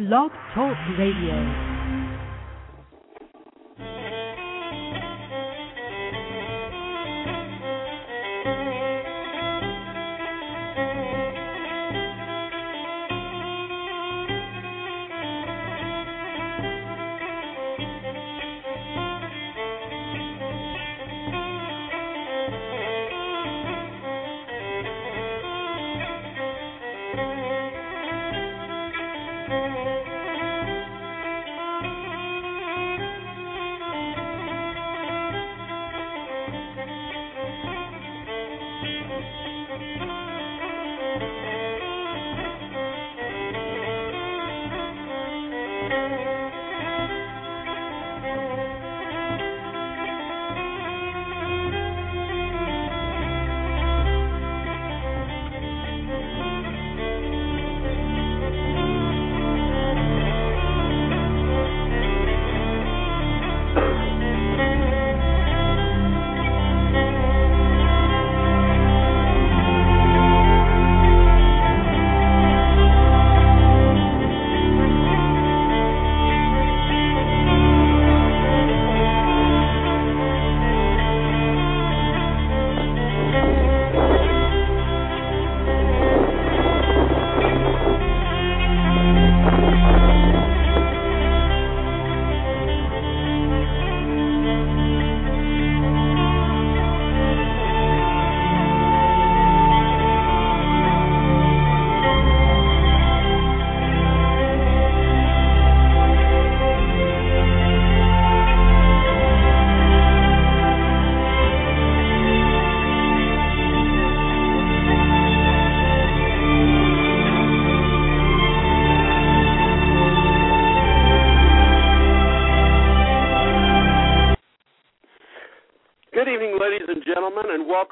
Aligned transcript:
Blog 0.00 0.30
Talk 0.54 0.78
Radio. 0.96 1.69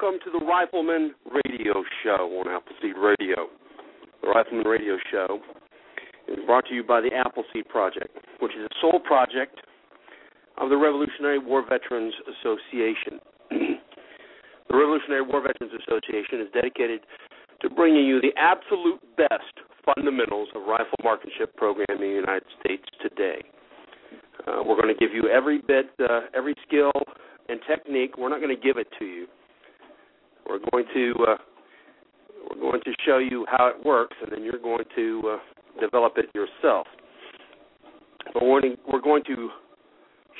Welcome 0.09 0.31
to 0.33 0.39
the 0.39 0.43
Rifleman 0.43 1.13
Radio 1.29 1.83
Show 2.01 2.41
on 2.41 2.49
Appleseed 2.49 2.97
Radio. 2.97 3.45
The 4.23 4.29
Rifleman 4.29 4.65
Radio 4.65 4.97
Show 5.11 5.39
is 6.27 6.39
brought 6.47 6.65
to 6.65 6.73
you 6.73 6.83
by 6.83 6.99
the 6.99 7.11
Appleseed 7.13 7.69
Project, 7.69 8.17
which 8.39 8.53
is 8.53 8.65
a 8.65 8.73
sole 8.81 8.99
project 8.99 9.59
of 10.57 10.69
the 10.69 10.77
Revolutionary 10.77 11.37
War 11.37 11.61
Veterans 11.61 12.15
Association. 12.25 13.21
the 13.51 14.73
Revolutionary 14.73 15.21
War 15.21 15.45
Veterans 15.45 15.77
Association 15.77 16.41
is 16.41 16.47
dedicated 16.55 17.01
to 17.61 17.69
bringing 17.69 18.05
you 18.07 18.19
the 18.19 18.33
absolute 18.35 18.97
best 19.15 19.61
fundamentals 19.85 20.49
of 20.55 20.63
rifle 20.65 20.97
marksmanship 21.03 21.55
program 21.55 21.85
in 21.91 22.01
the 22.01 22.07
United 22.07 22.49
States 22.59 22.85
today. 22.99 23.43
Uh, 24.47 24.63
we're 24.65 24.81
going 24.81 24.89
to 24.89 24.99
give 24.99 25.13
you 25.13 25.29
every 25.29 25.61
bit, 25.61 25.91
uh, 26.01 26.21
every 26.33 26.55
skill 26.65 26.93
and 27.47 27.59
technique. 27.69 28.17
We're 28.17 28.29
not 28.29 28.41
going 28.41 28.55
to 28.55 28.59
give 28.59 28.77
it 28.77 28.87
to 28.97 29.05
you. 29.05 29.27
We're 30.49 30.59
going 30.71 30.85
to 30.95 31.13
uh, 31.27 31.35
we're 32.49 32.61
going 32.61 32.81
to 32.81 32.91
show 33.05 33.19
you 33.19 33.45
how 33.49 33.67
it 33.67 33.85
works, 33.85 34.15
and 34.21 34.31
then 34.31 34.43
you're 34.43 34.59
going 34.59 34.85
to 34.95 35.21
uh, 35.35 35.79
develop 35.79 36.13
it 36.17 36.25
yourself. 36.33 36.87
But 38.33 38.43
we're 38.43 38.61
going, 39.01 39.23
to, 39.25 39.49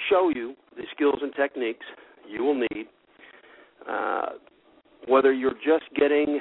show 0.09 0.31
you 0.33 0.55
the 0.75 0.83
skills 0.95 1.19
and 1.21 1.33
techniques 1.35 1.85
you 2.27 2.43
will 2.43 2.55
need. 2.55 2.87
Uh, 3.89 4.25
whether 5.07 5.33
you're 5.33 5.53
just 5.53 5.85
getting 5.95 6.39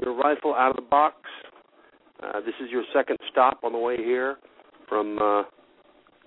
your 0.00 0.16
rifle 0.16 0.54
out 0.54 0.70
of 0.70 0.76
the 0.76 0.82
box, 0.82 1.16
uh, 2.22 2.40
this 2.40 2.54
is 2.62 2.70
your 2.70 2.84
second 2.94 3.18
stop 3.30 3.60
on 3.64 3.72
the 3.72 3.78
way 3.78 3.96
here 3.96 4.36
from 4.88 5.18
uh, 5.18 5.42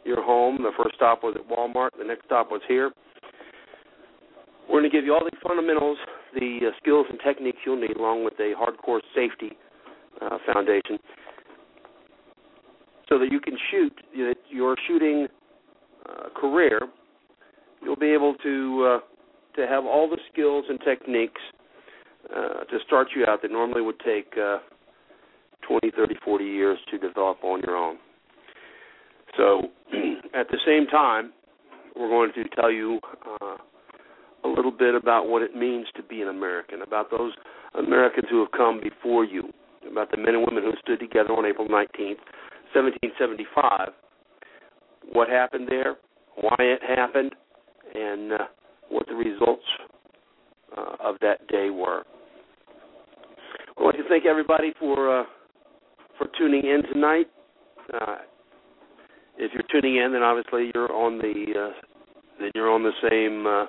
your 0.04 0.24
home. 0.24 0.58
The 0.58 0.72
first 0.78 0.96
stop 0.96 1.24
was 1.24 1.36
at 1.38 1.48
Walmart. 1.50 1.90
The 1.98 2.06
next 2.06 2.26
stop 2.26 2.52
was 2.52 2.62
here. 2.68 2.92
We're 4.68 4.80
going 4.80 4.90
to 4.90 4.96
give 4.96 5.06
you 5.06 5.14
all 5.14 5.24
the 5.24 5.38
fundamentals 5.48 5.98
the 6.36 6.68
uh, 6.68 6.72
skills 6.82 7.08
and 7.10 7.20
techniques 7.26 7.60
you'll 7.66 7.80
need, 7.80 7.98
along 7.98 8.24
with 8.24 8.34
a 8.40 8.54
hardcore 8.54 9.00
safety 9.16 9.58
uh, 10.22 10.38
foundation, 10.52 11.00
so 13.10 13.18
that 13.18 13.32
you 13.32 13.40
can 13.40 13.58
shoot 13.72 13.94
that 14.18 14.36
your 14.50 14.76
shooting 14.88 15.28
uh, 16.08 16.30
career. 16.36 16.80
You'll 17.82 17.96
be 17.96 18.12
able 18.12 18.36
to 18.36 19.00
uh, 19.00 19.00
to 19.56 19.68
have 19.68 19.86
all 19.86 20.10
the 20.10 20.18
skills 20.32 20.66
and 20.70 20.80
techniques 20.82 21.42
uh, 22.36 22.64
to 22.66 22.78
start 22.86 23.08
you 23.16 23.26
out 23.26 23.42
that 23.42 23.52
normally 23.52 23.82
would 23.82 24.00
take 24.00 24.34
uh, 24.38 24.58
20, 25.68 25.92
30, 25.96 26.16
40 26.24 26.44
years 26.46 26.78
to 26.92 26.98
develop 26.98 27.44
on 27.44 27.62
your 27.62 27.76
own. 27.76 27.98
So, 29.38 29.62
at 30.34 30.48
the 30.50 30.60
same 30.66 30.88
time, 30.88 31.32
we're 31.96 32.10
going 32.10 32.32
to 32.34 32.44
tell 32.56 32.72
you 32.72 33.00
uh, 33.42 33.58
a 34.46 34.48
little 34.48 34.72
bit 34.72 34.94
about 34.94 35.28
what 35.28 35.42
it 35.42 35.56
means 35.56 35.88
to 35.96 36.04
be 36.04 36.22
an 36.22 36.28
American, 36.28 36.82
about 36.84 37.10
those 37.10 37.34
Americans 37.78 38.28
who 38.30 38.40
have 38.40 38.52
come 38.52 38.80
before 38.82 39.26
you, 39.26 39.44
about 39.90 40.12
the 40.12 40.18
men 40.18 40.36
and 40.36 40.46
women 40.48 40.64
who 40.64 40.72
stood 40.82 41.00
together 41.00 41.32
on 41.34 41.46
April 41.46 41.68
19th, 41.68 42.22
1775, 42.74 43.90
what 45.14 45.30
happened 45.30 45.68
there, 45.70 45.96
why 46.36 46.56
it 46.60 46.80
happened, 46.88 47.34
and 47.96 48.34
uh, 48.34 48.38
what 48.90 49.08
the 49.08 49.16
results 49.16 49.64
uh, 50.78 50.96
of 51.04 51.16
that 51.22 51.48
day 51.48 51.70
were. 51.70 52.04
I 53.78 53.84
want 53.84 53.98
to 53.98 54.04
thank 54.08 54.26
everybody 54.26 54.74
for 54.80 55.22
uh, 55.22 55.24
for 56.18 56.28
tuning 56.38 56.66
in 56.66 56.84
tonight. 56.94 57.28
Uh, 57.94 58.18
if 59.38 59.52
you're 59.54 59.64
tuning 59.70 59.98
in, 59.98 60.14
then 60.14 60.24
obviously 60.24 60.72
you're 60.74 60.92
on 60.94 61.18
the 61.18 61.46
uh, 61.60 61.74
then 62.40 62.52
you're 62.56 62.72
on 62.72 62.84
the 62.84 62.92
same 63.10 63.68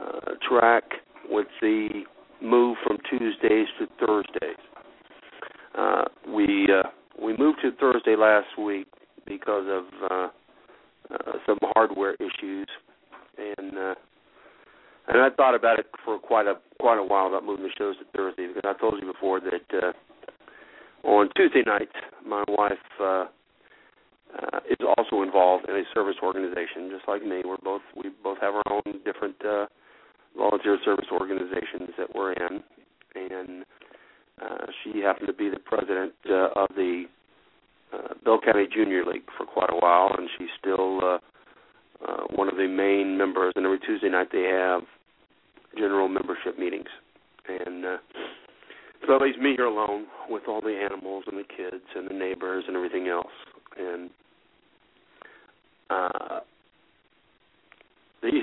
uh, 0.00 0.32
track 0.48 0.84
with 1.28 1.46
the 1.60 2.04
move 2.42 2.76
from 2.86 2.98
Tuesdays 3.10 3.66
to 3.78 3.86
Thursdays. 4.04 4.56
Uh, 5.76 6.04
we 6.28 6.68
uh, 6.72 6.88
we 7.22 7.36
moved 7.36 7.58
to 7.62 7.72
Thursday 7.72 8.16
last 8.16 8.58
week 8.58 8.86
because 9.26 9.64
of 9.68 10.10
uh, 10.10 10.28
uh, 11.14 11.32
some 11.46 11.58
hardware 11.62 12.14
issues, 12.14 12.68
and 13.38 13.76
uh, 13.76 13.94
and 15.08 15.22
I 15.22 15.30
thought 15.36 15.54
about 15.54 15.78
it 15.78 15.86
for 16.04 16.18
quite 16.18 16.46
a 16.46 16.54
quite 16.80 16.98
a 16.98 17.04
while 17.04 17.28
about 17.28 17.44
moving 17.44 17.64
the 17.64 17.70
shows 17.78 17.96
to 17.98 18.04
Thursday 18.16 18.48
because 18.48 18.62
I 18.64 18.78
told 18.80 19.00
you 19.00 19.12
before 19.12 19.40
that 19.40 19.82
uh, 19.82 19.92
on 21.06 21.28
Tuesday 21.36 21.62
nights 21.66 21.92
my 22.26 22.44
wife 22.48 22.72
uh, 23.00 23.26
uh, 24.34 24.60
is 24.68 24.78
also 24.96 25.22
involved 25.22 25.68
in 25.68 25.76
a 25.76 25.82
service 25.94 26.16
organization, 26.22 26.90
just 26.90 27.06
like 27.08 27.24
me. 27.24 27.42
We're 27.44 27.56
both 27.62 27.82
we 27.94 28.10
both 28.22 28.38
have 28.40 28.54
our 28.54 28.62
own 28.70 29.00
different 29.04 29.36
uh, 29.44 29.66
volunteer 30.36 30.78
service 30.84 31.06
organizations 31.12 31.90
that 31.98 32.14
we're 32.14 32.32
in, 32.32 32.62
and 33.14 33.64
uh, 34.42 34.66
she 34.82 35.00
happened 35.00 35.26
to 35.26 35.32
be 35.32 35.48
the 35.48 35.58
president 35.58 36.12
uh, 36.28 36.48
of 36.54 36.68
the 36.76 37.04
uh, 37.92 38.14
Bell 38.24 38.40
County 38.44 38.66
Junior 38.72 39.04
League 39.04 39.24
for 39.36 39.46
quite 39.46 39.70
a 39.70 39.76
while, 39.76 40.14
and 40.16 40.28
she's 40.38 40.48
still 40.58 41.00
uh, 41.02 41.18
uh, 42.06 42.24
one 42.34 42.48
of 42.48 42.56
the 42.56 42.68
main 42.68 43.16
members. 43.16 43.52
And 43.56 43.64
every 43.64 43.78
Tuesday 43.80 44.08
night 44.08 44.28
they 44.32 44.42
have 44.42 44.82
general 45.76 46.08
membership 46.08 46.58
meetings, 46.58 46.88
and 47.48 47.84
uh, 47.84 47.96
so 49.02 49.12
that 49.12 49.22
leaves 49.22 49.38
me 49.38 49.54
here 49.56 49.66
alone 49.66 50.06
with 50.28 50.42
all 50.48 50.60
the 50.60 50.78
animals 50.90 51.24
and 51.26 51.38
the 51.38 51.44
kids 51.44 51.84
and 51.94 52.08
the 52.10 52.14
neighbors 52.14 52.64
and 52.66 52.76
everything 52.76 53.08
else, 53.08 53.32
and. 53.78 54.10
Uh, 55.88 56.40
the 58.22 58.40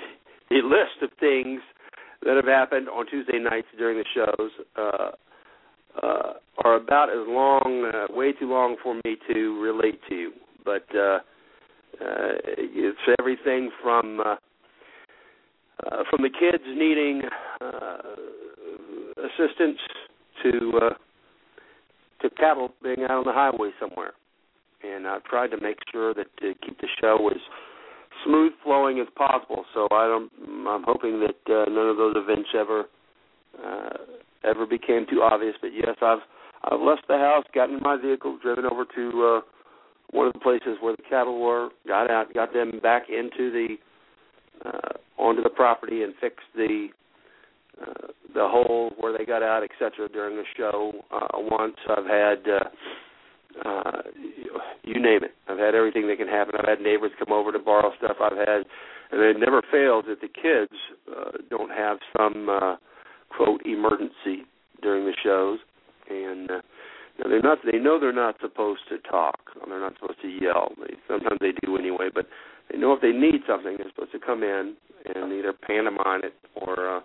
the 0.49 0.61
list 0.63 1.01
of 1.01 1.09
things 1.19 1.61
that 2.25 2.35
have 2.35 2.45
happened 2.45 2.89
on 2.89 3.05
Tuesday 3.07 3.39
nights 3.39 3.67
during 3.77 3.97
the 3.97 4.05
shows 4.13 4.51
uh, 4.77 5.11
uh, 6.01 6.33
are 6.63 6.75
about 6.75 7.09
as 7.09 7.27
long, 7.27 7.91
uh, 7.93 8.13
way 8.13 8.31
too 8.31 8.49
long 8.49 8.75
for 8.81 8.95
me 9.05 9.17
to 9.31 9.61
relate 9.61 9.99
to. 10.09 10.31
But 10.65 10.85
uh, 10.95 11.19
uh, 12.01 12.33
it's 12.47 12.97
everything 13.19 13.69
from 13.81 14.19
uh, 14.19 14.35
uh, 15.85 16.03
from 16.09 16.21
the 16.21 16.29
kids 16.29 16.63
needing 16.67 17.21
uh, 17.61 17.97
assistance 19.17 19.79
to 20.43 20.79
uh, 20.81 20.93
to 22.21 22.29
cattle 22.31 22.71
being 22.81 23.03
out 23.03 23.11
on 23.11 23.23
the 23.25 23.33
highway 23.33 23.71
somewhere. 23.79 24.13
And 24.83 25.07
I've 25.07 25.23
tried 25.23 25.49
to 25.51 25.61
make 25.61 25.77
sure 25.91 26.13
that 26.13 26.27
to 26.39 26.53
keep 26.65 26.79
the 26.79 26.87
show 27.01 27.29
as 27.29 27.41
smooth 28.25 28.53
flowing 28.63 28.99
as 28.99 29.07
possible. 29.15 29.65
So 29.73 29.87
I 29.91 30.07
don't. 30.07 30.31
I'm 30.67 30.83
hoping 30.83 31.19
that 31.19 31.53
uh, 31.53 31.69
none 31.69 31.89
of 31.89 31.97
those 31.97 32.15
events 32.17 32.49
ever 32.57 32.85
uh, 33.63 33.97
ever 34.43 34.65
became 34.65 35.05
too 35.09 35.21
obvious. 35.21 35.55
But 35.61 35.71
yes, 35.73 35.95
I've 36.01 36.19
I've 36.63 36.81
left 36.81 37.07
the 37.07 37.17
house, 37.17 37.45
gotten 37.53 37.75
in 37.75 37.83
my 37.83 37.97
vehicle, 38.01 38.37
driven 38.41 38.65
over 38.65 38.85
to 38.85 39.23
uh, 39.23 39.41
one 40.11 40.27
of 40.27 40.33
the 40.33 40.39
places 40.39 40.77
where 40.81 40.95
the 40.95 41.03
cattle 41.09 41.41
were, 41.41 41.69
got 41.87 42.09
out, 42.09 42.33
got 42.33 42.53
them 42.53 42.79
back 42.81 43.03
into 43.09 43.51
the 43.51 43.75
uh, 44.65 45.21
onto 45.21 45.43
the 45.43 45.49
property, 45.49 46.03
and 46.03 46.13
fixed 46.21 46.45
the 46.55 46.87
uh, 47.81 48.07
the 48.33 48.47
hole 48.47 48.93
where 48.99 49.15
they 49.17 49.25
got 49.25 49.43
out, 49.43 49.63
etc. 49.63 50.07
During 50.09 50.35
the 50.35 50.43
show, 50.57 50.93
uh, 51.11 51.27
once 51.33 51.75
I've 51.89 52.05
had. 52.05 52.47
Uh, 52.47 52.69
uh 53.65 54.01
you 54.83 54.99
name 55.01 55.23
it. 55.23 55.31
I've 55.47 55.59
had 55.59 55.75
everything 55.75 56.07
that 56.07 56.17
can 56.17 56.27
happen. 56.27 56.55
I've 56.57 56.67
had 56.67 56.81
neighbors 56.81 57.11
come 57.17 57.33
over 57.33 57.51
to 57.51 57.59
borrow 57.59 57.91
stuff. 57.97 58.17
I've 58.21 58.37
had, 58.37 58.65
and 59.11 59.21
it 59.21 59.39
never 59.39 59.61
fails 59.71 60.05
that 60.07 60.21
the 60.21 60.27
kids 60.27 60.77
uh, 61.09 61.37
don't 61.49 61.71
have 61.71 61.97
some 62.17 62.49
uh, 62.49 62.75
quote 63.35 63.61
emergency 63.65 64.45
during 64.81 65.05
the 65.05 65.15
shows, 65.23 65.59
and 66.09 66.51
uh, 66.51 66.61
now 67.19 67.29
they're 67.29 67.41
not. 67.41 67.59
They 67.69 67.79
know 67.79 67.99
they're 67.99 68.11
not 68.11 68.35
supposed 68.41 68.81
to 68.89 68.97
talk. 68.99 69.39
They're 69.67 69.79
not 69.79 69.93
supposed 69.99 70.21
to 70.21 70.27
yell. 70.27 70.73
They, 70.77 70.95
sometimes 71.07 71.39
they 71.39 71.53
do 71.65 71.77
anyway, 71.77 72.09
but 72.13 72.27
they 72.71 72.77
know 72.77 72.93
if 72.93 73.01
they 73.01 73.11
need 73.11 73.41
something, 73.47 73.75
they're 73.77 73.89
supposed 73.89 74.11
to 74.11 74.19
come 74.19 74.43
in 74.43 74.75
and 75.15 75.33
either 75.33 75.53
pantomime 75.53 76.21
it 76.23 76.33
or 76.55 76.97
uh, 76.97 77.01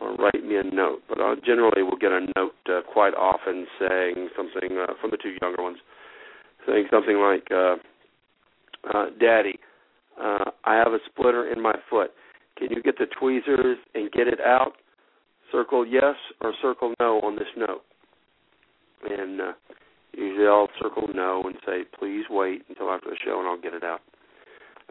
or 0.00 0.14
write 0.14 0.44
me 0.44 0.56
a 0.56 0.62
note. 0.62 1.02
But 1.08 1.20
I 1.20 1.34
generally 1.44 1.82
will 1.82 1.96
get 1.96 2.12
a 2.12 2.26
note 2.36 2.54
uh, 2.68 2.80
quite 2.92 3.14
often 3.14 3.66
saying 3.78 4.28
something 4.36 4.78
uh, 4.78 4.94
from 5.00 5.10
the 5.10 5.16
two 5.16 5.36
younger 5.40 5.62
ones, 5.62 5.78
saying 6.66 6.86
something 6.90 7.16
like, 7.16 7.46
uh, 7.50 7.76
uh, 8.94 9.06
"Daddy, 9.20 9.58
uh, 10.20 10.50
I 10.64 10.76
have 10.76 10.92
a 10.92 10.98
splitter 11.06 11.50
in 11.50 11.60
my 11.60 11.74
foot. 11.90 12.12
Can 12.56 12.68
you 12.70 12.82
get 12.82 12.98
the 12.98 13.06
tweezers 13.18 13.78
and 13.94 14.10
get 14.12 14.26
it 14.26 14.40
out? 14.40 14.72
Circle 15.52 15.86
yes 15.86 16.16
or 16.40 16.52
circle 16.60 16.94
no 17.00 17.20
on 17.20 17.36
this 17.36 17.48
note." 17.56 17.82
And 19.08 19.40
uh, 19.40 19.52
usually 20.12 20.46
I'll 20.46 20.68
circle 20.80 21.08
no 21.14 21.42
and 21.44 21.56
say, 21.64 21.84
"Please 21.98 22.24
wait 22.30 22.64
until 22.68 22.90
after 22.90 23.10
the 23.10 23.16
show, 23.24 23.38
and 23.38 23.48
I'll 23.48 23.60
get 23.60 23.74
it 23.74 23.84
out." 23.84 24.00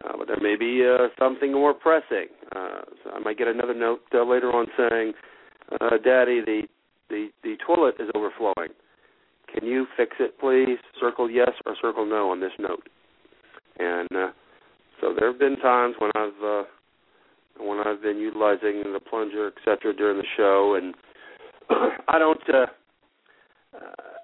Uh, 0.05 0.17
but 0.17 0.27
there 0.27 0.39
may 0.41 0.55
be 0.55 0.85
uh, 0.85 1.07
something 1.17 1.51
more 1.51 1.73
pressing. 1.73 2.27
Uh, 2.55 2.81
so 3.03 3.11
I 3.15 3.19
might 3.19 3.37
get 3.37 3.47
another 3.47 3.73
note 3.73 4.01
uh, 4.13 4.23
later 4.23 4.51
on 4.51 4.67
saying, 4.77 5.13
uh, 5.81 5.97
"Daddy, 6.03 6.41
the 6.41 6.63
the 7.09 7.29
the 7.43 7.55
toilet 7.65 7.95
is 7.99 8.09
overflowing. 8.13 8.69
Can 9.51 9.65
you 9.65 9.87
fix 9.95 10.15
it, 10.19 10.39
please? 10.39 10.77
Circle 10.99 11.31
yes 11.31 11.51
or 11.65 11.75
circle 11.81 12.05
no 12.05 12.29
on 12.29 12.39
this 12.39 12.51
note." 12.59 12.87
And 13.79 14.09
uh, 14.15 14.31
so 15.01 15.13
there 15.17 15.31
have 15.31 15.39
been 15.39 15.57
times 15.57 15.95
when 15.97 16.11
I've 16.15 16.43
uh, 16.43 16.63
when 17.59 17.79
I've 17.79 18.01
been 18.01 18.17
utilizing 18.17 18.83
the 18.93 18.99
plunger, 18.99 19.47
etc., 19.47 19.93
during 19.95 20.17
the 20.17 20.27
show, 20.35 20.75
and 20.75 20.93
I 22.07 22.19
don't. 22.19 22.41
Uh, 22.49 22.65
uh, 23.75 24.16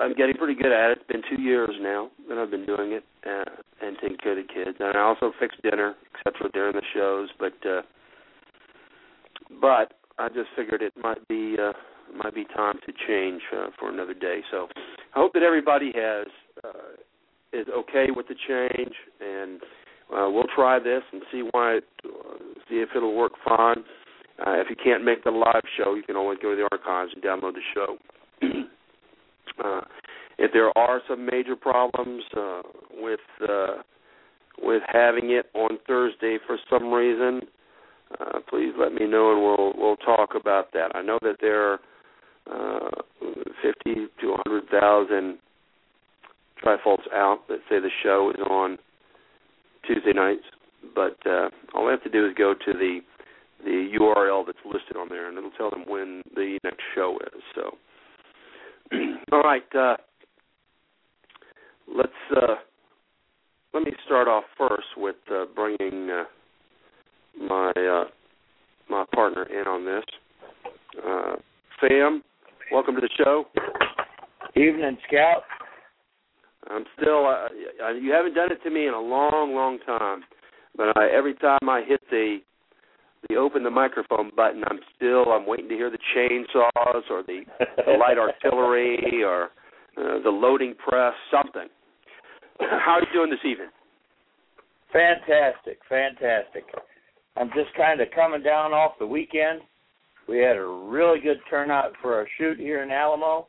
I'm 0.00 0.14
getting 0.14 0.36
pretty 0.36 0.54
good 0.54 0.72
at 0.72 0.90
it. 0.90 0.98
It's 0.98 1.06
been 1.08 1.22
two 1.28 1.42
years 1.42 1.70
now 1.80 2.10
that 2.28 2.38
I've 2.38 2.50
been 2.50 2.66
doing 2.66 2.92
it 2.92 3.04
uh, 3.26 3.50
and 3.80 3.96
taking 4.00 4.18
care 4.18 4.38
of 4.38 4.46
the 4.46 4.52
kids. 4.52 4.76
And 4.80 4.96
I 4.96 5.00
also 5.00 5.32
fix 5.40 5.54
dinner, 5.62 5.94
etc. 6.14 6.50
during 6.52 6.74
the 6.74 6.82
shows. 6.94 7.28
But 7.38 7.54
uh, 7.68 7.82
but 9.60 9.94
I 10.18 10.28
just 10.28 10.48
figured 10.56 10.82
it 10.82 10.92
might 11.02 11.26
be 11.28 11.56
uh, 11.60 11.72
might 12.16 12.34
be 12.34 12.44
time 12.44 12.78
to 12.86 12.92
change 13.06 13.42
uh, 13.56 13.68
for 13.78 13.90
another 13.90 14.14
day. 14.14 14.40
So 14.50 14.68
I 15.14 15.18
hope 15.18 15.32
that 15.34 15.42
everybody 15.42 15.92
has 15.94 16.26
uh, 16.64 16.96
is 17.52 17.66
okay 17.68 18.06
with 18.14 18.26
the 18.28 18.34
change, 18.34 18.94
and 19.20 19.60
uh, 20.14 20.30
we'll 20.30 20.48
try 20.54 20.78
this 20.78 21.02
and 21.12 21.22
see 21.30 21.42
why 21.50 21.74
it, 21.74 21.84
uh, 22.04 22.38
see 22.68 22.76
if 22.76 22.90
it'll 22.94 23.16
work 23.16 23.32
fine. 23.44 23.84
Uh, 24.38 24.60
if 24.60 24.68
you 24.70 24.76
can't 24.82 25.04
make 25.04 25.24
the 25.24 25.30
live 25.30 25.62
show, 25.76 25.94
you 25.94 26.02
can 26.02 26.16
always 26.16 26.38
go 26.42 26.50
to 26.50 26.56
the 26.56 26.68
archives 26.72 27.12
and 27.14 27.22
download 27.22 27.54
the 27.54 27.60
show. 27.74 27.96
Uh, 29.62 29.80
if 30.38 30.52
there 30.52 30.76
are 30.76 31.00
some 31.08 31.26
major 31.26 31.56
problems 31.56 32.22
uh, 32.36 32.62
with 32.94 33.20
uh, 33.48 33.82
with 34.58 34.82
having 34.86 35.30
it 35.30 35.46
on 35.54 35.78
Thursday 35.86 36.38
for 36.46 36.58
some 36.70 36.92
reason, 36.92 37.42
uh, 38.20 38.40
please 38.48 38.72
let 38.78 38.92
me 38.92 39.06
know 39.06 39.32
and 39.32 39.42
we'll 39.42 39.72
we'll 39.76 39.96
talk 39.96 40.30
about 40.38 40.72
that. 40.72 40.94
I 40.94 41.02
know 41.02 41.18
that 41.22 41.36
there 41.40 41.72
are 41.72 41.80
uh, 42.50 42.90
50 43.62 44.08
to 44.20 44.28
100,000 44.46 45.38
trifolds 46.62 47.12
out 47.14 47.46
that 47.48 47.58
say 47.68 47.78
the 47.78 47.90
show 48.02 48.32
is 48.34 48.40
on 48.48 48.78
Tuesday 49.86 50.12
nights, 50.12 50.44
but 50.94 51.16
uh, 51.26 51.50
all 51.74 51.88
I 51.88 51.92
have 51.92 52.02
to 52.04 52.10
do 52.10 52.26
is 52.26 52.34
go 52.36 52.54
to 52.54 52.72
the 52.72 53.00
the 53.64 53.92
URL 54.00 54.44
that's 54.44 54.58
listed 54.64 54.96
on 54.96 55.08
there, 55.08 55.28
and 55.28 55.38
it'll 55.38 55.52
tell 55.52 55.70
them 55.70 55.84
when 55.86 56.20
the 56.34 56.58
next 56.64 56.82
show 56.96 57.16
is. 57.32 57.42
So 57.54 57.76
All 59.32 59.42
right. 59.42 59.62
Uh, 59.74 59.96
let's 61.94 62.10
uh, 62.36 62.54
let 63.74 63.84
me 63.84 63.92
start 64.04 64.28
off 64.28 64.44
first 64.58 64.86
with 64.96 65.16
uh, 65.32 65.44
bringing 65.54 66.10
uh, 66.10 66.24
my 67.38 67.70
uh, 67.70 68.04
my 68.90 69.04
partner 69.14 69.44
in 69.44 69.66
on 69.66 69.84
this. 69.84 70.04
Uh, 71.06 71.36
Sam, 71.80 72.22
welcome 72.70 72.94
to 72.94 73.00
the 73.00 73.10
show. 73.16 73.44
Evening, 74.54 74.98
Scout. 75.08 75.42
I'm 76.70 76.84
still. 77.00 77.26
Uh, 77.26 77.90
you 77.92 78.12
haven't 78.12 78.34
done 78.34 78.52
it 78.52 78.62
to 78.64 78.70
me 78.70 78.86
in 78.86 78.94
a 78.94 79.00
long, 79.00 79.54
long 79.54 79.78
time, 79.86 80.22
but 80.76 80.96
I, 80.96 81.08
every 81.08 81.34
time 81.34 81.68
I 81.68 81.82
hit 81.86 82.00
the 82.10 82.38
the 83.28 83.36
open 83.36 83.62
the 83.62 83.70
microphone 83.70 84.30
button, 84.34 84.62
I'm 84.68 84.80
still 84.96 85.32
I'm 85.32 85.46
waiting 85.46 85.68
to 85.68 85.74
hear 85.74 85.90
the 85.90 85.98
chainsaws 86.16 87.10
or 87.10 87.22
the, 87.22 87.42
the 87.86 87.92
light 87.92 88.18
artillery 88.44 89.22
or 89.24 89.50
uh, 89.96 90.22
the 90.22 90.30
loading 90.30 90.74
press, 90.74 91.14
something. 91.30 91.68
How 92.60 92.92
are 92.92 93.00
you 93.00 93.12
doing 93.12 93.30
this 93.30 93.44
evening? 93.44 93.68
Fantastic, 94.92 95.78
fantastic. 95.88 96.64
I'm 97.36 97.48
just 97.48 97.74
kind 97.76 98.00
of 98.00 98.08
coming 98.14 98.42
down 98.42 98.72
off 98.72 98.92
the 98.98 99.06
weekend. 99.06 99.60
We 100.28 100.38
had 100.38 100.56
a 100.56 100.64
really 100.64 101.20
good 101.20 101.38
turnout 101.48 101.92
for 102.00 102.14
our 102.14 102.26
shoot 102.38 102.58
here 102.58 102.82
in 102.82 102.90
Alamo. 102.90 103.48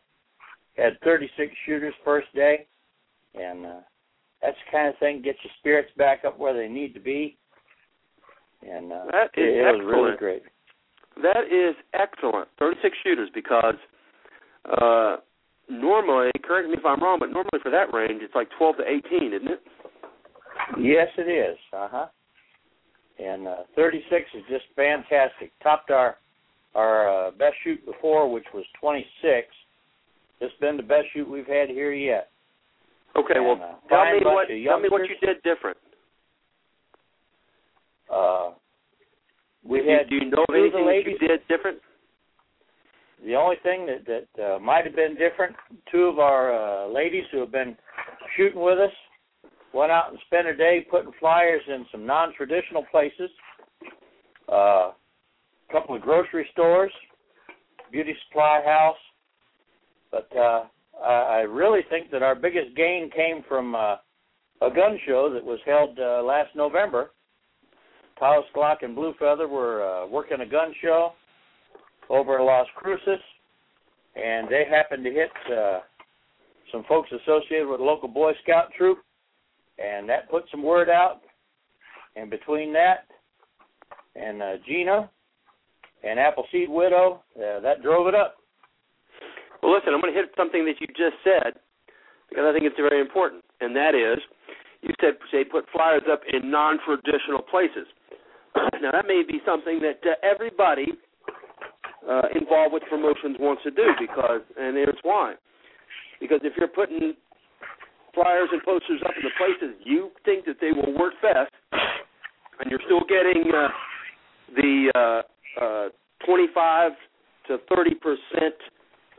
Had 0.78 1.00
36 1.04 1.54
shooters 1.66 1.94
first 2.04 2.28
day, 2.34 2.66
and 3.36 3.66
uh, 3.66 3.80
that's 4.42 4.58
the 4.66 4.72
kind 4.72 4.88
of 4.90 4.98
thing 5.00 5.22
gets 5.22 5.38
your 5.44 5.54
spirits 5.60 5.92
back 5.98 6.24
up 6.26 6.40
where 6.40 6.54
they 6.54 6.68
need 6.68 6.94
to 6.94 7.00
be 7.00 7.38
and 8.70 8.92
uh, 8.92 9.06
that 9.12 9.30
is 9.36 9.44
it, 9.44 9.66
excellent. 9.66 9.86
was 9.86 9.94
really 9.94 10.18
great. 10.18 10.44
That 11.22 11.46
is 11.50 11.76
excellent. 11.94 12.48
Thirty-six 12.60 12.98
shooters 13.04 13.30
because 13.34 13.76
uh, 14.82 15.18
normally, 15.70 16.32
correct 16.44 16.70
me 16.70 16.76
if 16.78 16.86
I'm 16.86 17.02
wrong, 17.02 17.18
but 17.20 17.30
normally 17.30 17.60
for 17.62 17.72
that 17.72 17.94
range 17.94 18.22
it's 18.24 18.36
like 18.36 18.50
twelve 18.58 18.78
to 18.78 18.84
eighteen, 18.84 19.34
isn't 19.34 19.50
it? 19.50 19.62
Yes, 20.80 21.08
it 21.18 21.30
is. 21.30 21.58
Uh 21.72 21.88
huh. 21.92 22.06
And 23.20 23.48
uh, 23.48 23.58
36 23.76 24.26
is 24.34 24.42
just 24.50 24.66
fantastic. 24.76 25.52
Topped 25.62 25.92
our 25.92 26.18
our 26.74 27.28
uh, 27.28 27.32
best 27.32 27.54
shoot 27.64 27.86
before, 27.86 28.32
which 28.32 28.46
was 28.54 28.66
26. 28.82 29.06
This 30.40 30.50
has 30.50 30.60
been 30.60 30.78
the 30.78 30.84
best 30.84 31.06
shoot 31.14 31.30
we've 31.30 31.46
had 31.46 31.70
here 31.70 31.94
yet. 31.94 32.30
Okay, 33.16 33.36
and, 33.36 33.46
well, 33.46 33.62
uh, 33.62 33.88
tell 33.88 34.06
me 34.12 34.20
what 34.24 34.48
tell 34.48 34.80
me 34.80 34.90
what 34.90 35.02
you 35.08 35.16
did 35.22 35.38
different. 35.44 35.78
Uh, 38.14 38.52
we 39.64 39.80
do, 39.80 39.90
had 39.90 40.10
do 40.10 40.16
you 40.16 40.26
know 40.30 40.44
of 40.48 40.54
two 40.54 40.64
of 40.64 40.72
the 40.72 40.78
anything 40.78 40.88
ladies, 40.88 41.18
that 41.20 41.24
you 41.24 41.28
did 41.30 41.48
different? 41.48 41.80
The 43.26 43.36
only 43.36 43.56
thing 43.64 43.88
that 43.88 44.06
that 44.06 44.44
uh, 44.44 44.60
might 44.60 44.86
have 44.86 44.96
been 44.96 45.16
different, 45.16 45.56
two 45.92 46.04
of 46.04 46.20
our 46.20 46.54
uh, 46.54 46.88
ladies 46.94 47.24
who 47.32 47.40
have 47.40 47.52
been 47.52 47.76
shooting 48.36 48.62
with 48.62 48.80
us 48.80 48.92
went 49.74 49.92
out 49.92 50.12
and 50.12 50.20
spent 50.28 50.48
a 50.48 50.56
day 50.56 50.86
putting 50.92 51.12
flyers 51.20 51.62
in 51.68 51.86
some 51.92 52.06
non-traditional 52.06 52.86
places, 52.92 53.30
uh, 54.52 54.92
a 54.92 54.94
couple 55.72 55.96
of 55.96 56.02
grocery 56.02 56.48
stores, 56.52 56.92
beauty 57.92 58.14
supply 58.28 58.62
house. 58.64 58.98
But 60.12 60.30
uh, 60.38 60.66
I, 61.04 61.14
I 61.14 61.40
really 61.40 61.82
think 61.90 62.12
that 62.12 62.22
our 62.22 62.36
biggest 62.36 62.76
gain 62.76 63.10
came 63.16 63.44
from 63.48 63.74
uh, 63.74 63.96
a 64.62 64.70
gun 64.70 65.00
show 65.08 65.34
that 65.34 65.44
was 65.44 65.60
held 65.66 65.98
uh, 65.98 66.22
last 66.22 66.50
November 66.56 67.12
Taos 68.20 68.46
Glock 68.56 68.78
and 68.84 68.96
Blue 68.96 69.14
Feather 69.20 69.48
were 69.48 69.84
uh, 69.84 70.08
working 70.08 70.42
a 70.42 70.46
gun 70.46 70.74
show 70.82 71.14
over 72.10 72.40
in 72.40 72.46
Las 72.46 72.68
Cruces, 72.76 73.20
and 74.16 74.48
they 74.50 74.66
happened 74.70 75.04
to 75.04 75.12
hit 75.12 75.32
uh, 75.52 75.80
some 76.72 76.84
folks 76.88 77.10
associated 77.12 77.68
with 77.68 77.80
a 77.80 77.84
local 77.84 78.08
Boy 78.08 78.34
Scout 78.44 78.70
troop, 78.78 79.00
and 79.80 80.08
that 80.10 80.30
put 80.30 80.44
some 80.52 80.64
word 80.64 80.90
out. 80.90 81.22
And 82.16 82.30
between 82.30 82.74
that 82.74 83.08
and 84.16 84.42
uh, 84.42 84.54
Gina 84.68 85.10
and 86.04 86.20
Appleseed 86.20 86.70
Widow, 86.70 87.24
uh, 87.36 87.60
that 87.62 87.82
drove 87.82 88.08
it 88.08 88.16
up. 88.16 88.36
Well, 89.62 89.74
listen, 89.74 89.94
I'm 89.94 90.02
going 90.02 90.14
to 90.14 90.20
hit 90.20 90.30
something 90.38 90.66
that 90.66 90.76
you 90.80 90.88
just 90.88 91.16
said 91.24 91.54
because 92.30 92.46
I 92.48 92.52
think 92.52 92.66
it's 92.66 92.76
very 92.78 93.02
important, 93.02 93.44
and 93.62 93.76
that 93.76 93.96
is 93.96 94.20
you 94.84 94.94
said 95.00 95.14
they 95.32 95.46
put 95.46 95.66
flyers 95.72 96.04
up 96.12 96.22
in 96.32 96.52
non-traditional 96.52 97.42
places. 97.50 97.88
Now 98.82 98.92
that 98.92 99.06
may 99.08 99.24
be 99.28 99.40
something 99.46 99.80
that 99.80 100.00
uh, 100.06 100.16
everybody 100.24 100.88
uh, 102.10 102.22
involved 102.36 102.74
with 102.74 102.84
promotions 102.90 103.38
wants 103.40 103.64
to 103.64 103.72
do 103.72 103.88
because, 104.00 104.42
and 104.60 104.76
here's 104.76 104.98
why. 105.04 105.36
Because 106.20 106.40
if 106.44 106.54
you're 106.58 106.68
putting 106.68 107.14
flyers 108.14 108.50
and 108.52 108.62
posters 108.64 109.02
up 109.06 109.14
in 109.18 109.24
the 109.24 109.34
places 109.38 109.76
you 109.84 110.12
think 110.26 110.46
that 110.46 110.58
they 110.62 110.72
will 110.72 110.98
work 110.98 111.14
best, 111.22 111.52
and 112.60 112.70
you're 112.70 112.84
still 112.86 113.02
getting 113.08 113.52
uh, 113.54 113.68
the 114.56 114.92
uh, 114.96 115.64
uh, 115.64 115.90
25 116.26 116.92
to 117.48 117.58
30 117.76 117.96
percent 117.96 118.56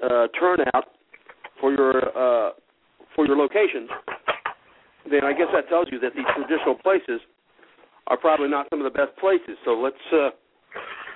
uh, 0.03 0.27
turnout 0.39 0.97
for 1.61 1.73
your 1.73 1.97
uh, 2.17 2.51
for 3.15 3.27
your 3.27 3.37
locations, 3.37 3.89
then 5.11 5.25
I 5.25 5.33
guess 5.33 5.47
that 5.53 5.69
tells 5.69 5.89
you 5.91 6.01
that 6.01 6.15
these 6.17 6.27
traditional 6.35 6.75
places 6.75 7.21
are 8.09 8.17
probably 8.17 8.49
not 8.49 8.67
some 8.71 8.81
of 8.81 8.85
the 8.85 8.97
best 8.97 9.17
places. 9.19 9.57
So 9.65 9.73
let's 9.73 9.97
uh, 10.13 10.31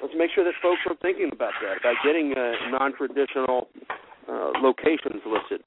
let's 0.03 0.15
make 0.17 0.31
sure 0.35 0.45
that 0.45 0.55
folks 0.63 0.81
are 0.89 0.97
thinking 1.03 1.31
about 1.33 1.53
that, 1.63 1.79
about 1.81 1.97
getting 2.05 2.33
uh, 2.37 2.53
non-traditional 2.71 3.69
uh, 4.29 4.51
locations 4.63 5.23
listed, 5.27 5.63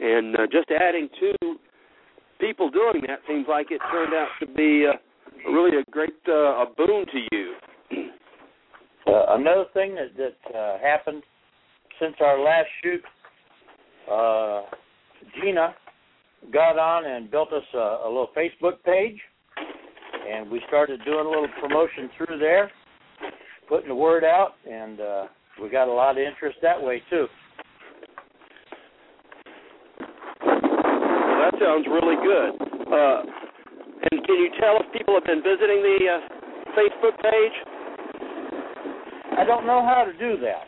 and 0.00 0.36
uh, 0.36 0.46
just 0.50 0.70
adding 0.70 1.08
two 1.20 1.56
people 2.40 2.70
doing 2.70 3.02
that 3.06 3.20
seems 3.26 3.46
like 3.48 3.70
it 3.70 3.80
turned 3.90 4.14
out 4.14 4.28
to 4.40 4.46
be 4.46 4.86
uh, 4.86 5.50
really 5.50 5.78
a 5.78 5.90
great 5.90 6.14
uh, 6.28 6.62
a 6.62 6.66
boon 6.76 7.06
to 7.06 7.18
you. 7.32 7.54
Uh, 9.06 9.36
another 9.38 9.64
thing 9.72 9.94
that 9.94 10.16
that 10.16 10.56
uh, 10.56 10.78
happened 10.78 11.22
since 12.00 12.14
our 12.20 12.38
last 12.42 12.68
shoot, 12.82 13.02
uh, 14.10 14.62
Gina 15.40 15.74
got 16.52 16.78
on 16.78 17.04
and 17.04 17.30
built 17.30 17.52
us 17.52 17.64
a, 17.74 18.00
a 18.04 18.08
little 18.08 18.30
Facebook 18.36 18.82
page, 18.84 19.18
and 20.26 20.50
we 20.50 20.60
started 20.68 21.00
doing 21.04 21.26
a 21.26 21.28
little 21.28 21.48
promotion 21.60 22.10
through 22.16 22.38
there, 22.38 22.70
putting 23.68 23.88
the 23.88 23.94
word 23.94 24.24
out, 24.24 24.54
and 24.70 25.00
uh, 25.00 25.26
we 25.62 25.68
got 25.68 25.88
a 25.88 25.92
lot 25.92 26.12
of 26.12 26.18
interest 26.18 26.58
that 26.62 26.80
way 26.80 27.02
too. 27.10 27.26
Well, 30.40 31.38
that 31.42 31.54
sounds 31.60 31.86
really 31.86 32.16
good. 32.22 32.50
Uh, 32.92 33.22
and 34.10 34.26
can 34.26 34.36
you 34.36 34.50
tell 34.60 34.78
if 34.80 34.92
people 34.92 35.14
have 35.14 35.24
been 35.24 35.42
visiting 35.42 35.82
the 35.82 35.98
uh, 36.06 36.20
Facebook 36.76 37.16
page? 37.22 37.56
I 39.38 39.44
don't 39.44 39.66
know 39.66 39.82
how 39.82 40.04
to 40.04 40.12
do 40.12 40.40
that. 40.42 40.64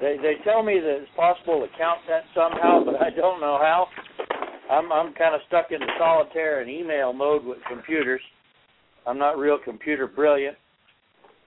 They 0.00 0.16
they 0.20 0.34
tell 0.42 0.62
me 0.62 0.80
that 0.80 1.02
it's 1.02 1.10
possible 1.16 1.60
to 1.60 1.78
count 1.78 2.00
that 2.08 2.24
somehow, 2.34 2.84
but 2.84 3.00
I 3.00 3.10
don't 3.10 3.40
know 3.40 3.58
how. 3.60 3.86
I'm 4.70 4.90
I'm 4.92 5.12
kind 5.14 5.34
of 5.34 5.40
stuck 5.46 5.70
in 5.70 5.80
the 5.80 5.86
solitaire 5.98 6.60
and 6.60 6.70
email 6.70 7.12
mode 7.12 7.44
with 7.44 7.58
computers. 7.68 8.20
I'm 9.06 9.18
not 9.18 9.38
real 9.38 9.58
computer 9.62 10.06
brilliant. 10.06 10.56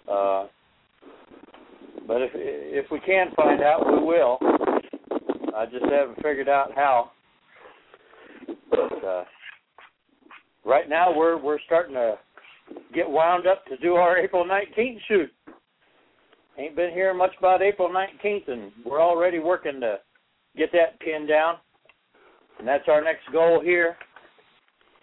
Uh, 0.10 0.48
but 2.08 2.22
if 2.22 2.32
if 2.34 2.86
we 2.92 3.00
can 3.02 3.28
find 3.36 3.62
out, 3.62 3.86
we 3.86 4.00
will. 4.00 4.38
I 5.56 5.66
just 5.66 5.86
haven't 5.86 6.16
figured 6.18 6.48
out 6.48 6.72
how. 6.76 7.12
But 8.70 9.06
uh, 9.06 9.24
right 10.64 10.88
now, 10.88 11.16
we're 11.16 11.38
we're 11.42 11.60
starting 11.66 11.96
to 11.96 12.16
get 12.94 13.10
wound 13.10 13.48
up 13.48 13.66
to 13.66 13.78
do 13.78 13.96
our 13.96 14.18
April 14.18 14.46
19th 14.46 14.98
shoot. 15.08 15.30
Ain't 16.58 16.76
been 16.76 16.92
hearing 16.92 17.18
much 17.18 17.32
about 17.38 17.62
April 17.62 17.90
19th, 17.90 18.50
and 18.50 18.72
we're 18.86 19.02
already 19.02 19.40
working 19.40 19.80
to 19.82 19.98
get 20.56 20.72
that 20.72 21.00
pinned 21.00 21.28
down. 21.28 21.56
And 22.60 22.68
that's 22.68 22.88
our 22.88 23.04
next 23.04 23.32
goal 23.32 23.62
here. 23.64 23.96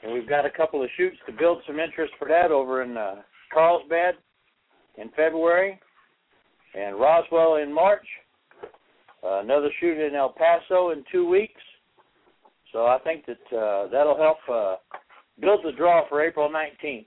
And 0.05 0.13
we've 0.13 0.29
got 0.29 0.45
a 0.45 0.51
couple 0.51 0.83
of 0.83 0.91
shoots 0.99 1.17
to 1.27 1.33
build 1.33 1.63
some 1.67 1.81
interest 1.81 2.13
for 2.19 2.29
that 2.29 2.51
over 2.51 2.83
in 2.83 2.97
uh, 2.97 3.23
Carlsbad 3.53 4.15
in 4.99 5.09
February, 5.17 5.81
and 6.75 7.01
Roswell 7.01 7.57
in 7.57 7.75
March. 7.75 8.07
Uh, 9.25 9.41
another 9.41 9.71
shoot 9.81 9.99
in 9.99 10.15
El 10.15 10.35
Paso 10.37 10.91
in 10.91 11.03
two 11.11 11.27
weeks. 11.27 11.61
So 12.73 12.87
I 12.87 12.99
think 13.03 13.25
that 13.27 13.57
uh, 13.57 13.89
that'll 13.89 14.19
help 14.19 14.39
uh, 14.53 14.77
build 15.41 15.61
the 15.65 15.73
draw 15.73 16.07
for 16.09 16.23
April 16.23 16.51
19th. 16.51 17.07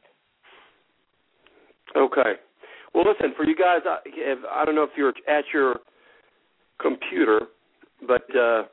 Okay. 1.96 2.34
Well, 2.94 3.06
listen, 3.06 3.34
for 3.38 3.46
you 3.46 3.56
guys, 3.56 3.82
I, 3.86 4.00
if, 4.06 4.40
I 4.52 4.66
don't 4.66 4.76
know 4.76 4.84
if 4.84 4.90
you're 4.98 5.14
at 5.30 5.44
your 5.54 5.76
computer, 6.82 7.42
but 8.08 8.24
uh, 8.36 8.64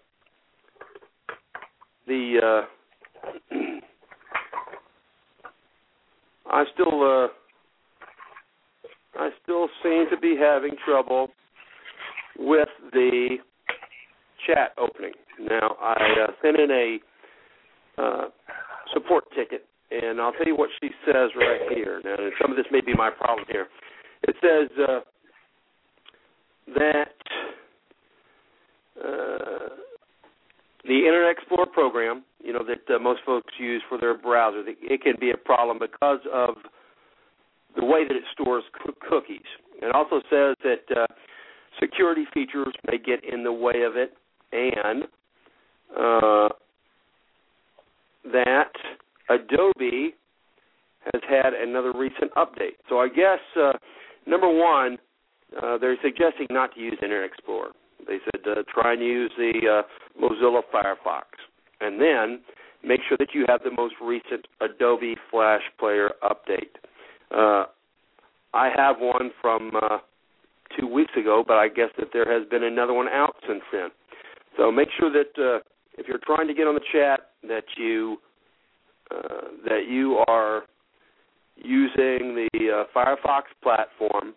the 2.07 2.65
uh, 3.53 3.55
I 6.55 6.65
still 6.73 7.03
uh, 7.03 7.29
I 9.19 9.31
still 9.43 9.69
seem 9.83 10.07
to 10.11 10.17
be 10.17 10.37
having 10.41 10.77
trouble 10.85 11.29
with 12.39 12.69
the 12.93 13.39
chat 14.47 14.73
opening. 14.79 15.15
Now 15.41 15.77
I 15.81 15.97
uh, 16.23 16.33
sent 16.41 16.59
in 16.59 16.71
a 16.71 16.99
uh, 18.01 18.25
support 18.93 19.25
ticket, 19.37 19.67
and 19.91 20.21
I'll 20.21 20.33
tell 20.33 20.47
you 20.47 20.57
what 20.57 20.71
she 20.81 20.91
says 21.05 21.31
right 21.37 21.61
here. 21.75 22.01
Now, 22.05 22.17
some 22.41 22.53
of 22.53 22.57
this 22.57 22.67
may 22.71 22.81
be 22.81 22.95
my 22.95 23.11
problem 23.11 23.47
here. 23.51 23.67
It 24.23 24.37
says 24.41 24.71
uh, 24.89 25.01
that 26.77 27.15
uh, 29.05 29.69
the 30.87 30.99
Internet 30.99 31.31
Explorer 31.39 31.67
program, 31.67 32.25
you 32.43 32.53
know, 32.53 32.63
that 32.65 32.95
uh, 32.95 32.99
most 32.99 33.21
folks 33.25 33.53
use 33.59 33.83
for 33.89 33.99
their 33.99 34.17
browser, 34.17 34.63
it 34.67 35.03
can 35.03 35.15
be 35.19 35.31
a 35.31 35.37
problem 35.37 35.79
because 35.79 36.21
of 36.33 36.57
the 37.77 37.85
way 37.85 38.07
that 38.07 38.15
it 38.15 38.23
stores 38.33 38.65
cookies. 39.09 39.41
It 39.83 39.95
also 39.95 40.21
says 40.31 40.57
that 40.63 40.97
uh, 40.97 41.07
security 41.81 42.25
features 42.33 42.73
may 42.91 42.99
get 42.99 43.25
in 43.25 43.43
the 43.45 43.53
way 43.53 43.83
of 43.83 43.97
it, 43.97 44.15
and 44.53 45.05
uh, 45.97 46.49
that 48.33 48.73
Adobe 49.29 50.15
has 51.13 51.23
had 51.29 51.55
another 51.55 51.93
recent 51.93 52.33
update. 52.37 52.77
So 52.89 52.99
I 52.99 53.09
guess 53.09 53.41
uh, 53.61 53.73
number 54.27 54.49
one, 54.49 54.99
uh, 55.63 55.79
they're 55.79 55.97
suggesting 56.03 56.47
not 56.51 56.75
to 56.75 56.81
use 56.81 56.99
Internet 57.03 57.31
Explorer. 57.31 57.71
They 58.07 58.19
said 58.25 58.43
uh, 58.47 58.63
try 58.73 58.93
and 58.95 59.03
use 59.03 59.33
the 59.37 59.83
uh, 59.83 60.23
Mozilla 60.23 60.63
Firefox, 60.73 61.25
and 61.81 62.01
then 62.01 62.41
make 62.83 63.01
sure 63.09 63.17
that 63.19 63.29
you 63.35 63.45
have 63.49 63.63
the 63.63 63.71
most 63.71 63.95
recent 64.03 64.47
Adobe 64.61 65.17
Flash 65.31 65.63
Player 65.79 66.11
update. 66.23 66.77
Uh, 67.31 67.67
I 68.53 68.71
have 68.77 68.97
one 68.99 69.31
from 69.41 69.73
uh, 69.83 69.99
two 70.79 70.87
weeks 70.87 71.13
ago, 71.19 71.45
but 71.47 71.55
I 71.57 71.69
guess 71.69 71.91
that 71.99 72.09
there 72.13 72.31
has 72.31 72.49
been 72.49 72.63
another 72.65 72.93
one 72.93 73.09
out 73.09 73.35
since 73.49 73.63
then. 73.73 73.89
So 74.57 74.71
make 74.71 74.89
sure 74.99 75.11
that 75.11 75.43
uh, 75.43 75.61
if 75.99 76.07
you're 76.07 76.21
trying 76.25 76.47
to 76.49 76.55
get 76.55 76.67
on 76.67 76.75
the 76.75 76.81
chat, 76.93 77.31
that 77.49 77.65
you 77.77 78.19
uh, 79.11 79.49
that 79.67 79.87
you 79.89 80.23
are 80.29 80.63
using 81.57 82.35
the 82.35 82.49
uh, 82.71 82.85
Firefox 82.97 83.43
platform 83.63 84.35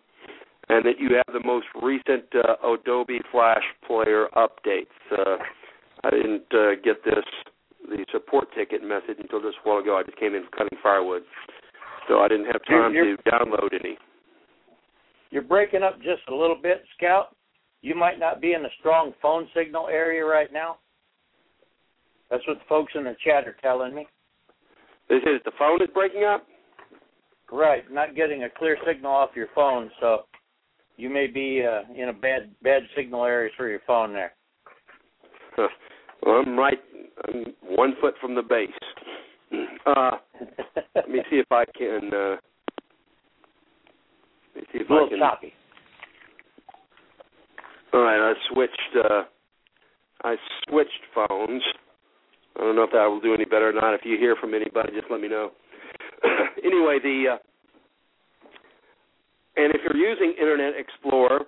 and 0.68 0.84
that 0.84 0.98
you 0.98 1.16
have 1.16 1.32
the 1.32 1.46
most 1.46 1.66
recent 1.82 2.24
uh, 2.34 2.74
Adobe 2.74 3.20
Flash 3.32 3.62
Player 3.86 4.28
updates. 4.36 4.94
Uh, 5.10 5.36
I 6.04 6.10
didn't 6.10 6.44
uh, 6.52 6.76
get 6.84 7.04
this 7.04 7.24
the 7.88 8.04
support 8.12 8.48
ticket 8.54 8.82
message 8.82 9.16
until 9.18 9.40
just 9.40 9.56
a 9.64 9.68
while 9.68 9.78
ago. 9.78 9.96
I 9.96 10.02
just 10.02 10.18
came 10.18 10.34
in 10.34 10.44
cutting 10.56 10.78
firewood, 10.82 11.22
so 12.06 12.18
I 12.18 12.28
didn't 12.28 12.46
have 12.46 12.64
time 12.66 12.92
you're, 12.92 13.06
you're, 13.06 13.16
to 13.16 13.22
download 13.22 13.72
any. 13.72 13.96
You're 15.30 15.42
breaking 15.42 15.82
up 15.82 15.96
just 15.98 16.22
a 16.28 16.34
little 16.34 16.58
bit, 16.60 16.84
Scout. 16.96 17.34
You 17.80 17.94
might 17.94 18.18
not 18.18 18.40
be 18.40 18.52
in 18.52 18.64
a 18.64 18.68
strong 18.80 19.12
phone 19.22 19.48
signal 19.54 19.88
area 19.88 20.24
right 20.24 20.52
now. 20.52 20.78
That's 22.30 22.46
what 22.46 22.58
the 22.58 22.64
folks 22.68 22.92
in 22.94 23.04
the 23.04 23.16
chat 23.24 23.46
are 23.46 23.56
telling 23.62 23.94
me. 23.94 24.06
They 25.08 25.16
that 25.20 25.40
the 25.44 25.52
phone 25.58 25.80
is 25.80 25.88
breaking 25.94 26.24
up. 26.24 26.46
Right, 27.50 27.90
not 27.90 28.14
getting 28.14 28.44
a 28.44 28.50
clear 28.50 28.76
signal 28.86 29.10
off 29.10 29.30
your 29.34 29.46
phone, 29.54 29.90
so 30.00 30.24
you 30.98 31.08
may 31.08 31.28
be 31.28 31.64
uh, 31.64 31.90
in 31.94 32.10
a 32.10 32.12
bad 32.12 32.50
bad 32.62 32.82
signal 32.94 33.24
area 33.24 33.50
for 33.56 33.68
your 33.68 33.80
phone 33.86 34.12
there. 34.12 34.32
well, 35.56 36.42
I'm 36.44 36.58
right. 36.58 36.78
I'm 37.26 37.46
one 37.62 37.94
foot 38.00 38.14
from 38.20 38.34
the 38.34 38.42
base. 38.42 38.68
Uh, 39.86 40.10
let 40.94 41.08
me 41.08 41.20
see 41.30 41.36
if 41.36 41.50
I 41.50 41.64
can 41.64 42.10
uh, 42.12 42.36
let 44.54 44.56
me 44.56 44.62
see 44.70 44.78
a 44.80 44.92
little 44.92 45.08
can... 45.08 45.18
choppy. 45.18 45.54
All 47.94 48.02
right, 48.02 48.20
I 48.20 48.34
switched. 48.52 48.72
Uh, 48.94 49.22
I 50.22 50.36
switched 50.68 50.90
phones. 51.14 51.62
I 52.56 52.60
don't 52.60 52.76
know 52.76 52.82
if 52.82 52.90
that 52.90 53.06
will 53.06 53.20
do 53.20 53.32
any 53.32 53.46
better 53.46 53.70
or 53.70 53.72
not. 53.72 53.94
If 53.94 54.02
you 54.04 54.18
hear 54.18 54.36
from 54.38 54.52
anybody, 54.52 54.92
just 54.92 55.10
let 55.10 55.22
me 55.22 55.28
know. 55.28 55.52
anyway, 56.62 56.98
the 57.02 57.24
uh, 57.32 57.38
and 59.58 59.74
if 59.74 59.80
you're 59.82 59.96
using 59.96 60.34
Internet 60.40 60.74
Explorer 60.78 61.40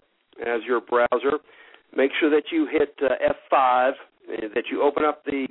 as 0.45 0.61
your 0.67 0.81
browser, 0.81 1.39
make 1.97 2.11
sure 2.19 2.31
that 2.31 2.45
you 2.51 2.67
hit 2.71 2.95
uh, 3.03 3.15
F5, 3.53 3.93
that 4.55 4.65
you 4.71 4.83
open 4.83 5.05
up 5.05 5.25
the 5.25 5.47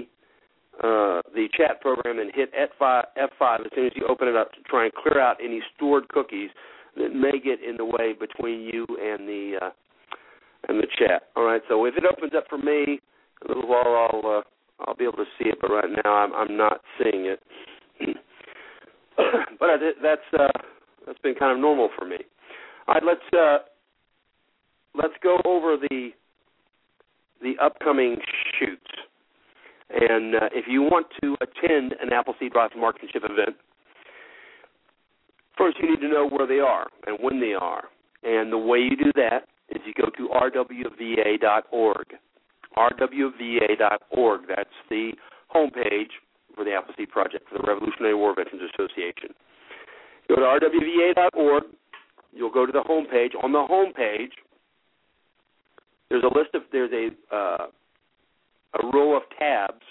uh, 0.83 1.21
the 1.35 1.47
chat 1.57 1.81
program 1.81 2.19
and 2.19 2.31
hit 2.33 2.49
F5, 2.53 3.03
F5 3.17 3.65
as 3.65 3.71
soon 3.75 3.87
as 3.87 3.91
you 3.95 4.07
open 4.07 4.29
it 4.29 4.35
up 4.37 4.53
to 4.53 4.61
try 4.61 4.85
and 4.85 4.93
clear 4.93 5.19
out 5.19 5.35
any 5.43 5.61
stored 5.75 6.07
cookies 6.07 6.49
that 6.95 7.13
may 7.13 7.37
get 7.43 7.59
in 7.61 7.75
the 7.75 7.83
way 7.83 8.13
between 8.17 8.61
you 8.61 8.85
and 9.01 9.27
the 9.27 9.59
uh, 9.61 9.69
and 10.67 10.79
the 10.79 10.87
chat. 10.97 11.23
All 11.35 11.43
right. 11.43 11.61
So 11.67 11.85
if 11.85 11.95
it 11.95 12.03
opens 12.09 12.33
up 12.35 12.45
for 12.49 12.57
me, 12.57 12.99
a 13.43 13.47
little 13.47 13.67
while 13.67 14.09
I'll 14.11 14.37
uh, 14.37 14.41
I'll 14.87 14.95
be 14.95 15.03
able 15.03 15.17
to 15.17 15.29
see 15.37 15.49
it, 15.49 15.57
but 15.61 15.69
right 15.69 15.89
now 16.03 16.13
I'm 16.13 16.33
I'm 16.33 16.57
not 16.57 16.81
seeing 17.01 17.25
it. 17.25 17.39
but 19.59 19.69
I, 19.69 19.77
that's 20.01 20.21
uh, 20.39 20.47
that's 21.05 21.19
been 21.19 21.35
kind 21.35 21.51
of 21.51 21.59
normal 21.59 21.89
for 21.97 22.05
me. 22.05 22.17
All 22.88 22.95
right, 22.95 23.03
let's 23.03 23.33
uh, 23.33 23.57
let's 24.95 25.13
go 25.21 25.39
over 25.45 25.77
the 25.77 26.09
the 27.41 27.53
upcoming 27.62 28.17
shoots. 28.59 28.81
And 29.89 30.36
uh, 30.36 30.50
if 30.51 30.65
you 30.67 30.83
want 30.83 31.07
to 31.24 31.36
attend 31.41 31.95
an 32.01 32.13
Appleseed 32.13 32.53
Rifle 32.53 32.81
Marksmanship 32.81 33.24
event, 33.24 33.55
first 35.57 35.77
you 35.81 35.89
need 35.89 36.01
to 36.01 36.09
know 36.09 36.27
where 36.27 36.45
they 36.45 36.59
are 36.59 36.88
and 37.07 37.17
when 37.21 37.39
they 37.39 37.53
are. 37.53 37.86
And 38.24 38.51
the 38.51 38.57
way 38.57 38.79
you 38.79 38.95
do 38.95 39.12
that 39.15 39.48
is 39.69 39.81
you 39.86 39.93
go 39.93 40.09
to 40.09 40.29
rwva.org. 40.29 42.05
rwva.org. 42.77 44.41
That's 44.48 44.69
the 44.89 45.12
homepage 45.55 46.12
for 46.55 46.63
the 46.63 46.74
Appleseed 46.74 47.09
Project 47.09 47.50
for 47.50 47.57
the 47.57 47.67
Revolutionary 47.67 48.15
War 48.15 48.36
Veterans 48.36 48.69
Association. 48.74 49.29
Go 50.27 50.36
to 50.36 50.41
rwva.org. 50.41 51.63
You'll 52.33 52.51
go 52.51 52.65
to 52.65 52.71
the 52.71 52.83
home 52.83 53.05
page. 53.12 53.31
On 53.41 53.51
the 53.51 53.63
home 53.63 53.93
page, 53.93 54.31
there's 56.09 56.24
a 56.24 56.38
list 56.38 56.53
of 56.53 56.63
there's 56.71 56.91
a 56.91 57.36
uh, 57.36 57.67
a 58.81 58.88
row 58.93 59.17
of 59.17 59.24
tabs 59.38 59.81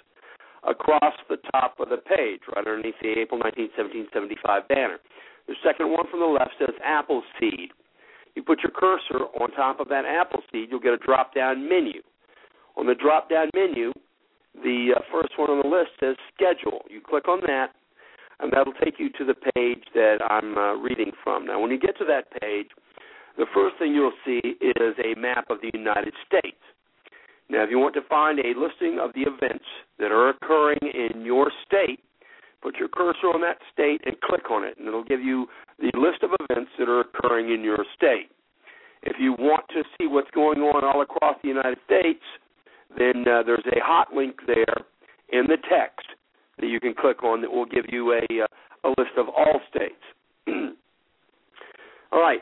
across 0.68 1.14
the 1.28 1.38
top 1.52 1.74
of 1.80 1.88
the 1.88 1.96
page, 1.96 2.40
right 2.54 2.66
underneath 2.66 2.94
the 3.00 3.14
April 3.18 3.38
19, 3.38 3.70
1775 3.76 4.68
banner. 4.68 4.98
The 5.46 5.54
second 5.64 5.90
one 5.90 6.06
from 6.10 6.20
the 6.20 6.26
left 6.26 6.52
says 6.58 6.74
Appleseed. 6.84 7.70
You 8.34 8.42
put 8.42 8.60
your 8.62 8.72
cursor 8.72 9.26
on 9.40 9.50
top 9.52 9.80
of 9.80 9.88
that 9.88 10.04
Appleseed, 10.04 10.68
you'll 10.70 10.80
get 10.80 10.92
a 10.92 10.98
drop 10.98 11.34
down 11.34 11.68
menu. 11.68 12.02
On 12.76 12.86
the 12.86 12.94
drop 12.94 13.30
down 13.30 13.50
menu, 13.54 13.92
the 14.62 14.94
uh, 14.96 15.00
first 15.10 15.32
one 15.36 15.50
on 15.50 15.62
the 15.62 15.68
list 15.68 15.90
says 15.98 16.16
Schedule. 16.34 16.82
You 16.90 17.00
click 17.00 17.26
on 17.28 17.40
that, 17.46 17.72
and 18.40 18.52
that'll 18.52 18.72
take 18.84 18.98
you 18.98 19.10
to 19.10 19.24
the 19.24 19.34
page 19.54 19.84
that 19.94 20.18
I'm 20.28 20.56
uh, 20.56 20.74
reading 20.74 21.12
from. 21.22 21.46
Now, 21.46 21.60
when 21.60 21.70
you 21.70 21.78
get 21.78 21.98
to 21.98 22.04
that 22.06 22.30
page, 22.40 22.68
the 23.36 23.46
first 23.54 23.76
thing 23.78 23.94
you'll 23.94 24.12
see 24.24 24.40
is 24.60 24.94
a 24.98 25.18
map 25.18 25.50
of 25.50 25.58
the 25.60 25.70
United 25.72 26.14
States. 26.26 26.58
Now, 27.48 27.64
if 27.64 27.70
you 27.70 27.78
want 27.78 27.94
to 27.94 28.02
find 28.02 28.38
a 28.38 28.58
listing 28.58 28.98
of 29.00 29.12
the 29.14 29.22
events 29.22 29.64
that 29.98 30.12
are 30.12 30.28
occurring 30.28 30.78
in 30.82 31.24
your 31.24 31.50
state, 31.66 32.00
put 32.62 32.76
your 32.76 32.88
cursor 32.88 33.28
on 33.28 33.40
that 33.40 33.58
state 33.72 34.02
and 34.04 34.20
click 34.20 34.50
on 34.50 34.64
it, 34.64 34.76
and 34.78 34.86
it'll 34.86 35.04
give 35.04 35.20
you 35.20 35.46
the 35.78 35.90
list 35.96 36.22
of 36.22 36.30
events 36.48 36.70
that 36.78 36.88
are 36.88 37.00
occurring 37.00 37.52
in 37.52 37.62
your 37.62 37.84
state. 37.96 38.30
If 39.02 39.16
you 39.20 39.32
want 39.32 39.64
to 39.70 39.82
see 39.96 40.06
what's 40.06 40.30
going 40.32 40.58
on 40.58 40.84
all 40.84 41.02
across 41.02 41.36
the 41.42 41.48
United 41.48 41.78
States, 41.86 42.24
then 42.98 43.24
uh, 43.28 43.42
there's 43.44 43.64
a 43.66 43.80
hot 43.80 44.12
link 44.12 44.40
there 44.46 44.76
in 45.30 45.46
the 45.46 45.56
text 45.70 46.17
that 46.60 46.66
you 46.66 46.80
can 46.80 46.94
click 46.94 47.22
on 47.22 47.40
that 47.42 47.50
will 47.50 47.66
give 47.66 47.84
you 47.88 48.12
a, 48.12 48.42
uh, 48.42 48.46
a 48.84 48.88
list 48.90 49.12
of 49.16 49.28
all 49.28 49.60
states. 49.68 49.94
all 52.12 52.20
right. 52.20 52.40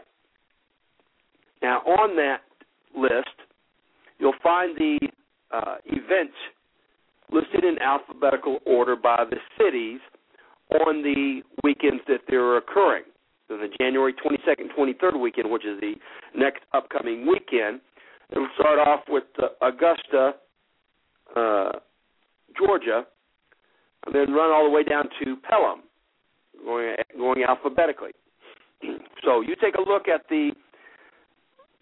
Now, 1.62 1.78
on 1.80 2.16
that 2.16 2.42
list, 2.96 3.34
you'll 4.18 4.34
find 4.42 4.76
the 4.76 4.98
uh, 5.50 5.76
events 5.86 6.34
listed 7.32 7.64
in 7.64 7.80
alphabetical 7.80 8.58
order 8.66 8.96
by 8.96 9.24
the 9.28 9.36
cities 9.58 10.00
on 10.86 11.02
the 11.02 11.42
weekends 11.64 12.02
that 12.08 12.20
they're 12.28 12.56
occurring. 12.56 13.04
So 13.48 13.56
the 13.56 13.68
January 13.78 14.12
22nd, 14.12 14.76
23rd 14.76 15.20
weekend, 15.20 15.50
which 15.50 15.64
is 15.64 15.78
the 15.80 15.94
next 16.36 16.62
upcoming 16.72 17.26
weekend, 17.26 17.80
it'll 18.30 18.48
start 18.58 18.78
off 18.78 19.00
with 19.08 19.24
uh, 19.40 19.66
Augusta, 19.66 20.32
uh, 21.36 21.72
Georgia, 22.58 23.06
and 24.06 24.14
then 24.14 24.32
run 24.32 24.50
all 24.50 24.64
the 24.64 24.70
way 24.70 24.82
down 24.82 25.08
to 25.22 25.36
Pelham, 25.48 25.82
going 26.64 26.96
going 27.16 27.44
alphabetically. 27.48 28.12
so 29.24 29.40
you 29.40 29.54
take 29.60 29.74
a 29.74 29.88
look 29.88 30.08
at 30.08 30.22
the 30.28 30.52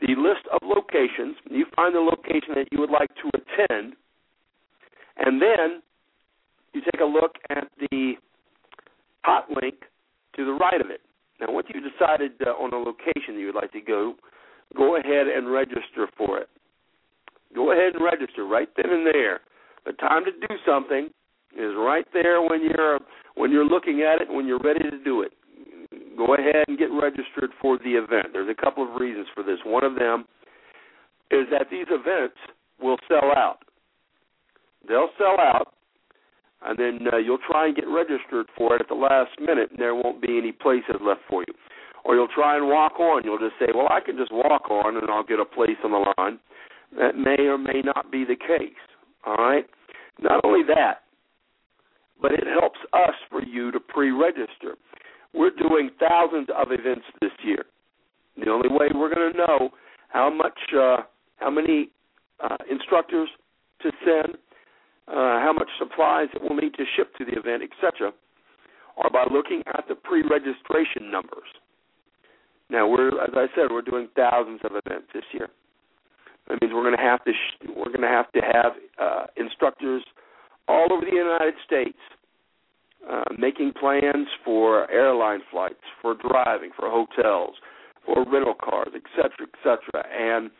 the 0.00 0.14
list 0.16 0.46
of 0.52 0.60
locations. 0.62 1.36
You 1.50 1.66
find 1.76 1.94
the 1.94 2.00
location 2.00 2.54
that 2.56 2.68
you 2.72 2.80
would 2.80 2.90
like 2.90 3.10
to 3.16 3.30
attend, 3.34 3.94
and 5.18 5.40
then 5.40 5.82
you 6.72 6.80
take 6.80 7.00
a 7.00 7.04
look 7.04 7.36
at 7.50 7.68
the 7.90 8.14
hot 9.22 9.46
link 9.50 9.76
to 10.36 10.44
the 10.44 10.52
right 10.52 10.80
of 10.80 10.90
it. 10.90 11.00
Now, 11.40 11.52
once 11.52 11.66
you've 11.72 11.84
decided 11.84 12.32
uh, 12.46 12.50
on 12.50 12.72
a 12.72 12.76
location 12.76 13.34
that 13.34 13.40
you 13.40 13.46
would 13.46 13.54
like 13.54 13.72
to 13.72 13.80
go, 13.80 14.14
go 14.76 14.96
ahead 14.96 15.26
and 15.28 15.50
register 15.50 16.08
for 16.16 16.38
it. 16.38 16.48
Go 17.54 17.72
ahead 17.72 17.94
and 17.94 18.04
register 18.04 18.44
right 18.44 18.68
then 18.76 18.90
and 18.90 19.06
there. 19.06 19.40
The 19.86 19.92
time 19.92 20.24
to 20.24 20.32
do 20.32 20.54
something 20.66 21.10
is 21.56 21.72
right 21.76 22.06
there 22.12 22.42
when 22.42 22.62
you're 22.62 22.98
when 23.36 23.50
you're 23.50 23.66
looking 23.66 24.02
at 24.02 24.20
it, 24.20 24.28
when 24.32 24.46
you're 24.46 24.60
ready 24.62 24.88
to 24.90 25.02
do 25.04 25.22
it 25.22 25.32
go 26.16 26.34
ahead 26.34 26.64
and 26.68 26.78
get 26.78 26.90
registered 26.90 27.50
for 27.60 27.78
the 27.78 27.94
event. 27.94 28.28
There's 28.32 28.48
a 28.50 28.62
couple 28.62 28.82
of 28.84 29.00
reasons 29.00 29.26
for 29.34 29.42
this. 29.42 29.58
One 29.64 29.84
of 29.84 29.94
them 29.96 30.24
is 31.30 31.46
that 31.50 31.66
these 31.70 31.86
events 31.90 32.36
will 32.80 32.96
sell 33.08 33.32
out. 33.36 33.58
They'll 34.86 35.10
sell 35.18 35.40
out, 35.40 35.74
and 36.64 36.78
then 36.78 37.08
uh, 37.12 37.16
you'll 37.16 37.42
try 37.50 37.66
and 37.66 37.76
get 37.76 37.88
registered 37.88 38.46
for 38.56 38.76
it 38.76 38.82
at 38.82 38.88
the 38.88 38.94
last 38.94 39.30
minute, 39.40 39.70
and 39.70 39.78
there 39.78 39.94
won't 39.94 40.20
be 40.20 40.38
any 40.38 40.52
places 40.52 40.96
left 41.00 41.20
for 41.28 41.42
you. 41.46 41.54
Or 42.04 42.14
you'll 42.14 42.28
try 42.28 42.56
and 42.56 42.68
walk 42.68 43.00
on. 43.00 43.22
You'll 43.24 43.38
just 43.38 43.58
say, 43.58 43.72
"Well, 43.74 43.88
I 43.90 44.00
can 44.00 44.18
just 44.18 44.30
walk 44.30 44.70
on, 44.70 44.98
and 44.98 45.10
I'll 45.10 45.24
get 45.24 45.40
a 45.40 45.44
place 45.44 45.80
on 45.82 45.92
the 45.92 46.04
line." 46.18 46.38
That 46.98 47.16
may 47.16 47.48
or 47.48 47.56
may 47.56 47.80
not 47.82 48.12
be 48.12 48.24
the 48.24 48.36
case. 48.36 48.76
All 49.24 49.36
right. 49.36 49.64
Not 50.20 50.44
only 50.44 50.62
that, 50.68 51.03
but 52.24 52.32
it 52.32 52.44
helps 52.58 52.78
us 52.94 53.12
for 53.28 53.44
you 53.44 53.70
to 53.70 53.78
pre-register. 53.78 54.80
We're 55.34 55.50
doing 55.50 55.90
thousands 56.00 56.48
of 56.56 56.68
events 56.70 57.04
this 57.20 57.32
year. 57.44 57.66
The 58.42 58.50
only 58.50 58.70
way 58.70 58.88
we're 58.94 59.14
going 59.14 59.30
to 59.30 59.36
know 59.36 59.68
how 60.08 60.32
much, 60.32 60.58
uh, 60.74 61.02
how 61.36 61.50
many 61.50 61.90
uh, 62.42 62.56
instructors 62.70 63.28
to 63.82 63.90
send, 64.06 64.38
uh, 65.06 65.36
how 65.44 65.52
much 65.52 65.68
supplies 65.78 66.28
that 66.32 66.40
we'll 66.40 66.56
need 66.56 66.72
to 66.74 66.84
ship 66.96 67.14
to 67.16 67.26
the 67.26 67.38
event, 67.38 67.62
etc., 67.62 68.10
are 68.96 69.10
by 69.10 69.26
looking 69.30 69.62
at 69.66 69.84
the 69.86 69.94
pre-registration 69.94 71.10
numbers. 71.10 71.52
Now, 72.70 72.88
we're, 72.88 73.08
as 73.22 73.34
I 73.34 73.48
said, 73.54 73.66
we're 73.70 73.82
doing 73.82 74.08
thousands 74.16 74.60
of 74.64 74.70
events 74.86 75.08
this 75.12 75.24
year. 75.34 75.50
That 76.48 76.62
means 76.62 76.72
we're 76.72 76.88
going 76.88 76.96
to 76.96 77.02
have 77.02 77.22
to 77.24 77.32
sh- 77.32 77.68
we're 77.68 77.92
going 77.92 78.00
to 78.00 78.08
have 78.08 78.32
to 78.32 78.40
have 78.40 78.72
uh, 78.98 79.26
instructors 79.36 80.02
all 80.68 80.86
over 80.92 81.04
the 81.04 81.16
United 81.16 81.54
States 81.64 81.98
uh, 83.10 83.24
making 83.38 83.72
plans 83.78 84.28
for 84.44 84.90
airline 84.90 85.40
flights, 85.50 85.84
for 86.00 86.14
driving, 86.14 86.70
for 86.76 86.88
hotels, 86.88 87.54
for 88.06 88.24
rental 88.24 88.54
cars, 88.54 88.88
etc., 88.94 89.46
etc. 89.52 90.04
And 90.10 90.50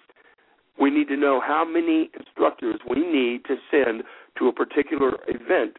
we 0.80 0.90
need 0.90 1.08
to 1.08 1.16
know 1.16 1.40
how 1.40 1.64
many 1.64 2.10
instructors 2.18 2.80
we 2.88 3.00
need 3.00 3.44
to 3.46 3.56
send 3.70 4.02
to 4.38 4.48
a 4.48 4.52
particular 4.52 5.12
event 5.28 5.76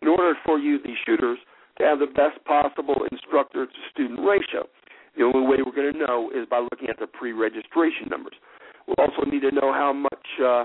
in 0.00 0.08
order 0.08 0.34
for 0.44 0.58
you, 0.58 0.78
the 0.82 0.94
shooters, 1.04 1.38
to 1.78 1.84
have 1.84 1.98
the 1.98 2.06
best 2.06 2.42
possible 2.44 2.96
instructor 3.10 3.66
to 3.66 3.72
student 3.92 4.20
ratio. 4.20 4.66
The 5.16 5.24
only 5.24 5.46
way 5.46 5.56
we're 5.64 5.74
going 5.74 5.92
to 5.92 5.98
know 5.98 6.30
is 6.34 6.46
by 6.48 6.58
looking 6.58 6.88
at 6.88 6.98
the 6.98 7.06
pre-registration 7.06 8.08
numbers. 8.10 8.34
We'll 8.86 8.96
also 8.98 9.28
need 9.30 9.40
to 9.40 9.52
know 9.52 9.72
how 9.72 9.92
much, 9.92 10.26
uh, 10.42 10.64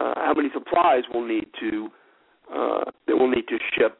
uh, 0.00 0.14
how 0.16 0.32
many 0.36 0.48
supplies 0.52 1.02
we'll 1.12 1.26
need 1.26 1.46
to 1.60 1.88
uh, 2.52 2.84
that 3.06 3.16
we'll 3.16 3.30
need 3.30 3.48
to 3.48 3.58
ship 3.76 3.98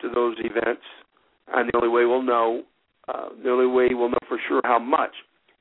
to 0.00 0.08
those 0.14 0.36
events, 0.40 0.82
and 1.52 1.68
the 1.68 1.76
only 1.76 1.88
way 1.88 2.04
we'll 2.04 2.22
know, 2.22 2.62
uh, 3.08 3.28
the 3.42 3.50
only 3.50 3.66
way 3.66 3.88
we'll 3.92 4.08
know 4.08 4.24
for 4.28 4.38
sure 4.48 4.60
how 4.64 4.78
much 4.78 5.12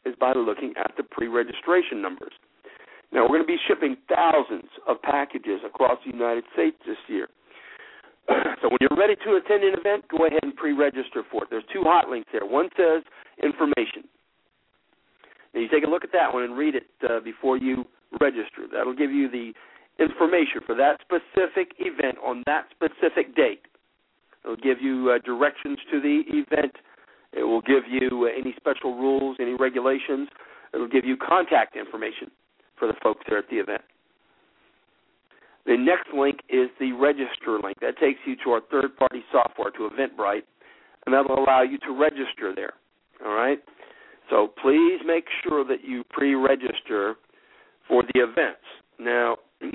is 0.05 0.15
by 0.19 0.31
looking 0.33 0.73
at 0.77 0.93
the 0.97 1.03
pre-registration 1.03 2.01
numbers. 2.01 2.31
Now 3.11 3.23
we're 3.23 3.41
going 3.41 3.43
to 3.43 3.47
be 3.47 3.57
shipping 3.67 3.97
thousands 4.07 4.69
of 4.87 5.01
packages 5.01 5.59
across 5.65 5.97
the 6.05 6.11
United 6.13 6.43
States 6.53 6.77
this 6.85 6.97
year. 7.07 7.27
so 8.61 8.69
when 8.69 8.77
you're 8.79 8.97
ready 8.97 9.15
to 9.25 9.35
attend 9.35 9.63
an 9.63 9.73
event, 9.77 10.05
go 10.07 10.25
ahead 10.25 10.39
and 10.43 10.55
pre-register 10.55 11.23
for 11.31 11.43
it. 11.43 11.49
There's 11.49 11.65
two 11.73 11.81
hot 11.83 12.09
links 12.09 12.29
there. 12.31 12.45
One 12.45 12.69
says 12.77 13.03
information. 13.41 14.07
Now 15.53 15.61
you 15.61 15.67
take 15.67 15.83
a 15.83 15.89
look 15.89 16.03
at 16.03 16.11
that 16.13 16.31
one 16.31 16.43
and 16.43 16.55
read 16.55 16.75
it 16.75 16.87
uh, 17.03 17.19
before 17.19 17.57
you 17.57 17.85
register. 18.19 18.65
That'll 18.71 18.95
give 18.95 19.11
you 19.11 19.29
the 19.29 19.53
information 19.99 20.61
for 20.65 20.75
that 20.75 20.99
specific 21.01 21.73
event 21.79 22.17
on 22.23 22.43
that 22.45 22.67
specific 22.71 23.35
date. 23.35 23.61
It'll 24.43 24.55
give 24.55 24.81
you 24.81 25.11
uh, 25.11 25.19
directions 25.25 25.77
to 25.91 25.99
the 25.99 26.23
event. 26.29 26.73
It 27.33 27.43
will 27.43 27.61
give 27.61 27.83
you 27.89 28.27
uh, 28.27 28.39
any 28.39 28.55
special 28.57 28.95
rules, 28.95 29.37
any 29.39 29.53
regulations. 29.53 30.29
It'll 30.73 30.87
give 30.87 31.05
you 31.05 31.17
contact 31.17 31.75
information 31.75 32.31
for 32.77 32.87
the 32.87 32.93
folks 33.03 33.21
there 33.27 33.39
at 33.39 33.49
the 33.49 33.57
event. 33.57 33.81
The 35.65 35.77
next 35.77 36.07
link 36.17 36.39
is 36.49 36.69
the 36.79 36.93
register 36.93 37.59
link. 37.61 37.77
That 37.81 37.97
takes 37.99 38.19
you 38.25 38.35
to 38.43 38.51
our 38.51 38.61
third 38.71 38.95
party 38.95 39.21
software, 39.31 39.71
to 39.71 39.89
Eventbrite, 39.89 40.43
and 41.05 41.13
that 41.13 41.27
will 41.29 41.43
allow 41.43 41.61
you 41.61 41.77
to 41.79 41.91
register 41.91 42.53
there. 42.55 42.73
All 43.23 43.33
right? 43.33 43.59
So 44.29 44.51
please 44.61 45.01
make 45.05 45.25
sure 45.43 45.65
that 45.65 45.83
you 45.83 46.03
pre 46.09 46.35
register 46.35 47.15
for 47.89 48.03
the 48.13 48.21
events. 48.21 48.63
Now, 48.99 49.37
let 49.61 49.73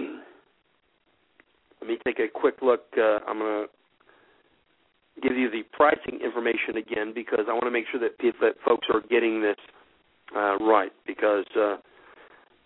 me 1.87 1.99
take 2.07 2.19
a 2.21 2.29
quick 2.33 2.57
look. 2.63 2.85
Uh, 2.97 3.19
I'm 3.29 3.39
going 3.39 3.67
to 3.67 5.21
give 5.21 5.37
you 5.37 5.51
the 5.51 5.63
pricing 5.73 6.21
information 6.25 6.77
again 6.79 7.13
because 7.15 7.45
I 7.49 7.53
want 7.53 7.65
to 7.65 7.71
make 7.71 7.85
sure 7.91 8.01
that, 8.01 8.19
people, 8.19 8.41
that 8.43 8.55
folks 8.65 8.87
are 8.93 9.03
getting 9.11 9.43
this 9.43 9.57
uh, 10.35 10.57
right 10.59 10.93
because 11.07 11.45
uh, 11.57 11.77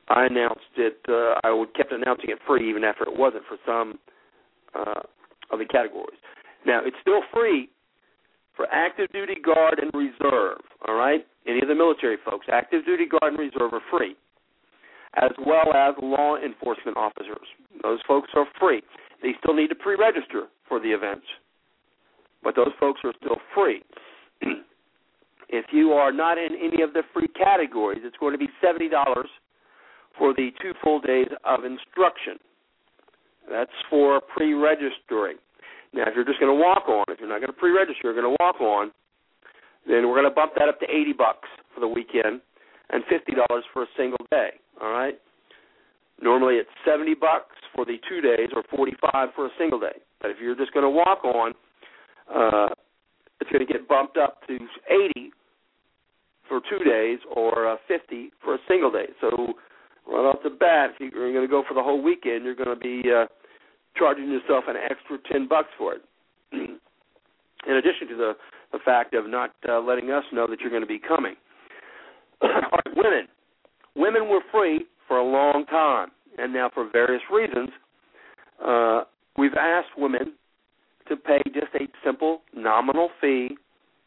I 0.08 0.26
announced 0.26 0.74
it. 0.76 0.98
Uh, 1.08 1.40
I 1.44 1.52
would 1.52 1.74
kept 1.74 1.92
announcing 1.92 2.30
it 2.30 2.38
free 2.46 2.68
even 2.68 2.84
after 2.84 3.04
it 3.04 3.18
wasn't 3.18 3.44
for 3.48 3.58
some 3.66 3.98
uh, 4.74 5.02
of 5.52 5.58
the 5.58 5.66
categories. 5.66 6.18
Now 6.66 6.80
it's 6.84 6.96
still 7.00 7.20
free 7.32 7.68
for 8.56 8.66
active 8.72 9.08
duty 9.12 9.36
guard 9.44 9.80
and 9.80 9.90
reserve. 9.94 10.60
All 10.86 10.94
right, 10.94 11.26
any 11.46 11.60
of 11.60 11.68
the 11.68 11.74
military 11.74 12.16
folks, 12.24 12.46
active 12.50 12.84
duty 12.84 13.06
guard 13.06 13.34
and 13.34 13.38
reserve 13.38 13.72
are 13.72 13.82
free, 13.90 14.16
as 15.16 15.30
well 15.44 15.72
as 15.74 15.94
law 16.02 16.36
enforcement 16.36 16.96
officers. 16.96 17.46
Those 17.82 18.00
folks 18.06 18.28
are 18.34 18.46
free. 18.58 18.82
They 19.22 19.32
still 19.42 19.54
need 19.54 19.68
to 19.68 19.74
pre-register 19.74 20.46
for 20.68 20.80
the 20.80 20.88
events, 20.90 21.26
but 22.42 22.54
those 22.54 22.72
folks 22.78 23.00
are 23.04 23.12
still 23.20 23.38
free. 23.54 23.82
if 25.48 25.66
you 25.72 25.92
are 25.92 26.12
not 26.12 26.38
in 26.38 26.50
any 26.54 26.82
of 26.82 26.92
the 26.92 27.02
free 27.12 27.28
categories, 27.28 28.00
it's 28.04 28.16
going 28.18 28.32
to 28.32 28.38
be 28.38 28.48
seventy 28.62 28.88
dollars 28.88 29.28
for 30.18 30.34
the 30.34 30.50
two 30.60 30.72
full 30.82 31.00
days 31.00 31.28
of 31.44 31.64
instruction. 31.64 32.38
That's 33.50 33.72
for 33.88 34.20
pre 34.20 34.54
registering. 34.54 35.36
Now, 35.94 36.04
if 36.06 36.14
you're 36.14 36.24
just 36.24 36.38
going 36.38 36.52
to 36.54 36.60
walk 36.60 36.88
on, 36.88 37.04
if 37.08 37.18
you're 37.18 37.28
not 37.28 37.40
going 37.40 37.52
to 37.52 37.58
pre 37.58 37.70
register, 37.70 38.00
you're 38.04 38.20
going 38.20 38.28
to 38.28 38.36
walk 38.44 38.60
on, 38.60 38.92
then 39.86 40.06
we're 40.06 40.20
going 40.20 40.28
to 40.28 40.34
bump 40.34 40.52
that 40.58 40.68
up 40.68 40.78
to 40.80 40.86
80 40.86 41.14
bucks 41.14 41.48
for 41.74 41.80
the 41.80 41.88
weekend 41.88 42.42
and 42.90 43.02
$50 43.04 43.36
for 43.72 43.82
a 43.84 43.86
single 43.96 44.20
day. 44.30 44.50
All 44.80 44.90
right? 44.90 45.18
Normally 46.20 46.56
it's 46.56 46.70
70 46.84 47.14
bucks 47.14 47.54
for 47.74 47.84
the 47.84 47.96
two 48.08 48.20
days 48.20 48.48
or 48.54 48.62
45 48.74 49.28
for 49.34 49.46
a 49.46 49.50
single 49.58 49.78
day. 49.78 50.02
But 50.20 50.30
if 50.30 50.38
you're 50.40 50.56
just 50.56 50.72
going 50.72 50.84
to 50.84 50.90
walk 50.90 51.24
on, 51.24 51.52
uh, 52.28 52.68
it's 53.40 53.50
going 53.50 53.64
to 53.64 53.72
get 53.72 53.88
bumped 53.88 54.16
up 54.16 54.46
to 54.48 54.58
80 55.16 55.30
for 56.48 56.60
two 56.68 56.84
days 56.84 57.18
or 57.34 57.68
uh, 57.68 57.76
50 57.86 58.30
for 58.42 58.54
a 58.54 58.58
single 58.66 58.90
day. 58.90 59.06
So 59.20 59.54
right 60.08 60.24
off 60.24 60.38
the 60.42 60.50
bat, 60.50 60.90
if 60.98 61.12
you're 61.12 61.32
going 61.32 61.46
to 61.46 61.50
go 61.50 61.62
for 61.68 61.74
the 61.74 61.82
whole 61.82 62.02
weekend, 62.02 62.44
you're 62.44 62.56
going 62.56 62.74
to 62.74 62.76
be 62.76 63.02
uh, 63.10 63.26
charging 63.96 64.30
yourself 64.30 64.64
an 64.66 64.76
extra 64.76 65.18
ten 65.30 65.46
bucks 65.46 65.68
for 65.76 65.94
it. 65.94 66.02
In 66.52 67.74
addition 67.74 68.08
to 68.08 68.16
the 68.16 68.32
the 68.72 68.78
fact 68.84 69.14
of 69.14 69.26
not 69.28 69.52
uh, 69.68 69.80
letting 69.80 70.10
us 70.10 70.24
know 70.32 70.46
that 70.46 70.60
you're 70.60 70.70
going 70.70 70.82
to 70.82 70.86
be 70.86 70.98
coming. 70.98 71.34
All 72.42 72.48
right, 72.50 72.96
women, 72.96 73.28
women 73.94 74.28
were 74.28 74.40
free 74.52 74.86
for 75.06 75.18
a 75.18 75.24
long 75.24 75.64
time, 75.66 76.10
and 76.38 76.52
now 76.52 76.70
for 76.72 76.88
various 76.92 77.22
reasons, 77.32 77.70
uh, 78.64 79.02
we've 79.36 79.54
asked 79.58 79.96
women 79.96 80.34
to 81.08 81.16
pay 81.16 81.40
just 81.54 81.74
a 81.74 81.86
simple 82.04 82.42
nominal 82.54 83.10
fee 83.20 83.56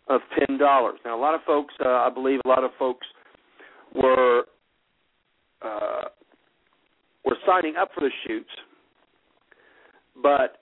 of 0.08 0.22
ten 0.38 0.58
dollars. 0.58 1.00
Now, 1.06 1.18
a 1.18 1.22
lot 1.22 1.34
of 1.36 1.42
folks, 1.46 1.74
uh, 1.84 1.90
I 1.90 2.10
believe, 2.14 2.40
a 2.46 2.48
lot 2.48 2.64
of 2.64 2.72
folks 2.78 3.08
were 3.96 4.44
uh, 5.62 6.04
were 7.26 7.38
signing 7.46 7.76
up 7.80 7.90
for 7.94 8.02
the 8.02 8.12
shoots, 8.28 8.50
but 10.22 10.58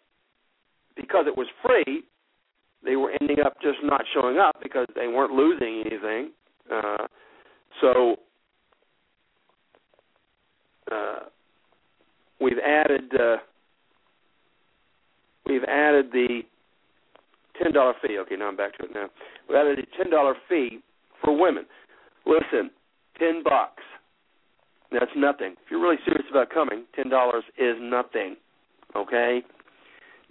because 0.95 1.25
it 1.27 1.37
was 1.37 1.47
free, 1.65 2.03
they 2.83 2.95
were 2.95 3.11
ending 3.19 3.37
up 3.45 3.53
just 3.61 3.77
not 3.83 4.01
showing 4.13 4.37
up 4.37 4.57
because 4.61 4.87
they 4.95 5.07
weren't 5.07 5.33
losing 5.33 5.83
anything. 5.85 6.31
Uh, 6.71 7.07
so 7.81 8.15
uh, 10.91 11.19
we've 12.39 12.59
added 12.89 13.11
uh, 13.19 13.37
we've 15.45 15.63
added 15.63 16.11
the 16.11 16.41
ten 17.61 17.73
dollar 17.73 17.93
fee. 18.01 18.17
Okay, 18.19 18.35
now 18.35 18.47
I'm 18.47 18.57
back 18.57 18.77
to 18.77 18.85
it. 18.85 18.91
Now 18.93 19.09
we 19.49 19.55
added 19.55 19.79
a 19.79 19.97
ten 19.97 20.11
dollar 20.11 20.35
fee 20.47 20.79
for 21.23 21.37
women. 21.37 21.65
Listen, 22.25 22.71
ten 23.17 23.43
bucks 23.43 23.83
that's 24.91 25.11
nothing. 25.15 25.51
If 25.63 25.69
you're 25.69 25.81
really 25.81 26.01
serious 26.05 26.25
about 26.29 26.49
coming, 26.49 26.85
ten 26.95 27.09
dollars 27.09 27.43
is 27.57 27.75
nothing. 27.79 28.35
Okay, 28.95 29.41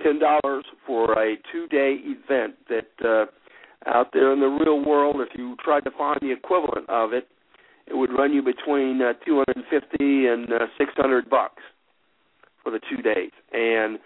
ten 0.02 0.18
dollars 0.18 0.64
for 0.86 1.12
a 1.12 1.36
two-day 1.52 1.98
event 2.02 2.54
that 2.68 3.06
uh, 3.08 3.26
out 3.88 4.08
there 4.12 4.32
in 4.32 4.40
the 4.40 4.46
real 4.46 4.84
world, 4.84 5.16
if 5.20 5.38
you 5.38 5.56
tried 5.62 5.84
to 5.84 5.90
find 5.96 6.18
the 6.20 6.32
equivalent 6.32 6.88
of 6.88 7.12
it, 7.12 7.28
it 7.86 7.96
would 7.96 8.10
run 8.10 8.32
you 8.32 8.42
between 8.42 9.00
uh, 9.00 9.12
250 9.24 10.26
and 10.26 10.52
uh, 10.52 10.66
600 10.76 11.30
bucks 11.30 11.62
for 12.68 12.72
the 12.72 12.80
two 12.94 13.02
days, 13.02 13.30
and 13.52 13.98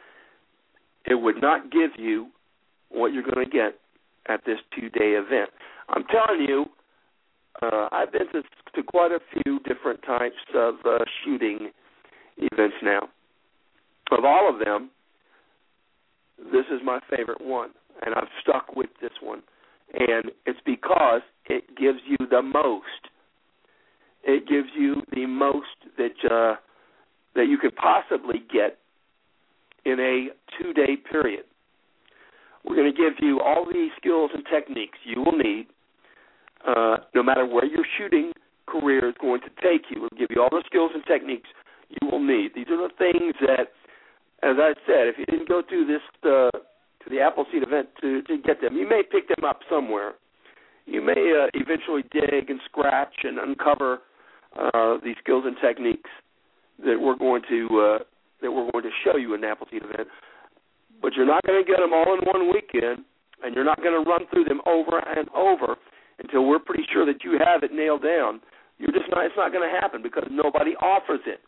it 1.07 1.15
would 1.15 1.41
not 1.43 1.73
give 1.73 1.91
you 1.99 2.29
what 2.91 3.13
you're 3.13 3.25
going 3.25 3.45
to 3.45 3.51
get 3.51 3.79
at 4.29 4.45
this 4.47 4.59
two-day 4.79 5.17
event. 5.19 5.51
I'm 5.89 6.05
telling 6.05 6.47
you, 6.49 6.67
uh, 7.61 7.89
I've 7.91 8.13
been 8.13 8.29
to, 8.33 8.43
to 8.43 8.83
quite 8.85 9.11
a 9.11 9.19
few 9.33 9.59
different 9.61 10.01
types 10.07 10.37
of 10.55 10.75
uh, 10.85 10.99
shooting 11.25 11.71
events 12.39 12.77
now. 12.83 13.09
Of 14.13 14.25
all 14.25 14.49
of 14.53 14.65
them, 14.65 14.91
this 16.53 16.67
is 16.71 16.81
my 16.85 17.01
favorite 17.11 17.41
one, 17.41 17.71
and 18.05 18.15
I've 18.15 18.29
stuck 18.43 18.77
with 18.77 18.91
this 19.01 19.13
one. 19.21 19.43
And 19.95 20.31
it's 20.47 20.61
because 20.65 21.23
it 21.47 21.65
gives 21.77 21.99
you 22.07 22.17
the 22.31 22.43
most. 22.43 22.85
It 24.25 24.47
gives 24.47 24.69
you 24.79 25.03
the 25.13 25.27
most 25.27 25.67
that 25.99 26.31
uh, 26.31 26.57
that 27.35 27.47
you 27.49 27.59
could 27.59 27.75
possibly 27.77 28.43
get 28.53 28.79
in 29.85 29.99
a 29.99 30.29
two-day 30.59 30.97
period. 31.11 31.45
We're 32.65 32.77
going 32.77 32.93
to 32.93 32.97
give 32.97 33.15
you 33.21 33.41
all 33.41 33.65
the 33.65 33.89
skills 33.97 34.31
and 34.35 34.45
techniques 34.51 34.99
you 35.05 35.23
will 35.23 35.37
need 35.37 35.67
uh, 36.67 36.99
no 37.15 37.23
matter 37.23 37.45
where 37.45 37.65
your 37.65 37.85
shooting 37.99 38.33
career 38.67 39.09
is 39.09 39.15
going 39.21 39.41
to 39.41 39.51
take 39.63 39.91
you. 39.91 40.01
We'll 40.01 40.19
give 40.19 40.29
you 40.31 40.43
all 40.43 40.51
the 40.51 40.63
skills 40.67 40.93
and 40.95 41.03
techniques 41.05 41.49
you 41.89 42.09
will 42.09 42.23
need. 42.23 42.53
These 42.55 42.69
are 42.71 42.89
the 42.89 42.95
things 42.97 43.35
that, 43.41 43.73
as 44.43 44.57
I 44.59 44.75
said, 44.87 45.09
if 45.09 45.19
you 45.19 45.27
didn't 45.27 45.49
go 45.49 45.63
to 45.63 45.87
this 45.87 46.03
uh, 46.25 46.51
to 46.51 47.11
the 47.11 47.21
Appleseed 47.21 47.63
event 47.63 47.89
to 48.01 48.23
to 48.23 48.39
get 48.39 48.61
them, 48.61 48.77
you 48.77 48.89
may 48.89 49.03
pick 49.03 49.29
them 49.29 49.45
up 49.45 49.61
somewhere. 49.69 50.15
You 50.87 51.03
may 51.03 51.13
uh, 51.13 51.51
eventually 51.55 52.03
dig 52.13 52.51
and 52.51 52.61
scratch 52.65 53.15
and 53.25 53.39
uncover 53.39 54.01
uh, 54.59 54.99
these 55.05 55.17
skills 55.23 55.45
and 55.47 55.57
techniques 55.61 56.11
that 56.85 57.01
we're 57.01 57.17
going 57.17 57.43
to 57.49 57.69
uh, 57.81 57.99
that 58.43 58.51
we're 58.51 58.71
going 58.71 58.85
to 58.85 58.95
show 59.05 59.17
you 59.17 59.35
in 59.35 59.45
Appleseed 59.45 59.83
event. 59.83 60.09
But 61.01 61.15
you're 61.15 61.27
not 61.27 61.43
going 61.47 61.63
to 61.63 61.69
get 61.69 61.79
them 61.79 61.93
all 61.93 62.15
in 62.15 62.21
one 62.27 62.53
weekend, 62.53 63.05
and 63.43 63.55
you're 63.55 63.65
not 63.65 63.83
going 63.83 63.95
to 63.95 64.09
run 64.09 64.23
through 64.33 64.45
them 64.45 64.61
over 64.67 64.99
and 64.99 65.29
over 65.35 65.77
until 66.19 66.45
we're 66.47 66.59
pretty 66.59 66.85
sure 66.93 67.07
that 67.07 67.25
you 67.25 67.39
have 67.45 67.63
it 67.63 67.73
nailed 67.73 68.03
down, 68.03 68.41
you're 68.79 68.93
just 68.93 69.11
not. 69.11 69.25
It's 69.25 69.35
not 69.37 69.53
going 69.53 69.69
to 69.69 69.81
happen 69.81 70.03
because 70.03 70.25
nobody 70.31 70.75
offers 70.77 71.21
it. 71.27 71.41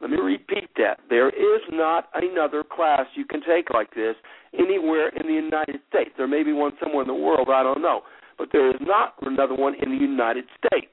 Let 0.00 0.10
me 0.10 0.18
repeat 0.18 0.68
that. 0.76 1.00
There 1.08 1.30
is 1.30 1.62
not 1.72 2.08
another 2.14 2.62
class 2.62 3.06
you 3.14 3.24
can 3.24 3.40
take 3.40 3.72
like 3.72 3.94
this 3.94 4.14
anywhere 4.52 5.08
in 5.08 5.26
the 5.26 5.32
United 5.32 5.80
States. 5.88 6.10
There 6.16 6.28
may 6.28 6.42
be 6.42 6.52
one 6.52 6.72
somewhere 6.82 7.02
in 7.02 7.08
the 7.08 7.14
world, 7.14 7.48
I 7.50 7.62
don't 7.62 7.80
know. 7.80 8.02
But 8.36 8.48
there 8.52 8.68
is 8.68 8.76
not 8.82 9.14
another 9.22 9.54
one 9.54 9.74
in 9.80 9.90
the 9.90 9.96
United 9.96 10.44
States. 10.58 10.92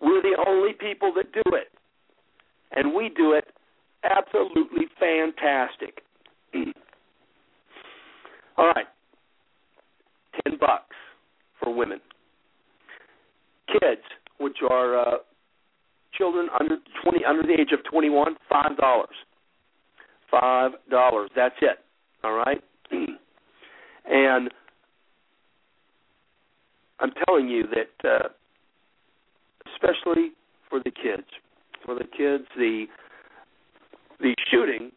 We're 0.00 0.22
the 0.22 0.36
only 0.46 0.72
people 0.72 1.12
that 1.16 1.32
do 1.32 1.42
it. 1.52 1.68
And 2.72 2.94
we 2.94 3.10
do 3.16 3.32
it 3.32 3.48
absolutely 4.04 4.86
fantastic. 4.98 6.02
All 8.56 8.68
right 8.68 8.86
ten 10.44 10.56
bucks 10.58 10.96
for 11.58 11.74
women. 11.74 12.00
Kids, 13.68 14.02
which 14.38 14.58
are 14.68 14.98
uh, 14.98 15.18
children 16.16 16.48
under 16.58 16.76
twenty 17.02 17.24
under 17.24 17.42
the 17.42 17.52
age 17.52 17.72
of 17.72 17.80
twenty 17.90 18.10
one, 18.10 18.36
five 18.48 18.76
dollars. 18.76 19.14
Five 20.30 20.72
dollars. 20.90 21.30
That's 21.34 21.54
it. 21.60 21.78
All 22.24 22.32
right. 22.32 22.62
and 22.90 24.50
I'm 26.98 27.12
telling 27.26 27.48
you 27.48 27.64
that 27.68 28.08
uh, 28.08 28.28
especially 29.80 30.32
for 30.68 30.78
the 30.78 30.90
kids. 30.90 31.26
For 31.84 31.94
the 31.94 32.04
kids, 32.04 32.44
the 32.56 32.86
the 34.20 34.34
shooting, 34.50 34.92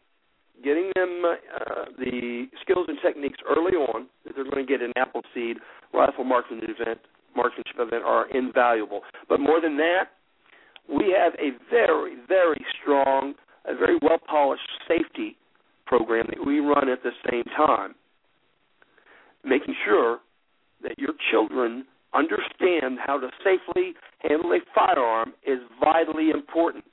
getting 0.62 0.90
them 0.94 1.22
uh, 1.24 1.84
the 1.98 2.46
skills 2.60 2.86
and 2.88 2.98
techniques 3.02 3.38
early 3.48 3.72
on 3.72 4.06
that 4.24 4.34
they're 4.34 4.44
going 4.44 4.64
to 4.64 4.70
get 4.70 4.82
an 4.82 4.92
Appleseed 4.96 5.56
rifle 5.94 6.24
marksmanship 6.24 6.76
event, 6.78 6.98
marksmanship 7.34 7.76
event 7.78 8.04
are 8.04 8.28
invaluable. 8.36 9.00
But 9.28 9.40
more 9.40 9.62
than 9.62 9.78
that, 9.78 10.12
we 10.88 11.16
have 11.18 11.32
a 11.34 11.56
very, 11.70 12.16
very 12.28 12.64
strong, 12.82 13.34
a 13.64 13.74
very 13.74 13.98
well 14.02 14.18
polished 14.18 14.68
safety 14.86 15.38
program 15.86 16.26
that 16.28 16.46
we 16.46 16.60
run 16.60 16.90
at 16.90 17.02
the 17.02 17.12
same 17.30 17.44
time, 17.56 17.94
making 19.42 19.74
sure 19.86 20.18
that 20.82 20.98
your 20.98 21.14
children 21.30 21.86
understand 22.14 22.98
how 23.04 23.18
to 23.18 23.28
safely 23.42 23.94
handle 24.20 24.52
a 24.52 24.60
firearm 24.74 25.34
is 25.46 25.58
vitally 25.82 26.30
important. 26.30 26.84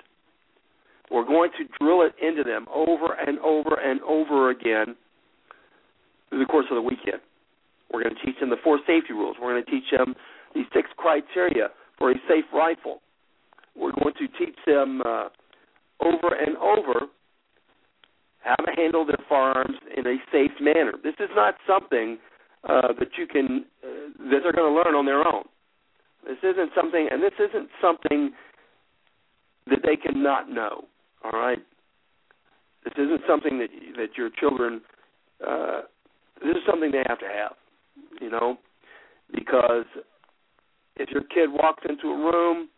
We're 1.12 1.26
going 1.26 1.52
to 1.60 1.66
drill 1.80 2.02
it 2.04 2.14
into 2.22 2.44
them 2.44 2.66
over 2.74 3.14
and 3.14 3.38
over 3.40 3.76
and 3.76 4.02
over 4.02 4.50
again 4.50 4.96
through 6.30 6.40
the 6.40 6.46
course 6.46 6.66
of 6.72 6.76
the 6.76 6.82
weekend. 6.82 7.22
We're 7.92 8.04
going 8.04 8.16
to 8.16 8.26
teach 8.26 8.40
them 8.40 8.50
the 8.50 8.62
four 8.64 8.80
safety 8.88 9.12
rules. 9.12 9.36
We're 9.42 9.52
going 9.52 9.66
to 9.66 9.72
teach 9.72 9.92
them 9.92 10.16
the 10.54 10.64
six 10.74 10.90
criteria 10.98 11.70
for 11.98 12.12
a 12.12 12.16
safe 12.28 12.46
rifle. 12.54 13.02
We're 13.76 13.92
going 13.92 14.16
to 14.16 14.28
teach 14.40 14.56
them 14.66 15.02
uh, 15.06 15.28
over 16.02 16.36
and 16.36 16.56
over 16.58 17.08
how 18.40 18.56
to 18.56 18.72
handle 18.76 19.06
their 19.06 19.20
firearms 19.30 19.78
in 19.96 20.08
a 20.08 20.16
safe 20.32 20.52
manner. 20.60 20.94
This 21.04 21.16
is 21.20 21.30
not 21.36 21.56
something 21.68 22.18
uh, 22.68 22.94
that 23.00 23.10
you 23.18 23.28
can 23.28 23.66
uh, 23.84 24.30
that 24.30 24.40
they're 24.44 24.54
going 24.54 24.74
to 24.74 24.82
learn 24.84 24.96
on 24.96 25.06
their 25.06 25.26
own. 25.28 25.44
This 26.26 26.38
isn't 26.44 26.72
something, 26.76 27.08
and 27.12 27.22
this 27.22 27.34
isn't 27.40 27.70
something 27.82 28.32
that 29.68 29.80
they 29.84 29.96
cannot 29.96 30.50
know. 30.50 30.86
All 31.24 31.32
right, 31.32 31.60
this 32.84 32.94
isn't 32.98 33.22
something 33.28 33.60
that 33.60 33.70
that 33.98 34.18
your 34.18 34.30
children. 34.40 34.82
Uh, 35.46 35.82
this 36.44 36.56
is 36.56 36.64
something 36.70 36.92
they 36.92 37.04
have 37.08 37.20
to 37.20 37.26
have, 37.26 37.54
you 38.20 38.30
know, 38.30 38.58
because 39.34 39.86
if 40.98 41.10
your 41.10 41.22
kid 41.24 41.50
walks 41.52 41.84
into 41.88 42.08
a 42.08 42.16
room 42.16 42.70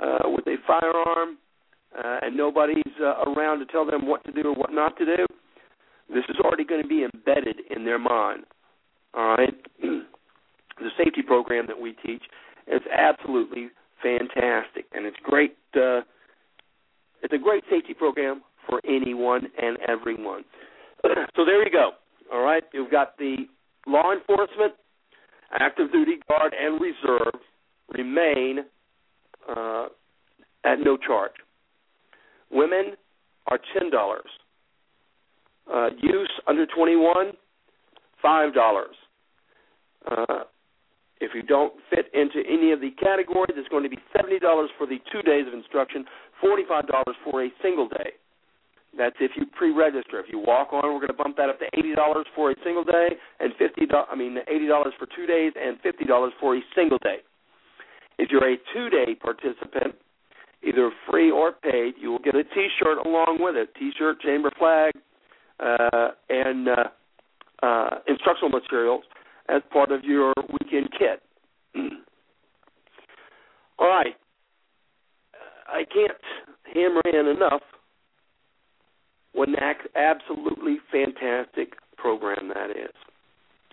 uh, 0.00 0.28
with 0.30 0.46
a 0.46 0.56
firearm 0.66 1.36
uh, 1.96 2.20
and 2.22 2.36
nobody's 2.36 2.82
uh, 3.00 3.30
around 3.30 3.58
to 3.58 3.66
tell 3.66 3.84
them 3.84 4.06
what 4.06 4.24
to 4.24 4.32
do 4.32 4.48
or 4.48 4.54
what 4.54 4.72
not 4.72 4.96
to 4.98 5.04
do, 5.04 5.26
this 6.12 6.24
is 6.28 6.36
already 6.44 6.64
going 6.64 6.82
to 6.82 6.88
be 6.88 7.04
embedded 7.04 7.56
in 7.74 7.84
their 7.84 7.98
mind. 7.98 8.44
All 9.14 9.36
right, 9.36 9.54
the 9.82 10.90
safety 10.96 11.22
program 11.22 11.66
that 11.66 11.78
we 11.80 11.94
teach 12.04 12.22
is 12.66 12.80
absolutely 12.96 13.68
fantastic, 14.02 14.86
and 14.92 15.06
it's 15.06 15.16
great. 15.22 15.56
Uh, 15.74 16.00
it's 17.22 17.32
a 17.32 17.38
great 17.38 17.64
safety 17.70 17.94
program 17.94 18.42
for 18.68 18.80
anyone 18.86 19.46
and 19.60 19.78
everyone. 19.88 20.44
so 21.36 21.44
there 21.44 21.62
you 21.64 21.70
go. 21.70 21.92
All 22.32 22.42
right, 22.42 22.62
you've 22.72 22.90
got 22.90 23.16
the 23.18 23.46
law 23.86 24.12
enforcement, 24.12 24.72
active 25.52 25.92
duty 25.92 26.16
guard, 26.28 26.54
and 26.58 26.80
reserve 26.80 27.40
remain 27.92 28.60
uh, 29.48 29.86
at 30.64 30.78
no 30.80 30.96
charge. 30.96 31.32
Women 32.50 32.94
are 33.48 33.58
ten 33.78 33.90
dollars. 33.90 34.28
Uh, 35.72 35.88
use 36.00 36.30
under 36.46 36.66
twenty 36.66 36.96
one, 36.96 37.32
five 38.22 38.54
dollars. 38.54 38.94
Uh, 40.10 40.44
if 41.20 41.30
you 41.34 41.42
don't 41.42 41.72
fit 41.88 42.06
into 42.14 42.42
any 42.48 42.72
of 42.72 42.80
the 42.80 42.90
categories, 42.98 43.54
it's 43.56 43.68
going 43.68 43.84
to 43.84 43.88
be 43.88 43.98
seventy 44.16 44.38
dollars 44.38 44.70
for 44.76 44.86
the 44.86 44.98
two 45.12 45.22
days 45.22 45.46
of 45.46 45.54
instruction, 45.54 46.04
forty-five 46.40 46.88
dollars 46.88 47.16
for 47.24 47.44
a 47.44 47.48
single 47.62 47.88
day. 47.88 48.12
That's 48.98 49.16
if 49.20 49.30
you 49.36 49.46
pre-register. 49.46 50.20
If 50.20 50.26
you 50.30 50.38
walk 50.38 50.72
on, 50.72 50.82
we're 50.82 51.00
going 51.00 51.08
to 51.08 51.14
bump 51.14 51.36
that 51.36 51.48
up 51.48 51.58
to 51.60 51.66
eighty 51.78 51.94
dollars 51.94 52.26
for 52.34 52.50
a 52.50 52.54
single 52.64 52.84
day, 52.84 53.08
and 53.40 53.52
fifty. 53.58 53.86
I 53.92 54.16
mean, 54.16 54.38
eighty 54.48 54.66
dollars 54.66 54.94
for 54.98 55.06
two 55.14 55.26
days, 55.26 55.52
and 55.56 55.78
fifty 55.80 56.04
dollars 56.04 56.32
for 56.40 56.56
a 56.56 56.60
single 56.74 56.98
day. 56.98 57.18
If 58.18 58.30
you're 58.30 58.46
a 58.46 58.56
two-day 58.74 59.14
participant, 59.14 59.94
either 60.62 60.90
free 61.10 61.30
or 61.30 61.52
paid, 61.52 61.94
you 61.98 62.10
will 62.10 62.18
get 62.18 62.34
a 62.34 62.44
T-shirt 62.44 63.06
along 63.06 63.38
with 63.40 63.56
it. 63.56 63.74
T-shirt, 63.78 64.20
chamber 64.20 64.50
flag, 64.58 64.92
uh, 65.58 66.08
and 66.28 66.68
uh, 66.68 66.84
uh, 67.62 67.90
instructional 68.06 68.50
materials 68.50 69.04
as 69.52 69.62
part 69.70 69.92
of 69.92 70.04
your 70.04 70.32
weekend 70.50 70.88
kit. 70.98 71.22
All 73.78 73.88
right. 73.88 74.14
I 75.68 75.84
can't 75.84 76.12
hammer 76.74 77.02
in 77.12 77.26
enough 77.26 77.62
what 79.32 79.48
an 79.48 79.56
absolutely 79.96 80.76
fantastic 80.90 81.74
program 81.96 82.48
that 82.54 82.70
is. 82.70 82.94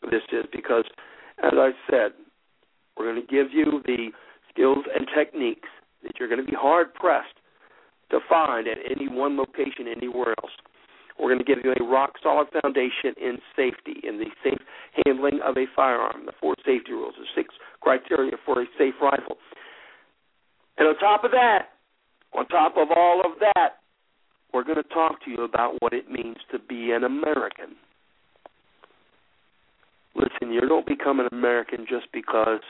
This 0.10 0.22
is 0.32 0.46
because, 0.52 0.86
as 1.44 1.54
I 1.56 1.72
said, 1.90 2.12
we're 2.98 3.12
going 3.12 3.26
to 3.26 3.28
give 3.28 3.48
you 3.52 3.82
the 3.86 4.12
skills 4.52 4.86
and 4.96 5.06
techniques 5.16 5.68
that 6.04 6.14
you're 6.20 6.30
going 6.30 6.44
to 6.44 6.50
be 6.50 6.58
hard 6.58 6.94
pressed 6.94 7.36
to 8.12 8.20
find 8.28 8.68
at 8.68 8.78
any 8.90 9.08
one 9.10 9.38
location 9.38 9.88
anywhere 9.88 10.34
else. 10.42 10.52
We're 11.20 11.28
going 11.28 11.40
to 11.40 11.46
give 11.46 11.60
you 11.64 11.74
a 11.74 11.84
rock 11.84 12.14
solid 12.24 12.48
foundation 12.62 13.14
in 13.20 13.38
safety, 13.56 14.00
in 14.08 14.18
the 14.18 14.28
safe 14.44 14.60
handling 15.06 15.40
of 15.44 15.58
a 15.58 15.66
firearm, 15.76 16.26
the 16.26 16.34
four 16.40 16.56
safety 16.66 16.92
rules, 16.92 17.16
the 17.18 17.26
six 17.36 17.54
criteria 17.82 18.34
for 18.46 18.62
a 18.62 18.66
safe 18.78 18.96
rifle. 19.02 19.38
And 20.78 20.88
on 20.88 20.98
top 20.98 21.24
of 21.26 21.32
that, 21.32 21.70
on 22.34 22.48
top 22.48 22.78
of 22.78 22.88
all 22.96 23.22
of 23.26 23.40
that, 23.40 23.80
we're 24.54 24.64
going 24.64 24.78
to 24.78 24.90
talk 24.90 25.24
to 25.26 25.32
you 25.32 25.44
about 25.44 25.76
what 25.80 25.94
it 25.94 26.10
means 26.10 26.38
to 26.52 26.60
be 26.60 26.92
an 26.92 27.04
American. 27.04 27.76
Listen, 30.16 30.52
you 30.54 30.62
don't 30.62 30.88
become 30.88 31.20
an 31.20 31.28
American 31.32 31.86
just 31.88 32.08
because 32.14 32.62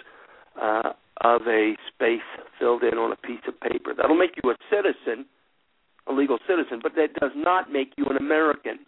uh, 0.62 0.94
of 1.22 1.42
a 1.48 1.76
space 1.94 2.26
filled 2.58 2.84
in 2.84 2.98
on 2.98 3.12
a 3.12 3.16
piece 3.16 3.42
of 3.48 3.60
paper. 3.62 3.94
That'll 3.96 4.18
make 4.18 4.36
you 4.44 4.50
a 4.52 4.56
citizen 4.70 5.26
a 6.08 6.14
legal 6.14 6.38
citizen, 6.48 6.80
but 6.82 6.94
that 6.96 7.14
does 7.20 7.32
not 7.36 7.72
make 7.72 7.94
you 7.98 8.06
an 8.06 8.18
American. 8.18 8.80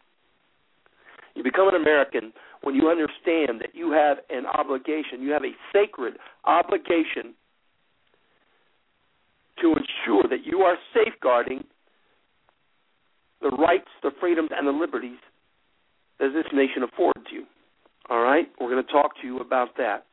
You 1.36 1.43
become 1.43 1.67
an 1.67 1.76
American 1.76 2.34
when 2.62 2.76
you 2.76 2.89
understand 2.89 3.60
that 3.62 3.74
you 3.74 3.91
have 3.91 4.17
an 4.30 4.45
obligation, 4.45 5.21
you 5.21 5.32
have 5.32 5.43
a 5.43 5.54
sacred 5.74 6.17
obligation 6.45 7.34
to 9.62 9.69
ensure 9.69 10.24
that 10.30 10.45
you 10.45 10.60
are 10.60 10.76
safeguarding 10.93 11.63
the 13.41 13.50
rights, 13.50 13.88
the 14.04 14.12
freedoms, 14.19 14.50
and 14.56 14.67
the 14.67 14.71
liberties 14.71 15.17
that 16.19 16.30
this 16.34 16.45
nation 16.54 16.84
affords 16.84 17.26
you. 17.32 17.45
All 18.10 18.21
right? 18.21 18.47
We're 18.60 18.69
going 18.69 18.86
to 18.86 18.91
talk 18.91 19.19
to 19.21 19.28
you 19.28 19.39
about 19.39 19.78
that 19.78 20.06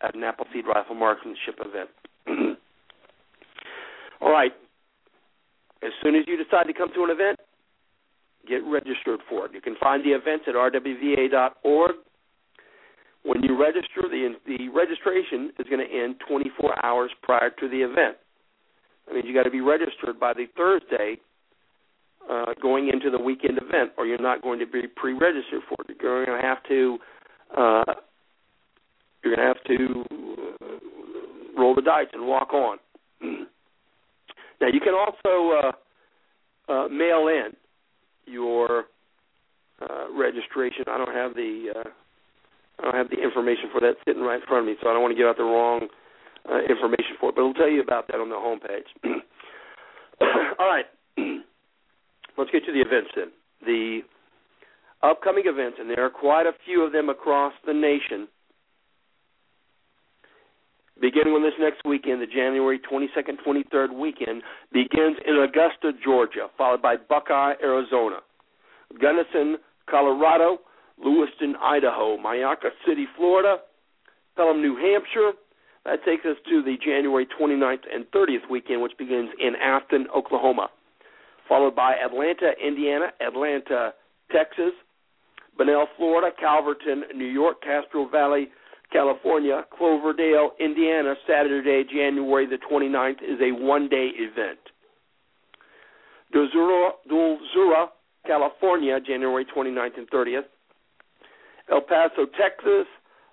at 0.00 0.14
an 0.14 0.22
Appleseed 0.22 0.64
Rifle 0.66 0.94
Marksmanship 0.94 1.58
event. 1.60 1.90
All 4.20 4.30
right. 4.30 4.52
As 5.82 5.92
soon 6.02 6.14
as 6.14 6.24
you 6.26 6.36
decide 6.36 6.64
to 6.64 6.72
come 6.72 6.92
to 6.94 7.04
an 7.04 7.10
event, 7.10 7.38
get 8.46 8.62
registered 8.64 9.20
for 9.28 9.46
it. 9.46 9.52
You 9.54 9.60
can 9.60 9.76
find 9.80 10.04
the 10.04 10.10
events 10.10 10.44
at 10.46 10.54
rwva.org. 10.54 11.92
When 13.24 13.42
you 13.42 13.60
register, 13.60 14.02
the 14.02 14.34
the 14.46 14.68
registration 14.68 15.52
is 15.58 15.66
going 15.68 15.86
to 15.86 15.92
end 15.92 16.16
24 16.28 16.84
hours 16.84 17.10
prior 17.22 17.50
to 17.50 17.68
the 17.68 17.82
event. 17.82 18.16
I 19.08 19.14
mean, 19.14 19.26
you 19.26 19.34
got 19.34 19.44
to 19.44 19.50
be 19.50 19.60
registered 19.60 20.18
by 20.18 20.32
the 20.32 20.46
Thursday 20.56 21.18
uh, 22.30 22.54
going 22.60 22.88
into 22.88 23.10
the 23.10 23.22
weekend 23.22 23.58
event, 23.58 23.92
or 23.96 24.06
you're 24.06 24.20
not 24.20 24.42
going 24.42 24.58
to 24.58 24.66
be 24.66 24.82
pre-registered 24.96 25.62
for 25.68 25.76
it. 25.88 25.96
You're 26.00 26.24
going 26.24 26.40
to 26.40 26.46
have 26.46 26.62
to 26.68 26.98
uh, 27.56 27.94
you're 29.22 29.36
going 29.36 29.46
to 29.46 29.54
have 29.54 29.64
to 29.64 30.04
uh, 30.60 31.60
roll 31.60 31.74
the 31.74 31.82
dice 31.82 32.08
and 32.12 32.26
walk 32.26 32.52
on. 32.52 32.78
Now 34.62 34.68
you 34.68 34.78
can 34.78 34.94
also 34.94 35.58
uh, 35.58 36.72
uh, 36.72 36.88
mail 36.88 37.26
in 37.26 37.50
your 38.26 38.84
uh, 39.82 40.06
registration. 40.16 40.84
I 40.86 40.96
don't 40.96 41.12
have 41.12 41.34
the 41.34 41.74
uh, 41.74 41.88
I 42.78 42.82
don't 42.84 42.94
have 42.94 43.10
the 43.10 43.20
information 43.20 43.64
for 43.72 43.80
that 43.80 43.94
sitting 44.06 44.22
right 44.22 44.40
in 44.40 44.46
front 44.46 44.62
of 44.62 44.66
me, 44.66 44.76
so 44.80 44.88
I 44.88 44.92
don't 44.92 45.02
want 45.02 45.10
to 45.12 45.18
give 45.18 45.26
out 45.26 45.36
the 45.36 45.42
wrong 45.42 45.88
uh, 46.48 46.60
information 46.62 47.18
for 47.18 47.30
it. 47.30 47.34
But 47.34 47.42
I'll 47.42 47.54
tell 47.54 47.68
you 47.68 47.82
about 47.82 48.06
that 48.06 48.20
on 48.20 48.28
the 48.30 48.36
homepage. 48.36 48.86
All 50.60 50.68
right, 50.70 50.86
let's 52.38 52.50
get 52.52 52.64
to 52.64 52.72
the 52.72 52.80
events 52.80 53.10
then. 53.16 53.34
The 53.66 54.00
upcoming 55.02 55.44
events, 55.46 55.78
and 55.80 55.90
there 55.90 56.04
are 56.06 56.10
quite 56.10 56.46
a 56.46 56.52
few 56.64 56.86
of 56.86 56.92
them 56.92 57.08
across 57.08 57.52
the 57.66 57.74
nation 57.74 58.28
beginning 61.00 61.32
with 61.32 61.42
this 61.42 61.58
next 61.58 61.82
weekend, 61.84 62.20
the 62.20 62.26
January 62.26 62.78
22nd, 62.78 63.38
23rd 63.46 63.98
weekend, 63.98 64.42
begins 64.72 65.16
in 65.26 65.36
Augusta, 65.36 65.92
Georgia, 66.04 66.48
followed 66.56 66.82
by 66.82 66.96
Buckeye, 66.96 67.54
Arizona, 67.62 68.16
Gunnison, 69.00 69.56
Colorado, 69.88 70.58
Lewiston, 71.02 71.56
Idaho, 71.60 72.16
Mayaca 72.16 72.70
City, 72.86 73.06
Florida, 73.16 73.56
Pelham, 74.36 74.60
New 74.60 74.76
Hampshire, 74.76 75.32
That 75.84 76.04
takes 76.04 76.24
us 76.24 76.36
to 76.48 76.62
the 76.62 76.76
January 76.84 77.26
29th 77.26 77.82
and 77.92 78.04
30th 78.12 78.48
weekend, 78.50 78.82
which 78.82 78.96
begins 78.98 79.30
in 79.40 79.56
Afton, 79.56 80.06
Oklahoma, 80.14 80.68
followed 81.48 81.74
by 81.74 81.94
Atlanta, 81.94 82.52
Indiana, 82.64 83.06
Atlanta, 83.20 83.92
Texas, 84.30 84.72
Bunnell, 85.58 85.86
Florida, 85.96 86.34
Calverton, 86.38 87.04
New 87.14 87.26
York, 87.26 87.62
Castro 87.62 88.08
Valley, 88.08 88.48
California, 88.92 89.64
Cloverdale, 89.76 90.50
Indiana, 90.60 91.14
Saturday, 91.26 91.84
January 91.84 92.46
the 92.46 92.58
29th 92.58 93.22
is 93.22 93.40
a 93.40 93.52
one-day 93.52 94.10
event. 94.16 94.58
Dulzura, 96.34 97.86
California, 98.26 98.98
January 99.00 99.44
29th 99.44 99.98
and 99.98 100.10
30th. 100.10 100.44
El 101.70 101.80
Paso, 101.80 102.26
Texas, 102.38 102.86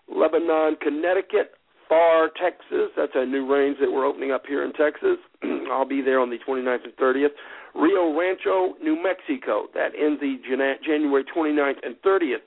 Lebanon, 0.08 0.76
Connecticut, 0.82 1.52
Pharr, 1.90 2.28
Texas. 2.42 2.92
That's 2.96 3.12
a 3.16 3.26
new 3.26 3.52
range 3.52 3.78
that 3.82 3.92
we're 3.92 4.06
opening 4.06 4.32
up 4.32 4.44
here 4.48 4.64
in 4.64 4.74
Texas. 4.74 5.18
I'll 5.72 5.88
be 5.88 6.02
there 6.02 6.20
on 6.20 6.30
the 6.30 6.38
29th 6.48 6.84
and 6.84 6.96
30th. 6.96 7.36
Rio 7.76 8.18
Rancho, 8.18 8.76
New 8.82 9.02
Mexico. 9.02 9.68
That 9.74 9.92
ends 10.00 10.20
the 10.20 10.38
January 10.86 11.24
29th 11.24 11.78
and 11.84 11.96
30th 12.06 12.46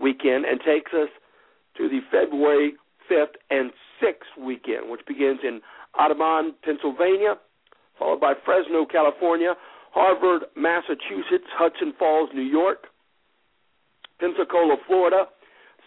weekend 0.00 0.44
and 0.44 0.60
takes 0.60 0.92
us 0.92 1.08
to 1.78 1.88
the 1.88 2.00
February 2.10 2.74
5th 3.10 3.36
and 3.50 3.70
6th 4.02 4.44
weekend, 4.44 4.90
which 4.90 5.00
begins 5.06 5.40
in 5.42 5.60
Audubon, 5.98 6.54
Pennsylvania, 6.62 7.34
followed 7.98 8.20
by 8.20 8.34
Fresno, 8.44 8.86
California, 8.86 9.54
Harvard, 9.92 10.42
Massachusetts, 10.56 11.48
Hudson 11.56 11.94
Falls, 11.98 12.30
New 12.34 12.42
York, 12.42 12.88
Pensacola, 14.20 14.76
Florida, 14.86 15.24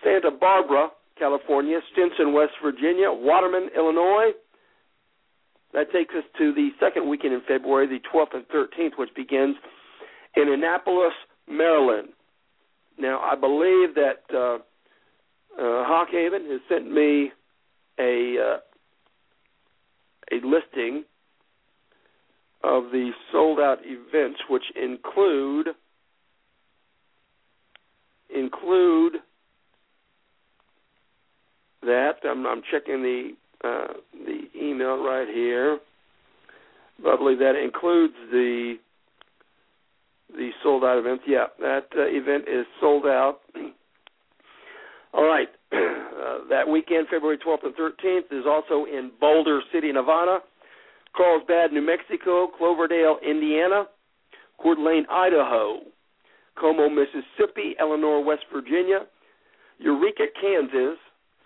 Santa 0.04 0.32
Barbara, 0.32 0.90
California, 1.18 1.80
Stinson, 1.92 2.34
West 2.34 2.54
Virginia, 2.64 3.12
Waterman, 3.12 3.70
Illinois. 3.76 4.32
That 5.74 5.92
takes 5.92 6.16
us 6.16 6.24
to 6.40 6.54
the 6.54 6.70
second 6.80 7.08
weekend 7.08 7.34
in 7.34 7.42
February, 7.48 7.88
the 7.88 8.00
12th 8.12 8.34
and 8.34 8.48
13th, 8.48 8.98
which 8.98 9.10
begins 9.16 9.56
in 10.36 10.52
Annapolis, 10.52 11.14
Maryland. 11.48 12.10
Now, 12.98 13.20
I 13.20 13.36
believe 13.36 13.96
that 13.96 14.24
uh, 14.36 14.58
uh, 15.60 15.84
Hawkhaven 15.86 16.50
has 16.52 16.62
sent 16.70 16.92
me 16.92 17.32
a 18.00 18.36
uh, 18.40 18.58
a 20.32 20.46
listing 20.46 21.04
of 22.64 22.86
the 22.92 23.12
sold 23.32 23.60
out 23.60 23.80
events, 23.84 24.40
which 24.50 24.64
include 24.76 25.70
include 28.34 29.14
that. 31.82 32.14
I'm, 32.24 32.46
I'm 32.46 32.62
checking 32.72 33.02
the 33.02 33.32
uh, 33.64 33.94
the 34.26 34.42
email 34.60 35.04
right 35.04 35.28
here. 35.28 35.80
But 37.02 37.14
I 37.14 37.18
believe 37.18 37.40
that 37.40 37.56
includes 37.56 38.14
the 38.32 38.76
the 40.34 40.50
sold 40.64 40.84
out 40.84 40.98
events. 40.98 41.24
Yeah, 41.28 41.48
that 41.60 41.88
uh, 41.98 42.04
event 42.06 42.46
is 42.48 42.66
sold 42.80 43.06
out. 43.06 43.40
All 45.14 45.26
right. 45.26 45.50
Uh, 46.20 46.40
that 46.50 46.68
weekend, 46.68 47.08
February 47.10 47.38
12th 47.38 47.64
and 47.64 47.74
13th, 47.76 48.38
is 48.38 48.46
also 48.46 48.84
in 48.84 49.10
Boulder 49.22 49.62
City, 49.72 49.90
Nevada, 49.90 50.40
Carlsbad, 51.16 51.72
New 51.72 51.82
Mexico, 51.82 52.50
Cloverdale, 52.58 53.18
Indiana, 53.26 53.86
Coeur 54.62 54.76
d'Alene, 54.76 55.06
Idaho, 55.10 55.80
Como, 56.60 56.90
Mississippi, 56.90 57.74
Eleanor, 57.80 58.22
West 58.22 58.44
Virginia, 58.54 59.08
Eureka, 59.80 60.26
Kansas. 60.42 60.98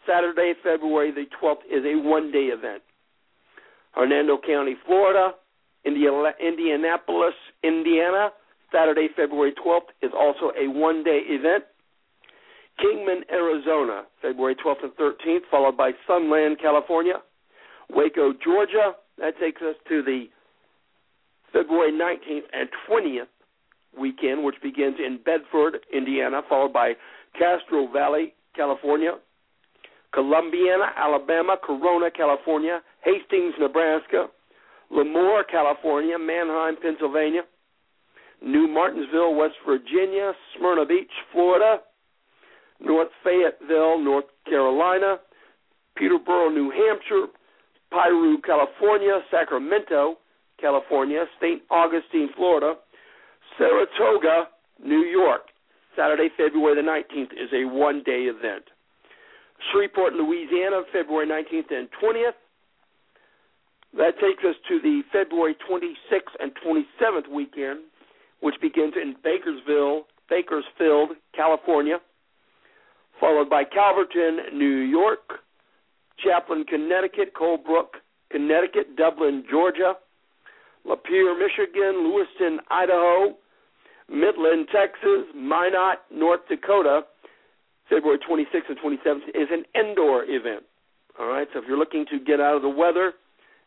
Saturday, 0.07 0.53
February 0.63 1.11
the 1.11 1.25
12th 1.41 1.63
is 1.71 1.85
a 1.85 1.95
one-day 1.95 2.51
event. 2.51 2.81
Hernando 3.91 4.37
County, 4.45 4.75
Florida, 4.85 5.31
Indianapolis, 5.85 7.35
Indiana. 7.63 8.29
Saturday, 8.71 9.07
February 9.15 9.53
12th 9.65 9.93
is 10.01 10.11
also 10.17 10.51
a 10.59 10.67
one-day 10.67 11.21
event. 11.27 11.63
Kingman, 12.79 13.23
Arizona, 13.31 14.03
February 14.21 14.55
12th 14.55 14.83
and 14.83 14.91
13th, 14.93 15.41
followed 15.49 15.77
by 15.77 15.91
Sunland, 16.07 16.57
California. 16.61 17.15
Waco, 17.89 18.33
Georgia, 18.43 18.93
that 19.19 19.37
takes 19.39 19.61
us 19.61 19.75
to 19.89 20.01
the 20.03 20.25
February 21.51 21.91
19th 21.91 22.45
and 22.51 22.69
20th 22.89 23.27
weekend, 23.99 24.43
which 24.43 24.55
begins 24.63 24.95
in 24.99 25.19
Bedford, 25.23 25.79
Indiana, 25.93 26.41
followed 26.49 26.73
by 26.73 26.93
Castro 27.37 27.87
Valley, 27.91 28.33
California. 28.55 29.17
Columbiana, 30.13 30.93
Alabama, 30.95 31.57
Corona, 31.61 32.11
California, 32.11 32.81
Hastings, 33.03 33.53
Nebraska, 33.59 34.27
Lemoore, 34.91 35.43
California, 35.49 36.17
Manheim, 36.19 36.75
Pennsylvania, 36.81 37.41
New 38.43 38.67
Martinsville, 38.67 39.33
West 39.33 39.55
Virginia, 39.65 40.33
Smyrna 40.55 40.85
Beach, 40.85 41.09
Florida, 41.31 41.79
North 42.83 43.09
Fayetteville, 43.23 43.99
North 43.99 44.25
Carolina, 44.45 45.17
Peterborough, 45.95 46.49
New 46.49 46.69
Hampshire, 46.69 47.27
Piru, 47.89 48.37
California, 48.41 49.21
Sacramento, 49.31 50.17
California, 50.59 51.25
St. 51.39 51.61
Augustine, 51.71 52.29
Florida, 52.35 52.75
Saratoga, 53.57 54.49
New 54.83 55.05
York. 55.05 55.41
Saturday, 55.95 56.29
February 56.35 56.75
the 56.75 56.81
19th 56.81 57.31
is 57.33 57.49
a 57.53 57.65
one 57.65 58.01
day 58.03 58.23
event. 58.23 58.63
Shreveport, 59.71 60.13
Louisiana, 60.13 60.81
February 60.91 61.27
19th 61.27 61.71
and 61.71 61.87
20th. 62.01 62.33
That 63.95 64.19
takes 64.19 64.43
us 64.43 64.55
to 64.67 64.81
the 64.81 65.03
February 65.11 65.55
26th 65.69 66.33
and 66.39 66.51
27th 66.65 67.29
weekend, 67.31 67.81
which 68.41 68.55
begins 68.59 68.95
in 68.99 69.15
Bakersville, 69.23 70.01
Bakersfield, 70.29 71.11
California 71.35 71.99
followed 73.23 73.49
by 73.49 73.63
Calverton, 73.63 74.53
New 74.53 74.79
York, 74.83 75.39
Chaplin, 76.21 76.65
Connecticut, 76.65 77.33
Colebrook, 77.33 78.03
Connecticut, 78.29 78.97
Dublin, 78.97 79.45
Georgia, 79.49 79.93
Lapeer, 80.85 81.31
Michigan, 81.39 82.03
Lewiston, 82.03 82.59
Idaho, 82.69 83.37
Midland, 84.09 84.67
Texas, 84.75 85.23
Minot, 85.33 85.99
North 86.13 86.41
Dakota. 86.49 87.03
February 87.89 88.19
26th 88.19 88.67
and 88.67 88.77
27th 88.79 89.29
is 89.29 89.47
an 89.51 89.63
indoor 89.73 90.25
event. 90.25 90.63
All 91.17 91.27
right, 91.27 91.47
so 91.53 91.59
if 91.59 91.65
you're 91.65 91.77
looking 91.77 92.05
to 92.11 92.19
get 92.19 92.41
out 92.41 92.57
of 92.57 92.61
the 92.61 92.69
weather 92.69 93.13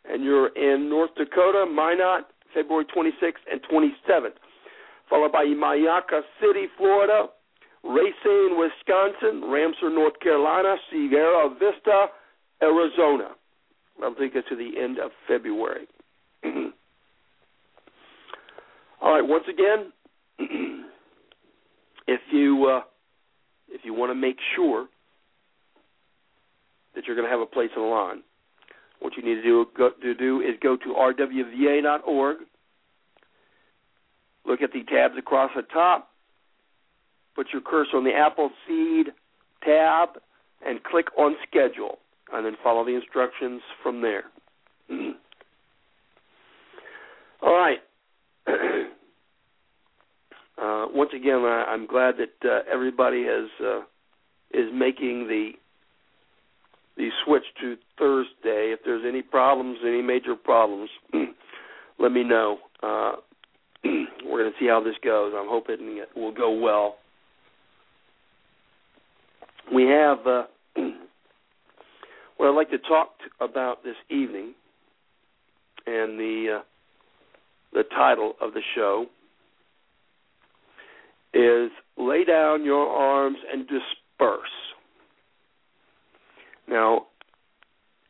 and 0.04 0.22
you're 0.22 0.48
in 0.48 0.90
North 0.90 1.14
Dakota, 1.16 1.64
Minot, 1.64 2.26
February 2.52 2.84
26th 2.84 3.44
and 3.50 3.62
27th, 3.62 4.36
followed 5.08 5.32
by 5.32 5.44
Myakka 5.44 6.20
City, 6.40 6.66
Florida, 6.76 7.28
Racine, 7.86 8.58
Wisconsin, 8.58 9.48
Ramseur, 9.50 9.90
North 9.90 10.18
Carolina, 10.20 10.76
Sierra 10.90 11.48
Vista, 11.50 12.06
Arizona. 12.62 13.30
I'll 14.02 14.14
take 14.14 14.34
us 14.36 14.42
to 14.48 14.56
the 14.56 14.72
end 14.82 14.98
of 14.98 15.10
February. 15.28 15.86
All 19.00 19.12
right. 19.12 19.22
Once 19.22 19.44
again, 19.48 19.92
if 22.08 22.20
you 22.32 22.66
uh, 22.66 22.82
if 23.68 23.82
you 23.84 23.94
want 23.94 24.10
to 24.10 24.14
make 24.14 24.36
sure 24.54 24.86
that 26.94 27.04
you're 27.06 27.16
going 27.16 27.26
to 27.26 27.30
have 27.30 27.40
a 27.40 27.46
place 27.46 27.70
in 27.76 27.82
the 27.82 27.88
lawn, 27.88 28.22
what 29.00 29.16
you 29.16 29.22
need 29.22 29.36
to 29.36 29.42
do 29.42 29.66
go, 29.76 29.90
to 30.02 30.14
do 30.14 30.40
is 30.40 30.56
go 30.62 30.76
to 30.76 30.88
rwva.org. 30.88 32.36
Look 34.44 34.62
at 34.62 34.72
the 34.72 34.82
tabs 34.84 35.14
across 35.18 35.50
the 35.54 35.62
top 35.62 36.10
put 37.36 37.48
your 37.52 37.62
cursor 37.62 37.98
on 37.98 38.04
the 38.04 38.14
Apple 38.14 38.50
Seed 38.66 39.08
tab 39.62 40.08
and 40.66 40.82
click 40.82 41.06
on 41.18 41.36
Schedule, 41.46 41.98
and 42.32 42.46
then 42.46 42.56
follow 42.64 42.84
the 42.84 42.96
instructions 42.96 43.60
from 43.82 44.00
there. 44.00 44.24
All 47.42 47.54
right. 47.54 47.80
uh, 48.48 48.52
once 50.92 51.10
again, 51.14 51.44
I, 51.44 51.74
am 51.74 51.86
glad 51.86 52.14
that 52.16 52.32
uh, 52.48 52.60
everybody 52.72 53.24
has 53.24 53.50
uh, 53.64 53.80
is 54.52 54.70
making 54.72 55.28
the 55.28 55.52
the 56.96 57.10
switch 57.24 57.44
to 57.60 57.76
Thursday. 57.98 58.72
If 58.72 58.80
there's 58.84 59.04
any 59.06 59.20
problems, 59.20 59.78
any 59.84 60.00
major 60.00 60.34
problems, 60.34 60.88
let 61.98 62.10
me 62.10 62.24
know. 62.24 62.58
Uh, 62.82 63.16
we're 63.84 64.42
going 64.42 64.52
to 64.52 64.58
see 64.58 64.66
how 64.66 64.82
this 64.82 64.96
goes. 65.04 65.34
I'm 65.36 65.48
hoping 65.48 65.98
it 65.98 66.08
will 66.16 66.32
go 66.32 66.50
well 66.50 66.96
we 69.72 69.84
have 69.84 70.18
uh, 70.26 70.42
what 72.36 72.48
I'd 72.48 72.56
like 72.56 72.70
to 72.70 72.78
talk 72.78 73.10
about 73.40 73.82
this 73.82 73.96
evening, 74.10 74.54
and 75.86 76.18
the 76.18 76.58
uh, 76.58 76.62
the 77.72 77.82
title 77.84 78.34
of 78.40 78.54
the 78.54 78.62
show 78.74 79.06
is 81.34 81.70
"Lay 81.96 82.24
Down 82.24 82.64
Your 82.64 82.86
Arms 82.86 83.38
and 83.52 83.66
Disperse." 83.66 84.48
Now, 86.68 87.06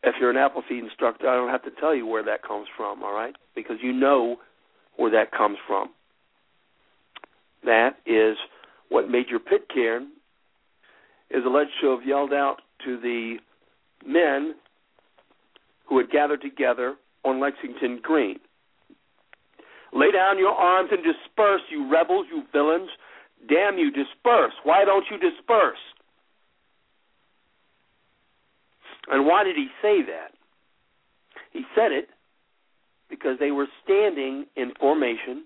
if 0.02 0.14
you're 0.20 0.30
an 0.30 0.36
Appleseed 0.36 0.84
instructor, 0.84 1.28
I 1.28 1.34
don't 1.34 1.50
have 1.50 1.64
to 1.64 1.80
tell 1.80 1.94
you 1.94 2.07
where 2.07 2.24
that 2.24 2.42
comes 2.42 2.68
from, 2.76 3.02
all 3.02 3.12
right? 3.12 3.34
Because 3.54 3.76
you 3.82 3.92
know 3.92 4.36
where 4.96 5.11
that 5.11 5.30
comes 5.30 5.59
from. 5.66 5.88
That 7.64 7.96
is 8.07 8.36
what 8.88 9.11
Major 9.11 9.38
Pitcairn 9.38 10.09
is 11.30 11.44
alleged 11.44 11.72
to 11.80 11.90
have 11.90 12.06
yelled 12.06 12.32
out 12.32 12.62
to 12.84 12.98
the 13.00 13.36
men 14.06 14.54
who 15.88 15.98
had 15.98 16.10
gathered 16.10 16.42
together 16.42 16.94
on 17.24 17.40
Lexington 17.40 18.00
Green. 18.02 18.38
Lay 19.92 20.10
down 20.12 20.38
your 20.38 20.52
arms 20.52 20.90
and 20.92 21.02
disperse, 21.02 21.62
you 21.70 21.90
rebels, 21.90 22.26
you 22.30 22.42
villains. 22.52 22.90
Damn 23.48 23.78
you, 23.78 23.90
disperse. 23.90 24.52
Why 24.64 24.84
don't 24.84 25.04
you 25.10 25.18
disperse? 25.18 25.78
And 29.08 29.26
why 29.26 29.44
did 29.44 29.56
he 29.56 29.68
say 29.80 30.02
that? 30.02 30.32
He 31.52 31.62
said 31.74 31.92
it 31.92 32.08
because 33.08 33.38
they 33.38 33.52
were 33.52 33.68
standing 33.84 34.46
in 34.56 34.72
formation 34.78 35.44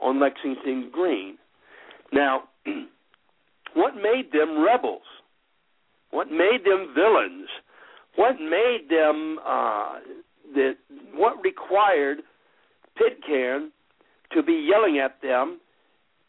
on 0.00 0.20
Lexington 0.20 0.90
Green. 0.92 1.36
Now, 2.12 2.44
what 3.76 3.94
made 3.94 4.32
them 4.32 4.64
rebels? 4.64 5.02
What 6.10 6.30
made 6.30 6.64
them 6.64 6.94
villains? 6.94 7.48
What 8.16 8.40
made 8.40 8.86
them 8.88 9.38
uh? 9.46 9.98
What 11.12 11.42
required 11.44 12.18
Pitcairn 12.96 13.70
to 14.32 14.42
be 14.42 14.66
yelling 14.66 14.98
at 14.98 15.20
them, 15.20 15.60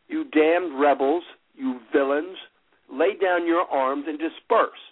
"You 0.09 0.25
damned 0.25 0.77
rebels! 0.77 1.23
You 1.55 1.79
villains! 1.93 2.37
Lay 2.91 3.15
down 3.15 3.47
your 3.47 3.61
arms 3.61 4.05
and 4.09 4.19
disperse." 4.19 4.83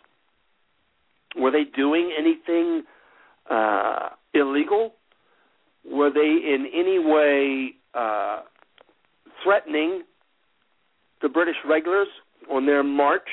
Were 1.35 1.51
they 1.51 1.65
doing 1.65 2.13
anything 2.17 2.83
uh, 3.49 4.11
illegal? 4.33 4.93
Were 5.83 6.09
they 6.09 6.21
in 6.21 6.67
any 6.73 6.99
way 6.99 7.73
uh, 7.93 8.43
threatening 9.43 10.03
the 11.21 11.27
British 11.27 11.57
regulars 11.67 12.07
on 12.49 12.65
their 12.65 12.83
march 12.83 13.27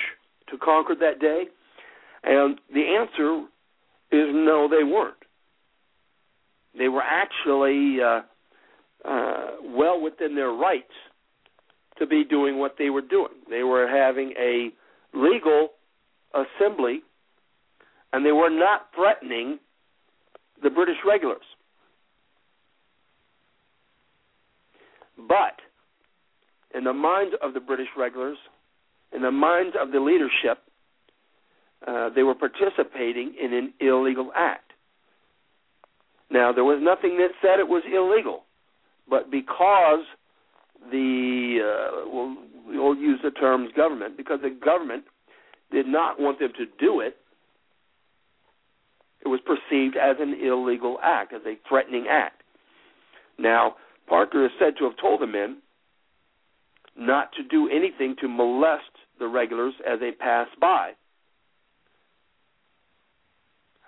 to 0.50 0.58
Concord 0.58 0.98
that 1.00 1.20
day? 1.20 1.44
And 2.24 2.58
the 2.72 2.82
answer 2.98 3.44
is 4.12 4.28
no, 4.32 4.68
they 4.68 4.84
weren't. 4.84 5.14
They 6.76 6.88
were 6.88 7.02
actually 7.02 7.98
uh, 8.00 8.22
uh, 9.08 9.46
well 9.62 10.00
within 10.00 10.34
their 10.34 10.50
rights 10.50 10.92
to 11.98 12.06
be 12.06 12.24
doing 12.24 12.58
what 12.58 12.76
they 12.78 12.90
were 12.90 13.02
doing. 13.02 13.32
They 13.50 13.62
were 13.62 13.86
having 13.86 14.32
a 14.38 14.70
legal 15.14 15.70
assembly, 16.32 17.02
and 18.12 18.24
they 18.24 18.32
were 18.32 18.50
not 18.50 18.88
threatening 18.94 19.58
the 20.62 20.70
British 20.70 20.96
regulars. 21.06 21.42
But 25.16 25.60
in 26.74 26.84
the 26.84 26.92
minds 26.92 27.34
of 27.42 27.54
the 27.54 27.60
British 27.60 27.88
regulars, 27.96 28.38
in 29.14 29.22
the 29.22 29.30
minds 29.30 29.76
of 29.80 29.92
the 29.92 30.00
leadership, 30.00 30.58
uh, 31.86 32.10
they 32.14 32.22
were 32.22 32.34
participating 32.34 33.34
in 33.40 33.52
an 33.52 33.72
illegal 33.80 34.30
act. 34.34 34.72
Now, 36.30 36.52
there 36.52 36.64
was 36.64 36.78
nothing 36.80 37.18
that 37.18 37.30
said 37.42 37.58
it 37.58 37.68
was 37.68 37.82
illegal, 37.86 38.44
but 39.08 39.30
because 39.30 40.04
the, 40.90 41.58
uh, 41.60 42.08
we'll, 42.10 42.36
we'll 42.66 42.96
use 42.96 43.20
the 43.22 43.30
terms 43.30 43.70
government, 43.76 44.16
because 44.16 44.40
the 44.42 44.50
government 44.50 45.04
did 45.70 45.86
not 45.86 46.18
want 46.18 46.38
them 46.38 46.52
to 46.56 46.64
do 46.78 47.00
it, 47.00 47.16
it 49.24 49.28
was 49.28 49.40
perceived 49.40 49.96
as 49.96 50.16
an 50.20 50.34
illegal 50.42 50.98
act, 51.02 51.32
as 51.32 51.42
a 51.46 51.54
threatening 51.68 52.06
act. 52.10 52.42
Now, 53.38 53.76
Parker 54.08 54.46
is 54.46 54.52
said 54.58 54.74
to 54.78 54.84
have 54.84 54.96
told 55.00 55.20
the 55.20 55.26
men 55.26 55.58
not 56.96 57.32
to 57.34 57.42
do 57.42 57.68
anything 57.68 58.16
to 58.20 58.28
molest 58.28 58.91
the 59.22 59.28
regulars 59.28 59.72
as 59.88 60.00
they 60.00 60.10
passed 60.10 60.58
by. 60.60 60.90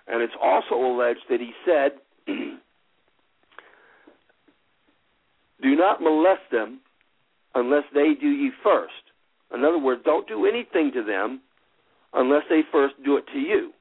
And 0.07 0.21
it's 0.21 0.33
also 0.41 0.75
alleged 0.75 1.21
that 1.29 1.41
he 1.41 1.51
said, 1.65 1.91
Do 5.61 5.75
not 5.75 6.01
molest 6.01 6.49
them 6.51 6.79
unless 7.53 7.83
they 7.93 8.13
do 8.19 8.27
ye 8.27 8.51
first. 8.63 8.93
In 9.53 9.63
other 9.63 9.79
words, 9.79 10.01
don't 10.05 10.27
do 10.27 10.45
anything 10.45 10.91
to 10.93 11.03
them 11.03 11.41
unless 12.13 12.43
they 12.49 12.61
first 12.71 12.95
do 13.03 13.17
it 13.17 13.25
to 13.33 13.39
you. 13.39 13.71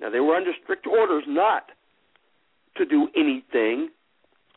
Now, 0.00 0.10
they 0.10 0.20
were 0.20 0.36
under 0.36 0.52
strict 0.62 0.86
orders 0.86 1.24
not 1.26 1.70
to 2.76 2.84
do 2.84 3.08
anything 3.16 3.88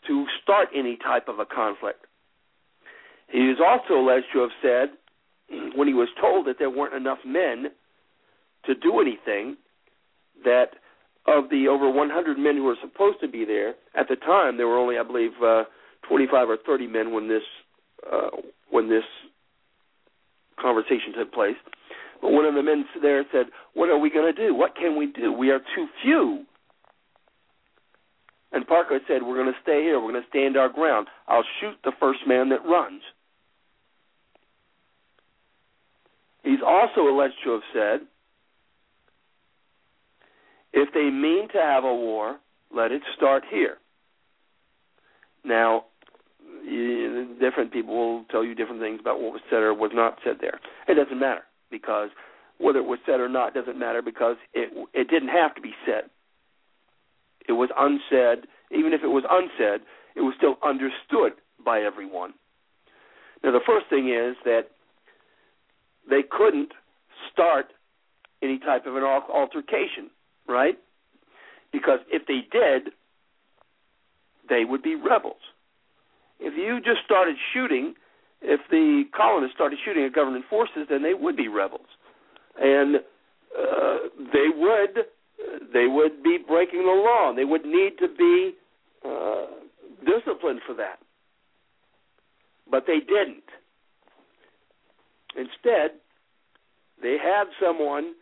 to 0.07 0.25
start 0.41 0.69
any 0.75 0.97
type 0.97 1.27
of 1.27 1.39
a 1.39 1.45
conflict. 1.45 2.05
He 3.31 3.49
is 3.49 3.57
also 3.65 3.93
alleged 3.95 4.27
to 4.33 4.39
have 4.39 4.49
said, 4.61 4.89
when 5.75 5.87
he 5.87 5.93
was 5.93 6.09
told 6.19 6.47
that 6.47 6.57
there 6.59 6.69
weren't 6.69 6.93
enough 6.93 7.19
men 7.25 7.67
to 8.65 8.75
do 8.75 8.99
anything, 8.99 9.57
that 10.43 10.71
of 11.27 11.49
the 11.49 11.67
over 11.67 11.89
100 11.89 12.37
men 12.37 12.55
who 12.55 12.63
were 12.63 12.77
supposed 12.81 13.19
to 13.21 13.27
be 13.27 13.45
there 13.45 13.75
at 13.95 14.07
the 14.07 14.15
time, 14.15 14.57
there 14.57 14.67
were 14.67 14.77
only, 14.77 14.97
I 14.97 15.03
believe, 15.03 15.31
uh, 15.43 15.63
25 16.07 16.49
or 16.49 16.57
30 16.65 16.87
men 16.87 17.13
when 17.13 17.27
this 17.27 17.43
uh, 18.11 18.29
when 18.71 18.89
this 18.89 19.03
conversation 20.59 21.13
took 21.17 21.31
place. 21.31 21.55
But 22.21 22.31
one 22.31 22.45
of 22.45 22.55
the 22.55 22.63
men 22.63 22.85
there 23.01 23.23
said, 23.31 23.47
"What 23.73 23.89
are 23.89 23.97
we 23.97 24.09
going 24.09 24.33
to 24.33 24.47
do? 24.47 24.55
What 24.55 24.75
can 24.75 24.97
we 24.97 25.07
do? 25.07 25.31
We 25.31 25.51
are 25.51 25.59
too 25.75 25.87
few." 26.01 26.45
And 28.51 28.67
Parker 28.67 28.99
said, 29.07 29.23
"We're 29.23 29.35
going 29.35 29.53
to 29.53 29.59
stay 29.61 29.83
here. 29.83 29.99
We're 29.99 30.11
going 30.11 30.23
to 30.23 30.29
stand 30.29 30.57
our 30.57 30.69
ground. 30.69 31.07
I'll 31.27 31.45
shoot 31.59 31.75
the 31.83 31.91
first 31.99 32.19
man 32.27 32.49
that 32.49 32.65
runs." 32.65 33.01
He's 36.43 36.59
also 36.65 37.01
alleged 37.01 37.35
to 37.43 37.51
have 37.51 37.61
said, 37.73 38.07
if 40.73 40.93
they 40.93 41.09
mean 41.09 41.47
to 41.49 41.57
have 41.57 41.83
a 41.83 41.93
war, 41.93 42.37
let 42.73 42.91
it 42.91 43.01
start 43.15 43.43
here. 43.49 43.77
Now, 45.43 45.85
different 47.39 47.71
people 47.73 47.95
will 47.95 48.23
tell 48.25 48.43
you 48.43 48.55
different 48.55 48.81
things 48.81 48.99
about 48.99 49.19
what 49.19 49.33
was 49.33 49.41
said 49.49 49.59
or 49.59 49.73
was 49.73 49.91
not 49.93 50.19
said 50.23 50.37
there. 50.39 50.59
It 50.87 50.95
doesn't 50.95 51.19
matter 51.19 51.43
because 51.69 52.09
whether 52.59 52.79
it 52.79 52.85
was 52.85 52.99
said 53.05 53.19
or 53.19 53.27
not 53.27 53.53
doesn't 53.53 53.77
matter 53.77 54.01
because 54.01 54.37
it 54.53 54.71
it 54.93 55.09
didn't 55.09 55.29
have 55.29 55.55
to 55.55 55.61
be 55.61 55.73
said. 55.85 56.09
It 57.47 57.53
was 57.53 57.69
unsaid. 57.77 58.47
Even 58.71 58.93
if 58.93 59.03
it 59.03 59.07
was 59.07 59.23
unsaid, 59.29 59.81
it 60.15 60.21
was 60.21 60.33
still 60.37 60.57
understood 60.63 61.33
by 61.65 61.81
everyone. 61.81 62.33
Now, 63.43 63.51
the 63.51 63.65
first 63.65 63.87
thing 63.89 64.09
is 64.09 64.35
that 64.45 64.69
they 66.09 66.23
couldn't 66.29 66.71
start 67.31 67.67
any 68.41 68.59
type 68.59 68.85
of 68.85 68.95
an 68.95 69.03
altercation 69.03 70.09
right? 70.47 70.77
Because 71.71 71.99
if 72.11 72.27
they 72.27 72.41
did, 72.51 72.93
they 74.49 74.65
would 74.65 74.83
be 74.83 74.95
rebels. 74.95 75.41
If 76.39 76.53
you 76.57 76.79
just 76.81 77.05
started 77.05 77.35
shooting, 77.53 77.93
if 78.41 78.59
the 78.69 79.03
colonists 79.15 79.55
started 79.55 79.79
shooting 79.85 80.03
at 80.03 80.13
government 80.13 80.45
forces, 80.49 80.87
then 80.89 81.03
they 81.03 81.13
would 81.13 81.37
be 81.37 81.47
rebels, 81.47 81.85
and 82.59 82.97
uh, 82.97 83.97
they 84.33 84.47
would 84.53 85.05
they 85.73 85.87
would 85.87 86.23
be 86.23 86.37
breaking 86.45 86.81
the 86.81 87.03
law. 87.05 87.29
And 87.29 87.37
They 87.37 87.45
would 87.45 87.63
need 87.63 87.97
to 87.99 88.07
be 88.07 88.53
uh, 89.05 89.45
disciplined 90.03 90.61
for 90.65 90.73
that, 90.75 90.99
but 92.69 92.85
they 92.87 92.99
didn't. 92.99 93.45
Instead, 95.35 95.91
they 97.01 97.17
had 97.21 97.45
someone 97.61 98.13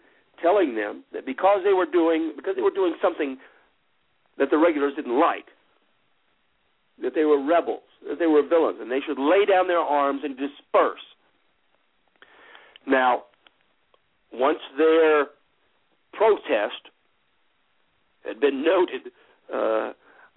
telling 0.42 0.76
them 0.76 1.04
that 1.14 1.26
because 1.26 1.60
they 1.64 1.74
were 1.74 1.86
doing 1.86 2.34
because 2.36 2.56
they 2.56 2.62
were 2.62 2.72
doing 2.72 2.96
something 3.02 3.38
that 4.38 4.50
the 4.50 4.58
regulars 4.58 4.94
didn't 4.96 5.20
like, 5.20 5.46
that 7.02 7.14
they 7.14 7.26
were 7.26 7.44
rebels, 7.44 7.84
that 8.08 8.20
they 8.20 8.28
were 8.28 8.42
villains, 8.48 8.78
and 8.80 8.90
they 8.90 9.02
should 9.06 9.20
lay 9.20 9.46
down 9.46 9.68
their 9.68 9.80
arms 9.80 10.22
and 10.24 10.38
disperse. 10.38 11.02
Now, 12.88 13.24
once 14.32 14.60
their 14.78 15.28
protest 16.14 16.88
had 18.26 18.40
been 18.40 18.64
noted, 18.64 19.12
uh, 19.54 19.92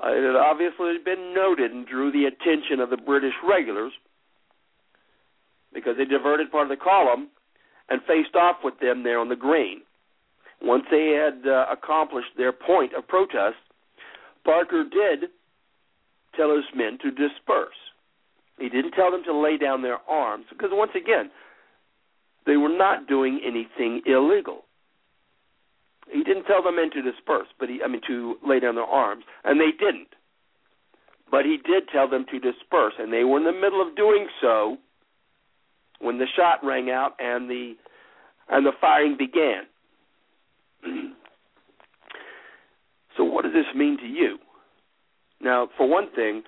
it 0.05 0.27
had 0.27 0.37
obviously 0.37 0.99
been 1.05 1.33
noted 1.35 1.71
and 1.71 1.87
drew 1.87 2.11
the 2.11 2.25
attention 2.25 2.81
of 2.81 2.91
the 2.91 2.97
British 2.97 3.35
regulars 3.49 3.93
because 5.75 5.97
they 5.97 6.05
diverted 6.05 6.51
part 6.51 6.71
of 6.71 6.77
the 6.77 6.83
column 6.83 7.29
and 7.89 8.01
faced 8.03 8.35
off 8.35 8.57
with 8.63 8.79
them 8.81 9.03
there 9.03 9.19
on 9.19 9.29
the 9.29 9.37
green. 9.37 9.83
Once 10.61 10.85
they 10.91 11.09
had 11.09 11.47
uh, 11.49 11.67
accomplished 11.71 12.31
their 12.37 12.53
point 12.53 12.93
of 12.95 13.07
protest, 13.09 13.57
Parker 14.45 14.85
did 14.85 15.31
tell 16.37 16.55
his 16.55 16.65
men 16.75 16.99
to 17.03 17.11
disperse. 17.11 17.75
He 18.59 18.69
didn't 18.69 18.93
tell 18.93 19.11
them 19.11 19.25
to 19.25 19.37
lay 19.37 19.57
down 19.57 19.83
their 19.83 19.99
arms 20.09 20.47
because, 20.51 20.71
once 20.73 20.93
again, 20.95 21.31
they 22.47 22.57
were 22.57 22.69
not 22.69 23.09
doing 23.09 23.41
anything 23.45 24.03
illegal. 24.07 24.65
He 26.11 26.23
didn't 26.23 26.45
tell 26.45 26.63
the 26.63 26.73
men 26.73 26.91
to 26.93 27.03
disperse, 27.03 27.49
but 27.59 27.69
he 27.69 27.81
I 27.85 27.89
mean 27.89 28.03
to 28.07 28.37
lay 28.47 28.61
down 28.61 28.75
their 28.75 28.85
arms, 28.85 29.25
and 29.45 29.61
they 29.61 29.71
didn't. 29.71 30.15
But 31.31 31.45
he 31.45 31.57
did 31.57 31.89
tell 31.89 32.09
them 32.09 32.27
to 32.31 32.39
disperse, 32.39 32.95
and 32.99 33.13
they 33.13 33.25
were 33.25 33.39
in 33.39 33.45
the 33.45 33.53
middle 33.53 33.81
of 33.81 33.97
doing 33.97 34.29
so 34.41 34.77
when 36.03 36.19
the 36.19 36.27
shot 36.37 36.59
rang 36.65 36.91
out 36.91 37.13
and 37.19 37.49
the 37.49 37.75
and 38.49 38.67
the 38.67 38.73
firing 38.81 39.17
began. 39.17 39.63
so 43.17 43.25
what 43.25 43.45
does 43.45 43.53
this 43.53 43.67
mean 43.75 43.97
to 43.99 44.07
you? 44.07 44.39
Now, 45.41 45.69
for 45.77 45.89
one 45.89 46.11
thing, 46.15 46.43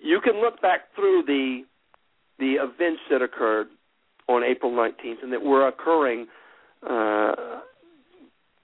you 0.00 0.20
can 0.22 0.40
look 0.40 0.60
back 0.60 0.94
through 0.94 1.22
the 1.26 1.62
the 2.38 2.54
events 2.54 3.02
that 3.10 3.22
occurred 3.22 3.68
on 4.28 4.42
April 4.42 4.70
19th 4.72 5.22
and 5.22 5.32
that 5.32 5.42
were 5.42 5.66
occurring 5.66 6.26
uh, 6.88 7.60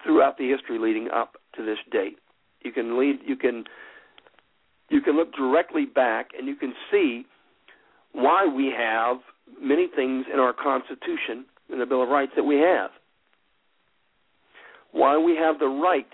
throughout 0.02 0.38
the 0.38 0.48
history 0.48 0.78
leading 0.78 1.08
up 1.10 1.34
to 1.56 1.64
this 1.64 1.78
date. 1.90 2.18
You 2.62 2.72
can 2.72 2.98
lead, 2.98 3.20
you 3.26 3.36
can 3.36 3.64
you 4.90 5.00
can 5.00 5.16
look 5.16 5.34
directly 5.34 5.86
back 5.86 6.30
and 6.38 6.46
you 6.46 6.54
can 6.56 6.74
see 6.90 7.24
why 8.12 8.46
we 8.46 8.72
have 8.76 9.18
many 9.60 9.88
things 9.88 10.26
in 10.32 10.38
our 10.38 10.52
Constitution 10.52 11.46
in 11.72 11.78
the 11.78 11.86
Bill 11.86 12.02
of 12.02 12.08
Rights 12.08 12.32
that 12.36 12.44
we 12.44 12.56
have. 12.56 12.90
Why 14.92 15.18
we 15.18 15.36
have 15.36 15.58
the 15.58 15.66
right 15.66 16.08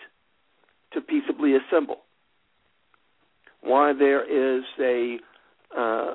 to 0.93 1.01
peaceably 1.01 1.55
assemble. 1.55 1.99
Why 3.63 3.93
there 3.93 4.25
is 4.25 4.65
a 4.81 5.19
uh, 5.77 6.15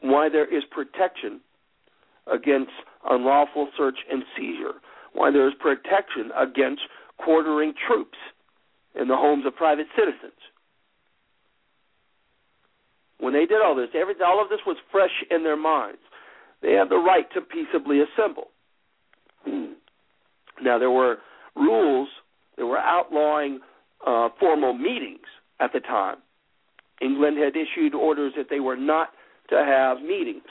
why 0.00 0.28
there 0.28 0.44
is 0.44 0.64
protection 0.70 1.40
against 2.26 2.72
unlawful 3.08 3.68
search 3.76 3.98
and 4.10 4.24
seizure. 4.36 4.74
Why 5.12 5.30
there 5.30 5.46
is 5.46 5.54
protection 5.58 6.30
against 6.36 6.82
quartering 7.18 7.74
troops 7.86 8.18
in 8.98 9.08
the 9.08 9.16
homes 9.16 9.46
of 9.46 9.54
private 9.54 9.86
citizens. 9.96 10.38
When 13.20 13.34
they 13.34 13.46
did 13.46 13.60
all 13.62 13.74
this, 13.74 13.88
every, 13.94 14.14
all 14.24 14.42
of 14.42 14.48
this 14.48 14.60
was 14.66 14.76
fresh 14.90 15.24
in 15.30 15.44
their 15.44 15.56
minds. 15.56 16.00
They 16.62 16.72
had 16.72 16.88
the 16.88 16.96
right 16.96 17.26
to 17.34 17.40
peaceably 17.40 18.00
assemble. 18.00 18.48
now, 19.46 20.78
there 20.78 20.90
were 20.90 21.18
rules, 21.54 22.08
there 22.56 22.66
were 22.66 22.78
outlawing 22.78 23.60
uh, 24.06 24.28
formal 24.38 24.72
meetings 24.72 25.26
at 25.60 25.72
the 25.72 25.80
time. 25.80 26.16
England 27.00 27.38
had 27.38 27.54
issued 27.56 27.94
orders 27.94 28.32
that 28.36 28.46
they 28.50 28.60
were 28.60 28.76
not 28.76 29.08
to 29.48 29.56
have 29.56 30.00
meetings, 30.02 30.44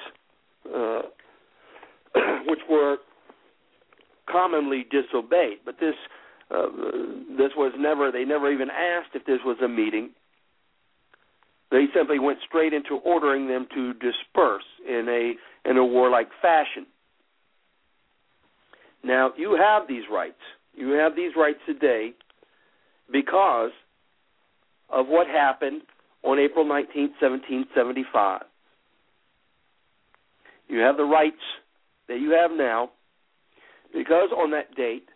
uh, 0.74 1.02
which 2.48 2.60
were 2.70 2.98
commonly 4.30 4.86
disobeyed. 4.90 5.60
But 5.66 5.76
this 5.80 5.96
uh, 6.52 6.66
this 7.38 7.52
was 7.56 7.74
never 7.78 8.12
they 8.12 8.26
never 8.26 8.52
even 8.52 8.70
asked 8.70 9.10
if 9.14 9.26
this 9.26 9.40
was 9.46 9.58
a 9.64 9.68
meeting. 9.68 10.10
They 11.72 11.86
simply 11.94 12.20
went 12.20 12.40
straight 12.48 12.74
into 12.74 12.96
ordering 12.96 13.48
them 13.48 13.68
to 13.76 13.94
disperse 13.94 14.64
in 14.88 15.08
a 15.08 15.70
in 15.70 15.78
a 15.78 15.86
warlike 15.86 16.30
fashion. 16.42 16.88
Now 19.04 19.32
you 19.38 19.56
have 19.56 19.88
these 19.88 20.04
rights. 20.12 20.40
You 20.74 20.92
have 20.92 21.16
these 21.16 21.32
rights 21.36 21.60
today 21.66 22.14
because 23.12 23.72
of 24.90 25.08
what 25.08 25.28
happened 25.28 25.82
on 26.24 26.40
April 26.40 26.66
19, 26.66 27.14
1775. 27.20 28.42
You 30.68 30.80
have 30.80 30.98
the 30.98 31.04
rights 31.04 31.38
that 32.08 32.20
you 32.20 32.32
have 32.32 32.52
now 32.52 32.90
because 33.94 34.30
on 34.36 34.52
that 34.52 34.76
date 34.76 35.08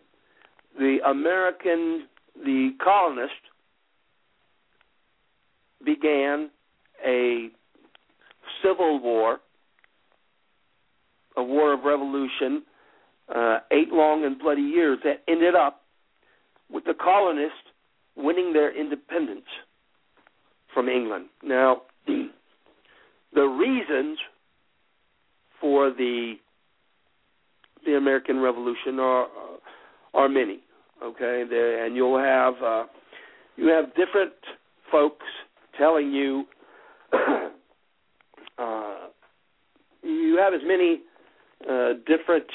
the 0.78 0.98
American 1.06 2.06
the 2.36 2.70
colonists 2.82 3.34
began 5.84 6.50
a 7.04 7.48
civil 8.62 9.00
war, 9.00 9.38
a 11.36 11.42
war 11.42 11.72
of 11.72 11.84
revolution, 11.84 12.62
uh, 13.34 13.58
eight 13.70 13.90
long 13.90 14.24
and 14.24 14.38
bloody 14.38 14.62
years 14.62 14.98
that 15.04 15.22
ended 15.28 15.54
up 15.54 15.82
with 16.70 16.84
the 16.84 16.94
colonists 16.94 17.56
winning 18.16 18.52
their 18.52 18.76
independence 18.78 19.46
from 20.72 20.88
England. 20.88 21.26
Now, 21.42 21.82
the, 22.06 23.42
reasons 23.42 24.18
for 25.60 25.90
the 25.90 26.34
the 27.86 27.96
American 27.96 28.40
Revolution 28.40 28.98
are 28.98 29.26
are 30.14 30.28
many. 30.28 30.60
Okay, 31.02 31.44
and 31.84 31.96
you'll 31.96 32.18
have 32.18 32.54
uh, 32.62 32.84
you 33.56 33.68
have 33.68 33.86
different 33.94 34.32
folks 34.90 35.26
telling 35.78 36.12
you 36.12 36.44
uh, 38.58 38.94
you 40.02 40.38
have 40.38 40.54
as 40.54 40.60
many 40.64 41.00
uh, 41.68 41.94
different 42.06 42.46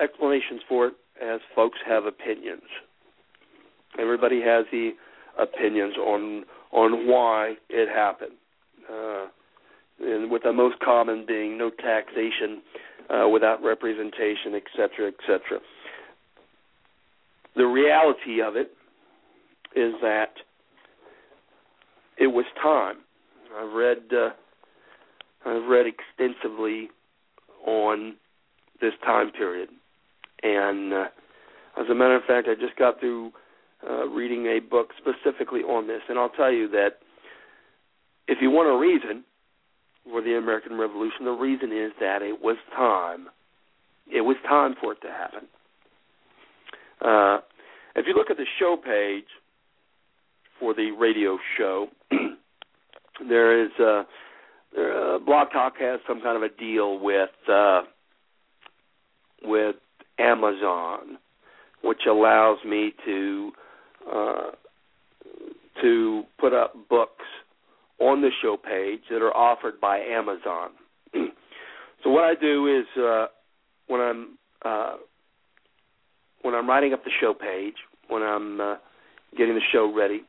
explanations 0.00 0.60
for 0.68 0.88
it 0.88 0.94
as 1.22 1.40
folks 1.54 1.78
have 1.86 2.04
opinions. 2.06 2.62
Everybody 3.98 4.40
has 4.40 4.64
the 4.72 4.92
opinions 5.38 5.96
on 5.96 6.44
on 6.72 7.06
why 7.06 7.54
it 7.68 7.88
happened, 7.88 8.32
uh, 8.90 9.26
and 10.00 10.30
with 10.30 10.42
the 10.42 10.52
most 10.52 10.78
common 10.80 11.26
being 11.26 11.58
no 11.58 11.68
taxation 11.70 12.62
uh, 13.10 13.28
without 13.28 13.62
representation, 13.62 14.54
etc., 14.54 15.08
etc. 15.08 15.60
The 17.56 17.66
reality 17.66 18.40
of 18.40 18.56
it 18.56 18.72
is 19.76 19.92
that 20.00 20.32
it 22.18 22.28
was 22.28 22.44
time. 22.62 22.96
I've 23.56 23.72
read 23.72 23.98
uh, 24.12 24.30
I've 25.44 25.68
read 25.68 25.86
extensively 25.86 26.90
on 27.66 28.14
this 28.80 28.92
time 29.04 29.30
period, 29.30 29.68
and 30.42 30.92
uh, 30.92 31.04
as 31.78 31.86
a 31.90 31.94
matter 31.94 32.16
of 32.16 32.24
fact, 32.24 32.48
I 32.48 32.54
just 32.54 32.76
got 32.76 33.00
through 33.00 33.32
uh, 33.88 34.06
reading 34.08 34.46
a 34.46 34.60
book 34.60 34.90
specifically 34.98 35.60
on 35.60 35.86
this, 35.86 36.02
and 36.08 36.18
I'll 36.18 36.28
tell 36.30 36.52
you 36.52 36.68
that 36.68 36.98
if 38.28 38.38
you 38.40 38.50
want 38.50 38.68
a 38.68 38.78
reason 38.78 39.24
for 40.04 40.22
the 40.22 40.36
American 40.36 40.78
Revolution, 40.78 41.24
the 41.24 41.30
reason 41.30 41.72
is 41.72 41.92
that 42.00 42.22
it 42.22 42.42
was 42.42 42.56
time. 42.74 43.28
It 44.12 44.22
was 44.22 44.36
time 44.48 44.74
for 44.80 44.92
it 44.92 45.00
to 45.02 45.08
happen. 45.08 45.48
Uh, 47.00 47.40
if 47.96 48.06
you 48.06 48.14
look 48.14 48.30
at 48.30 48.36
the 48.36 48.46
show 48.58 48.76
page 48.76 49.26
for 50.62 50.74
the 50.74 50.92
radio 50.92 51.38
show, 51.58 51.88
there 53.28 53.64
is 53.64 53.70
uh, 53.80 54.04
uh, 54.78 55.18
Blog 55.18 55.50
Talk 55.52 55.74
has 55.80 55.98
some 56.06 56.22
kind 56.22 56.36
of 56.36 56.42
a 56.44 56.54
deal 56.56 57.00
with 57.00 57.30
uh, 57.52 57.82
with 59.42 59.74
Amazon, 60.20 61.18
which 61.82 62.02
allows 62.08 62.58
me 62.64 62.92
to 63.04 63.50
uh, 64.08 64.50
to 65.82 66.22
put 66.38 66.54
up 66.54 66.74
books 66.88 67.24
on 67.98 68.20
the 68.20 68.30
show 68.40 68.56
page 68.56 69.00
that 69.10 69.20
are 69.20 69.36
offered 69.36 69.80
by 69.80 69.98
Amazon. 69.98 70.70
so 72.04 72.10
what 72.10 72.22
I 72.22 72.34
do 72.40 72.68
is 72.68 73.02
uh, 73.02 73.26
when 73.88 74.00
I'm 74.00 74.38
uh, 74.64 74.96
when 76.42 76.54
I'm 76.54 76.68
writing 76.68 76.92
up 76.92 77.02
the 77.02 77.10
show 77.20 77.34
page, 77.34 77.74
when 78.06 78.22
I'm 78.22 78.60
uh, 78.60 78.76
getting 79.36 79.54
the 79.54 79.60
show 79.72 79.92
ready, 79.92 80.22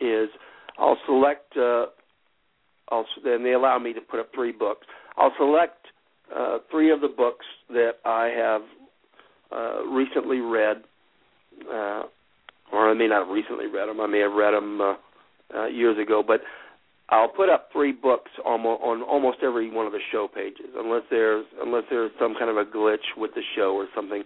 is 0.00 0.28
I'll 0.78 0.98
select. 1.06 1.56
Uh, 1.56 1.86
I'll 2.90 3.04
then 3.24 3.42
they 3.42 3.52
allow 3.52 3.78
me 3.78 3.92
to 3.92 4.00
put 4.00 4.20
up 4.20 4.30
three 4.34 4.52
books. 4.52 4.86
I'll 5.16 5.32
select 5.38 5.86
uh, 6.34 6.58
three 6.70 6.90
of 6.90 7.00
the 7.00 7.08
books 7.08 7.44
that 7.70 7.94
I 8.04 8.26
have 8.26 8.62
uh, 9.50 9.84
recently 9.86 10.40
read, 10.40 10.78
uh, 11.68 12.02
or 12.72 12.90
I 12.90 12.94
may 12.94 13.08
not 13.08 13.26
have 13.26 13.34
recently 13.34 13.66
read 13.66 13.88
them. 13.88 14.00
I 14.00 14.06
may 14.06 14.20
have 14.20 14.32
read 14.32 14.52
them 14.52 14.80
uh, 14.80 14.94
uh, 15.54 15.66
years 15.66 15.98
ago, 15.98 16.22
but 16.26 16.40
I'll 17.10 17.28
put 17.28 17.48
up 17.48 17.70
three 17.72 17.92
books 17.92 18.30
almost 18.44 18.82
on 18.82 19.02
almost 19.02 19.38
every 19.42 19.70
one 19.70 19.86
of 19.86 19.92
the 19.92 20.00
show 20.12 20.28
pages, 20.28 20.66
unless 20.76 21.02
there's 21.10 21.46
unless 21.62 21.84
there's 21.90 22.10
some 22.20 22.34
kind 22.38 22.50
of 22.50 22.56
a 22.56 22.64
glitch 22.64 23.16
with 23.16 23.32
the 23.34 23.42
show 23.56 23.74
or 23.74 23.86
something. 23.94 24.22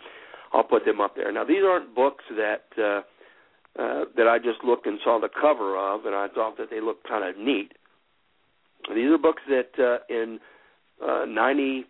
I'll 0.52 0.64
put 0.64 0.84
them 0.84 1.00
up 1.00 1.16
there. 1.16 1.32
Now 1.32 1.44
these 1.44 1.62
aren't 1.64 1.94
books 1.94 2.24
that 2.36 3.04
uh, 3.78 4.04
that 4.16 4.28
I 4.28 4.38
just 4.38 4.64
looked 4.64 4.86
and 4.86 4.98
saw 5.02 5.18
the 5.20 5.28
cover 5.28 5.76
of, 5.76 6.04
and 6.04 6.14
I 6.14 6.28
thought 6.28 6.58
that 6.58 6.70
they 6.70 6.80
looked 6.80 7.08
kind 7.08 7.28
of 7.28 7.42
neat. 7.42 7.72
These 8.94 9.10
are 9.10 9.18
books 9.18 9.42
that 9.48 9.70
uh, 9.78 9.98
in 10.12 10.40
uh, 11.02 11.24
96% 11.26 11.84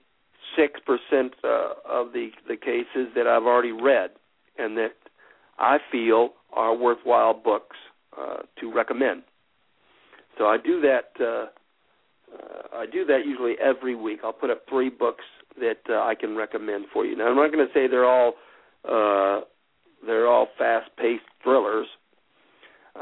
uh, 1.42 1.74
of 1.88 2.12
the 2.12 2.30
the 2.48 2.56
cases 2.56 3.08
that 3.14 3.26
I've 3.26 3.44
already 3.44 3.72
read, 3.72 4.10
and 4.58 4.76
that 4.76 4.92
I 5.58 5.78
feel 5.90 6.30
are 6.52 6.76
worthwhile 6.76 7.34
books 7.34 7.76
uh, 8.18 8.42
to 8.60 8.72
recommend. 8.72 9.22
So 10.38 10.46
I 10.46 10.58
do 10.58 10.80
that. 10.82 11.12
Uh, 11.20 11.46
uh, 12.32 12.78
I 12.78 12.86
do 12.86 13.04
that 13.06 13.26
usually 13.26 13.54
every 13.62 13.94
week. 13.94 14.20
I'll 14.24 14.32
put 14.32 14.50
up 14.50 14.62
three 14.68 14.88
books 14.88 15.24
that 15.58 15.80
uh, 15.88 16.02
I 16.02 16.14
can 16.14 16.36
recommend 16.36 16.86
for 16.92 17.04
you. 17.04 17.16
Now 17.16 17.28
I'm 17.28 17.36
not 17.36 17.52
going 17.52 17.66
to 17.66 17.72
say 17.74 17.86
they're 17.86 18.06
all 18.06 18.34
uh, 18.88 19.42
they're 20.06 20.28
all 20.28 20.48
fast-paced 20.58 21.24
thrillers. 21.42 21.86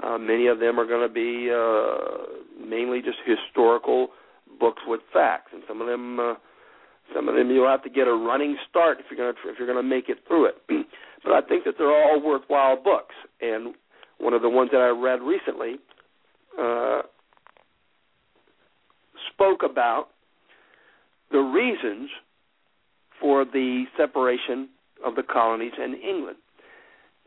Uh, 0.02 0.18
many 0.18 0.46
of 0.46 0.60
them 0.60 0.78
are 0.78 0.86
going 0.86 1.06
to 1.06 1.12
be 1.12 1.50
uh, 1.50 2.64
mainly 2.64 3.00
just 3.00 3.18
historical 3.26 4.08
books 4.58 4.82
with 4.86 5.00
facts, 5.12 5.50
and 5.52 5.62
some 5.66 5.80
of 5.80 5.88
them, 5.88 6.20
uh, 6.20 6.34
some 7.14 7.28
of 7.28 7.34
them 7.34 7.50
you'll 7.50 7.68
have 7.68 7.82
to 7.82 7.90
get 7.90 8.06
a 8.06 8.14
running 8.14 8.56
start 8.68 8.98
if 9.00 9.06
you're 9.10 9.18
going 9.18 9.34
to 9.34 9.50
if 9.50 9.58
you're 9.58 9.66
going 9.66 9.82
to 9.82 9.88
make 9.88 10.08
it 10.08 10.18
through 10.28 10.46
it. 10.46 10.54
but 11.24 11.32
I 11.32 11.40
think 11.40 11.64
that 11.64 11.74
they're 11.76 11.92
all 11.92 12.22
worthwhile 12.22 12.80
books, 12.80 13.14
and 13.40 13.74
one 14.18 14.34
of 14.34 14.42
the 14.42 14.48
ones 14.48 14.70
that 14.72 14.80
I 14.80 14.88
read 14.88 15.20
recently 15.22 15.76
uh, 16.60 17.02
spoke 19.32 19.62
about 19.68 20.08
the 21.30 21.38
reasons 21.38 22.10
for 23.20 23.44
the 23.44 23.84
separation 23.96 24.68
of 25.04 25.14
the 25.14 25.22
colonies 25.22 25.72
and 25.78 25.94
England, 25.94 26.36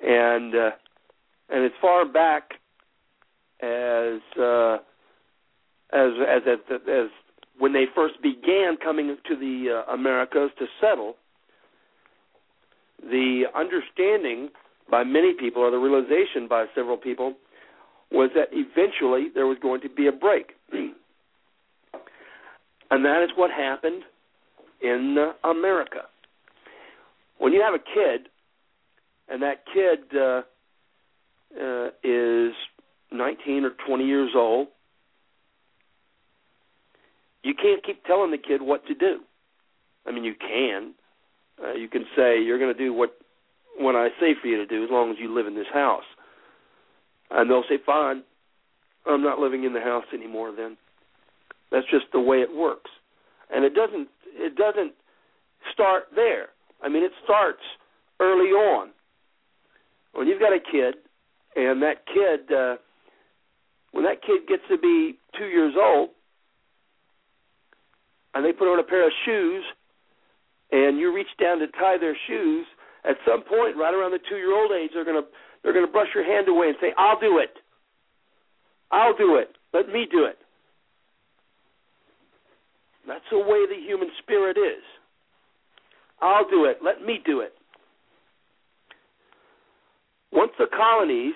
and 0.03 0.53
uh, 0.53 0.71
and 1.49 1.65
as 1.65 1.71
far 1.81 2.05
back 2.05 2.51
as 3.61 4.19
uh, 4.39 4.77
as 5.93 6.11
as 6.27 6.41
as, 6.47 6.79
as 6.89 7.09
when 7.59 7.73
they 7.73 7.85
first 7.95 8.21
began 8.21 8.77
coming 8.83 9.15
to 9.27 9.35
the 9.35 9.83
uh, 9.87 9.93
Americas 9.93 10.49
to 10.59 10.65
settle, 10.81 11.15
the 13.01 13.43
understanding 13.55 14.49
by 14.89 15.03
many 15.03 15.33
people, 15.39 15.61
or 15.61 15.71
the 15.71 15.77
realization 15.77 16.47
by 16.49 16.65
several 16.75 16.97
people, 16.97 17.35
was 18.11 18.29
that 18.35 18.49
eventually 18.51 19.29
there 19.33 19.47
was 19.47 19.57
going 19.61 19.81
to 19.81 19.89
be 19.89 20.07
a 20.07 20.11
break. 20.11 20.51
and 20.71 20.93
that 23.05 23.23
is 23.23 23.29
what 23.35 23.51
happened 23.51 24.03
in 24.81 25.17
uh, 25.17 25.47
America. 25.47 26.01
When 27.37 27.53
you 27.53 27.61
have 27.61 27.73
a 27.73 27.79
kid, 27.79 28.29
and 29.33 29.41
that 29.41 29.63
kid 29.73 30.15
uh, 30.15 30.43
uh, 31.59 31.87
is 32.03 32.53
19 33.11 33.65
or 33.65 33.71
20 33.87 34.05
years 34.05 34.29
old, 34.35 34.67
you 37.41 37.55
can't 37.55 37.83
keep 37.83 38.05
telling 38.05 38.29
the 38.29 38.37
kid 38.37 38.61
what 38.61 38.85
to 38.85 38.93
do. 38.93 39.21
I 40.05 40.11
mean, 40.11 40.23
you 40.23 40.35
can. 40.35 40.93
Uh, 41.61 41.73
you 41.73 41.89
can 41.89 42.05
say 42.15 42.39
you're 42.43 42.59
going 42.59 42.75
to 42.75 42.77
do 42.77 42.93
what 42.93 43.17
what 43.79 43.95
I 43.95 44.09
say 44.19 44.35
for 44.39 44.47
you 44.47 44.57
to 44.57 44.67
do 44.67 44.83
as 44.83 44.89
long 44.91 45.09
as 45.09 45.17
you 45.19 45.33
live 45.33 45.47
in 45.47 45.55
this 45.55 45.67
house. 45.73 46.03
And 47.31 47.49
they'll 47.49 47.63
say, 47.67 47.79
"Fine, 47.83 48.23
I'm 49.07 49.23
not 49.23 49.39
living 49.39 49.63
in 49.63 49.73
the 49.73 49.81
house 49.81 50.05
anymore." 50.13 50.51
Then 50.55 50.77
that's 51.71 51.89
just 51.89 52.05
the 52.11 52.19
way 52.19 52.41
it 52.41 52.55
works. 52.55 52.91
And 53.53 53.65
it 53.65 53.73
doesn't 53.73 54.09
it 54.35 54.55
doesn't 54.55 54.93
start 55.71 56.05
there. 56.15 56.49
I 56.83 56.89
mean, 56.89 57.03
it 57.03 57.11
starts 57.23 57.61
early 58.19 58.49
on. 58.49 58.89
When 60.13 60.27
you've 60.27 60.39
got 60.39 60.53
a 60.53 60.59
kid, 60.59 60.95
and 61.55 61.81
that 61.81 62.05
kid, 62.05 62.51
uh, 62.51 62.77
when 63.91 64.05
that 64.05 64.21
kid 64.21 64.47
gets 64.47 64.63
to 64.69 64.77
be 64.77 65.17
two 65.37 65.45
years 65.45 65.73
old, 65.77 66.09
and 68.33 68.45
they 68.45 68.51
put 68.51 68.71
on 68.71 68.79
a 68.79 68.83
pair 68.83 69.05
of 69.05 69.13
shoes, 69.25 69.63
and 70.71 70.97
you 70.97 71.13
reach 71.13 71.27
down 71.39 71.59
to 71.59 71.67
tie 71.67 71.97
their 71.99 72.17
shoes, 72.27 72.65
at 73.05 73.17
some 73.27 73.43
point, 73.43 73.75
right 73.75 73.93
around 73.93 74.11
the 74.11 74.19
two-year-old 74.29 74.71
age, 74.71 74.91
they're 74.93 75.05
gonna 75.05 75.27
they're 75.61 75.73
gonna 75.73 75.87
brush 75.87 76.07
your 76.15 76.23
hand 76.23 76.47
away 76.47 76.69
and 76.69 76.77
say, 76.79 76.93
"I'll 76.97 77.19
do 77.19 77.37
it. 77.37 77.57
I'll 78.91 79.15
do 79.15 79.35
it. 79.35 79.55
Let 79.73 79.89
me 79.89 80.07
do 80.09 80.25
it." 80.25 80.37
That's 83.07 83.25
the 83.29 83.39
way 83.39 83.65
the 83.67 83.75
human 83.75 84.09
spirit 84.19 84.57
is. 84.57 84.83
I'll 86.21 86.47
do 86.49 86.65
it. 86.65 86.79
Let 86.81 87.03
me 87.03 87.19
do 87.25 87.41
it. 87.41 87.53
Once 90.33 90.51
the 90.57 90.65
colonies 90.65 91.35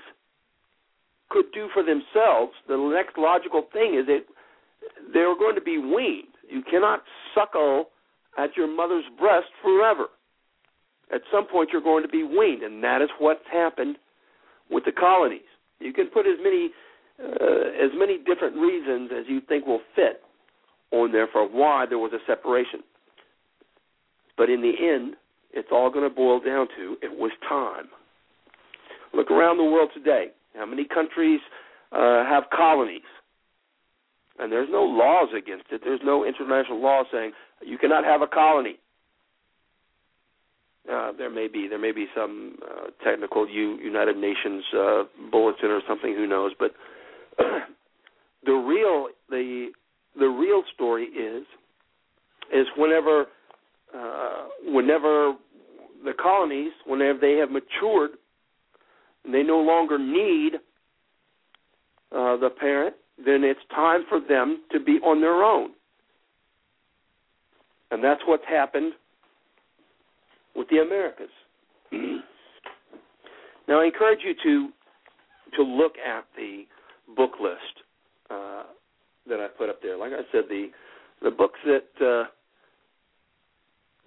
could 1.30 1.46
do 1.54 1.68
for 1.74 1.84
themselves, 1.84 2.54
the 2.68 2.78
next 2.94 3.18
logical 3.18 3.68
thing 3.72 3.96
is 4.00 4.08
that 4.08 4.26
they 5.14 5.22
were 5.22 5.36
going 5.36 5.56
to 5.56 5.62
be 5.62 5.78
weaned. 5.78 6.34
You 6.50 6.64
cannot 6.64 7.04
suckle 7.36 7.90
at 8.38 8.56
your 8.58 8.68
mother's 8.68 9.04
breast 9.20 9.48
forever. 9.62 10.08
At 11.14 11.22
some 11.32 11.48
point, 11.48 11.70
you're 11.72 11.82
going 11.82 12.04
to 12.04 12.10
be 12.10 12.24
weaned, 12.24 12.64
and 12.64 12.84
that 12.84 13.02
is 13.02 13.10
what's 13.20 13.46
happened 13.52 13.98
with 14.70 14.86
the 14.86 14.92
colonies. 14.92 15.42
You 15.80 15.94
can 15.94 16.08
put 16.08 16.26
as 16.26 16.38
many 16.42 16.72
uh, 17.20 17.84
as 17.84 17.92
many 17.96 18.20
different 18.20 18.56
reasons 18.58 19.10
as 19.12 19.26
you 19.28 19.42
think 19.42 19.66
will 19.66 19.82
fit 19.96 20.22
on 20.92 21.12
there 21.12 21.28
for 21.32 21.48
why 21.48 21.86
there 21.88 21.98
was 21.98 22.12
a 22.14 22.20
separation. 22.28 22.82
But 24.38 24.52
in 24.52 24.62
the 24.62 24.74
end, 24.80 25.16
it's 25.52 25.70
all 25.72 25.90
going 25.90 26.08
to 26.08 26.16
boil 26.16 26.40
down 26.40 26.68
to 26.78 26.98
it 27.02 27.18
was 27.18 27.32
time. 27.50 27.88
Look 29.18 29.32
around 29.32 29.58
the 29.58 29.64
world 29.64 29.90
today. 29.96 30.28
How 30.56 30.68
many 30.68 30.86
countries 30.86 31.40
uh, 31.92 32.24
have 32.24 32.44
colonies? 32.56 33.02
And 34.38 34.52
there's 34.52 34.70
no 34.72 34.84
laws 34.84 35.30
against 35.36 35.66
it. 35.72 35.82
There's 35.84 36.02
no 36.06 36.24
international 36.24 36.80
law 36.80 37.02
saying 37.12 37.32
you 37.66 37.80
cannot 37.80 38.04
have 38.04 38.22
a 38.22 38.28
colony. 38.28 38.78
Uh, 40.88 41.14
there 41.18 41.32
may 41.32 41.48
be 41.48 41.68
there 41.68 41.80
may 41.80 41.92
be 41.92 42.06
some 42.16 42.58
uh, 42.64 42.90
technical 43.04 43.50
U, 43.50 43.80
United 43.82 44.18
Nations 44.18 44.64
uh, 44.78 45.04
bulletin 45.32 45.72
or 45.72 45.82
something. 45.90 46.14
Who 46.14 46.28
knows? 46.28 46.52
But 46.58 46.74
the 48.46 48.54
real 48.54 49.08
the 49.32 49.72
the 50.18 50.28
real 50.28 50.62
story 50.76 51.06
is 51.06 51.44
is 52.54 52.68
whenever 52.78 53.26
uh, 53.98 54.46
whenever 54.66 55.34
the 56.06 56.14
colonies 56.22 56.72
whenever 56.86 57.18
they 57.20 57.34
have 57.34 57.50
matured 57.50 58.12
they 59.34 59.44
no 59.44 59.60
longer 59.60 59.98
need 59.98 60.56
uh, 62.12 62.38
the 62.38 62.50
parent, 62.50 62.96
then 63.18 63.44
it's 63.44 63.60
time 63.74 64.02
for 64.08 64.20
them 64.20 64.64
to 64.72 64.80
be 64.80 65.00
on 65.04 65.22
their 65.22 65.44
own. 65.44 65.72
And 67.92 68.04
that's 68.04 68.22
what's 68.26 68.46
happened 68.48 68.94
with 70.56 70.68
the 70.70 70.78
Americas. 70.78 71.30
now, 73.68 73.82
I 73.82 73.86
encourage 73.86 74.20
you 74.24 74.34
to 74.44 74.70
to 75.56 75.64
look 75.64 75.94
at 75.98 76.26
the 76.36 76.64
book 77.16 77.32
list 77.42 77.86
uh, 78.30 78.64
that 79.28 79.40
I 79.40 79.48
put 79.58 79.70
up 79.70 79.82
there. 79.82 79.98
Like 79.98 80.12
I 80.12 80.24
said, 80.32 80.44
the 80.50 80.70
the 81.22 81.32
books 81.32 81.60
that 81.66 82.06
uh, 82.06 82.30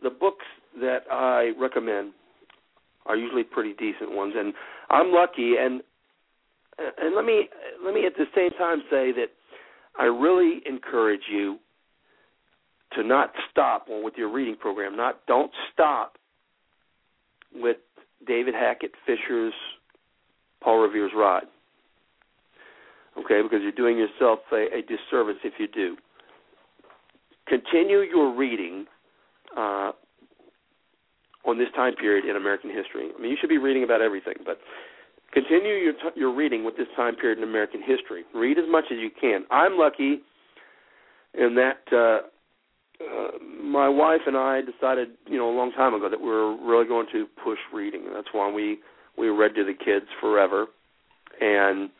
the 0.03 0.11
books 0.11 0.45
that 0.81 1.01
I 1.11 1.53
recommend 1.59 2.12
are 3.07 3.16
usually 3.16 3.44
pretty 3.44 3.72
decent 3.74 4.12
ones, 4.12 4.34
and 4.36 4.53
I'm 4.90 5.12
lucky. 5.12 5.55
And 5.59 5.82
and 6.78 7.14
let 7.14 7.24
me 7.24 7.48
let 7.84 7.94
me 7.94 8.07
at 8.07 8.14
the 8.16 8.26
same 8.34 8.51
time 8.59 8.82
say 8.90 9.12
that 9.12 9.28
I 9.98 10.05
really 10.05 10.61
encourage 10.66 11.22
you 11.30 11.59
to 12.92 13.05
not 13.05 13.32
stop 13.51 13.86
with 13.88 14.14
your 14.16 14.30
reading 14.30 14.57
program. 14.57 14.96
Not 14.96 15.26
don't 15.26 15.51
stop 15.72 16.16
with 17.55 17.76
David 18.26 18.55
Hackett 18.55 18.92
Fischer's 19.07 19.55
Paul 20.62 20.78
Revere's 20.78 21.12
Ride. 21.16 21.44
Okay, 23.18 23.42
because 23.42 23.61
you're 23.62 23.72
doing 23.72 23.98
yourself 23.98 24.38
a, 24.53 24.66
a 24.72 24.82
disservice 24.82 25.36
if 25.44 25.55
you 25.59 25.66
do. 25.66 25.96
Continue 27.48 28.01
your 28.01 28.34
reading 28.34 28.86
uh, 29.57 29.90
on 31.51 31.59
this 31.59 31.68
time 31.74 31.94
period 31.94 32.24
in 32.24 32.36
American 32.36 32.70
history. 32.70 33.11
I 33.16 33.20
mean, 33.20 33.30
you 33.30 33.36
should 33.40 33.51
be 33.51 33.59
reading 33.59 33.84
about 33.84 34.01
everything, 34.01 34.34
but 34.44 34.59
continue 35.32 35.74
your 35.74 35.92
t- 35.94 36.16
your 36.16 36.34
reading 36.34 36.64
with 36.64 36.76
this 36.76 36.88
time 36.96 37.16
period 37.16 37.38
in 37.38 37.44
American 37.44 37.80
history. 37.82 38.24
Read 38.34 38.59
as 38.59 38.64
much 38.68 38.84
as 38.90 38.98
you 38.98 39.11
can. 39.20 39.44
I'm 39.51 39.76
lucky 39.76 40.22
in 41.34 41.55
that 41.57 41.82
uh, 41.92 42.26
uh, 43.05 43.38
my 43.62 43.88
wife 43.88 44.20
and 44.26 44.36
I 44.36 44.61
decided, 44.61 45.09
you 45.26 45.38
know, 45.38 45.51
a 45.51 45.57
long 45.57 45.72
time 45.72 45.94
ago 45.94 46.09
that 46.09 46.20
we 46.20 46.26
were 46.26 46.57
really 46.57 46.86
going 46.86 47.07
to 47.12 47.26
push 47.42 47.59
reading. 47.72 48.05
That's 48.12 48.28
why 48.32 48.51
we 48.51 48.78
we 49.16 49.28
read 49.28 49.55
to 49.57 49.64
the 49.64 49.74
kids 49.74 50.07
forever, 50.20 50.66
and 51.40 51.90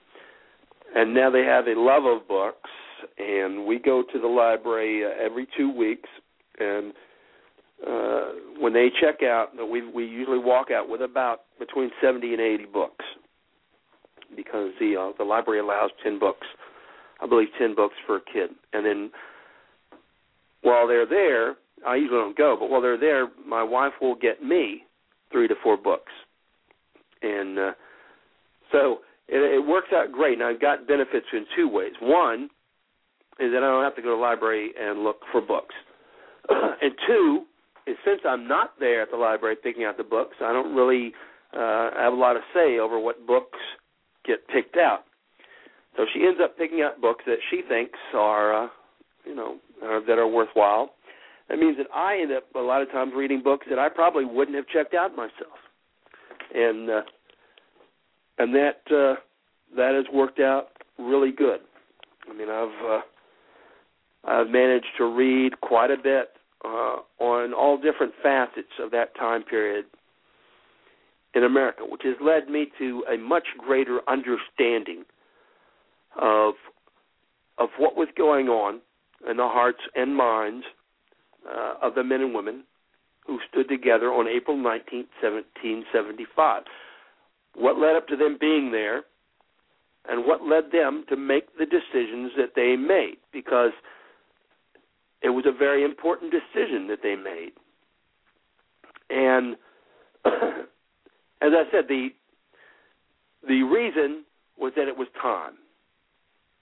and 0.95 1.15
now 1.15 1.31
they 1.31 1.45
have 1.45 1.67
a 1.67 1.79
love 1.79 2.05
of 2.05 2.27
books, 2.27 2.71
and 3.19 3.67
we 3.67 3.79
go 3.79 4.03
to 4.13 4.21
the 4.21 4.27
library 4.27 5.05
uh, 5.05 5.25
every 5.25 5.47
two 5.57 5.71
weeks, 5.71 6.09
and 6.59 6.93
uh, 7.87 8.33
when 8.59 8.73
they 8.73 8.89
check 9.01 9.23
out, 9.23 9.49
we 9.71 9.89
we 9.91 10.05
usually 10.05 10.39
walk 10.39 10.71
out 10.71 10.89
with 10.89 11.01
about 11.01 11.43
between 11.59 11.91
seventy 12.03 12.33
and 12.33 12.41
eighty 12.41 12.67
books, 12.67 13.05
because 14.37 14.71
the 14.79 14.97
uh, 14.97 15.13
the 15.17 15.25
library 15.25 15.61
allows 15.61 15.91
ten 16.03 16.19
books, 16.19 16.47
I 17.21 17.27
believe 17.27 17.49
ten 17.59 17.75
books 17.75 17.95
for 18.07 18.17
a 18.17 18.21
kid, 18.21 18.51
and 18.73 18.85
then 18.85 19.11
while 20.63 20.87
they're 20.87 21.07
there, 21.07 21.55
I 21.87 21.97
usually 21.97 22.19
don't 22.19 22.37
go, 22.37 22.57
but 22.61 22.69
while 22.69 22.83
they're 22.83 23.01
there, 23.01 23.29
my 23.47 23.63
wife 23.63 23.95
will 24.01 24.15
get 24.15 24.43
me 24.43 24.85
three 25.33 25.49
to 25.49 25.55
four 25.63 25.79
books, 25.79 26.13
and 27.23 27.59
uh, 27.59 27.73
so 28.73 28.99
it, 29.27 29.39
it 29.39 29.67
works 29.67 29.89
out 29.95 30.13
great. 30.13 30.35
And 30.35 30.43
I've 30.43 30.61
got 30.61 30.87
benefits 30.87 31.27
in 31.33 31.47
two 31.57 31.69
ways. 31.69 31.93
One 32.03 32.51
is 33.39 33.53
that 33.53 33.63
I 33.63 33.71
don't 33.71 33.85
have 33.85 33.97
to 33.97 34.03
go 34.03 34.11
to 34.11 34.17
the 34.17 34.21
library 34.21 34.73
and 34.79 35.03
look 35.03 35.21
for 35.33 35.41
books, 35.41 35.75
and 36.51 36.93
two 37.07 37.45
since 38.05 38.21
I'm 38.27 38.47
not 38.49 38.75
there 38.79 39.03
at 39.03 39.11
the 39.11 39.17
library 39.17 39.57
picking 39.63 39.85
out 39.85 39.97
the 39.97 40.05
books, 40.05 40.37
I 40.41 40.53
don't 40.53 40.75
really 40.75 41.13
uh, 41.53 41.91
have 41.97 42.13
a 42.13 42.17
lot 42.17 42.37
of 42.37 42.43
say 42.55 42.79
over 42.79 42.99
what 42.99 43.27
books 43.27 43.59
get 44.25 44.47
picked 44.49 44.77
out. 44.77 45.05
So 45.97 46.05
she 46.13 46.25
ends 46.25 46.41
up 46.43 46.57
picking 46.57 46.83
out 46.83 47.01
books 47.01 47.25
that 47.27 47.39
she 47.51 47.63
thinks 47.69 47.99
are, 48.15 48.65
uh, 48.65 48.69
you 49.25 49.35
know, 49.35 49.57
uh, 49.83 50.01
that 50.07 50.19
are 50.19 50.29
worthwhile. 50.29 50.95
That 51.49 51.59
means 51.59 51.77
that 51.79 51.87
I 51.95 52.19
end 52.21 52.33
up 52.33 52.45
a 52.55 52.61
lot 52.61 52.81
of 52.81 52.91
times 52.93 53.13
reading 53.15 53.43
books 53.43 53.67
that 53.69 53.79
I 53.79 53.89
probably 53.89 54.25
wouldn't 54.25 54.57
have 54.57 54.69
checked 54.69 54.95
out 54.95 55.17
myself, 55.17 55.59
and 56.55 56.89
uh, 56.89 57.03
and 58.39 58.55
that 58.55 58.83
uh, 58.87 59.21
that 59.77 59.95
has 59.95 60.05
worked 60.15 60.39
out 60.39 60.69
really 60.97 61.33
good. 61.33 61.61
I 62.31 62.35
mean, 62.35 62.49
I've 62.49 62.87
uh, 62.89 63.01
I've 64.25 64.49
managed 64.49 64.87
to 64.99 65.05
read 65.07 65.61
quite 65.61 65.91
a 65.91 65.97
bit 65.97 66.29
uh, 66.65 66.97
on 67.19 67.55
all 67.55 67.77
different 67.77 68.13
facets 68.23 68.73
of 68.83 68.91
that 68.91 69.15
time 69.17 69.43
period 69.43 69.87
in 71.35 71.45
America, 71.45 71.83
which 71.87 72.03
has 72.05 72.17
led 72.21 72.49
me 72.49 72.67
to 72.79 73.05
a 73.13 73.17
much 73.17 73.47
greater 73.59 74.01
understanding 74.09 75.05
of 76.21 76.55
of 77.59 77.69
what 77.79 77.95
was 77.95 78.09
going 78.17 78.49
on 78.49 78.81
in 79.29 79.37
the 79.37 79.47
hearts 79.47 79.81
and 79.95 80.17
minds 80.17 80.65
uh, 81.47 81.75
of 81.83 81.95
the 81.95 82.03
men 82.03 82.23
and 82.23 82.35
women 82.35 82.65
who 83.27 83.39
stood 83.51 83.69
together 83.69 84.07
on 84.07 84.27
April 84.27 84.57
19, 84.57 85.07
1775. 85.21 86.63
What 87.55 87.79
led 87.79 87.97
up 87.97 88.09
to 88.09 88.17
them 88.17 88.39
being 88.41 88.73
there, 88.73 89.03
and 90.09 90.25
what 90.27 90.43
led 90.43 90.73
them 90.73 91.05
to 91.11 91.17
make 91.17 91.57
the 91.59 91.67
decisions 91.67 92.33
that 92.37 92.55
they 92.57 92.77
made, 92.77 93.19
because 93.33 93.73
it 95.23 95.31
was 95.31 95.45
a 95.47 95.57
very 95.57 95.85
important 95.85 96.33
decision 96.33 96.87
that 96.89 97.01
they 97.03 97.17
made. 97.17 97.53
And 99.11 99.57
as 101.43 101.53
I 101.53 101.65
said, 101.71 101.85
the 101.89 102.09
the 103.47 103.63
reason 103.63 104.25
was 104.59 104.73
that 104.77 104.89
it 104.89 104.97
was 104.97 105.09
time 105.21 105.55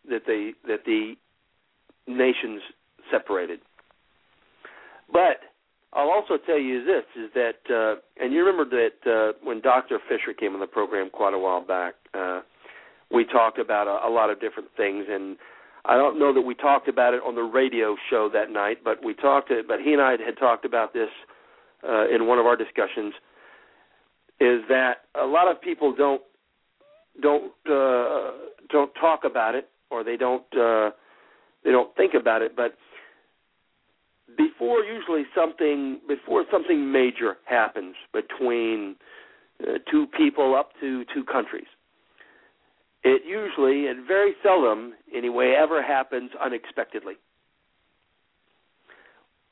that 0.08 0.22
they 0.26 0.52
that 0.66 0.84
the 0.86 1.14
nations 2.06 2.62
separated. 3.10 3.60
But 5.12 5.40
I'll 5.92 6.10
also 6.10 6.36
tell 6.36 6.58
you 6.58 6.84
this 6.84 7.04
is 7.16 7.30
that 7.34 7.74
uh, 7.74 8.00
and 8.22 8.32
you 8.32 8.44
remember 8.44 8.64
that 8.70 9.10
uh, 9.10 9.32
when 9.42 9.60
Dr. 9.60 9.98
Fischer 10.08 10.32
came 10.32 10.54
on 10.54 10.60
the 10.60 10.66
program 10.66 11.10
quite 11.10 11.34
a 11.34 11.38
while 11.38 11.64
back, 11.64 11.94
uh, 12.14 12.40
we 13.10 13.24
talked 13.24 13.58
about 13.58 13.86
a, 13.86 14.08
a 14.08 14.10
lot 14.10 14.30
of 14.30 14.40
different 14.40 14.68
things 14.76 15.06
and 15.08 15.36
I 15.88 15.96
don't 15.96 16.18
know 16.18 16.34
that 16.34 16.42
we 16.42 16.54
talked 16.54 16.86
about 16.86 17.14
it 17.14 17.22
on 17.26 17.34
the 17.34 17.42
radio 17.42 17.96
show 18.10 18.28
that 18.32 18.50
night, 18.50 18.78
but 18.84 19.02
we 19.02 19.14
talked 19.14 19.50
but 19.66 19.80
he 19.80 19.94
and 19.94 20.02
I 20.02 20.12
had 20.12 20.36
talked 20.38 20.64
about 20.66 20.92
this 20.92 21.08
uh, 21.82 22.06
in 22.08 22.26
one 22.26 22.38
of 22.38 22.46
our 22.46 22.56
discussions 22.56 23.14
is 24.40 24.60
that 24.68 25.04
a 25.20 25.26
lot 25.26 25.50
of 25.50 25.60
people 25.60 25.94
don't 25.94 26.22
don't 27.20 27.52
uh, 27.68 28.32
don't 28.70 28.92
talk 29.00 29.24
about 29.24 29.54
it 29.54 29.68
or 29.90 30.04
they 30.04 30.16
don't 30.16 30.44
uh, 30.54 30.90
they 31.64 31.70
don't 31.70 31.94
think 31.96 32.14
about 32.14 32.42
it. 32.42 32.54
But 32.54 32.76
before 34.36 34.84
usually 34.84 35.24
something 35.34 36.00
before 36.06 36.44
something 36.50 36.92
major 36.92 37.38
happens 37.44 37.96
between 38.12 38.96
uh, 39.62 39.78
two 39.90 40.06
people 40.06 40.54
up 40.54 40.70
to 40.80 41.04
two 41.14 41.24
countries, 41.24 41.66
it 43.04 43.22
usually 43.26 43.86
and 43.86 44.06
very 44.06 44.32
seldom 44.42 44.94
anyway 45.14 45.54
ever 45.58 45.82
happens 45.82 46.30
unexpectedly. 46.42 47.14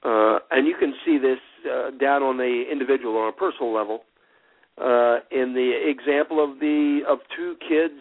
Uh, 0.02 0.38
and 0.50 0.66
you 0.66 0.76
can 0.78 0.94
see 1.04 1.18
this 1.18 1.38
uh, 1.70 1.90
down 1.98 2.22
on 2.22 2.36
the 2.36 2.64
individual 2.70 3.16
on 3.18 3.28
a 3.28 3.32
personal 3.32 3.72
level 3.72 4.00
uh, 4.78 5.18
in 5.30 5.54
the 5.54 5.72
example 5.88 6.42
of 6.42 6.58
the 6.60 7.00
of 7.08 7.18
two 7.36 7.56
kids 7.68 8.00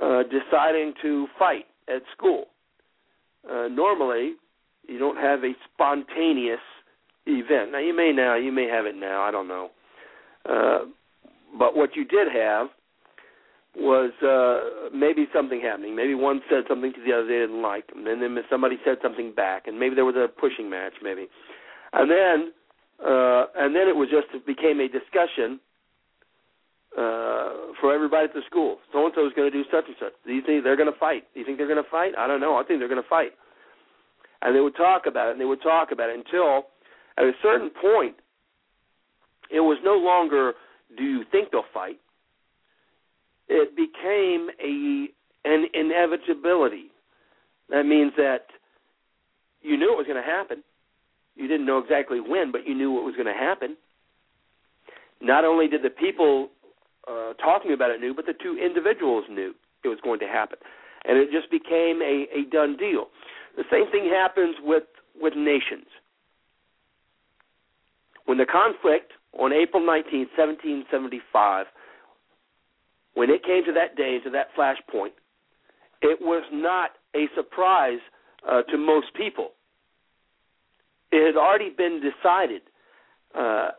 uh, 0.00 0.22
deciding 0.22 0.94
to 1.02 1.26
fight 1.38 1.66
at 1.88 2.02
school. 2.16 2.46
Uh, 3.50 3.68
normally, 3.68 4.34
you 4.88 4.98
don't 4.98 5.16
have 5.16 5.40
a 5.44 5.52
spontaneous 5.72 6.60
event. 7.26 7.72
Now 7.72 7.78
you 7.78 7.94
may 7.94 8.12
now, 8.12 8.36
you 8.36 8.52
may 8.52 8.68
have 8.68 8.86
it 8.86 8.94
now. 8.94 9.22
I 9.22 9.30
don't 9.30 9.48
know. 9.48 9.70
Uh, 10.48 10.78
but 11.58 11.76
what 11.76 11.96
you 11.96 12.04
did 12.04 12.28
have 12.32 12.68
was 13.76 14.12
uh, 14.22 14.94
maybe 14.96 15.26
something 15.34 15.60
happening. 15.60 15.96
Maybe 15.96 16.14
one 16.14 16.40
said 16.48 16.64
something 16.68 16.92
to 16.92 17.00
the 17.04 17.12
other 17.12 17.26
they 17.26 17.40
didn't 17.40 17.62
like, 17.62 17.84
and 17.94 18.06
then, 18.06 18.36
somebody 18.48 18.76
said 18.84 18.98
something 19.02 19.32
back, 19.34 19.66
and 19.66 19.78
maybe 19.78 19.94
there 19.94 20.04
was 20.04 20.14
a 20.16 20.28
pushing 20.28 20.70
match, 20.70 20.94
maybe, 21.02 21.26
and 21.92 22.10
then 22.10 22.52
uh, 23.02 23.46
and 23.56 23.74
then 23.74 23.88
it 23.88 23.96
was 23.96 24.08
just 24.10 24.28
it 24.32 24.46
became 24.46 24.78
a 24.78 24.86
discussion 24.86 25.58
uh, 26.96 27.74
for 27.80 27.92
everybody 27.92 28.24
at 28.24 28.34
the 28.34 28.42
school. 28.46 28.78
So 28.92 29.04
and 29.04 29.12
so 29.14 29.26
is 29.26 29.32
going 29.34 29.50
to 29.50 29.56
do 29.56 29.64
such 29.70 29.84
and 29.86 29.96
such. 29.98 30.12
Do 30.24 30.32
you 30.32 30.42
think 30.46 30.62
they're 30.62 30.78
going 30.78 30.92
to 30.92 30.98
fight? 30.98 31.24
Do 31.34 31.40
you 31.40 31.46
think 31.46 31.58
they're 31.58 31.70
going 31.70 31.82
to 31.82 31.90
fight? 31.90 32.12
I 32.16 32.26
don't 32.26 32.40
know. 32.40 32.56
I 32.56 32.62
think 32.62 32.78
they're 32.78 32.88
going 32.88 33.02
to 33.02 33.08
fight. 33.08 33.32
And 34.42 34.54
they 34.54 34.60
would 34.60 34.76
talk 34.76 35.06
about 35.06 35.28
it, 35.28 35.32
and 35.32 35.40
they 35.40 35.44
would 35.44 35.62
talk 35.62 35.90
about 35.90 36.10
it 36.10 36.16
until, 36.16 36.70
at 37.18 37.24
a 37.24 37.32
certain 37.42 37.70
point, 37.70 38.14
it 39.50 39.60
was 39.60 39.78
no 39.82 39.94
longer 39.94 40.52
do 40.96 41.02
you 41.02 41.24
think 41.32 41.50
they'll 41.50 41.66
fight. 41.72 41.98
It 43.48 43.76
became 43.76 44.48
a 44.62 45.08
an 45.46 45.66
inevitability. 45.74 46.90
That 47.68 47.84
means 47.84 48.12
that 48.16 48.46
you 49.60 49.76
knew 49.76 49.92
it 49.92 49.96
was 49.96 50.06
going 50.06 50.22
to 50.22 50.28
happen. 50.28 50.62
You 51.36 51.48
didn't 51.48 51.66
know 51.66 51.78
exactly 51.78 52.20
when, 52.20 52.52
but 52.52 52.66
you 52.66 52.74
knew 52.74 52.92
what 52.92 53.04
was 53.04 53.14
going 53.14 53.26
to 53.26 53.32
happen. 53.32 53.76
Not 55.20 55.44
only 55.44 55.68
did 55.68 55.82
the 55.82 55.90
people 55.90 56.48
uh, 57.08 57.34
talking 57.34 57.72
about 57.72 57.90
it 57.90 58.00
knew, 58.00 58.14
but 58.14 58.26
the 58.26 58.34
two 58.34 58.56
individuals 58.56 59.24
knew 59.28 59.54
it 59.82 59.88
was 59.88 59.98
going 60.02 60.20
to 60.20 60.26
happen, 60.26 60.58
and 61.04 61.18
it 61.18 61.30
just 61.30 61.50
became 61.50 62.00
a, 62.00 62.26
a 62.32 62.44
done 62.50 62.76
deal. 62.76 63.08
The 63.56 63.64
same 63.70 63.90
thing 63.90 64.08
happens 64.10 64.56
with 64.62 64.84
with 65.20 65.34
nations. 65.36 65.86
When 68.26 68.38
the 68.38 68.46
conflict 68.46 69.12
on 69.38 69.52
April 69.52 69.84
19, 69.84 70.28
1775, 70.36 71.66
when 73.14 73.30
it 73.30 73.44
came 73.44 73.64
to 73.64 73.72
that 73.72 73.96
day, 73.96 74.18
to 74.24 74.30
that 74.30 74.48
flashpoint, 74.56 75.12
it 76.02 76.18
was 76.20 76.44
not 76.52 76.90
a 77.14 77.26
surprise 77.34 78.00
uh, 78.48 78.62
to 78.62 78.76
most 78.76 79.06
people. 79.14 79.50
It 81.10 81.24
had 81.24 81.36
already 81.36 81.70
been 81.70 82.00
decided 82.02 82.62
uh, 83.34 83.70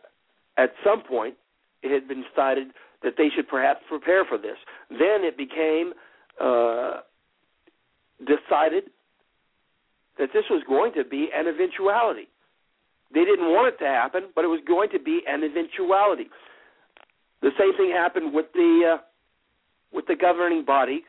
at 0.57 0.71
some 0.83 1.01
point. 1.01 1.35
It 1.83 1.91
had 1.91 2.07
been 2.07 2.23
decided 2.29 2.69
that 3.03 3.13
they 3.17 3.27
should 3.35 3.47
perhaps 3.47 3.81
prepare 3.87 4.25
for 4.25 4.37
this. 4.37 4.57
Then 4.89 5.23
it 5.23 5.37
became 5.37 5.93
uh, 6.41 7.01
decided 8.19 8.85
that 10.17 10.29
this 10.33 10.45
was 10.49 10.63
going 10.67 10.93
to 10.93 11.03
be 11.03 11.29
an 11.35 11.47
eventuality. 11.47 12.27
They 13.13 13.25
didn't 13.25 13.51
want 13.51 13.73
it 13.73 13.83
to 13.83 13.89
happen, 13.89 14.23
but 14.33 14.43
it 14.43 14.47
was 14.47 14.61
going 14.67 14.89
to 14.91 14.99
be 14.99 15.21
an 15.27 15.43
eventuality. 15.43 16.29
The 17.41 17.51
same 17.59 17.75
thing 17.77 17.91
happened 17.91 18.33
with 18.33 18.47
the 18.53 18.95
uh, 18.95 18.97
with 19.95 20.05
the 20.07 20.15
governing 20.15 20.65
body 20.65 21.03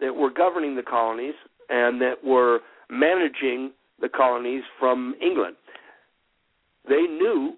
that 0.00 0.14
were 0.14 0.30
governing 0.30 0.74
the 0.74 0.82
colonies 0.82 1.34
and 1.68 2.00
that 2.00 2.24
were 2.24 2.60
managing 2.90 3.72
the 4.00 4.08
colonies 4.08 4.62
from 4.78 5.14
England. 5.20 5.56
They 6.88 7.02
knew 7.02 7.54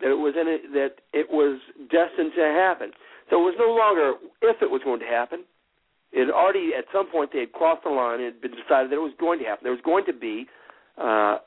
that 0.00 0.10
it 0.10 0.18
was 0.18 0.34
in 0.40 0.48
it, 0.48 0.72
that 0.72 1.02
it 1.12 1.28
was 1.30 1.60
destined 1.90 2.32
to 2.36 2.42
happen. 2.42 2.90
So 3.30 3.36
it 3.36 3.44
was 3.44 3.54
no 3.58 3.72
longer 3.72 4.14
if 4.42 4.62
it 4.62 4.70
was 4.70 4.82
going 4.84 5.00
to 5.00 5.06
happen. 5.06 5.44
It 6.12 6.30
already 6.30 6.70
at 6.76 6.84
some 6.92 7.10
point 7.10 7.30
they 7.32 7.40
had 7.40 7.52
crossed 7.52 7.84
the 7.84 7.90
line. 7.90 8.20
It 8.20 8.34
had 8.34 8.40
been 8.40 8.52
decided 8.52 8.90
that 8.90 8.96
it 8.96 9.02
was 9.02 9.14
going 9.18 9.38
to 9.40 9.44
happen. 9.44 9.64
There 9.64 9.72
was 9.72 9.82
going 9.84 10.04
to 10.06 10.12
be 10.12 10.46
uh, 11.00 11.38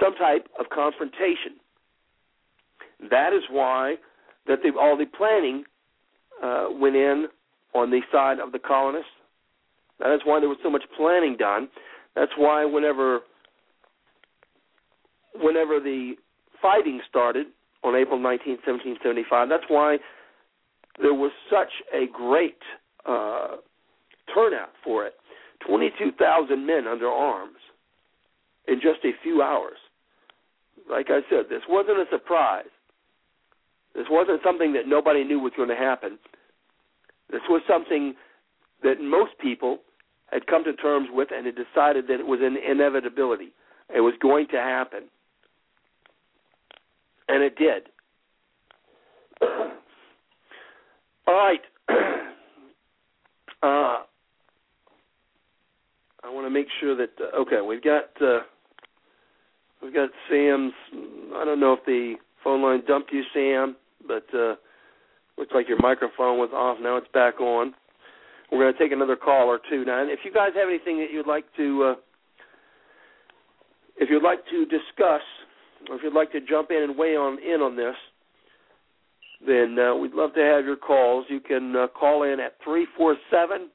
some 0.00 0.14
type 0.14 0.48
of 0.58 0.66
confrontation. 0.70 1.60
That 3.10 3.32
is 3.32 3.42
why 3.50 3.96
that 4.46 4.60
they, 4.62 4.70
all 4.70 4.96
the 4.96 5.06
planning 5.06 5.64
uh, 6.42 6.68
went 6.70 6.96
in 6.96 7.26
on 7.74 7.90
the 7.90 8.00
side 8.12 8.38
of 8.38 8.52
the 8.52 8.58
colonists. 8.58 9.10
That 9.98 10.14
is 10.14 10.20
why 10.24 10.40
there 10.40 10.48
was 10.48 10.58
so 10.62 10.70
much 10.70 10.82
planning 10.96 11.36
done. 11.38 11.68
That's 12.14 12.32
why 12.36 12.64
whenever 12.64 13.20
whenever 15.34 15.80
the 15.80 16.14
fighting 16.60 17.00
started, 17.08 17.46
on 17.84 17.96
April 17.96 18.18
19, 18.18 18.58
1775. 18.64 19.48
That's 19.48 19.64
why 19.68 19.98
there 21.00 21.14
was 21.14 21.32
such 21.50 21.72
a 21.92 22.06
great 22.12 22.58
uh, 23.06 23.56
turnout 24.34 24.70
for 24.84 25.06
it. 25.06 25.14
22,000 25.66 26.66
men 26.66 26.86
under 26.86 27.08
arms 27.08 27.58
in 28.66 28.76
just 28.76 29.04
a 29.04 29.12
few 29.22 29.42
hours. 29.42 29.78
Like 30.90 31.06
I 31.08 31.20
said, 31.30 31.46
this 31.48 31.62
wasn't 31.68 31.98
a 31.98 32.04
surprise. 32.10 32.70
This 33.94 34.06
wasn't 34.10 34.40
something 34.44 34.72
that 34.72 34.86
nobody 34.86 35.22
knew 35.24 35.38
was 35.38 35.52
going 35.56 35.68
to 35.68 35.76
happen. 35.76 36.18
This 37.32 37.40
was 37.48 37.62
something 37.66 38.14
that 38.82 39.00
most 39.00 39.32
people 39.40 39.78
had 40.30 40.46
come 40.46 40.62
to 40.64 40.74
terms 40.74 41.08
with 41.12 41.28
and 41.34 41.46
had 41.46 41.56
decided 41.56 42.06
that 42.08 42.20
it 42.20 42.26
was 42.26 42.40
an 42.42 42.56
inevitability. 42.56 43.52
It 43.94 44.00
was 44.00 44.14
going 44.20 44.48
to 44.48 44.58
happen 44.58 45.04
and 47.28 47.42
it 47.42 47.56
did. 47.56 47.88
All 51.26 51.34
right. 51.34 51.60
uh, 51.88 51.94
I 56.24 56.30
want 56.30 56.46
to 56.46 56.50
make 56.50 56.68
sure 56.80 56.96
that 56.96 57.10
uh, 57.20 57.40
okay, 57.40 57.60
we've 57.66 57.82
got 57.82 58.10
uh, 58.20 58.40
we've 59.82 59.94
got 59.94 60.10
Sam's. 60.30 60.72
I 61.34 61.44
don't 61.44 61.58
know 61.60 61.72
if 61.72 61.84
the 61.86 62.14
phone 62.44 62.62
line 62.62 62.82
dumped 62.86 63.12
you, 63.12 63.22
Sam, 63.34 63.74
but 64.06 64.26
uh, 64.34 64.54
looks 65.38 65.52
like 65.54 65.68
your 65.68 65.80
microphone 65.80 66.38
was 66.38 66.50
off. 66.52 66.78
Now 66.80 66.96
it's 66.96 67.08
back 67.12 67.40
on. 67.40 67.74
We're 68.50 68.64
going 68.64 68.72
to 68.72 68.78
take 68.78 68.92
another 68.92 69.16
call 69.16 69.48
or 69.48 69.58
two 69.70 69.84
now. 69.84 70.02
And 70.02 70.10
if 70.10 70.20
you 70.24 70.32
guys 70.32 70.50
have 70.54 70.68
anything 70.68 70.98
that 70.98 71.10
you'd 71.10 71.26
like 71.26 71.46
to, 71.56 71.84
uh, 71.84 71.94
if 73.96 74.10
you'd 74.10 74.22
like 74.22 74.40
to 74.50 74.64
discuss, 74.66 75.22
or 75.88 75.96
if 75.96 76.02
you'd 76.02 76.14
like 76.14 76.32
to 76.32 76.40
jump 76.40 76.70
in 76.70 76.82
and 76.82 76.98
weigh 76.98 77.16
on 77.16 77.38
in 77.42 77.62
on 77.62 77.76
this, 77.76 77.96
then 79.46 79.76
uh, 79.78 79.94
we'd 79.94 80.12
love 80.12 80.34
to 80.34 80.40
have 80.40 80.64
your 80.64 80.76
calls. 80.76 81.24
You 81.28 81.40
can 81.40 81.74
uh, 81.74 81.86
call 81.88 82.22
in 82.24 82.40
at 82.40 82.56
three 82.62 82.86
four 82.96 83.16
seven 83.30 83.70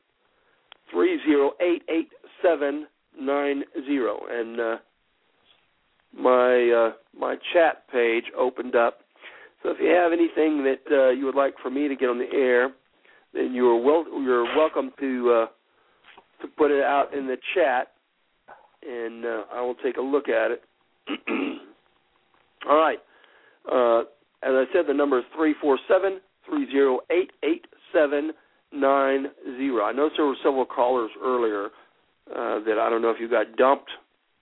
three 0.91 1.19
zero 1.25 1.51
eight 1.59 1.83
eight 1.89 2.09
seven 2.41 2.87
nine 3.19 3.63
zero, 3.85 4.19
and 4.29 4.59
uh, 4.59 4.77
my 6.17 6.69
uh, 6.69 7.19
my 7.19 7.35
chat 7.53 7.89
page 7.91 8.25
opened 8.37 8.75
up. 8.75 8.99
So 9.63 9.69
if 9.69 9.77
you 9.79 9.89
have 9.89 10.11
anything 10.11 10.63
that 10.63 10.83
uh, 10.91 11.09
you 11.09 11.25
would 11.25 11.35
like 11.35 11.55
for 11.61 11.69
me 11.69 11.87
to 11.87 11.95
get 11.95 12.09
on 12.09 12.19
the 12.19 12.31
air, 12.31 12.71
then 13.33 13.53
you're 13.53 13.79
wel- 13.79 14.21
you're 14.21 14.43
welcome 14.55 14.91
to 14.99 15.31
uh, 15.31 15.45
to 16.41 16.47
put 16.47 16.71
it 16.71 16.83
out 16.83 17.13
in 17.13 17.27
the 17.27 17.37
chat, 17.55 17.91
and 18.87 19.25
uh, 19.25 19.43
I 19.53 19.61
will 19.61 19.75
take 19.75 19.97
a 19.97 20.01
look 20.01 20.29
at 20.29 20.51
it. 20.51 20.63
All 22.69 22.77
right. 22.77 22.99
Uh, 23.71 24.01
as 24.43 24.53
I 24.53 24.65
said, 24.73 24.85
the 24.87 24.93
number 24.93 25.19
is 25.19 25.25
three 25.35 25.55
four 25.59 25.79
seven 25.87 26.19
three 26.47 26.69
zero 26.71 26.99
eight 27.11 27.31
eight 27.43 27.65
seven 27.93 28.31
nine 28.71 29.27
zero. 29.57 29.83
I 29.83 29.91
noticed 29.91 30.17
there 30.17 30.25
were 30.25 30.35
several 30.43 30.65
callers 30.65 31.11
earlier 31.21 31.65
uh, 32.31 32.59
that 32.65 32.77
I 32.79 32.89
don't 32.89 33.01
know 33.01 33.09
if 33.09 33.19
you 33.19 33.29
got 33.29 33.55
dumped 33.57 33.89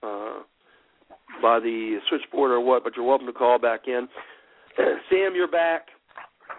uh, 0.02 0.40
by 1.40 1.60
the 1.60 1.98
switchboard 2.08 2.50
or 2.50 2.60
what, 2.60 2.84
but 2.84 2.94
you're 2.96 3.06
welcome 3.06 3.26
to 3.26 3.32
call 3.32 3.58
back 3.58 3.82
in. 3.86 4.08
Sam, 5.10 5.34
you're 5.34 5.50
back. 5.50 5.88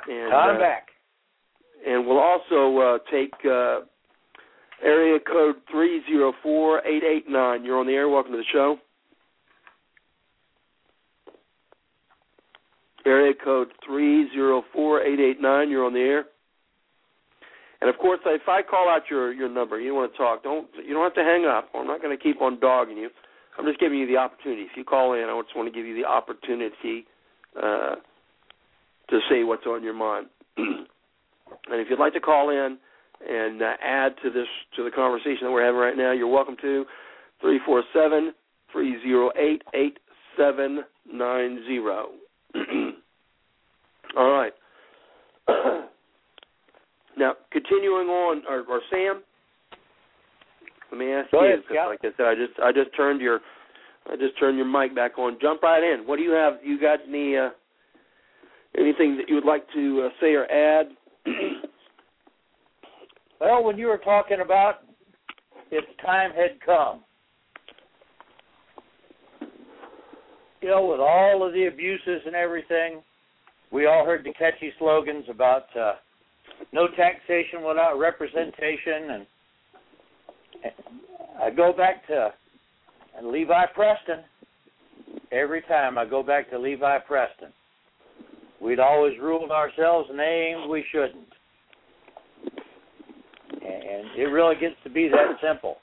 And, 0.10 0.34
I'm 0.34 0.56
uh, 0.56 0.60
back. 0.60 0.88
and 1.86 2.06
we'll 2.08 2.20
also 2.20 2.78
uh, 2.80 2.98
take 3.12 3.34
uh, 3.46 3.80
area 4.84 5.20
code 5.20 5.56
three 5.72 6.02
zero 6.08 6.34
four 6.42 6.86
eight 6.86 7.04
eight 7.04 7.30
nine. 7.30 7.64
You're 7.64 7.80
on 7.80 7.88
the 7.88 7.94
air. 7.94 8.10
Welcome 8.10 8.32
to 8.34 8.38
the 8.38 8.44
show. 8.52 8.78
Area 13.06 13.34
code 13.44 13.70
three 13.86 14.30
zero 14.34 14.64
four 14.74 15.02
eight 15.02 15.20
eight 15.20 15.42
nine. 15.42 15.70
You're 15.70 15.86
on 15.86 15.94
the 15.94 16.00
air. 16.00 16.26
And 17.80 17.90
of 17.90 17.98
course, 18.00 18.20
if 18.26 18.48
I 18.48 18.62
call 18.62 18.90
out 18.90 19.04
your 19.10 19.34
your 19.34 19.50
number, 19.50 19.80
you 19.80 19.94
want 19.94 20.12
to 20.12 20.18
talk. 20.18 20.44
Don't 20.44 20.68
you 20.86 20.94
don't 20.94 21.04
have 21.04 21.16
to 21.16 21.24
hang 21.24 21.46
up. 21.46 21.70
I'm 21.76 21.88
not 21.88 22.02
going 22.02 22.18
to 22.18 22.22
keep 22.22 22.42
on 22.42 22.60
dogging 22.60 22.98
you. 22.98 23.10
I'm 23.58 23.66
just 23.66 23.80
giving 23.80 23.98
you 23.98 24.08
the 24.08 24.18
opportunity. 24.18 24.64
If 24.64 24.78
you 24.78 24.84
call 24.84 25.14
in, 25.14 25.24
I 25.24 25.42
just 25.42 25.56
want 25.56 25.72
to 25.72 25.78
give 25.78 25.86
you 25.86 25.96
the 25.96 26.08
opportunity 26.08 27.06
uh, 27.62 27.96
to 29.10 29.20
say 29.30 29.44
what's 29.44 29.66
on 29.66 29.84
your 29.84 29.94
mind. 29.94 30.28
and 30.58 30.86
if 31.70 31.88
you'd 31.90 32.00
like 32.00 32.14
to 32.14 32.20
call 32.20 32.50
in 32.50 32.78
and 33.28 33.62
uh, 33.62 33.74
add 33.84 34.14
to 34.24 34.30
this 34.30 34.48
to 34.76 34.84
the 34.84 34.92
conversation 34.92 35.40
that 35.44 35.52
we're 35.52 35.66
having 35.66 35.80
right 35.80 35.98
now, 35.98 36.12
you're 36.12 36.28
welcome 36.28 36.56
to 36.62 36.86
three 37.42 37.60
four 37.66 37.84
seven 37.94 38.34
three 38.72 39.02
zero 39.02 39.32
eight 39.38 39.64
eight 39.74 39.98
seven 40.38 40.84
nine 41.12 41.64
zero. 41.68 42.10
All 44.18 44.32
right. 44.32 44.54
now, 47.18 47.34
continuing 47.52 48.08
on, 48.08 48.44
or, 48.50 48.64
or 48.70 48.82
Sam, 48.90 49.22
let 50.92 50.98
me 50.98 51.12
ask 51.12 51.32
Go 51.32 51.42
you. 51.44 51.48
ahead, 51.48 51.60
Scott. 51.70 51.90
Like 51.90 52.00
I 52.04 52.10
said, 52.18 52.26
I 52.26 52.36
just 52.36 52.60
I 52.64 52.72
just 52.72 52.96
turned 52.96 53.22
your 53.22 53.40
I 54.10 54.16
just 54.16 54.40
turned 54.40 54.58
your 54.58 54.66
mic 54.66 54.96
back 54.96 55.18
on. 55.18 55.38
Jump 55.42 55.62
right 55.64 55.84
in. 55.84 56.08
What 56.08 56.18
do 56.18 56.24
you 56.24 56.32
have? 56.32 56.54
You 56.64 56.80
got 56.80 57.00
any 57.08 57.36
uh, 57.38 57.50
anything 58.78 59.18
that 59.18 59.28
you 59.28 59.36
would 59.36 59.46
like 59.46 59.66
to 59.74 60.08
uh, 60.08 60.10
say 60.22 60.34
or 60.34 60.46
add? 60.52 60.88
Well, 63.40 63.64
when 63.64 63.78
you 63.78 63.88
were 63.88 64.00
talking 64.00 64.40
about 64.44 64.78
its 65.70 65.88
time 66.04 66.32
had 66.32 66.60
come, 66.66 67.04
you 70.62 70.70
know, 70.70 70.88
with 70.88 71.00
all 71.00 71.46
of 71.46 71.54
the 71.54 71.68
abuses 71.68 72.22
and 72.26 72.36
everything, 72.36 73.04
we 73.72 73.86
all 73.86 74.06
heard 74.06 74.24
the 74.24 74.34
catchy 74.34 74.74
slogans 74.80 75.26
about 75.30 75.66
uh, 75.80 75.94
no 76.72 76.88
taxation 76.98 77.64
without 77.64 78.00
representation, 78.00 79.12
and, 79.12 79.28
and 80.64 80.74
I 81.40 81.52
go 81.52 81.74
back 81.74 82.08
to 82.08 82.34
Levi 83.24 83.66
Preston. 83.74 84.24
Every 85.32 85.62
time 85.64 85.98
I 85.98 86.06
go 86.06 86.24
back 86.24 86.50
to 86.52 86.60
Levi 86.60 87.00
Preston, 87.00 87.52
we'd 88.62 88.80
always 88.80 89.14
ruled 89.20 89.52
ourselves 89.52 90.10
names 90.14 90.68
we 90.70 90.86
shouldn't 90.92 91.28
and 93.68 94.08
it 94.16 94.26
really 94.26 94.56
gets 94.60 94.76
to 94.84 94.90
be 94.90 95.10
that 95.10 95.38
simple. 95.42 95.78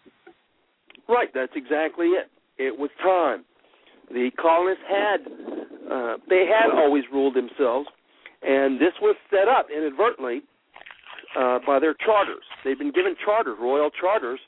Right, 1.08 1.28
that's 1.34 1.52
exactly 1.54 2.06
it. 2.06 2.30
It 2.58 2.78
was 2.78 2.90
time. 3.02 3.44
The 4.10 4.30
colonists 4.40 4.84
had 4.88 5.20
uh, 5.90 6.16
they 6.28 6.46
had 6.48 6.70
always 6.74 7.04
ruled 7.12 7.34
themselves, 7.34 7.88
and 8.42 8.80
this 8.80 8.92
was 9.02 9.16
set 9.30 9.48
up 9.48 9.66
inadvertently 9.74 10.42
uh, 11.38 11.58
by 11.66 11.78
their 11.78 11.94
charters. 11.94 12.44
They've 12.64 12.78
been 12.78 12.92
given 12.92 13.16
charters, 13.24 13.56
royal 13.60 13.90
charters, 13.90 14.40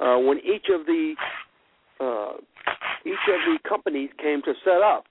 uh, 0.00 0.18
when 0.18 0.38
each 0.38 0.66
of 0.72 0.86
the 0.86 1.14
uh, 2.00 2.32
each 3.04 3.24
of 3.28 3.40
the 3.46 3.58
companies 3.68 4.10
came 4.20 4.42
to 4.42 4.54
set 4.64 4.82
up. 4.82 5.04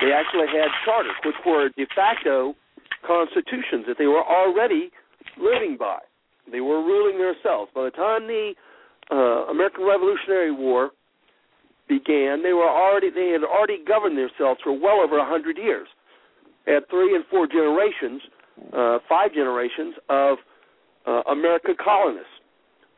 They 0.00 0.12
actually 0.12 0.46
had 0.48 0.68
charters, 0.84 1.16
which 1.24 1.36
were 1.46 1.70
de 1.70 1.86
facto 1.94 2.54
constitutions 3.06 3.86
that 3.86 3.96
they 3.98 4.06
were 4.06 4.24
already 4.24 4.90
living 5.38 5.76
by. 5.78 5.98
They 6.50 6.60
were 6.60 6.82
ruling 6.82 7.18
themselves. 7.18 7.70
By 7.74 7.84
the 7.84 7.90
time 7.90 8.26
the 8.26 8.54
uh, 9.10 9.50
American 9.50 9.84
Revolutionary 9.84 10.52
War 10.52 10.90
began, 11.88 12.42
they 12.42 12.52
were 12.52 12.68
already 12.68 13.10
they 13.10 13.30
had 13.30 13.42
already 13.42 13.78
governed 13.86 14.18
themselves 14.18 14.60
for 14.62 14.72
well 14.72 15.00
over 15.00 15.18
a 15.18 15.24
hundred 15.24 15.56
years. 15.56 15.88
Had 16.66 16.88
three 16.90 17.14
and 17.14 17.24
four 17.30 17.46
generations, 17.46 18.22
uh, 18.72 18.98
five 19.08 19.32
generations 19.32 19.94
of 20.08 20.38
uh, 21.06 21.22
American 21.30 21.76
colonists, 21.82 22.28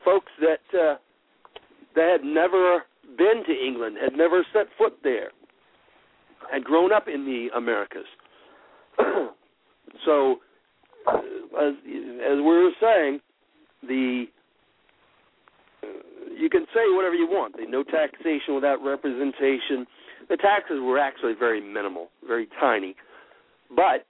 folks 0.04 0.32
that 0.40 0.64
uh, 0.78 0.96
that 1.94 2.18
had 2.20 2.24
never 2.24 2.84
been 3.16 3.42
to 3.46 3.52
England, 3.52 3.96
had 4.02 4.16
never 4.16 4.44
set 4.52 4.66
foot 4.76 4.98
there, 5.02 5.30
had 6.50 6.64
grown 6.64 6.92
up 6.92 7.08
in 7.08 7.24
the 7.24 7.48
Americas. 7.56 8.06
so, 10.04 10.36
uh, 11.06 11.18
as 11.60 11.74
as 11.84 12.36
we 12.36 12.42
were 12.42 12.70
saying, 12.80 13.20
the 13.82 14.26
uh, 15.82 15.86
you 16.36 16.48
can 16.50 16.66
say 16.74 16.82
whatever 16.94 17.14
you 17.14 17.26
want. 17.26 17.56
The 17.56 17.66
no 17.68 17.82
taxation 17.82 18.54
without 18.54 18.82
representation. 18.84 19.86
The 20.28 20.36
taxes 20.36 20.78
were 20.82 20.98
actually 20.98 21.34
very 21.38 21.60
minimal, 21.60 22.08
very 22.26 22.48
tiny, 22.60 22.94
but 23.74 24.04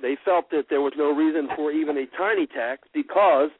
they 0.00 0.16
felt 0.24 0.50
that 0.50 0.64
there 0.68 0.80
was 0.80 0.92
no 0.96 1.14
reason 1.14 1.48
for 1.54 1.70
even 1.70 1.96
a 1.96 2.06
tiny 2.18 2.46
tax 2.46 2.88
because 2.92 3.50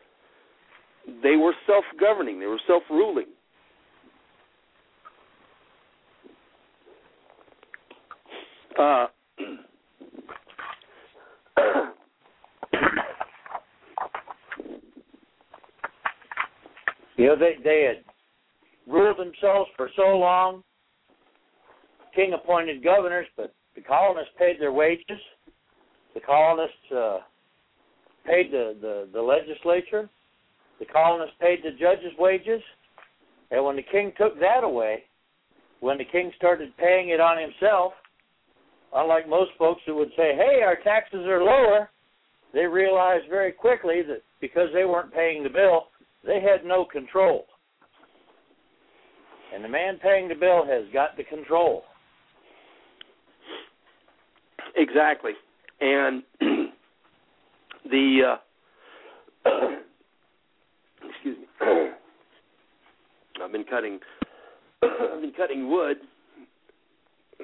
they 1.23 1.37
were 1.37 1.55
self-governing. 1.67 2.41
They 2.41 2.47
were 2.47 2.61
self-ruling. 2.67 3.27
Uh, 8.79 9.07
You 17.23 17.29
know, 17.29 17.37
they 17.37 17.55
they 17.63 17.87
had 17.87 18.93
ruled 18.93 19.17
themselves 19.17 19.71
for 19.77 19.89
so 19.95 20.19
long. 20.19 20.65
King 22.17 22.33
appointed 22.33 22.83
governors, 22.83 23.29
but 23.37 23.55
the 23.77 23.81
colonists 23.81 24.33
paid 24.39 24.61
their 24.61 24.73
wages. 24.73 25.21
The 26.15 26.21
colonists 26.21 26.91
uh, 26.91 27.19
paid 28.27 28.51
the, 28.51 28.77
the 28.81 29.09
the 29.13 29.23
legislature. 29.23 30.11
The 30.81 30.87
colonists 30.87 31.37
paid 31.41 31.61
the 31.63 31.71
judges' 31.79 32.13
wages. 32.19 32.61
And 33.53 33.65
when 33.65 33.77
the 33.77 33.85
king 33.85 34.13
took 34.19 34.41
that 34.41 34.65
away, 34.65 35.05
when 35.79 35.99
the 35.99 36.05
king 36.05 36.33
started 36.37 36.77
paying 36.77 37.11
it 37.11 37.21
on 37.21 37.39
himself, 37.39 37.93
unlike 38.95 39.29
most 39.29 39.51
folks 39.59 39.81
who 39.87 39.95
would 39.97 40.11
say, 40.17 40.35
"Hey, 40.35 40.63
our 40.63 40.77
taxes 40.77 41.27
are 41.27 41.43
lower," 41.43 41.91
they 42.53 42.67
realized 42.67 43.29
very 43.29 43.53
quickly 43.53 44.03
that 44.03 44.23
because 44.41 44.69
they 44.73 44.85
weren't 44.85 45.13
paying 45.13 45.43
the 45.43 45.49
bill, 45.49 45.89
they 46.25 46.41
had 46.41 46.65
no 46.65 46.85
control. 46.85 47.47
And 49.55 49.65
the 49.65 49.69
man 49.69 49.99
paying 49.99 50.29
the 50.29 50.35
bill 50.35 50.65
has 50.67 50.85
got 50.93 51.17
the 51.17 51.25
control. 51.25 51.85
Exactly. 54.77 55.33
And 55.81 56.23
the 57.91 58.37
uh, 59.45 59.51
excuse 61.09 61.39
me. 61.39 61.47
I've 63.43 63.53
been 63.53 63.65
cutting. 63.65 64.01
I've 64.83 65.21
been 65.21 65.33
cutting 65.37 65.71
wood 65.71 65.99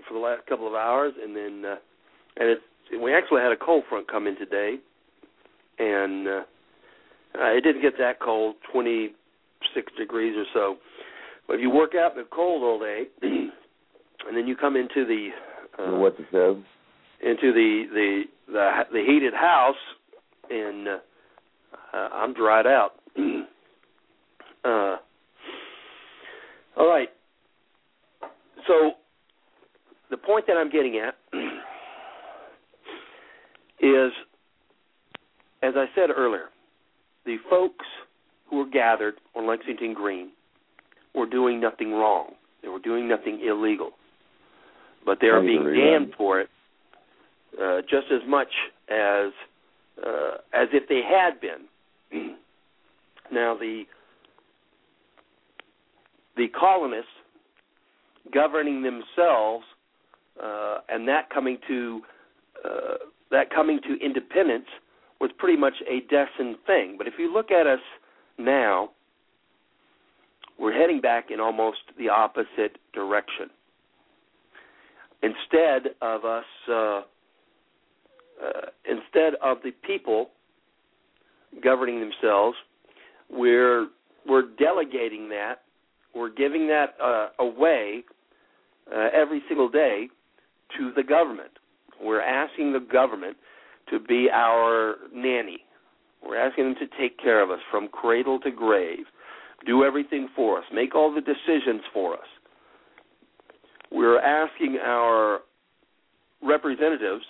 for 0.07 0.15
the 0.15 0.21
last 0.21 0.47
couple 0.47 0.67
of 0.67 0.75
hours, 0.75 1.13
and 1.23 1.35
then 1.35 1.65
uh, 1.65 1.77
and 2.37 2.49
it's 2.51 2.63
we 3.03 3.15
actually 3.15 3.43
had 3.43 3.53
a 3.53 3.57
cold 3.57 3.85
front 3.89 4.11
come 4.11 4.27
in 4.27 4.37
today, 4.37 4.77
and 5.79 6.29
uh, 6.29 6.43
uh, 7.39 7.53
it 7.53 7.63
didn't 7.63 7.83
get 7.83 7.99
that 7.99 8.21
cold, 8.21 8.57
twenty 8.73 9.11
six 9.75 9.93
degrees 9.99 10.35
or 10.37 10.45
so. 10.53 10.77
But 11.47 11.55
if 11.55 11.61
you 11.61 11.71
work 11.71 11.95
out 11.95 12.13
in 12.13 12.19
the 12.19 12.29
cold 12.31 12.63
all 12.63 12.79
day, 12.79 13.05
and 13.23 14.37
then 14.37 14.47
you 14.47 14.57
come 14.57 14.77
into 14.77 15.05
the 15.07 15.29
uh, 15.79 15.97
what 15.97 16.15
it 16.19 16.27
says 16.33 16.63
into 17.21 17.53
the 17.53 17.85
the 17.93 18.23
the, 18.53 18.81
the 18.93 19.05
heated 19.07 19.35
house, 19.35 19.77
and 20.51 20.89
uh, 20.89 20.99
uh, 21.93 22.09
I'm 22.13 22.35
dried 22.35 22.67
out. 22.67 22.93
uh, 24.65 24.97
all 26.77 26.89
right. 26.89 27.09
So 28.67 28.93
the 30.11 30.17
point 30.17 30.47
that 30.47 30.57
I'm 30.57 30.71
getting 30.71 30.97
at 30.99 31.15
is, 33.81 34.13
as 35.63 35.75
I 35.77 35.87
said 35.95 36.11
earlier, 36.17 36.47
the 37.27 37.37
folks 37.51 37.85
who 38.49 38.59
were 38.59 38.71
gathered 38.71 39.15
on 39.37 39.47
Lexington 39.47 39.95
Green 39.95 40.31
were 41.15 41.27
doing 41.27 41.61
nothing 41.61 41.93
wrong. 41.93 42.33
They 42.63 42.69
were 42.69 42.79
doing 42.79 43.09
nothing 43.09 43.41
illegal, 43.47 43.91
but 45.05 45.19
they 45.21 45.29
are 45.29 45.41
being 45.41 45.65
damned 45.65 46.15
for 46.17 46.41
it 46.41 46.49
uh, 47.61 47.81
just 47.83 48.07
as 48.13 48.21
much 48.27 48.49
as 48.89 49.33
uh, 50.05 50.37
as 50.53 50.69
if 50.73 50.89
they 50.89 51.01
had 51.03 51.41
been. 51.41 52.37
now 53.33 53.57
the 53.59 53.85
the 56.37 56.47
colonists 56.49 57.11
governing 58.33 58.83
themselves 58.83 59.65
uh, 60.43 60.79
and 60.89 61.07
that 61.09 61.31
coming 61.31 61.59
to 61.69 62.01
uh, 62.65 62.95
that 63.31 63.51
coming 63.51 63.81
to 63.83 64.05
independence 64.05 64.67
was 65.21 65.31
pretty 65.37 65.59
much 65.59 65.75
a 65.89 66.01
destined 66.01 66.57
thing. 66.67 66.95
But 66.97 67.07
if 67.07 67.15
you 67.19 67.33
look 67.33 67.51
at 67.51 67.67
us 67.67 67.81
now, 68.39 68.91
we're 70.59 70.73
heading 70.73 71.01
back 71.01 71.31
in 71.31 71.41
almost 71.41 71.79
the 71.97 72.09
opposite 72.09 72.79
direction. 72.93 73.51
Instead 75.23 75.95
of 76.01 76.25
us, 76.25 76.45
uh, 76.69 76.73
uh, 76.73 77.03
instead 78.89 79.35
of 79.43 79.59
the 79.65 79.73
people 79.85 80.31
governing 81.63 82.01
themselves, 82.01 82.57
we're 83.31 83.89
we're 84.27 84.49
delegating 84.59 85.29
that, 85.31 85.63
we're 86.15 86.31
giving 86.31 86.69
that 86.69 86.95
uh, 87.03 87.29
away 87.39 88.05
uh, 88.95 89.09
every 89.13 89.43
single 89.49 89.69
day 89.69 90.09
to 90.77 90.93
the 90.95 91.03
government. 91.03 91.51
We're 92.03 92.23
asking 92.23 92.73
the 92.73 92.81
government 92.81 93.37
to 93.91 93.99
be 93.99 94.29
our 94.33 94.97
nanny. 95.15 95.59
We're 96.23 96.39
asking 96.39 96.65
them 96.65 96.75
to 96.77 96.99
take 96.99 97.19
care 97.19 97.43
of 97.43 97.51
us 97.51 97.61
from 97.71 97.89
cradle 97.89 98.41
to 98.41 98.51
grave, 98.51 99.07
do 99.67 99.85
everything 99.85 100.29
for 100.35 100.59
us, 100.59 100.65
make 100.73 100.95
all 100.95 101.15
the 101.15 101.21
decisions 101.21 101.83
for 101.93 102.15
us. 102.15 102.27
We're 103.91 104.21
asking 104.21 104.79
our 104.83 105.41
representatives, 106.43 107.25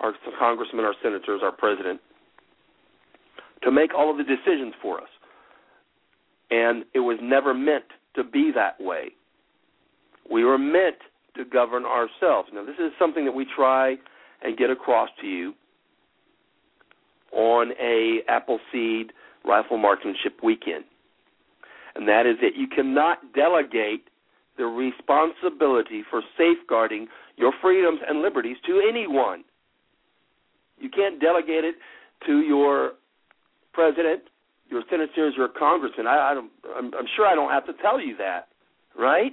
our 0.00 0.14
congressmen, 0.38 0.84
our 0.84 0.94
senators, 1.02 1.40
our 1.42 1.52
president, 1.52 2.00
to 3.62 3.70
make 3.70 3.94
all 3.94 4.10
of 4.10 4.16
the 4.16 4.24
decisions 4.24 4.74
for 4.80 5.00
us. 5.00 5.08
And 6.50 6.84
it 6.94 7.00
was 7.00 7.18
never 7.22 7.52
meant 7.52 7.84
to 8.16 8.24
be 8.24 8.50
that 8.54 8.80
way. 8.80 9.10
We 10.30 10.44
were 10.44 10.58
meant 10.58 10.96
to 11.42 11.50
govern 11.50 11.84
ourselves. 11.84 12.48
Now, 12.52 12.64
this 12.64 12.76
is 12.78 12.92
something 12.98 13.24
that 13.24 13.32
we 13.32 13.46
try 13.56 13.96
and 14.42 14.56
get 14.56 14.70
across 14.70 15.08
to 15.20 15.26
you 15.26 15.54
on 17.32 17.72
a 17.80 18.20
Appleseed 18.28 19.12
Rifle 19.44 19.78
Marksmanship 19.78 20.42
weekend, 20.42 20.84
and 21.94 22.06
that 22.08 22.26
is 22.26 22.36
that 22.42 22.56
you 22.56 22.66
cannot 22.66 23.18
delegate 23.34 24.08
the 24.58 24.64
responsibility 24.64 26.02
for 26.10 26.22
safeguarding 26.36 27.06
your 27.36 27.52
freedoms 27.62 28.00
and 28.06 28.20
liberties 28.20 28.56
to 28.66 28.82
anyone. 28.86 29.44
You 30.78 30.90
can't 30.90 31.20
delegate 31.20 31.64
it 31.64 31.76
to 32.26 32.40
your 32.40 32.92
president, 33.72 34.22
your 34.68 34.82
senators, 34.90 35.34
your 35.36 35.48
congressman. 35.48 36.06
I, 36.06 36.30
I 36.30 36.34
don't, 36.34 36.50
I'm, 36.76 36.86
I'm 36.94 37.06
sure 37.16 37.26
I 37.26 37.34
don't 37.34 37.50
have 37.50 37.66
to 37.66 37.72
tell 37.80 38.00
you 38.00 38.16
that, 38.18 38.48
right? 38.98 39.32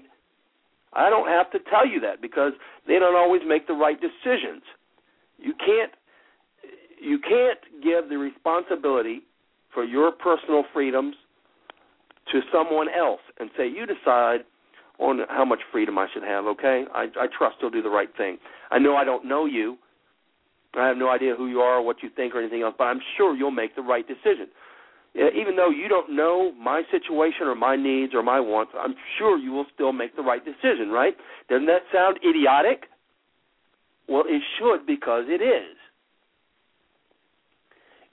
I 0.98 1.12
don't 1.12 1.28
have 1.28 1.52
to 1.52 1.60
tell 1.70 1.88
you 1.88 2.00
that 2.02 2.22
because 2.22 2.54
they 2.88 2.98
don't 2.98 3.16
always 3.16 3.44
make 3.48 3.68
the 3.68 3.74
right 3.74 3.98
decisions. 4.02 4.64
You 5.38 5.54
can't 5.54 5.92
you 7.00 7.20
can't 7.20 7.60
give 7.84 8.10
the 8.10 8.18
responsibility 8.18 9.22
for 9.72 9.84
your 9.84 10.12
personal 10.12 10.64
freedoms 10.74 11.16
to 12.32 12.42
someone 12.52 12.88
else 12.90 13.22
and 13.40 13.52
say 13.56 13.68
you 13.68 13.86
decide 13.86 14.40
on 14.98 15.20
how 15.30 15.46
much 15.46 15.60
freedom 15.72 16.00
I 16.00 16.08
should 16.12 16.24
have, 16.24 16.46
okay? 16.48 16.86
I 16.94 17.04
I 17.20 17.28
trust 17.38 17.58
you'll 17.62 17.70
do 17.70 17.84
the 17.84 17.90
right 17.90 18.10
thing. 18.18 18.40
I 18.72 18.80
know 18.80 18.96
I 18.96 19.04
don't 19.04 19.26
know 19.26 19.46
you. 19.46 19.78
I 20.76 20.88
have 20.88 20.98
no 20.98 21.10
idea 21.10 21.36
who 21.36 21.48
you 21.48 21.60
are 21.60 21.78
or 21.78 21.82
what 21.84 21.98
you 22.02 22.10
think 22.10 22.34
or 22.34 22.40
anything 22.40 22.64
else, 22.64 22.76
but 22.78 22.86
I'm 22.86 23.00
sure 23.16 23.36
you'll 23.36 23.52
make 23.52 23.76
the 23.76 23.82
right 23.84 24.06
decision 24.08 24.48
even 25.18 25.56
though 25.56 25.70
you 25.70 25.88
don't 25.88 26.16
know 26.16 26.52
my 26.54 26.84
situation 26.92 27.48
or 27.48 27.56
my 27.56 27.76
needs 27.76 28.14
or 28.14 28.22
my 28.22 28.40
wants, 28.40 28.74
I'm 28.78 28.96
sure 29.18 29.38
you 29.38 29.52
will 29.52 29.66
still 29.74 29.92
make 29.92 30.16
the 30.16 30.22
right 30.22 30.44
decision, 30.44 30.90
right? 30.90 31.16
Doesn't 31.50 31.66
that 31.66 31.82
sound 31.92 32.20
idiotic? 32.28 32.84
Well, 34.08 34.24
it 34.28 34.42
should 34.58 34.86
because 34.86 35.26
it 35.28 35.42
is. 35.42 35.76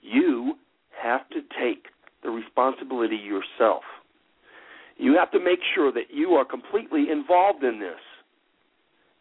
You 0.01 0.55
have 1.01 1.27
to 1.29 1.41
take 1.61 1.85
the 2.23 2.29
responsibility 2.29 3.17
yourself. 3.17 3.83
You 4.97 5.15
have 5.17 5.31
to 5.31 5.39
make 5.39 5.59
sure 5.75 5.91
that 5.91 6.05
you 6.11 6.31
are 6.31 6.45
completely 6.45 7.05
involved 7.11 7.63
in 7.63 7.79
this, 7.79 7.99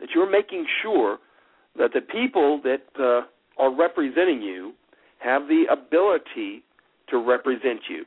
that 0.01 0.11
you're 0.14 0.30
making 0.30 0.66
sure 0.82 1.18
that 1.76 1.93
the 1.93 2.01
people 2.01 2.61
that 2.62 2.82
uh, 2.99 3.22
are 3.61 3.74
representing 3.74 4.41
you 4.41 4.72
have 5.18 5.49
the 5.49 5.64
ability 5.70 6.62
to 7.14 7.18
represent 7.18 7.80
you. 7.88 8.04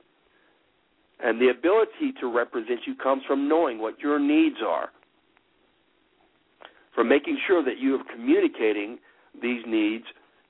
And 1.24 1.42
the 1.42 1.48
ability 1.50 2.14
to 2.20 2.32
represent 2.32 2.82
you 2.86 2.94
comes 2.94 3.24
from 3.26 3.48
knowing 3.48 3.80
what 3.80 4.00
your 4.00 4.20
needs 4.20 4.58
are, 4.66 4.90
from 6.94 7.08
making 7.08 7.40
sure 7.48 7.64
that 7.64 7.80
you 7.80 7.96
are 7.96 8.04
communicating 8.14 9.00
these 9.42 9.64
needs 9.66 10.04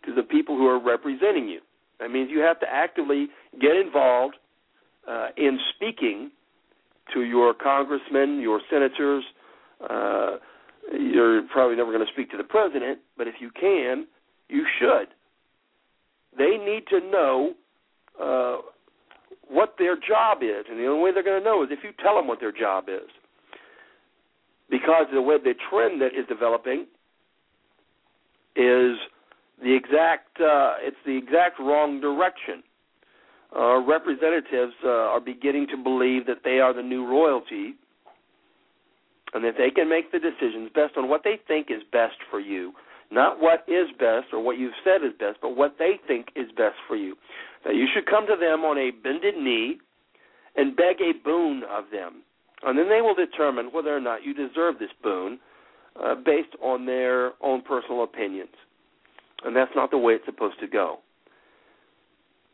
to 0.05 0.13
the 0.13 0.23
people 0.23 0.57
who 0.57 0.65
are 0.67 0.83
representing 0.83 1.47
you. 1.47 1.61
That 1.99 2.09
means 2.09 2.29
you 2.31 2.39
have 2.39 2.59
to 2.61 2.65
actively 2.69 3.27
get 3.61 3.75
involved 3.75 4.35
uh, 5.07 5.27
in 5.37 5.59
speaking 5.75 6.31
to 7.13 7.21
your 7.21 7.53
congressmen, 7.53 8.41
your 8.41 8.59
senators. 8.69 9.23
Uh, 9.87 10.37
you're 10.91 11.43
probably 11.53 11.75
never 11.75 11.91
going 11.91 12.05
to 12.05 12.11
speak 12.11 12.31
to 12.31 12.37
the 12.37 12.43
president, 12.43 12.99
but 13.17 13.27
if 13.27 13.35
you 13.39 13.51
can, 13.51 14.07
you 14.49 14.65
should. 14.79 15.07
They 16.37 16.57
need 16.57 16.87
to 16.89 16.99
know 16.99 17.53
uh, 18.21 18.57
what 19.49 19.75
their 19.77 19.95
job 19.95 20.39
is, 20.41 20.65
and 20.69 20.79
the 20.79 20.85
only 20.85 21.03
way 21.03 21.11
they're 21.13 21.23
going 21.23 21.41
to 21.41 21.45
know 21.45 21.63
is 21.63 21.69
if 21.71 21.79
you 21.83 21.91
tell 22.03 22.15
them 22.15 22.27
what 22.27 22.39
their 22.39 22.51
job 22.51 22.85
is. 22.89 23.09
Because 24.69 25.05
the 25.13 25.21
way 25.21 25.37
the 25.37 25.53
trend 25.69 26.01
that 26.01 26.07
is 26.07 26.27
developing 26.27 26.87
is 28.55 28.97
the 29.63 29.73
exact 29.73 30.39
uh, 30.41 30.75
it's 30.81 30.97
the 31.05 31.17
exact 31.17 31.59
wrong 31.59 32.01
direction. 32.01 32.63
Uh, 33.57 33.79
representatives 33.79 34.73
uh, 34.83 34.89
are 34.89 35.21
beginning 35.21 35.67
to 35.67 35.77
believe 35.77 36.25
that 36.25 36.39
they 36.43 36.59
are 36.59 36.73
the 36.73 36.83
new 36.83 37.07
royalty, 37.07 37.75
and 39.33 39.43
that 39.43 39.55
they 39.57 39.69
can 39.69 39.87
make 39.87 40.11
the 40.11 40.19
decisions 40.19 40.69
based 40.75 40.97
on 40.97 41.07
what 41.07 41.23
they 41.23 41.39
think 41.47 41.67
is 41.69 41.81
best 41.91 42.17
for 42.29 42.41
you, 42.41 42.73
not 43.09 43.41
what 43.41 43.63
is 43.67 43.87
best 43.97 44.27
or 44.33 44.43
what 44.43 44.57
you've 44.57 44.73
said 44.83 45.05
is 45.05 45.13
best, 45.17 45.37
but 45.41 45.55
what 45.55 45.75
they 45.79 45.99
think 46.07 46.27
is 46.35 46.47
best 46.57 46.75
for 46.87 46.95
you. 46.95 47.15
You 47.71 47.87
should 47.93 48.05
come 48.05 48.27
to 48.27 48.35
them 48.39 48.61
on 48.61 48.77
a 48.77 48.91
bended 48.91 49.37
knee 49.37 49.77
and 50.55 50.75
beg 50.75 51.01
a 51.01 51.13
boon 51.23 51.63
of 51.69 51.85
them. 51.91 52.23
And 52.63 52.77
then 52.77 52.89
they 52.89 53.01
will 53.01 53.15
determine 53.15 53.67
whether 53.67 53.95
or 53.95 53.99
not 53.99 54.23
you 54.23 54.33
deserve 54.33 54.79
this 54.79 54.89
boon 55.03 55.39
uh, 56.01 56.15
based 56.15 56.55
on 56.61 56.85
their 56.85 57.31
own 57.41 57.61
personal 57.61 58.03
opinions. 58.03 58.55
And 59.43 59.55
that's 59.55 59.71
not 59.75 59.91
the 59.91 59.97
way 59.97 60.13
it's 60.13 60.25
supposed 60.25 60.59
to 60.59 60.67
go. 60.67 60.99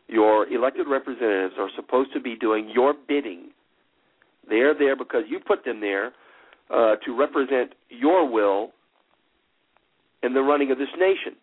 Your 0.08 0.48
elected 0.48 0.88
representatives 0.88 1.56
are 1.58 1.70
supposed 1.76 2.14
to 2.14 2.20
be 2.20 2.36
doing 2.36 2.70
your 2.74 2.94
bidding. 3.08 3.52
They 4.50 4.58
are 4.58 4.78
there 4.78 4.96
because 4.96 5.24
you 5.30 5.40
put 5.40 5.64
them 5.64 5.80
there 5.80 6.12
uh, 6.70 6.96
to 7.06 7.18
represent 7.18 7.74
your 7.90 8.30
will 8.30 8.72
in 10.22 10.34
the 10.34 10.42
running 10.42 10.72
of 10.72 10.78
this 10.78 10.90
nation. 11.00 11.36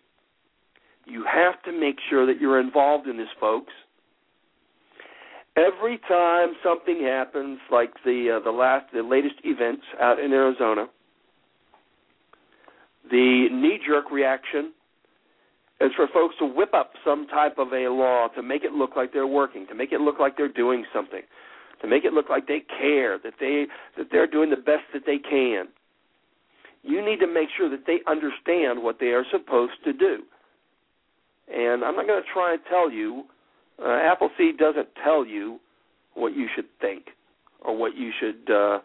You 1.11 1.25
have 1.25 1.61
to 1.65 1.73
make 1.73 1.97
sure 2.09 2.25
that 2.25 2.41
you're 2.41 2.61
involved 2.61 3.09
in 3.09 3.17
this, 3.17 3.29
folks. 3.41 3.73
Every 5.57 5.99
time 6.07 6.51
something 6.63 7.03
happens, 7.03 7.59
like 7.71 7.91
the 8.05 8.39
uh, 8.39 8.45
the 8.45 8.53
last 8.53 8.87
the 8.93 9.03
latest 9.03 9.35
events 9.43 9.83
out 10.01 10.21
in 10.21 10.33
Arizona, 10.33 10.87
the 13.11 13.49
knee 13.51 13.81
jerk 13.85 14.13
reaction 14.13 14.73
is 15.81 15.91
for 15.97 16.07
folks 16.15 16.37
to 16.39 16.47
whip 16.47 16.75
up 16.75 16.93
some 17.05 17.27
type 17.27 17.59
of 17.59 17.73
a 17.73 17.89
law 17.89 18.29
to 18.37 18.43
make 18.43 18.63
it 18.63 18.73
look 18.73 18.95
like 18.95 19.13
they're 19.13 19.27
working, 19.27 19.67
to 19.67 19.75
make 19.75 19.91
it 19.91 20.01
look 20.01 20.21
like 20.21 20.37
they're 20.37 20.47
doing 20.47 20.85
something, 20.95 21.23
to 21.83 21.89
make 21.89 22.05
it 22.05 22.13
look 22.13 22.31
like 22.31 22.47
they 22.47 22.63
care, 22.79 23.19
that 23.19 23.35
they 23.41 23.67
that 23.99 24.07
they're 24.13 24.29
doing 24.29 24.51
the 24.51 24.57
best 24.57 24.85
that 24.95 25.03
they 25.07 25.19
can. 25.19 25.67
You 26.85 27.05
need 27.05 27.19
to 27.19 27.27
make 27.27 27.49
sure 27.57 27.69
that 27.69 27.85
they 27.87 27.99
understand 28.07 28.85
what 28.85 29.01
they 29.01 29.09
are 29.09 29.25
supposed 29.33 29.83
to 29.85 29.93
do. 29.93 30.23
And 31.53 31.85
I'm 31.85 31.97
not 31.97 32.07
going 32.07 32.23
to 32.23 32.33
try 32.33 32.53
and 32.53 32.63
tell 32.69 32.91
you. 32.91 33.25
Uh, 33.83 33.89
Appleseed 33.89 34.59
doesn't 34.59 34.89
tell 35.03 35.25
you 35.25 35.59
what 36.15 36.37
you 36.37 36.47
should 36.55 36.67
think 36.81 37.07
or 37.61 37.77
what 37.77 37.97
you 37.97 38.11
should 38.21 38.53
uh, 38.53 38.81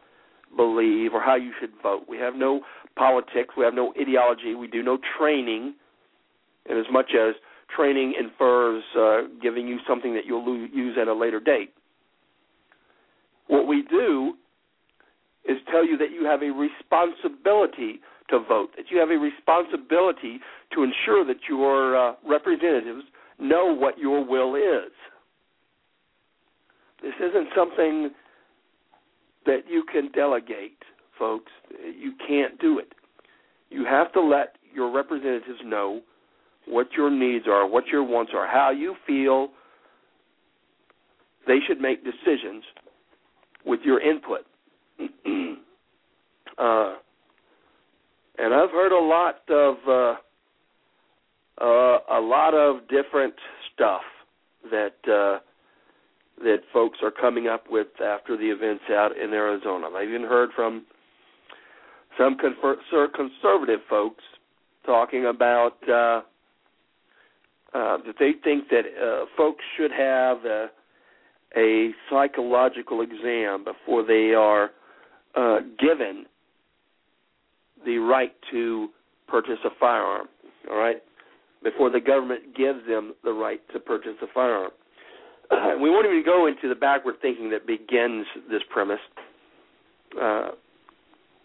believe 0.55 1.13
or 1.13 1.21
how 1.21 1.35
you 1.35 1.51
should 1.59 1.71
vote. 1.83 2.03
We 2.07 2.17
have 2.17 2.35
no 2.35 2.61
politics. 2.95 3.55
We 3.57 3.65
have 3.65 3.73
no 3.73 3.93
ideology. 3.99 4.55
We 4.55 4.67
do 4.67 4.81
no 4.81 4.97
training. 5.17 5.75
And 6.67 6.79
as 6.79 6.85
much 6.91 7.11
as 7.13 7.35
training 7.75 8.13
infers 8.19 8.83
uh, 8.97 9.21
giving 9.41 9.67
you 9.67 9.79
something 9.87 10.13
that 10.13 10.25
you'll 10.25 10.45
use 10.67 10.97
at 10.99 11.07
a 11.07 11.13
later 11.13 11.39
date, 11.39 11.73
what 13.47 13.67
we 13.67 13.83
do 13.83 14.33
is 15.47 15.57
tell 15.71 15.85
you 15.85 15.97
that 15.97 16.11
you 16.11 16.25
have 16.25 16.41
a 16.41 16.51
responsibility 16.51 17.99
to 18.29 18.39
vote, 18.39 18.69
that 18.75 18.85
you 18.89 18.97
have 18.97 19.09
a 19.09 19.17
responsibility 19.17 20.39
to 20.73 20.83
ensure 20.83 21.25
that 21.25 21.37
your 21.47 21.95
uh, 21.97 22.13
representatives 22.27 23.03
know 23.39 23.73
what 23.73 23.97
your 23.97 24.25
will 24.25 24.55
is. 24.55 24.91
This 27.01 27.13
isn't 27.19 27.49
something 27.55 28.11
that 29.45 29.61
you 29.69 29.83
can 29.91 30.11
delegate, 30.11 30.77
folks. 31.19 31.51
You 31.79 32.13
can't 32.27 32.59
do 32.59 32.79
it. 32.79 32.93
You 33.69 33.85
have 33.85 34.11
to 34.13 34.21
let 34.21 34.55
your 34.73 34.91
representatives 34.91 35.59
know 35.63 36.01
what 36.67 36.87
your 36.97 37.11
needs 37.11 37.45
are, 37.47 37.67
what 37.67 37.87
your 37.87 38.03
wants 38.03 38.31
are, 38.35 38.47
how 38.47 38.71
you 38.71 38.95
feel 39.05 39.49
they 41.47 41.59
should 41.67 41.79
make 41.79 42.03
decisions 42.03 42.63
with 43.65 43.81
your 43.83 43.99
input. 43.99 44.41
uh, 46.57 46.95
and 48.37 48.53
I've 48.53 48.71
heard 48.71 48.91
a 48.91 49.03
lot 49.03 49.41
of 49.49 49.75
uh, 49.87 50.15
uh, 51.61 52.19
a 52.19 52.21
lot 52.21 52.53
of 52.53 52.87
different 52.87 53.33
stuff 53.73 54.01
that 54.71 54.95
uh, 55.07 55.39
that 56.43 56.57
folks 56.73 56.99
are 57.01 57.11
coming 57.11 57.47
up 57.47 57.65
with 57.69 57.87
after 58.03 58.35
the 58.37 58.45
events 58.45 58.83
out 58.89 59.17
in 59.17 59.33
Arizona. 59.33 59.87
I've 59.87 60.09
even 60.09 60.23
heard 60.23 60.49
from 60.55 60.85
some 62.17 62.37
confer- 62.37 62.77
conservative 63.13 63.79
folks 63.89 64.23
talking 64.85 65.25
about 65.25 65.77
uh, 65.87 66.21
uh, 67.73 67.97
that 68.05 68.15
they 68.19 68.31
think 68.43 68.69
that 68.69 68.83
uh, 69.01 69.25
folks 69.37 69.63
should 69.77 69.91
have 69.91 70.45
a, 70.45 70.67
a 71.57 71.91
psychological 72.09 73.01
exam 73.01 73.63
before 73.63 74.05
they 74.05 74.33
are 74.33 74.71
uh, 75.35 75.59
given 75.79 76.25
the 77.85 77.97
right 77.97 78.33
to 78.51 78.89
purchase 79.27 79.59
a 79.65 79.69
firearm. 79.79 80.27
All 80.69 80.77
right, 80.77 80.97
before 81.63 81.89
the 81.89 81.99
government 81.99 82.55
gives 82.55 82.79
them 82.87 83.13
the 83.23 83.31
right 83.31 83.61
to 83.73 83.79
purchase 83.79 84.15
a 84.21 84.27
firearm. 84.33 84.71
Uh, 85.51 85.75
we 85.81 85.89
won't 85.89 86.05
even 86.05 86.23
go 86.25 86.47
into 86.47 86.67
the 86.67 86.75
backward 86.75 87.15
thinking 87.21 87.49
that 87.51 87.67
begins 87.67 88.25
this 88.49 88.61
premise 88.69 88.99
uh, 90.21 90.49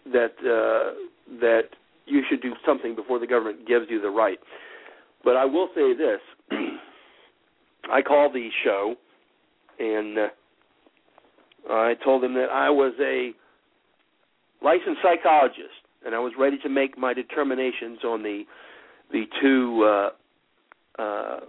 that 0.05 0.33
uh, 0.39 0.93
that 1.39 1.63
you 2.05 2.23
should 2.29 2.41
do 2.41 2.53
something 2.65 2.95
before 2.95 3.19
the 3.19 3.27
government 3.27 3.67
gives 3.67 3.85
you 3.89 4.01
the 4.01 4.09
right. 4.09 4.39
But 5.23 5.37
I 5.37 5.45
will 5.45 5.69
say 5.75 5.93
this: 5.95 6.19
I 7.91 8.01
called 8.01 8.33
the 8.33 8.49
show, 8.63 8.95
and 9.79 10.17
uh, 10.17 10.27
I 11.69 11.95
told 12.03 12.23
them 12.23 12.33
that 12.35 12.49
I 12.51 12.69
was 12.69 12.93
a 12.99 13.31
licensed 14.63 15.01
psychologist, 15.03 15.80
and 16.05 16.15
I 16.15 16.19
was 16.19 16.33
ready 16.37 16.57
to 16.59 16.69
make 16.69 16.97
my 16.97 17.13
determinations 17.13 17.99
on 18.03 18.23
the 18.23 18.43
the 19.11 19.25
two 19.41 19.83
uh, 19.83 21.01
uh, 21.01 21.39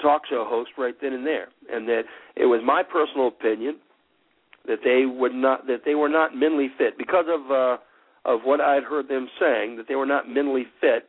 talk 0.00 0.22
show 0.28 0.44
hosts 0.46 0.72
right 0.76 0.94
then 1.00 1.12
and 1.12 1.26
there, 1.26 1.48
and 1.70 1.88
that 1.88 2.02
it 2.36 2.46
was 2.46 2.60
my 2.64 2.82
personal 2.82 3.28
opinion 3.28 3.76
that 4.66 4.78
they 4.84 5.06
would 5.06 5.34
not 5.34 5.66
that 5.66 5.82
they 5.84 5.94
were 5.94 6.08
not 6.08 6.36
mentally 6.36 6.68
fit 6.76 6.98
because 6.98 7.26
of 7.28 7.50
uh, 7.50 7.76
of 8.24 8.40
what 8.44 8.60
I 8.60 8.74
had 8.74 8.84
heard 8.84 9.08
them 9.08 9.28
saying 9.40 9.76
that 9.76 9.86
they 9.88 9.94
were 9.94 10.06
not 10.06 10.28
mentally 10.28 10.66
fit 10.80 11.08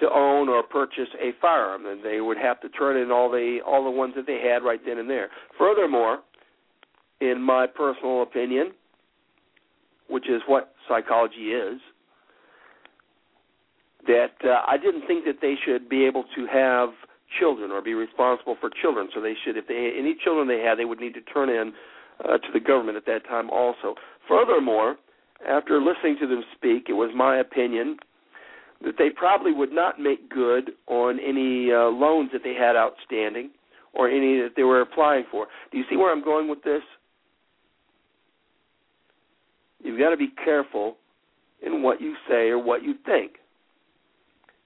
to 0.00 0.10
own 0.10 0.48
or 0.48 0.62
purchase 0.62 1.08
a 1.20 1.32
firearm, 1.40 1.86
and 1.86 2.04
they 2.04 2.20
would 2.20 2.38
have 2.38 2.60
to 2.62 2.68
turn 2.70 2.96
in 2.96 3.10
all 3.10 3.30
the 3.30 3.58
all 3.66 3.84
the 3.84 3.90
ones 3.90 4.14
that 4.16 4.26
they 4.26 4.40
had 4.40 4.62
right 4.62 4.80
then 4.84 4.98
and 4.98 5.08
there. 5.08 5.28
Furthermore, 5.58 6.20
in 7.20 7.40
my 7.40 7.66
personal 7.66 8.22
opinion, 8.22 8.72
which 10.10 10.28
is 10.28 10.42
what 10.46 10.74
psychology 10.88 11.52
is, 11.52 11.80
that 14.06 14.34
uh, 14.44 14.62
I 14.66 14.76
didn't 14.76 15.06
think 15.06 15.24
that 15.26 15.36
they 15.40 15.54
should 15.64 15.88
be 15.88 16.04
able 16.04 16.24
to 16.34 16.46
have 16.46 16.90
children 17.38 17.70
or 17.70 17.80
be 17.80 17.94
responsible 17.94 18.56
for 18.60 18.70
children. 18.82 19.08
So 19.14 19.20
they 19.20 19.34
should, 19.44 19.56
if 19.56 19.68
they 19.68 19.92
any 19.96 20.16
children 20.22 20.48
they 20.48 20.60
had, 20.60 20.78
they 20.78 20.84
would 20.84 21.00
need 21.00 21.14
to 21.14 21.20
turn 21.20 21.48
in 21.48 21.72
uh, 22.24 22.38
to 22.38 22.48
the 22.52 22.60
government 22.60 22.96
at 22.96 23.06
that 23.06 23.26
time 23.26 23.50
also. 23.50 23.94
Furthermore, 24.28 24.96
after 25.48 25.80
listening 25.80 26.16
to 26.20 26.26
them 26.26 26.42
speak, 26.56 26.86
it 26.88 26.94
was 26.94 27.10
my 27.14 27.38
opinion 27.38 27.96
that 28.82 28.94
they 28.98 29.10
probably 29.10 29.52
would 29.52 29.72
not 29.72 30.00
make 30.00 30.30
good 30.30 30.72
on 30.86 31.18
any 31.20 31.70
uh, 31.72 31.88
loans 31.88 32.30
that 32.32 32.42
they 32.42 32.54
had 32.54 32.76
outstanding 32.76 33.50
or 33.92 34.08
any 34.08 34.40
that 34.40 34.52
they 34.56 34.62
were 34.62 34.80
applying 34.80 35.24
for. 35.30 35.46
Do 35.70 35.78
you 35.78 35.84
see 35.90 35.96
where 35.96 36.12
I'm 36.12 36.24
going 36.24 36.48
with 36.48 36.62
this? 36.62 36.82
You've 39.82 39.98
got 39.98 40.10
to 40.10 40.16
be 40.16 40.32
careful 40.44 40.96
in 41.62 41.82
what 41.82 42.00
you 42.00 42.14
say 42.28 42.48
or 42.48 42.58
what 42.58 42.82
you 42.82 42.94
think 43.04 43.32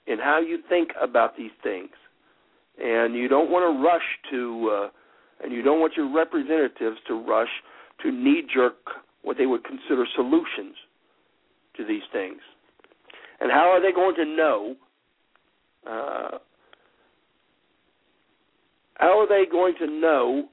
and 0.07 0.21
how 0.21 0.41
you 0.41 0.59
think 0.69 0.91
about 1.01 1.37
these 1.37 1.51
things. 1.63 1.91
And 2.79 3.15
you 3.15 3.29
don't 3.29 3.51
want 3.51 3.63
to 3.65 3.85
rush 3.85 4.03
to, 4.31 4.71
uh, 4.71 4.89
and 5.43 5.53
you 5.53 5.63
don't 5.63 5.81
want 5.81 5.95
your 5.97 6.13
representatives 6.13 6.99
to 7.09 7.15
rush 7.15 7.49
to 8.03 8.11
knee 8.11 8.43
jerk 8.53 8.77
what 9.23 9.39
they 9.39 9.47
would 9.47 9.65
consider 9.65 10.05
solutions 10.15 10.75
to 11.77 11.85
these 11.87 12.03
things. 12.13 12.41
And 13.41 13.51
how 13.51 13.71
are 13.71 13.81
they 13.81 13.93
going 13.93 14.15
to 14.17 14.25
know? 14.25 14.75
Uh, 15.87 16.39
how 18.95 19.21
are 19.21 19.29
they 19.29 19.51
going 19.51 19.75
to 19.79 19.87
know 19.87 20.49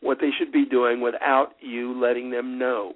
what 0.00 0.18
they 0.20 0.30
should 0.38 0.52
be 0.52 0.64
doing 0.64 1.00
without 1.00 1.50
you 1.60 2.00
letting 2.00 2.30
them 2.30 2.58
know? 2.58 2.94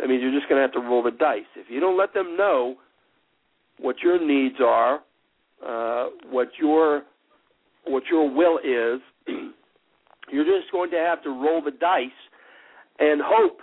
I 0.00 0.06
mean, 0.06 0.20
you're 0.20 0.32
just 0.32 0.48
going 0.48 0.58
to 0.58 0.62
have 0.62 0.72
to 0.72 0.80
roll 0.80 1.02
the 1.02 1.10
dice. 1.10 1.42
If 1.56 1.66
you 1.68 1.80
don't 1.80 1.98
let 1.98 2.14
them 2.14 2.36
know 2.36 2.76
what 3.78 3.96
your 4.02 4.24
needs 4.24 4.56
are, 4.60 5.00
uh, 5.66 6.10
what 6.30 6.48
your 6.58 7.02
what 7.86 8.04
your 8.10 8.32
will 8.32 8.58
is, 8.58 9.00
you're 10.32 10.44
just 10.44 10.70
going 10.70 10.90
to 10.90 10.96
have 10.96 11.22
to 11.24 11.30
roll 11.30 11.60
the 11.62 11.72
dice 11.72 12.10
and 12.98 13.20
hope 13.24 13.58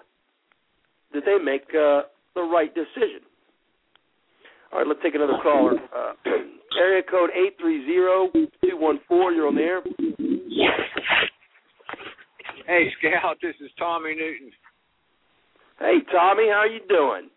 that 1.14 1.24
they 1.26 1.44
make 1.44 1.64
uh, 1.70 2.04
the 2.36 2.42
right 2.42 2.74
decision. 2.76 3.22
All 4.72 4.80
right, 4.80 4.88
let's 4.88 5.00
take 5.02 5.16
another 5.16 5.38
caller. 5.42 5.74
Uh, 5.96 6.14
area 6.80 7.02
code 7.10 7.32
eight 7.36 7.56
three 7.60 7.86
zero 7.86 8.30
two 8.34 8.78
one 8.78 9.00
four. 9.08 9.32
You're 9.32 9.48
on 9.48 9.56
the 9.56 9.62
air. 9.62 9.82
Hey, 12.68 12.88
Scout. 13.00 13.38
This 13.42 13.56
is 13.62 13.72
Tommy 13.80 14.14
Newton. 14.14 14.52
Hey, 15.80 16.00
Tommy. 16.12 16.48
How 16.50 16.66
you 16.66 16.82
doing? 16.88 17.30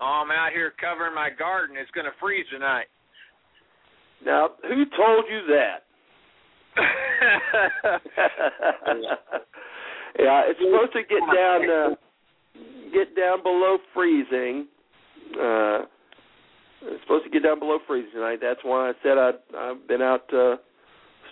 Oh, 0.00 0.22
I'm 0.24 0.30
out 0.30 0.52
here 0.52 0.72
covering 0.78 1.14
my 1.14 1.30
garden. 1.30 1.76
It's 1.78 1.90
going 1.92 2.04
to 2.04 2.12
freeze 2.20 2.44
tonight. 2.52 2.86
Now, 4.24 4.50
who 4.62 4.84
told 4.96 5.24
you 5.30 5.40
that? 5.48 5.82
yeah, 10.18 10.42
it's 10.44 10.60
supposed 10.60 10.92
to 10.92 11.02
get 11.08 11.20
down 11.34 11.70
uh, 11.70 11.94
get 12.92 13.16
down 13.16 13.42
below 13.42 13.78
freezing. 13.94 14.66
Uh 15.40 15.86
it's 16.82 17.02
supposed 17.02 17.24
to 17.24 17.30
get 17.30 17.42
down 17.42 17.58
below 17.58 17.78
freezing 17.86 18.12
tonight. 18.12 18.40
That's 18.42 18.60
why 18.62 18.90
I 18.90 18.92
said 19.02 19.16
I 19.16 19.30
I've 19.56 19.88
been 19.88 20.02
out 20.02 20.32
uh 20.34 20.56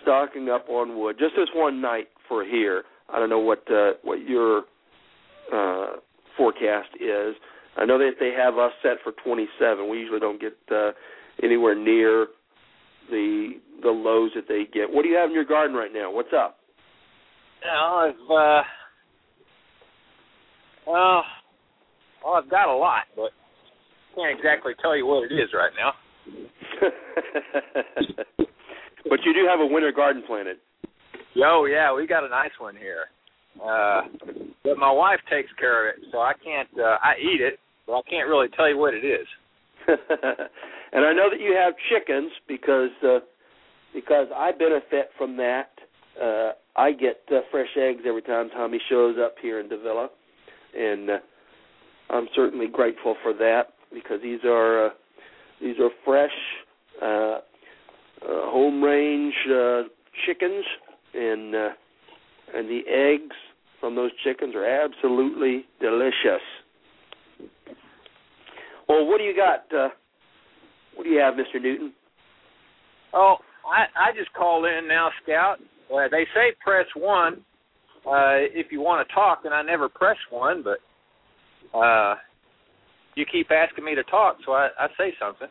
stocking 0.01 0.49
up 0.49 0.67
on 0.67 0.97
wood. 0.97 1.17
Just 1.19 1.35
this 1.35 1.49
one 1.53 1.79
night 1.79 2.07
for 2.27 2.43
here. 2.43 2.83
I 3.13 3.19
don't 3.19 3.29
know 3.29 3.39
what 3.39 3.63
uh 3.71 3.91
what 4.01 4.21
your 4.21 4.63
uh 5.53 5.97
forecast 6.37 6.89
is. 6.99 7.35
I 7.77 7.85
know 7.85 7.97
that 7.97 8.13
they 8.19 8.31
have 8.37 8.57
us 8.57 8.71
set 8.81 8.97
for 9.03 9.11
27. 9.23 9.89
We 9.89 9.99
usually 9.99 10.19
don't 10.19 10.39
get 10.39 10.55
uh, 10.71 10.91
anywhere 11.43 11.75
near 11.75 12.27
the 13.09 13.59
the 13.81 13.89
lows 13.89 14.31
that 14.35 14.47
they 14.47 14.63
get. 14.71 14.89
What 14.89 15.03
do 15.03 15.09
you 15.09 15.17
have 15.17 15.29
in 15.29 15.35
your 15.35 15.45
garden 15.45 15.75
right 15.75 15.91
now? 15.93 16.11
What's 16.11 16.33
up? 16.35 16.57
Well, 17.63 17.95
I've 17.95 18.31
uh, 18.31 18.63
well, 20.87 21.23
well, 22.23 22.33
I've 22.35 22.49
got 22.49 22.69
a 22.69 22.77
lot, 22.77 23.03
but 23.15 23.31
can't 24.15 24.37
exactly 24.37 24.73
tell 24.81 24.95
you 24.95 25.05
what 25.05 25.29
it 25.29 25.35
is 25.35 25.49
right 25.53 25.71
now. 25.77 25.93
but 29.09 29.19
you 29.25 29.33
do 29.33 29.45
have 29.49 29.59
a 29.59 29.65
winter 29.65 29.91
garden 29.91 30.23
planted. 30.25 30.57
Yo, 31.33 31.65
yeah, 31.65 31.93
we 31.93 32.07
got 32.07 32.23
a 32.23 32.29
nice 32.29 32.51
one 32.59 32.75
here. 32.75 33.07
Uh, 33.61 34.01
but 34.65 34.77
my 34.77 34.91
wife 34.91 35.19
takes 35.29 35.49
care 35.59 35.87
of 35.87 35.95
it, 35.95 36.03
so 36.11 36.19
I 36.19 36.33
can't. 36.43 36.67
Uh, 36.77 36.97
I 37.01 37.13
eat 37.21 37.41
it, 37.41 37.59
but 37.85 37.93
I 37.93 38.01
can't 38.09 38.27
really 38.27 38.47
tell 38.49 38.67
you 38.67 38.77
what 38.77 38.93
it 38.93 39.05
is. 39.05 39.27
and 39.87 41.05
I 41.05 41.13
know 41.13 41.29
that 41.29 41.39
you 41.39 41.55
have 41.55 41.73
chickens 41.89 42.31
because 42.47 42.89
uh, 43.03 43.19
because 43.93 44.27
I 44.35 44.51
benefit 44.51 45.09
from 45.17 45.37
that. 45.37 45.69
Uh, 46.21 46.51
I 46.75 46.91
get 46.91 47.21
uh, 47.31 47.41
fresh 47.51 47.69
eggs 47.77 48.01
every 48.07 48.21
time 48.21 48.49
Tommy 48.49 48.79
shows 48.89 49.17
up 49.23 49.35
here 49.41 49.59
in 49.59 49.69
Davila, 49.69 50.09
and 50.77 51.09
uh, 51.09 51.17
I'm 52.09 52.27
certainly 52.35 52.67
grateful 52.67 53.15
for 53.21 53.33
that 53.33 53.73
because 53.93 54.19
these 54.23 54.39
are 54.45 54.87
uh, 54.87 54.89
these 55.61 55.75
are 55.79 55.89
fresh, 56.03 56.31
uh, 57.01 57.05
uh, 57.05 57.39
home 58.49 58.83
range 58.83 59.33
uh, 59.49 59.83
chickens, 60.25 60.65
and 61.13 61.55
uh, 61.55 61.69
and 62.53 62.69
the 62.69 62.81
eggs 62.89 63.35
from 63.85 63.93
those 63.95 64.09
chickens 64.23 64.55
are 64.55 64.65
absolutely 64.65 65.63
delicious. 65.79 66.41
Well, 68.89 69.05
what 69.05 69.19
do 69.19 69.23
you 69.23 69.35
got? 69.35 69.71
Uh, 69.71 69.89
what 70.95 71.03
do 71.03 71.11
you 71.11 71.19
have, 71.19 71.35
Mr. 71.35 71.61
Newton? 71.61 71.93
Oh, 73.13 73.35
I 73.63 73.85
I 74.09 74.11
just 74.17 74.33
called 74.33 74.65
in 74.65 74.87
now, 74.87 75.09
Scout. 75.21 75.57
Uh, 75.93 76.07
they 76.09 76.23
say 76.33 76.55
press 76.63 76.87
one 76.97 77.45
uh, 78.07 78.41
if 78.57 78.71
you 78.71 78.81
want 78.81 79.07
to 79.07 79.13
talk, 79.13 79.41
and 79.45 79.53
I 79.53 79.61
never 79.61 79.87
press 79.87 80.17
one, 80.31 80.63
but 80.63 81.77
uh, 81.77 82.15
you 83.13 83.23
keep 83.31 83.51
asking 83.51 83.85
me 83.85 83.93
to 83.93 84.03
talk, 84.05 84.37
so 84.47 84.53
I, 84.53 84.69
I 84.79 84.87
say 84.97 85.13
something. 85.19 85.47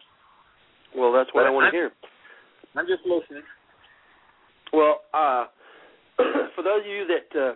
Well, 0.97 1.13
that's 1.13 1.31
what 1.33 1.43
But 1.43 1.47
I 1.47 1.51
want 1.51 1.65
I'm- 1.67 1.73
to 1.73 1.77
hear. 1.77 1.91
I'm 2.75 2.87
just 2.89 3.07
listening. 3.07 3.45
Well, 4.73 5.03
uh, 5.15 5.45
for 6.57 6.65
those 6.65 6.81
of 6.81 6.87
you 6.91 7.07
that 7.07 7.39
uh, 7.41 7.53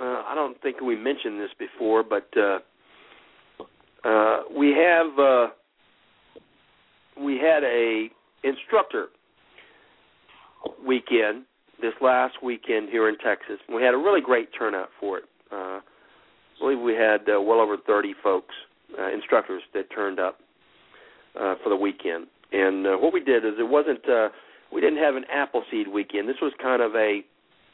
uh, 0.00 0.22
I 0.26 0.34
don't 0.34 0.60
think 0.62 0.80
we 0.80 0.96
mentioned 0.96 1.40
this 1.40 1.50
before, 1.58 2.02
but 2.02 2.28
uh, 2.36 2.58
uh, 4.08 4.42
we 4.56 4.70
have 4.70 5.18
uh, 5.18 5.46
we 7.20 7.38
had 7.38 7.62
a 7.64 8.08
instructor 8.42 9.08
weekend 10.86 11.44
this 11.80 11.92
last 12.00 12.42
weekend 12.42 12.88
here 12.88 13.08
in 13.08 13.16
Texas. 13.18 13.58
We 13.72 13.82
had 13.82 13.94
a 13.94 13.98
really 13.98 14.20
great 14.20 14.48
turnout 14.56 14.88
for 14.98 15.18
it. 15.18 15.24
Uh, 15.50 15.80
I 15.80 15.82
believe 16.58 16.80
we 16.80 16.94
had 16.94 17.22
uh, 17.28 17.40
well 17.40 17.60
over 17.60 17.76
30 17.76 18.14
folks, 18.22 18.54
uh, 18.98 19.10
instructors 19.10 19.62
that 19.74 19.90
turned 19.94 20.20
up 20.20 20.38
uh, 21.38 21.54
for 21.62 21.70
the 21.70 21.76
weekend. 21.76 22.26
And 22.52 22.86
uh, 22.86 22.96
what 22.96 23.12
we 23.12 23.20
did 23.20 23.44
is 23.44 23.52
it 23.58 23.68
wasn't 23.68 24.06
uh, 24.08 24.28
we 24.72 24.80
didn't 24.80 24.98
have 24.98 25.16
an 25.16 25.24
Appleseed 25.32 25.88
weekend. 25.88 26.28
This 26.28 26.40
was 26.42 26.52
kind 26.62 26.82
of 26.82 26.94
a 26.94 27.20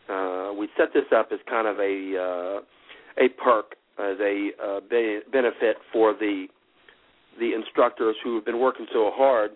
uh, 0.08 0.52
we 0.58 0.68
set 0.76 0.92
this 0.94 1.04
up 1.14 1.28
as 1.32 1.38
kind 1.48 1.66
of 1.66 1.78
a 1.78 2.16
uh, 2.16 3.24
a 3.24 3.28
perk 3.42 3.74
as 3.98 4.16
a 4.20 4.50
uh, 4.62 4.80
be- 4.88 5.20
benefit 5.32 5.76
for 5.92 6.12
the 6.12 6.46
the 7.38 7.52
instructors 7.54 8.16
who 8.24 8.34
have 8.36 8.44
been 8.44 8.60
working 8.60 8.86
so 8.92 9.10
hard 9.14 9.52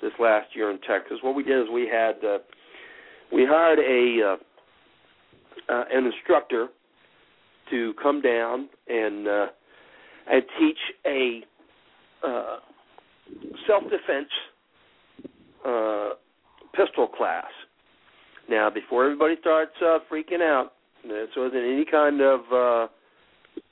this 0.00 0.12
last 0.18 0.54
year 0.54 0.70
in 0.70 0.78
Texas. 0.80 1.18
What 1.22 1.34
we 1.34 1.42
did 1.42 1.60
is 1.60 1.66
we 1.72 1.88
had 1.88 2.24
uh, 2.24 2.38
we 3.32 3.46
hired 3.48 3.78
a 3.78 4.32
uh, 4.32 4.36
uh, 5.72 5.84
an 5.92 6.06
instructor 6.06 6.68
to 7.70 7.94
come 8.02 8.20
down 8.20 8.68
and 8.88 9.28
uh, 9.28 9.46
and 10.30 10.42
teach 10.58 10.78
a 11.06 11.40
uh, 12.26 12.56
self 13.66 13.82
defense 13.84 14.28
uh, 15.66 16.10
pistol 16.74 17.06
class. 17.06 17.46
Now, 18.48 18.70
before 18.70 19.04
everybody 19.04 19.34
starts 19.40 19.72
uh, 19.82 19.98
freaking 20.10 20.40
out, 20.42 20.72
this 21.02 21.28
wasn't 21.36 21.64
any 21.64 21.84
kind 21.84 22.20
of 22.20 22.40
uh, 22.52 22.86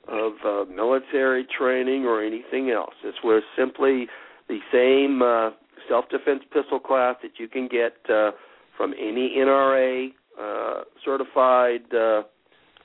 of 0.07 0.33
uh, 0.45 0.71
military 0.71 1.45
training 1.57 2.05
or 2.05 2.23
anything 2.23 2.71
else. 2.71 2.93
This 3.03 3.15
was 3.23 3.43
simply 3.57 4.07
the 4.47 4.59
same 4.71 5.21
uh, 5.21 5.51
self 5.89 6.05
defense 6.09 6.43
pistol 6.53 6.79
class 6.79 7.15
that 7.21 7.31
you 7.37 7.47
can 7.47 7.67
get 7.67 7.93
uh, 8.09 8.31
from 8.77 8.93
any 8.93 9.35
NRA 9.37 10.09
uh, 10.39 10.83
certified 11.03 11.81
uh, 11.93 12.23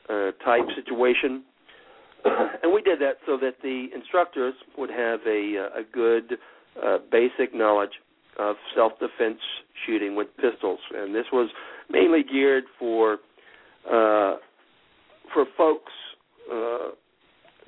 uh, 0.08 0.32
type 0.44 0.64
situation. 0.74 1.44
and 2.62 2.72
we 2.72 2.82
did 2.82 3.00
that 3.00 3.16
so 3.26 3.36
that 3.36 3.56
the 3.62 3.88
instructors 3.94 4.54
would 4.78 4.90
have 4.90 5.20
a, 5.26 5.68
uh, 5.76 5.80
a 5.80 5.84
good 5.92 6.38
uh, 6.82 6.98
basic 7.10 7.54
knowledge 7.54 7.92
of 8.38 8.56
self-defense 8.74 9.38
shooting 9.86 10.14
with 10.16 10.28
pistols, 10.36 10.80
and 10.94 11.14
this 11.14 11.26
was 11.32 11.50
mainly 11.90 12.22
geared 12.22 12.64
for 12.78 13.18
uh, 13.86 14.36
for 15.32 15.44
folks 15.56 15.92
uh, 16.50 16.90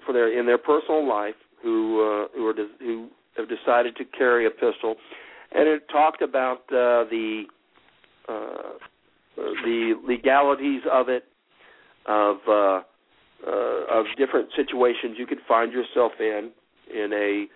for 0.04 0.12
their 0.12 0.38
in 0.38 0.46
their 0.46 0.58
personal 0.58 1.06
life 1.06 1.34
who 1.62 2.00
uh, 2.00 2.28
who 2.34 2.46
are 2.46 2.52
de- 2.52 2.70
who 2.80 3.08
have 3.36 3.48
decided 3.48 3.96
to 3.96 4.04
carry 4.04 4.46
a 4.46 4.50
pistol, 4.50 4.96
and 5.52 5.68
it 5.68 5.88
talked 5.88 6.22
about 6.22 6.60
uh, 6.68 7.04
the 7.10 7.44
uh, 8.28 8.78
the 9.36 9.94
legalities 10.06 10.82
of 10.90 11.08
it, 11.08 11.24
of 12.06 12.36
uh, 12.48 12.80
uh, 13.46 13.98
of 14.00 14.06
different 14.16 14.48
situations 14.56 15.16
you 15.18 15.26
could 15.26 15.40
find 15.46 15.72
yourself 15.72 16.12
in 16.20 16.50
in 16.90 17.12
a 17.12 17.46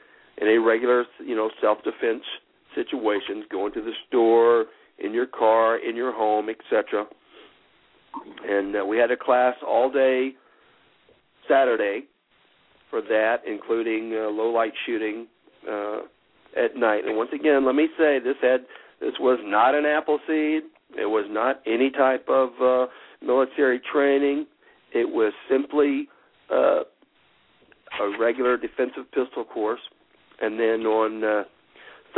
in 0.43 0.49
a 0.49 0.59
regular 0.59 1.05
you 1.25 1.35
know 1.37 1.51
self 1.61 1.79
defense 1.85 2.23
situations, 2.75 3.45
going 3.51 3.73
to 3.73 3.83
the 3.83 3.93
store, 4.09 4.67
in 4.99 5.15
your 5.15 5.27
car, 5.27 5.79
in 5.79 5.97
your 5.97 6.13
home, 6.13 6.49
etc. 6.49 7.07
And 8.47 8.77
uh, 8.77 8.85
we 8.85 8.99
had 8.99 9.11
a 9.11 9.17
class 9.17 9.55
all 9.67 9.91
day 9.91 10.33
Saturday 11.49 12.05
for 12.91 13.01
that, 13.03 13.37
including 13.47 14.13
uh, 14.15 14.29
low 14.29 14.51
light 14.51 14.73
shooting 14.87 15.27
uh, 15.71 16.01
at 16.57 16.77
night. 16.77 17.05
And 17.07 17.17
once 17.17 17.31
again, 17.35 17.65
let 17.65 17.75
me 17.75 17.89
say 17.99 18.19
this 18.19 18.37
had 18.43 18.61
this 19.01 19.15
was 19.21 19.39
not 19.45 19.75
an 19.75 19.85
Appleseed. 19.85 20.65
It 20.99 21.07
was 21.07 21.27
not 21.29 21.61
any 21.67 21.91
type 21.91 22.27
of 22.29 22.51
uh, 22.61 22.87
military 23.25 23.81
training. 23.93 24.47
It 24.93 25.09
was 25.09 25.33
simply 25.49 26.09
uh, 26.51 26.81
a 28.01 28.19
regular 28.19 28.57
defensive 28.57 29.11
pistol 29.13 29.45
course. 29.45 29.81
And 30.41 30.59
then 30.59 30.87
on 30.87 31.25
uh, 31.25 31.43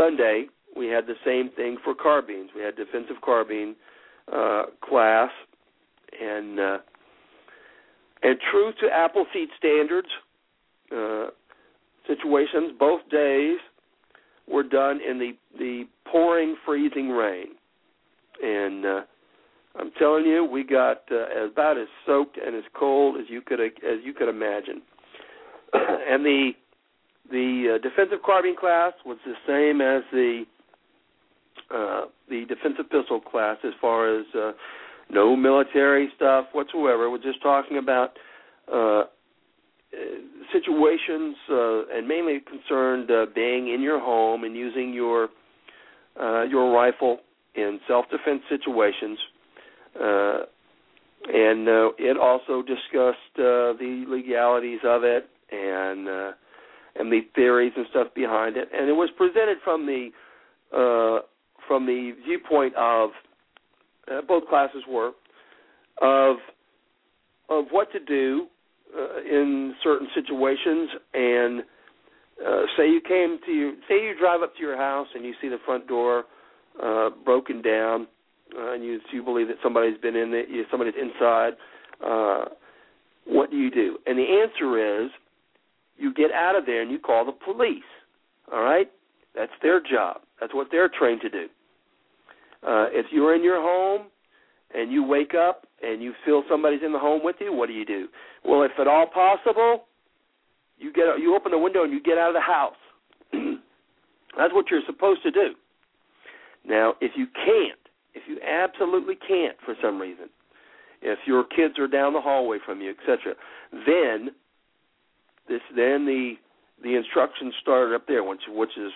Sunday, 0.01 0.47
we 0.77 0.87
had 0.87 1.07
the 1.07 1.15
same 1.25 1.51
thing 1.55 1.77
for 1.85 1.95
carbines. 1.95 2.51
We 2.55 2.63
had 2.63 2.77
defensive 2.77 3.17
carbine 3.25 3.77
uh, 4.33 4.65
class, 4.83 5.31
and 6.21 6.59
uh, 6.59 6.79
and 8.23 8.37
true 8.51 8.73
to 8.81 8.89
Appleseed 8.91 9.49
standards, 9.59 10.09
uh, 10.97 11.27
situations. 12.07 12.73
Both 12.79 13.03
days 13.11 13.59
were 14.49 14.63
done 14.63 15.01
in 15.07 15.19
the 15.19 15.33
the 15.59 15.85
pouring, 16.11 16.57
freezing 16.65 17.11
rain, 17.11 17.49
and 18.43 18.87
uh, 18.87 19.01
I'm 19.79 19.91
telling 19.99 20.25
you, 20.25 20.45
we 20.45 20.65
got 20.65 21.03
uh, 21.11 21.47
about 21.47 21.79
as 21.79 21.89
soaked 22.07 22.39
and 22.39 22.57
as 22.57 22.65
cold 22.75 23.17
as 23.21 23.27
you 23.29 23.41
could 23.41 23.61
as 23.61 23.99
you 24.03 24.13
could 24.13 24.29
imagine. 24.29 24.83
and 25.73 26.25
the 26.25 26.53
the 27.31 27.77
uh, 27.77 27.79
defensive 27.79 28.19
carbine 28.25 28.57
class 28.57 28.93
was 29.05 29.19
the 29.25 29.35
same 29.47 29.81
as 29.81 30.03
the 30.13 30.45
uh, 31.73 32.07
the 32.29 32.45
defensive 32.47 32.91
pistol 32.91 33.21
class 33.21 33.57
as 33.65 33.73
far 33.81 34.19
as 34.19 34.27
uh, 34.35 34.53
no 35.09 35.37
military 35.37 36.09
stuff 36.17 36.47
whatsoever. 36.53 37.11
We're 37.11 37.19
just 37.19 37.43
talking 37.43 37.79
about 37.79 38.17
uh, 38.73 39.05
situations 40.53 41.37
uh, 41.51 41.87
and 41.95 42.07
mainly 42.07 42.41
concerned 42.41 43.11
uh, 43.11 43.27
being 43.35 43.73
in 43.73 43.81
your 43.81 44.01
home 44.01 44.45
and 44.45 44.57
using 44.57 44.93
your 44.93 45.29
uh, 46.21 46.43
your 46.43 46.73
rifle 46.73 47.19
in 47.55 47.81
self-defense 47.87 48.43
situations. 48.49 49.19
Uh, 50.01 50.39
and 51.29 51.69
uh, 51.69 51.91
it 51.99 52.17
also 52.17 52.63
discussed 52.63 53.35
uh, 53.37 53.77
the 53.79 54.05
legalities 54.09 54.81
of 54.85 55.05
it 55.05 55.29
and 55.53 56.09
uh, 56.09 56.33
and 56.97 57.11
the 57.11 57.21
theories 57.35 57.73
and 57.77 57.87
stuff 57.91 58.09
behind 58.15 58.57
it. 58.57 58.69
And 58.73 58.89
it 58.89 58.93
was 58.93 59.11
presented 59.17 59.59
from 59.65 59.87
the 59.87 60.11
uh, 60.73 61.23
from 61.67 61.87
the 61.87 62.13
viewpoint 62.25 62.75
of 62.77 63.11
uh, 64.11 64.21
both 64.27 64.49
classes 64.49 64.83
were 64.89 65.13
of 66.01 66.37
of 67.49 67.67
what 67.71 67.93
to 67.93 68.01
do 68.01 68.47
uh, 68.97 69.21
in 69.21 69.75
certain 69.83 70.09
situations 70.15 70.91
and 71.15 71.61
uh, 72.45 72.63
say 72.77 72.89
you 72.89 73.01
came 73.07 73.39
to 73.45 73.53
you 73.53 73.75
say 73.89 73.95
you 74.03 74.15
drive 74.19 74.43
up 74.43 74.55
to 74.57 74.61
your 74.61 74.77
house 74.77 75.09
and 75.15 75.25
you 75.25 75.33
see 75.41 75.49
the 75.49 75.59
front 75.65 75.87
door 75.87 76.25
uh, 76.83 77.11
broken 77.25 77.61
down 77.61 78.07
uh, 78.57 78.73
and 78.73 78.85
you 78.85 78.99
you 79.13 79.23
believe 79.23 79.49
that 79.49 79.57
somebody's 79.63 79.99
been 79.99 80.17
in 80.17 80.33
it 80.33 80.49
somebody's 80.71 80.95
inside 81.01 81.53
uh, 82.05 82.47
what 83.27 83.51
do 83.51 83.57
you 83.57 83.71
do 83.71 83.99
and 84.07 84.19
the 84.19 84.43
answer 84.43 85.05
is 85.05 85.11
you 86.01 86.13
get 86.15 86.33
out 86.33 86.57
of 86.57 86.67
there 86.67 86.83
and 86.83 86.91
you 86.91 86.99
call 86.99 87.25
the 87.25 87.33
police 87.33 87.83
all 88.53 88.63
right 88.63 88.91
that's 89.35 89.53
their 89.63 89.81
job 89.81 90.23
that's 90.41 90.55
what 90.55 90.69
they're 90.71 90.89
trained 90.89 91.21
to 91.21 91.29
do 91.29 91.47
uh, 92.63 92.87
if 92.91 93.07
you're 93.11 93.35
in 93.35 93.43
your 93.43 93.61
home 93.61 94.09
and 94.75 94.93
you 94.93 95.03
wake 95.03 95.35
up 95.35 95.67
and 95.83 96.03
you 96.03 96.13
feel 96.25 96.43
somebody's 96.49 96.83
in 96.85 96.93
the 96.93 96.99
home 96.99 97.21
with 97.25 97.37
you, 97.41 97.53
what 97.53 97.69
do 97.69 97.73
you 97.73 97.85
do? 97.85 98.09
Well, 98.45 98.63
if 98.63 98.73
at 98.79 98.87
all 98.87 99.07
possible, 99.07 99.85
you 100.79 100.93
get 100.93 101.07
you 101.19 101.35
open 101.35 101.53
the 101.53 101.59
window 101.59 101.85
and 101.85 101.93
you 101.93 102.03
get 102.03 102.19
out 102.19 102.29
of 102.29 102.35
the 102.35 102.41
house. 102.41 102.77
That's 104.37 104.55
what 104.55 104.67
you're 104.71 104.83
supposed 104.87 105.23
to 105.23 105.31
do. 105.31 105.55
Now, 106.67 106.95
if 107.01 107.13
you 107.17 107.27
can't, 107.35 107.81
if 108.15 108.23
you 108.29 108.39
absolutely 108.47 109.17
can't 109.17 109.57
for 109.65 109.75
some 109.83 109.99
reason, 109.99 110.29
if 111.03 111.19
your 111.27 111.45
kids 111.45 111.79
are 111.79 111.89
down 111.89 112.13
the 112.13 112.21
hallway 112.21 112.59
from 112.65 112.81
you, 112.83 112.91
etc., 112.91 113.35
then 113.73 114.31
this 115.51 115.61
then 115.77 116.07
the 116.07 116.35
the 116.83 116.97
instructions 116.97 117.53
start 117.61 117.93
up 117.93 118.07
there, 118.07 118.25
which 118.25 118.41
which 118.49 118.79
is 118.79 118.93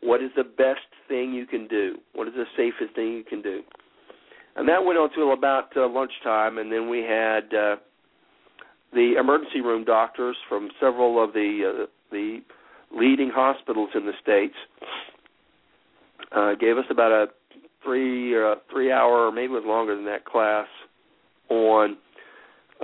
what 0.00 0.22
is 0.22 0.30
the 0.36 0.44
best 0.44 0.86
thing 1.08 1.32
you 1.32 1.46
can 1.46 1.66
do? 1.66 1.96
What 2.14 2.28
is 2.28 2.34
the 2.34 2.44
safest 2.56 2.94
thing 2.94 3.12
you 3.12 3.24
can 3.24 3.42
do? 3.42 3.62
And 4.54 4.68
that 4.68 4.84
went 4.84 4.98
on 4.98 5.08
until 5.08 5.32
about 5.32 5.76
uh, 5.76 5.88
lunchtime, 5.88 6.58
and 6.58 6.70
then 6.70 6.88
we 6.88 7.00
had 7.00 7.54
uh, 7.54 7.76
the 8.92 9.14
emergency 9.18 9.60
room 9.60 9.84
doctors 9.84 10.36
from 10.48 10.70
several 10.78 11.22
of 11.22 11.32
the 11.32 11.84
uh, 11.84 11.86
the 12.10 12.40
leading 12.94 13.30
hospitals 13.34 13.90
in 13.94 14.04
the 14.04 14.12
states 14.22 14.54
uh, 16.32 16.54
gave 16.54 16.76
us 16.76 16.84
about 16.90 17.10
a 17.10 17.26
three 17.82 18.36
uh, 18.36 18.56
three 18.70 18.92
hour, 18.92 19.26
or 19.26 19.32
maybe 19.32 19.52
it 19.52 19.56
was 19.56 19.64
longer 19.66 19.96
than 19.96 20.04
that, 20.04 20.24
class 20.24 20.66
on 21.48 21.96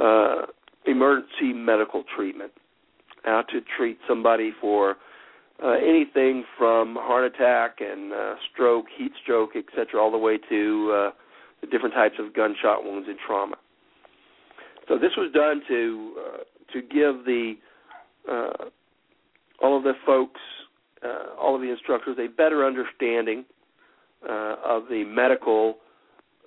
uh, 0.00 0.46
emergency 0.86 1.52
medical 1.52 2.04
treatment, 2.16 2.52
how 3.24 3.42
to 3.50 3.60
treat 3.76 3.98
somebody 4.06 4.52
for 4.60 4.96
uh, 5.62 5.72
anything 5.72 6.44
from 6.56 6.96
heart 6.96 7.24
attack 7.24 7.78
and 7.80 8.12
uh, 8.12 8.34
stroke, 8.52 8.86
heat 8.96 9.12
stroke, 9.22 9.50
etc., 9.56 10.00
all 10.00 10.10
the 10.10 10.18
way 10.18 10.38
to 10.48 10.92
uh, 10.94 11.10
the 11.60 11.66
different 11.66 11.94
types 11.94 12.14
of 12.18 12.34
gunshot 12.34 12.84
wounds 12.84 13.08
and 13.08 13.18
trauma. 13.26 13.56
So 14.88 14.98
this 14.98 15.12
was 15.16 15.32
done 15.32 15.62
to 15.68 16.14
uh, 16.18 16.38
to 16.72 16.80
give 16.80 17.24
the 17.24 17.54
uh, 18.30 18.66
all 19.60 19.76
of 19.76 19.82
the 19.82 19.94
folks, 20.06 20.40
uh, 21.04 21.34
all 21.40 21.54
of 21.54 21.60
the 21.60 21.70
instructors, 21.70 22.16
a 22.18 22.28
better 22.28 22.64
understanding 22.64 23.44
uh, 24.28 24.56
of 24.64 24.84
the 24.88 25.04
medical 25.04 25.76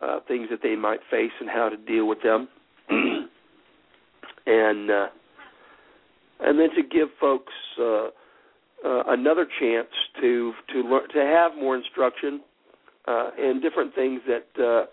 uh, 0.02 0.20
things 0.28 0.48
that 0.50 0.62
they 0.64 0.76
might 0.76 1.00
face 1.10 1.32
and 1.40 1.50
how 1.50 1.70
to 1.70 1.78
deal 1.78 2.08
with 2.08 2.22
them, 2.24 2.48
and 4.48 4.90
uh, 4.90 5.08
and 6.42 6.60
then 6.60 6.70
to 6.76 6.84
give 6.84 7.10
folks 7.20 7.54
uh, 7.80 8.08
uh, 8.86 9.04
another 9.08 9.46
chance 9.60 9.90
to 10.20 10.54
to 10.74 10.82
learn 10.82 11.08
to 11.10 11.20
have 11.20 11.56
more 11.56 11.76
instruction 11.76 12.42
uh, 13.08 13.30
and 13.38 13.62
different 13.62 13.94
things 13.96 14.22
that 14.28 14.88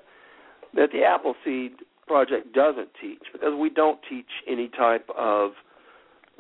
that 0.74 0.90
the 0.92 1.02
Appleseed 1.02 1.72
Project 2.06 2.52
doesn't 2.54 2.88
teach 3.00 3.22
because 3.32 3.54
we 3.58 3.70
don't 3.70 3.98
teach 4.08 4.26
any 4.46 4.68
type 4.68 5.08
of 5.16 5.52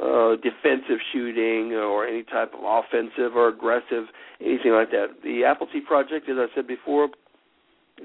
uh, 0.02 0.36
defensive 0.36 0.98
shooting 1.12 1.72
or 1.72 2.06
any 2.06 2.22
type 2.22 2.52
of 2.54 2.60
offensive 2.62 3.34
or 3.34 3.48
aggressive 3.48 4.04
anything 4.40 4.72
like 4.72 4.90
that. 4.90 5.08
The 5.22 5.44
Appleseed 5.44 5.86
Project, 5.86 6.28
as 6.28 6.36
I 6.38 6.46
said 6.54 6.66
before, 6.66 7.08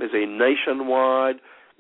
is 0.01 0.09
a 0.13 0.25
nationwide 0.25 1.35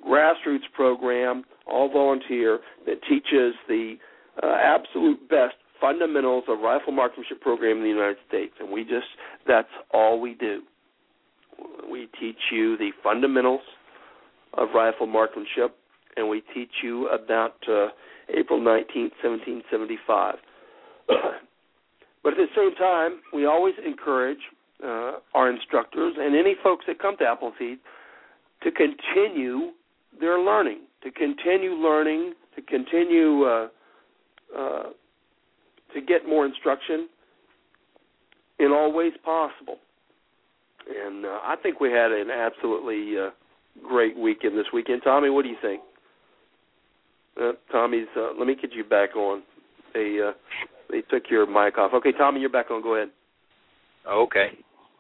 grassroots 0.07 0.69
program, 0.73 1.43
all 1.65 1.89
volunteer, 1.91 2.59
that 2.85 3.01
teaches 3.09 3.55
the 3.67 3.95
uh, 4.41 4.55
absolute 4.61 5.29
best 5.29 5.55
fundamentals 5.79 6.45
of 6.47 6.59
rifle 6.59 6.93
marksmanship 6.93 7.41
program 7.41 7.77
in 7.77 7.83
the 7.83 7.89
United 7.89 8.17
States, 8.27 8.53
and 8.59 8.71
we 8.71 8.83
just 8.83 9.07
that's 9.45 9.67
all 9.91 10.19
we 10.19 10.33
do. 10.35 10.61
We 11.91 12.07
teach 12.19 12.39
you 12.51 12.77
the 12.77 12.91
fundamentals 13.03 13.61
of 14.53 14.69
rifle 14.73 15.07
marksmanship, 15.07 15.75
and 16.15 16.29
we 16.29 16.41
teach 16.53 16.71
you 16.81 17.09
about 17.09 17.55
uh, 17.67 17.87
April 18.29 18.61
19, 18.61 19.11
1775. 19.21 20.35
but 21.07 22.33
at 22.33 22.37
the 22.37 22.47
same 22.55 22.73
time, 22.75 23.19
we 23.33 23.45
always 23.45 23.75
encourage 23.85 24.39
uh, 24.83 25.13
our 25.33 25.49
instructors 25.49 26.15
and 26.17 26.35
any 26.35 26.55
folks 26.63 26.85
that 26.87 26.99
come 26.99 27.17
to 27.17 27.25
Appleseed 27.25 27.79
to 28.63 28.71
continue 28.71 29.71
their 30.19 30.39
learning, 30.39 30.79
to 31.03 31.11
continue 31.11 31.73
learning, 31.73 32.33
to 32.55 32.61
continue 32.61 33.43
uh, 33.43 33.67
uh, 34.57 34.83
to 35.93 36.01
get 36.01 36.27
more 36.27 36.45
instruction 36.45 37.07
in 38.59 38.71
all 38.71 38.93
ways 38.93 39.13
possible. 39.23 39.77
And 40.87 41.25
uh, 41.25 41.39
I 41.43 41.55
think 41.61 41.79
we 41.79 41.89
had 41.89 42.11
an 42.11 42.29
absolutely 42.29 43.17
uh, 43.17 43.29
great 43.87 44.17
weekend 44.17 44.57
this 44.57 44.65
weekend. 44.73 45.01
Tommy, 45.03 45.29
what 45.29 45.43
do 45.43 45.49
you 45.49 45.57
think? 45.61 45.81
Uh, 47.41 47.53
Tommy's. 47.71 48.07
Uh, 48.15 48.33
let 48.37 48.47
me 48.47 48.55
get 48.59 48.73
you 48.73 48.83
back 48.83 49.15
on. 49.15 49.43
They 49.93 50.19
uh, 50.23 50.33
they 50.89 51.01
took 51.01 51.23
your 51.29 51.47
mic 51.47 51.77
off. 51.77 51.91
Okay, 51.95 52.11
Tommy, 52.11 52.41
you're 52.41 52.49
back 52.49 52.69
on. 52.69 52.83
Go 52.83 52.95
ahead. 52.95 53.09
Okay. 54.07 54.49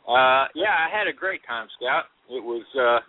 Uh, 0.07 0.47
yeah, 0.55 0.71
I 0.71 0.89
had 0.91 1.07
a 1.07 1.13
great 1.13 1.41
time, 1.47 1.67
Scout. 1.77 2.05
It 2.29 2.43
was 2.43 2.63
uh, 2.75 3.03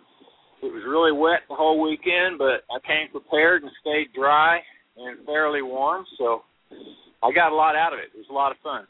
it 0.65 0.71
was 0.71 0.83
really 0.87 1.11
wet 1.11 1.41
the 1.49 1.55
whole 1.55 1.81
weekend, 1.81 2.37
but 2.37 2.67
I 2.69 2.79
came 2.85 3.09
prepared 3.11 3.63
and 3.63 3.71
stayed 3.81 4.13
dry 4.13 4.59
and 4.97 5.25
fairly 5.25 5.61
warm, 5.61 6.05
so 6.17 6.43
I 7.23 7.31
got 7.33 7.51
a 7.51 7.55
lot 7.55 7.75
out 7.75 7.93
of 7.93 7.99
it. 7.99 8.09
It 8.13 8.17
was 8.17 8.27
a 8.29 8.33
lot 8.33 8.51
of 8.51 8.57
fun. 8.63 8.85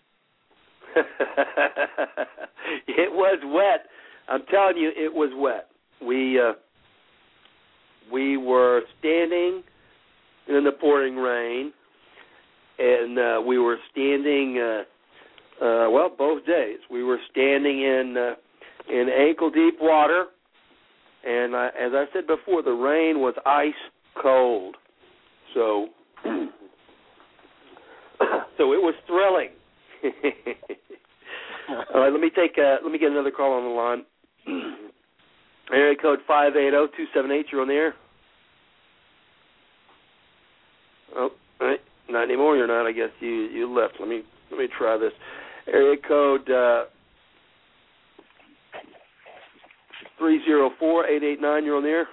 it 2.88 3.12
was 3.12 3.40
wet. 3.44 3.88
I'm 4.28 4.46
telling 4.50 4.78
you, 4.78 4.90
it 4.96 5.14
was 5.14 5.32
wet. 5.36 5.68
We 6.06 6.40
uh, 6.40 6.54
we 8.12 8.38
were 8.38 8.82
standing 9.00 9.64
in 10.48 10.64
the 10.64 10.72
pouring 10.72 11.16
rain, 11.16 11.74
and 12.80 13.20
uh, 13.20 13.42
we 13.46 13.58
were 13.58 13.78
standing. 13.92 14.60
Uh, 14.60 14.84
uh, 15.64 15.90
well, 15.90 16.10
both 16.16 16.46
days 16.46 16.80
we 16.92 17.04
were 17.04 17.20
standing 17.32 17.82
in 17.82 18.16
uh, 18.18 18.36
in 18.92 19.10
ankle 19.10 19.50
deep 19.50 19.76
water, 19.80 20.26
and 21.26 21.56
I, 21.56 21.68
as 21.68 21.92
I 21.94 22.06
said 22.14 22.28
before, 22.28 22.62
the 22.62 22.72
rain 22.72 23.20
was 23.20 23.34
ice 23.46 23.74
cold. 24.22 24.76
So, 25.54 25.88
so 28.58 28.74
it 28.74 28.82
was 28.82 28.96
thrilling. 29.08 29.50
All 31.94 32.02
right, 32.02 32.12
let 32.12 32.22
me 32.22 32.30
take. 32.36 32.58
Uh, 32.58 32.78
let 32.84 32.92
me 32.92 32.98
get 33.00 33.12
another 33.12 33.32
call 33.32 33.54
on 33.54 33.64
the 33.64 33.70
line. 33.70 34.04
Area 35.74 35.96
code 36.00 36.20
five 36.28 36.56
eight 36.56 36.72
zero 36.72 36.88
two 36.96 37.06
seven 37.14 37.32
eight. 37.32 37.48
You're 37.52 37.62
on 37.62 37.68
the 37.68 37.74
air. 37.74 37.94
Oh, 41.16 41.30
right. 41.60 41.80
Not 42.10 42.24
anymore. 42.24 42.56
You're 42.56 42.68
not. 42.68 42.86
I 42.86 42.92
guess 42.92 43.10
you 43.20 43.30
you 43.30 43.74
left. 43.74 43.96
Let 44.00 44.08
me 44.10 44.22
let 44.52 44.60
me 44.60 44.68
try 44.78 44.98
this. 44.98 45.14
Area 45.68 45.98
code 46.08 46.48
uh, 46.50 46.86
three 50.20 50.40
zero 50.46 50.70
four 50.80 51.08
eight 51.08 51.24
eight 51.24 51.42
nine. 51.42 51.66
You're 51.66 51.78
on 51.78 51.84
the 51.84 51.90
air. 51.90 52.08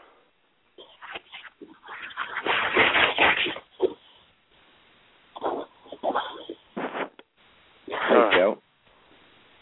Hey, 7.87 8.31
Joe. 8.39 8.59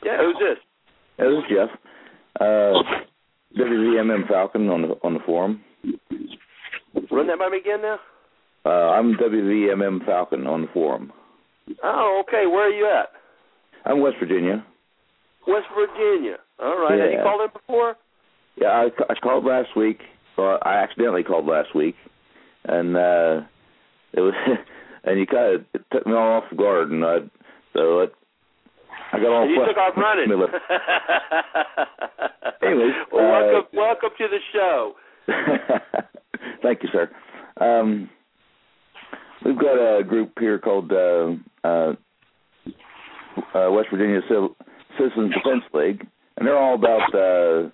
Yeah, 0.04 0.18
who's 0.18 0.36
this? 0.38 0.58
Yeah, 1.18 1.24
this 1.26 1.38
is 1.38 1.44
Jeff. 1.50 1.68
Uh, 2.40 2.82
WVMM 3.58 4.26
Falcon 4.28 4.68
on 4.68 4.82
the 4.82 4.88
on 5.02 5.14
the 5.14 5.20
forum. 5.26 5.62
Run 7.10 7.26
that 7.26 7.38
by 7.38 7.48
me 7.48 7.58
again 7.58 7.82
now. 7.82 7.98
Uh, 8.64 8.92
I'm 8.92 9.14
WVMM 9.14 10.04
Falcon 10.06 10.46
on 10.46 10.62
the 10.62 10.68
forum. 10.72 11.12
Oh, 11.82 12.22
okay. 12.26 12.46
Where 12.46 12.68
are 12.68 12.70
you 12.70 12.86
at? 12.86 13.10
I'm 13.84 14.00
West 14.00 14.16
Virginia. 14.20 14.64
West 15.46 15.66
Virginia. 15.74 16.36
All 16.58 16.78
right. 16.78 16.96
Yeah. 16.96 17.04
Have 17.04 17.12
you 17.12 17.22
called 17.22 17.40
in 17.42 17.48
before? 17.52 17.96
Yeah, 18.56 18.68
I, 18.68 19.12
I 19.12 19.14
called 19.22 19.44
last 19.44 19.76
week. 19.76 20.00
Or 20.36 20.66
I 20.66 20.82
accidentally 20.82 21.22
called 21.22 21.44
last 21.44 21.74
week, 21.74 21.96
and 22.64 22.96
uh 22.96 23.40
it 24.14 24.20
was 24.20 24.34
and 25.04 25.18
you 25.18 25.26
kind 25.26 25.56
of 25.56 25.64
it 25.74 25.84
took 25.92 26.06
me 26.06 26.14
all 26.14 26.40
off 26.40 26.56
guard, 26.56 26.90
and 26.90 27.04
I 27.04 27.18
so 27.74 28.00
it 28.00 28.14
I 29.12 29.18
got 29.18 29.26
all 29.26 29.48
you 29.48 29.64
took 29.66 29.76
off 29.76 29.96
running. 29.96 30.24
Anyways, 32.62 32.92
well, 33.12 33.24
uh, 33.24 33.30
welcome, 33.30 33.68
welcome 33.72 34.10
to 34.18 34.28
the 34.28 34.38
show. 34.52 34.94
Thank 36.62 36.82
you, 36.82 36.88
sir. 36.92 37.10
Um, 37.60 38.08
we've 39.44 39.58
got 39.58 39.98
a 39.98 40.04
group 40.04 40.32
here 40.38 40.58
called 40.58 40.92
uh, 40.92 41.32
uh, 41.64 41.94
uh, 43.54 43.70
West 43.70 43.88
Virginia 43.92 44.20
Civil, 44.28 44.56
Citizens 44.98 45.34
Defense 45.34 45.64
League, 45.72 46.06
and 46.36 46.46
they're 46.46 46.58
all 46.58 46.74
about 46.74 47.14
uh, 47.14 47.70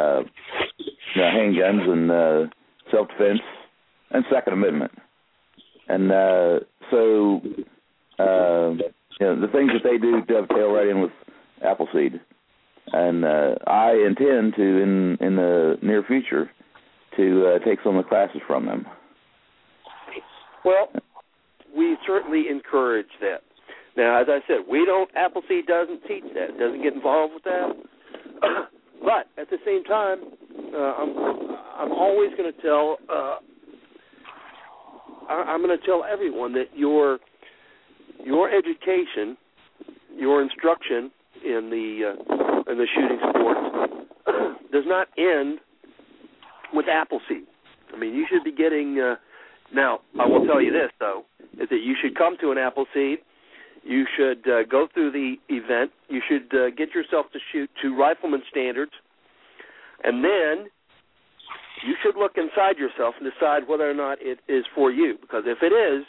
uh, 0.00 0.22
you 0.78 1.22
know, 1.22 1.30
handguns 1.30 1.88
and 1.88 2.10
uh, 2.10 2.46
self 2.90 3.08
defense 3.08 3.40
and 4.10 4.24
Second 4.32 4.54
Amendment. 4.54 4.92
And 5.88 6.12
uh, 6.12 6.60
so, 6.90 7.40
uh, 8.18 8.74
you 9.22 9.28
know, 9.28 9.40
the 9.40 9.52
things 9.52 9.70
that 9.72 9.88
they 9.88 9.98
do 9.98 10.20
dovetail 10.22 10.72
right 10.72 10.88
in 10.88 11.00
with 11.00 11.12
Appleseed. 11.64 12.20
And 12.92 13.24
uh, 13.24 13.54
I 13.68 13.92
intend 13.92 14.54
to, 14.56 14.62
in 14.62 15.16
in 15.20 15.36
the 15.36 15.76
near 15.80 16.02
future, 16.02 16.50
to 17.16 17.46
uh, 17.46 17.64
take 17.64 17.78
some 17.84 17.96
of 17.96 18.04
the 18.04 18.08
classes 18.08 18.40
from 18.48 18.66
them. 18.66 18.84
Well, 20.64 20.88
we 21.76 21.96
certainly 22.04 22.46
encourage 22.50 23.06
that. 23.20 23.42
Now, 23.96 24.20
as 24.20 24.26
I 24.28 24.40
said, 24.48 24.66
we 24.68 24.84
don't. 24.84 25.08
Appleseed 25.14 25.66
doesn't 25.66 26.02
teach 26.08 26.24
that. 26.34 26.58
Doesn't 26.58 26.82
get 26.82 26.94
involved 26.94 27.34
with 27.34 27.44
that. 27.44 27.76
but 29.04 29.28
at 29.40 29.48
the 29.50 29.58
same 29.64 29.84
time, 29.84 30.18
uh, 30.74 30.78
I'm 30.78 31.10
I'm 31.78 31.92
always 31.92 32.30
going 32.36 32.52
to 32.52 32.60
tell. 32.60 32.98
Uh, 33.08 33.36
I, 35.28 35.44
I'm 35.46 35.62
going 35.62 35.78
to 35.78 35.86
tell 35.86 36.02
everyone 36.02 36.52
that 36.54 36.66
your 36.74 37.20
your 38.24 38.50
education, 38.50 39.36
your 40.16 40.42
instruction 40.42 41.10
in 41.44 41.70
the 41.70 42.14
uh, 42.14 42.70
in 42.70 42.78
the 42.78 42.86
shooting 42.94 43.18
sports 43.28 43.60
does 44.72 44.84
not 44.86 45.08
end 45.18 45.58
with 46.72 46.86
Appleseed. 46.88 47.46
I 47.92 47.98
mean, 47.98 48.14
you 48.14 48.26
should 48.30 48.44
be 48.44 48.52
getting. 48.52 48.98
Uh, 49.00 49.16
now, 49.74 50.00
I 50.20 50.26
will 50.26 50.46
tell 50.46 50.60
you 50.60 50.70
this 50.70 50.90
though, 51.00 51.24
is 51.58 51.68
that 51.70 51.80
you 51.82 51.94
should 52.00 52.16
come 52.16 52.36
to 52.40 52.50
an 52.50 52.58
Appleseed. 52.58 53.18
You 53.84 54.04
should 54.16 54.48
uh, 54.48 54.62
go 54.70 54.86
through 54.92 55.10
the 55.10 55.34
event. 55.48 55.90
You 56.08 56.20
should 56.28 56.54
uh, 56.56 56.70
get 56.70 56.94
yourself 56.94 57.26
to 57.32 57.38
shoot 57.52 57.68
to 57.82 57.96
rifleman 57.96 58.42
standards, 58.48 58.92
and 60.04 60.24
then 60.24 60.70
you 61.84 61.94
should 62.02 62.16
look 62.16 62.32
inside 62.36 62.78
yourself 62.78 63.14
and 63.20 63.30
decide 63.30 63.68
whether 63.68 63.90
or 63.90 63.94
not 63.94 64.18
it 64.20 64.38
is 64.48 64.64
for 64.74 64.92
you. 64.92 65.18
Because 65.20 65.44
if 65.46 65.58
it 65.62 65.74
is, 65.74 66.04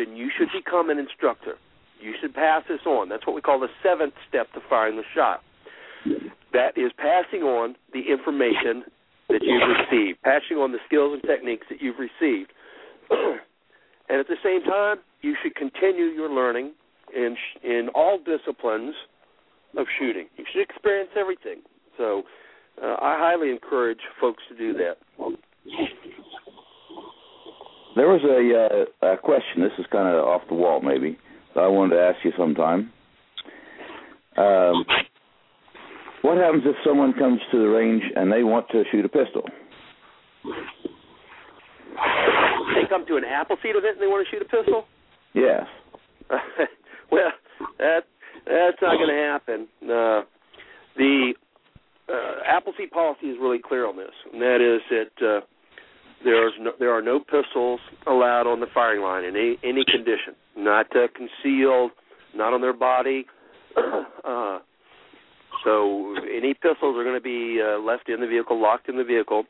then 0.00 0.16
you 0.16 0.30
should 0.36 0.48
become 0.56 0.88
an 0.88 0.98
instructor. 0.98 1.56
You 2.00 2.14
should 2.20 2.34
pass 2.34 2.62
this 2.68 2.80
on. 2.86 3.10
That's 3.10 3.26
what 3.26 3.36
we 3.36 3.42
call 3.42 3.60
the 3.60 3.68
seventh 3.82 4.14
step 4.28 4.50
to 4.54 4.60
firing 4.68 4.96
the 4.96 5.04
shot. 5.14 5.42
That 6.52 6.78
is 6.78 6.90
passing 6.96 7.42
on 7.42 7.76
the 7.92 8.00
information 8.10 8.84
that 9.28 9.42
you've 9.42 9.68
received, 9.68 10.22
passing 10.22 10.56
on 10.56 10.72
the 10.72 10.78
skills 10.86 11.12
and 11.12 11.22
techniques 11.22 11.66
that 11.68 11.82
you've 11.82 11.98
received. 11.98 12.52
and 13.10 14.18
at 14.18 14.26
the 14.26 14.40
same 14.42 14.62
time, 14.64 14.96
you 15.20 15.36
should 15.42 15.54
continue 15.54 16.06
your 16.06 16.30
learning 16.30 16.72
in 17.14 17.36
in 17.62 17.90
all 17.94 18.18
disciplines 18.18 18.94
of 19.76 19.86
shooting. 19.98 20.26
You 20.36 20.44
should 20.50 20.62
experience 20.62 21.10
everything. 21.18 21.60
So, 21.98 22.22
uh, 22.82 22.96
I 23.00 23.18
highly 23.18 23.50
encourage 23.50 24.00
folks 24.20 24.42
to 24.48 24.56
do 24.56 24.72
that. 24.74 24.96
There 28.00 28.08
was 28.08 28.24
a, 28.24 29.04
uh, 29.04 29.12
a 29.12 29.18
question. 29.18 29.60
This 29.60 29.76
is 29.78 29.84
kind 29.92 30.08
of 30.08 30.24
off 30.24 30.40
the 30.48 30.54
wall, 30.54 30.80
maybe. 30.80 31.18
That 31.54 31.64
I 31.64 31.68
wanted 31.68 31.96
to 31.96 32.00
ask 32.00 32.16
you 32.24 32.32
sometime. 32.34 32.90
Um, 34.38 34.86
what 36.22 36.38
happens 36.38 36.62
if 36.64 36.76
someone 36.82 37.12
comes 37.12 37.40
to 37.52 37.58
the 37.58 37.68
range 37.68 38.02
and 38.16 38.32
they 38.32 38.42
want 38.42 38.70
to 38.70 38.84
shoot 38.90 39.04
a 39.04 39.08
pistol? 39.10 39.42
They 42.72 42.88
come 42.88 43.04
to 43.06 43.16
an 43.16 43.24
Appleseed 43.24 43.76
event 43.76 43.96
and 43.96 44.00
they 44.00 44.06
want 44.06 44.26
to 44.26 44.34
shoot 44.34 44.40
a 44.40 44.48
pistol. 44.48 44.86
Yes. 45.34 45.66
well, 47.12 47.32
that 47.76 48.04
that's 48.46 48.80
not 48.80 48.96
going 48.96 49.10
to 49.10 49.28
happen. 49.28 49.68
Uh, 49.84 50.22
the 50.96 51.34
uh, 52.08 52.48
Appleseed 52.48 52.92
policy 52.92 53.26
is 53.26 53.36
really 53.38 53.60
clear 53.62 53.86
on 53.86 53.98
this, 53.98 54.14
and 54.32 54.40
that 54.40 54.62
is 54.64 54.80
that 54.88 55.26
uh, 55.26 55.40
there's 56.24 56.52
no, 56.60 56.72
there 56.78 56.92
are 56.92 57.02
no 57.02 57.20
pistols 57.20 57.80
allowed 58.06 58.46
on 58.46 58.60
the 58.60 58.66
firing 58.72 59.02
line 59.02 59.24
in 59.24 59.36
any, 59.36 59.58
any 59.64 59.84
condition, 59.84 60.34
not 60.56 60.86
uh, 60.94 61.06
concealed, 61.14 61.92
not 62.34 62.52
on 62.52 62.60
their 62.60 62.72
body. 62.72 63.26
uh, 63.76 64.58
so 65.64 66.14
any 66.24 66.54
pistols 66.54 66.96
are 66.96 67.04
going 67.04 67.16
to 67.16 67.20
be 67.20 67.60
uh, 67.62 67.78
left 67.78 68.08
in 68.08 68.20
the 68.20 68.26
vehicle, 68.26 68.60
locked 68.60 68.88
in 68.88 68.96
the 68.96 69.04
vehicle, 69.04 69.44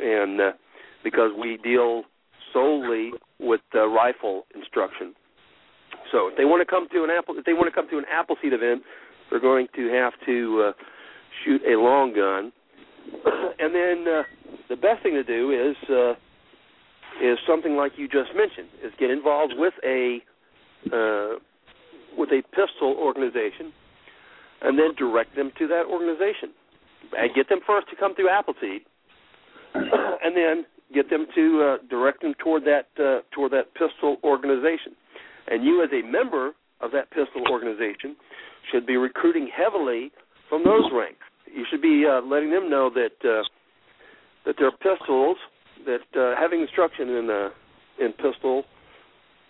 and 0.00 0.40
uh, 0.40 0.52
because 1.04 1.30
we 1.38 1.58
deal 1.62 2.04
solely 2.52 3.10
with 3.40 3.60
uh, 3.74 3.86
rifle 3.88 4.44
instruction. 4.54 5.14
So 6.10 6.28
if 6.28 6.36
they 6.36 6.44
want 6.44 6.60
to 6.60 6.70
come 6.70 6.88
to 6.92 7.04
an 7.04 7.10
apple, 7.10 7.34
if 7.38 7.44
they 7.44 7.52
want 7.52 7.66
to 7.66 7.74
come 7.74 7.88
to 7.90 7.98
an 7.98 8.04
Appleseed 8.12 8.52
event, 8.52 8.82
they're 9.30 9.40
going 9.40 9.66
to 9.74 9.88
have 9.88 10.12
to 10.26 10.68
uh, 10.68 10.72
shoot 11.44 11.62
a 11.66 11.80
long 11.80 12.14
gun, 12.14 12.52
and 13.58 13.74
then 13.74 14.04
uh, 14.06 14.22
the 14.72 14.80
best 14.80 15.02
thing 15.02 15.12
to 15.12 15.22
do 15.22 15.52
is 15.52 15.76
uh, 15.90 16.12
is 17.20 17.36
something 17.46 17.76
like 17.76 17.92
you 17.96 18.08
just 18.08 18.32
mentioned: 18.34 18.68
is 18.82 18.90
get 18.98 19.10
involved 19.10 19.52
with 19.54 19.74
a 19.84 20.24
uh, 20.88 21.36
with 22.16 22.30
a 22.30 22.40
pistol 22.56 22.96
organization, 22.96 23.68
and 24.62 24.78
then 24.78 24.94
direct 24.96 25.36
them 25.36 25.52
to 25.58 25.68
that 25.68 25.84
organization, 25.84 26.56
and 27.12 27.34
get 27.34 27.50
them 27.50 27.60
first 27.66 27.90
to 27.90 27.96
come 27.96 28.14
through 28.14 28.30
Appleseed, 28.30 28.80
and 29.74 30.34
then 30.34 30.64
get 30.94 31.10
them 31.10 31.26
to 31.34 31.44
uh, 31.62 31.86
direct 31.90 32.22
them 32.22 32.32
toward 32.42 32.64
that 32.64 32.88
uh, 32.96 33.20
toward 33.30 33.52
that 33.52 33.74
pistol 33.74 34.16
organization. 34.24 34.96
And 35.48 35.64
you, 35.64 35.84
as 35.84 35.90
a 35.92 36.00
member 36.00 36.52
of 36.80 36.92
that 36.92 37.10
pistol 37.10 37.44
organization, 37.50 38.16
should 38.72 38.86
be 38.86 38.96
recruiting 38.96 39.50
heavily 39.54 40.12
from 40.48 40.64
those 40.64 40.88
ranks. 40.94 41.20
You 41.52 41.66
should 41.70 41.82
be 41.82 42.06
uh, 42.08 42.22
letting 42.24 42.50
them 42.50 42.70
know 42.70 42.88
that 42.94 43.20
uh, 43.28 43.42
that 44.46 44.56
their 44.58 44.70
pistols, 44.72 45.36
that 45.86 46.00
uh, 46.18 46.38
having 46.40 46.60
instruction 46.60 47.08
in 47.08 47.30
uh, 47.30 47.48
in 48.04 48.12
pistol 48.12 48.64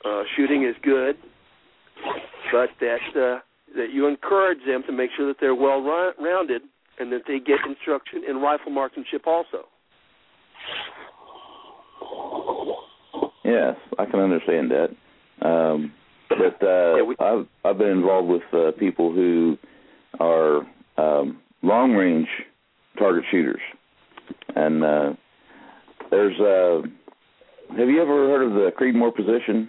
uh, 0.05 0.23
shooting 0.37 0.65
is 0.65 0.75
good, 0.83 1.17
but 2.53 2.71
that 2.81 3.01
uh, 3.17 3.41
that 3.77 3.93
you 3.93 4.07
encourage 4.07 4.59
them 4.67 4.83
to 4.87 4.93
make 4.93 5.11
sure 5.17 5.27
that 5.27 5.37
they're 5.41 5.55
well 5.55 5.81
rounded 6.21 6.63
and 6.99 7.11
that 7.13 7.23
they 7.27 7.39
get 7.39 7.59
instruction 7.67 8.23
in 8.29 8.37
rifle 8.37 8.71
marksmanship 8.71 9.27
also. 9.27 9.67
Yes, 13.45 13.77
I 13.99 14.05
can 14.07 14.21
understand 14.21 14.71
that. 14.71 14.89
Um, 15.47 15.93
but 16.29 16.63
uh, 16.63 16.97
Yeah, 16.97 17.03
we- 17.03 17.17
I've 17.19 17.47
I've 17.65 17.79
been 17.79 17.89
involved 17.89 18.29
with 18.29 18.43
uh, 18.53 18.73
people 18.79 19.13
who 19.13 19.59
are 20.21 20.67
um, 20.99 21.41
long 21.63 21.93
range 21.93 22.29
target 22.99 23.25
shooters, 23.31 23.61
and 24.57 24.85
uh, 24.85 25.13
there's 26.11 26.39
uh, 26.41 26.83
have 27.77 27.89
you 27.89 28.03
ever 28.03 28.29
heard 28.29 28.47
of 28.47 28.53
the 28.53 28.71
Creedmoor 28.79 29.15
position? 29.15 29.69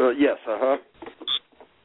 Uh, 0.00 0.10
yes, 0.10 0.36
uh 0.48 0.58
huh. 0.58 0.76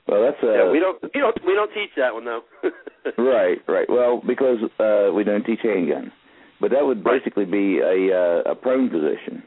Well, 0.08 0.22
that's 0.22 0.44
a 0.44 0.66
yeah, 0.66 0.72
we 0.72 0.80
don't 0.80 1.02
we 1.02 1.20
don't 1.20 1.38
we 1.46 1.54
don't 1.54 1.74
teach 1.74 1.92
that 1.98 2.14
one 2.14 2.26
though. 2.26 2.42
right, 3.18 3.58
right. 3.68 3.90
Well, 3.90 4.22
because 4.26 4.58
uh, 4.80 5.14
we 5.14 5.24
don't 5.24 5.44
teach 5.44 5.60
handgun, 5.64 6.12
but 6.60 6.72
that 6.72 6.86
would 6.86 7.04
basically 7.04 7.46
be 7.46 7.80
a 7.80 8.16
uh, 8.16 8.52
a 8.52 8.56
prone 8.56 8.90
position. 8.90 9.44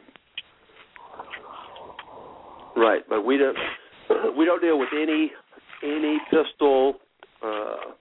Right, 2.77 3.03
but 3.09 3.25
we 3.25 3.37
don't 3.37 3.57
we 4.37 4.45
don't 4.45 4.61
deal 4.61 4.79
with 4.79 4.91
any 4.93 5.33
any 5.83 6.19
pistol 6.31 6.95
uh 7.43 7.93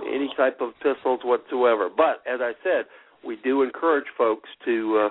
any 0.00 0.30
type 0.36 0.60
of 0.60 0.70
pistols 0.82 1.20
whatsoever. 1.24 1.88
But 1.94 2.22
as 2.26 2.40
I 2.40 2.52
said, 2.62 2.86
we 3.24 3.36
do 3.42 3.62
encourage 3.62 4.06
folks 4.16 4.48
to 4.64 5.06
uh 5.06 5.08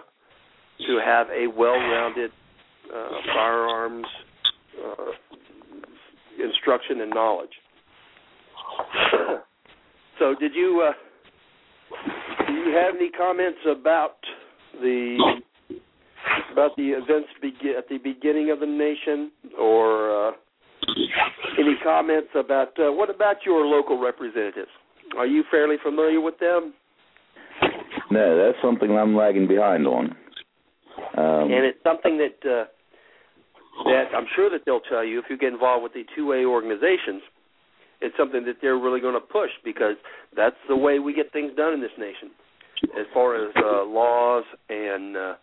to 0.87 0.99
have 1.03 1.27
a 1.29 1.47
well-rounded 1.47 2.31
uh 2.93 3.09
firearms 3.33 4.05
uh 4.83 5.11
instruction 6.43 7.01
and 7.01 7.11
knowledge. 7.11 7.49
so 10.19 10.35
did 10.39 10.53
you 10.53 10.87
uh 10.87 10.93
do 12.47 12.53
you 12.53 12.75
have 12.75 12.95
any 12.95 13.09
comments 13.09 13.59
about 13.69 14.17
the 14.81 15.41
about 16.51 16.75
the 16.77 16.89
events 16.89 17.29
begi- 17.43 17.77
at 17.77 17.87
the 17.89 17.97
beginning 17.97 18.49
of 18.51 18.59
the 18.59 18.65
nation, 18.65 19.31
or 19.59 20.29
uh, 20.29 20.31
any 21.59 21.75
comments 21.83 22.29
about 22.35 22.79
uh, 22.79 22.91
what 22.91 23.09
about 23.09 23.37
your 23.45 23.65
local 23.65 23.99
representatives? 23.99 24.69
Are 25.17 25.27
you 25.27 25.43
fairly 25.49 25.75
familiar 25.81 26.21
with 26.21 26.37
them? 26.39 26.73
No, 28.11 28.37
that's 28.37 28.57
something 28.61 28.91
I'm 28.91 29.15
lagging 29.15 29.47
behind 29.47 29.87
on. 29.87 30.15
Um, 31.17 31.51
and 31.51 31.65
it's 31.65 31.81
something 31.83 32.17
that 32.17 32.49
uh, 32.49 32.65
that 33.85 34.05
I'm 34.15 34.25
sure 34.35 34.49
that 34.49 34.61
they'll 34.65 34.81
tell 34.81 35.03
you 35.03 35.19
if 35.19 35.25
you 35.29 35.37
get 35.37 35.53
involved 35.53 35.83
with 35.83 35.93
the 35.93 36.03
two 36.15 36.31
A 36.33 36.45
organizations. 36.45 37.21
It's 38.01 38.15
something 38.17 38.45
that 38.45 38.57
they're 38.61 38.77
really 38.77 38.99
going 38.99 39.13
to 39.13 39.25
push 39.25 39.51
because 39.63 39.95
that's 40.35 40.55
the 40.67 40.75
way 40.75 40.99
we 40.99 41.13
get 41.13 41.31
things 41.31 41.51
done 41.55 41.73
in 41.73 41.81
this 41.81 41.95
nation, 41.97 42.29
as 42.99 43.05
far 43.13 43.35
as 43.35 43.53
uh, 43.55 43.85
laws 43.85 44.43
and 44.69 45.15
uh, 45.15 45.33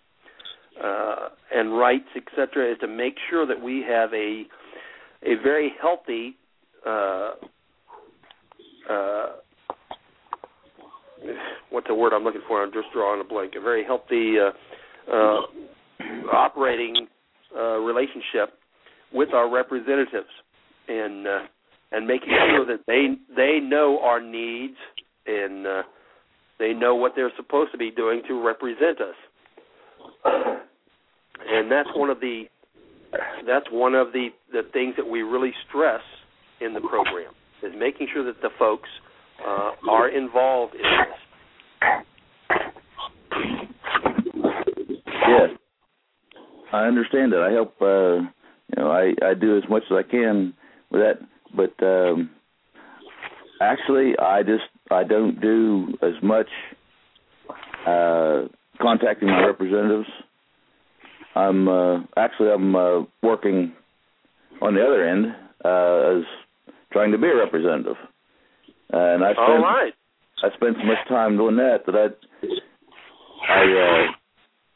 uh, 0.82 1.28
and 1.54 1.76
rights, 1.76 2.08
etc., 2.16 2.72
is 2.72 2.78
to 2.80 2.86
make 2.88 3.14
sure 3.30 3.46
that 3.46 3.60
we 3.60 3.84
have 3.88 4.12
a 4.12 4.44
a 5.22 5.42
very 5.42 5.72
healthy 5.80 6.36
uh, 6.86 7.32
uh, 8.90 9.26
what's 11.70 11.86
the 11.86 11.94
word 11.94 12.12
I'm 12.12 12.24
looking 12.24 12.42
for? 12.46 12.62
I'm 12.62 12.72
just 12.72 12.88
drawing 12.92 13.20
a 13.20 13.24
blank. 13.24 13.54
A 13.56 13.60
very 13.60 13.84
healthy 13.84 14.34
uh, 14.38 15.12
uh, 15.12 15.40
operating 16.32 17.06
uh, 17.56 17.78
relationship 17.78 18.54
with 19.12 19.32
our 19.34 19.50
representatives, 19.50 20.30
and 20.88 21.26
uh, 21.26 21.38
and 21.92 22.06
making 22.06 22.30
sure 22.50 22.66
that 22.66 22.80
they 22.86 23.14
they 23.36 23.60
know 23.60 24.00
our 24.02 24.20
needs 24.20 24.76
and 25.26 25.66
uh, 25.66 25.82
they 26.58 26.72
know 26.72 26.94
what 26.94 27.12
they're 27.14 27.32
supposed 27.36 27.72
to 27.72 27.78
be 27.78 27.90
doing 27.90 28.22
to 28.28 28.44
represent 28.44 29.00
us. 29.00 29.14
And 31.44 31.70
that's 31.70 31.88
one 31.94 32.10
of 32.10 32.20
the 32.20 32.44
that's 33.46 33.66
one 33.70 33.94
of 33.94 34.12
the 34.12 34.28
the 34.52 34.62
things 34.72 34.94
that 34.96 35.06
we 35.06 35.22
really 35.22 35.52
stress 35.68 36.02
in 36.60 36.74
the 36.74 36.80
program 36.80 37.32
is 37.62 37.72
making 37.78 38.08
sure 38.12 38.24
that 38.24 38.40
the 38.42 38.50
folks 38.58 38.88
uh, 39.46 39.72
are 39.88 40.08
involved 40.08 40.74
in 40.74 40.82
this. 40.82 41.18
Yes, 45.28 45.50
I 46.72 46.86
understand 46.86 47.32
it. 47.32 47.38
I 47.38 47.50
help. 47.52 47.74
Uh, 47.80 48.28
you 48.74 48.82
know, 48.82 48.90
I 48.90 49.14
I 49.24 49.34
do 49.34 49.56
as 49.56 49.64
much 49.68 49.82
as 49.90 49.96
I 49.96 50.02
can 50.08 50.54
with 50.90 51.02
that, 51.02 51.18
but 51.54 51.84
um, 51.84 52.30
actually, 53.60 54.14
I 54.18 54.42
just 54.42 54.64
I 54.90 55.04
don't 55.04 55.40
do 55.40 55.88
as 56.02 56.14
much 56.22 56.48
uh, 57.86 58.42
contacting 58.80 59.28
my 59.28 59.46
representatives. 59.46 60.08
I'm 61.34 61.68
uh, 61.68 62.00
actually 62.16 62.50
I'm 62.50 62.74
uh, 62.76 63.00
working 63.22 63.72
on 64.60 64.74
the 64.74 64.82
other 64.82 65.08
end 65.08 65.26
uh, 65.64 66.18
as 66.18 66.24
trying 66.92 67.12
to 67.12 67.18
be 67.18 67.28
a 67.28 67.36
representative, 67.36 67.96
and 68.90 69.24
I 69.24 69.32
spend 69.32 69.48
All 69.48 69.62
right. 69.62 69.92
I 70.44 70.48
spend 70.56 70.76
so 70.78 70.84
much 70.86 70.98
time 71.08 71.36
doing 71.36 71.56
that 71.56 71.86
that 71.86 71.94
I 71.94 72.08
I 73.48 73.62
uh, 73.62 74.12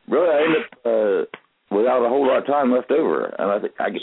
really 0.08 0.28
I 0.28 0.42
end 0.42 0.56
up 0.56 0.78
uh, 0.84 1.76
without 1.76 2.04
a 2.04 2.08
whole 2.08 2.26
lot 2.26 2.38
of 2.38 2.46
time 2.46 2.72
left 2.72 2.90
over, 2.90 3.26
and 3.38 3.50
I 3.50 3.60
think 3.60 3.74
I 3.78 3.90
get, 3.90 4.00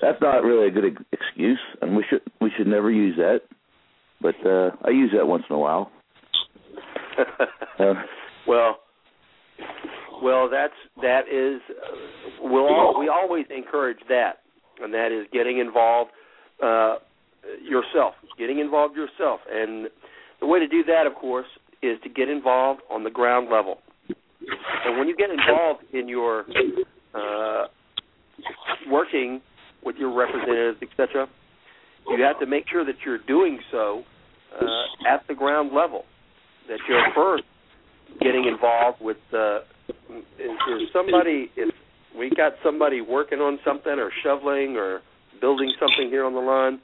that's 0.00 0.20
not 0.20 0.44
really 0.44 0.68
a 0.68 0.70
good 0.70 0.96
excuse, 1.12 1.58
and 1.82 1.96
we 1.96 2.04
should 2.08 2.22
we 2.40 2.50
should 2.56 2.66
never 2.66 2.90
use 2.90 3.16
that. 3.16 3.40
But 4.20 4.34
uh, 4.46 4.70
I 4.84 4.90
use 4.90 5.12
that 5.16 5.26
once 5.26 5.44
in 5.48 5.56
a 5.56 5.58
while. 5.58 5.90
Uh, 7.80 7.94
well, 8.48 8.80
well, 10.22 10.48
that's 10.50 10.72
that 11.02 11.28
is 11.28 11.60
uh, 11.70 12.48
we'll 12.48 12.98
we 12.98 13.08
always 13.08 13.46
encourage 13.54 13.98
that, 14.08 14.40
and 14.80 14.92
that 14.94 15.12
is 15.12 15.26
getting 15.32 15.58
involved 15.58 16.10
uh, 16.62 16.96
yourself, 17.62 18.14
getting 18.38 18.58
involved 18.58 18.96
yourself, 18.96 19.40
and 19.50 19.88
the 20.40 20.46
way 20.46 20.58
to 20.58 20.68
do 20.68 20.84
that, 20.84 21.06
of 21.06 21.14
course, 21.14 21.46
is 21.82 21.98
to 22.02 22.08
get 22.08 22.28
involved 22.28 22.80
on 22.90 23.04
the 23.04 23.10
ground 23.10 23.48
level. 23.50 23.78
And 24.84 24.98
when 24.98 25.08
you 25.08 25.16
get 25.16 25.30
involved 25.30 25.82
in 25.92 26.08
your 26.08 26.44
uh, 27.14 27.66
working 28.90 29.40
with 29.84 29.96
your 29.96 30.14
representatives, 30.14 30.78
etc., 30.82 31.28
you 32.08 32.22
have 32.24 32.38
to 32.40 32.46
make 32.46 32.64
sure 32.70 32.84
that 32.84 32.94
you're 33.04 33.18
doing 33.26 33.58
so 33.70 34.02
uh, 34.60 35.12
at 35.12 35.26
the 35.28 35.34
ground 35.34 35.72
level. 35.74 36.04
That 36.68 36.78
you're 36.88 37.02
first 37.14 37.44
getting 38.20 38.46
involved 38.46 39.00
with 39.00 39.18
uh, 39.32 39.60
if 39.88 40.58
there's 40.66 40.92
somebody 40.92 41.50
if 41.56 41.74
we 42.16 42.30
got 42.30 42.52
somebody 42.64 43.00
working 43.00 43.38
on 43.38 43.58
something 43.64 43.92
or 43.92 44.10
shoveling 44.22 44.76
or 44.76 45.00
building 45.40 45.72
something 45.78 46.08
here 46.08 46.24
on 46.24 46.34
the 46.34 46.40
line, 46.40 46.80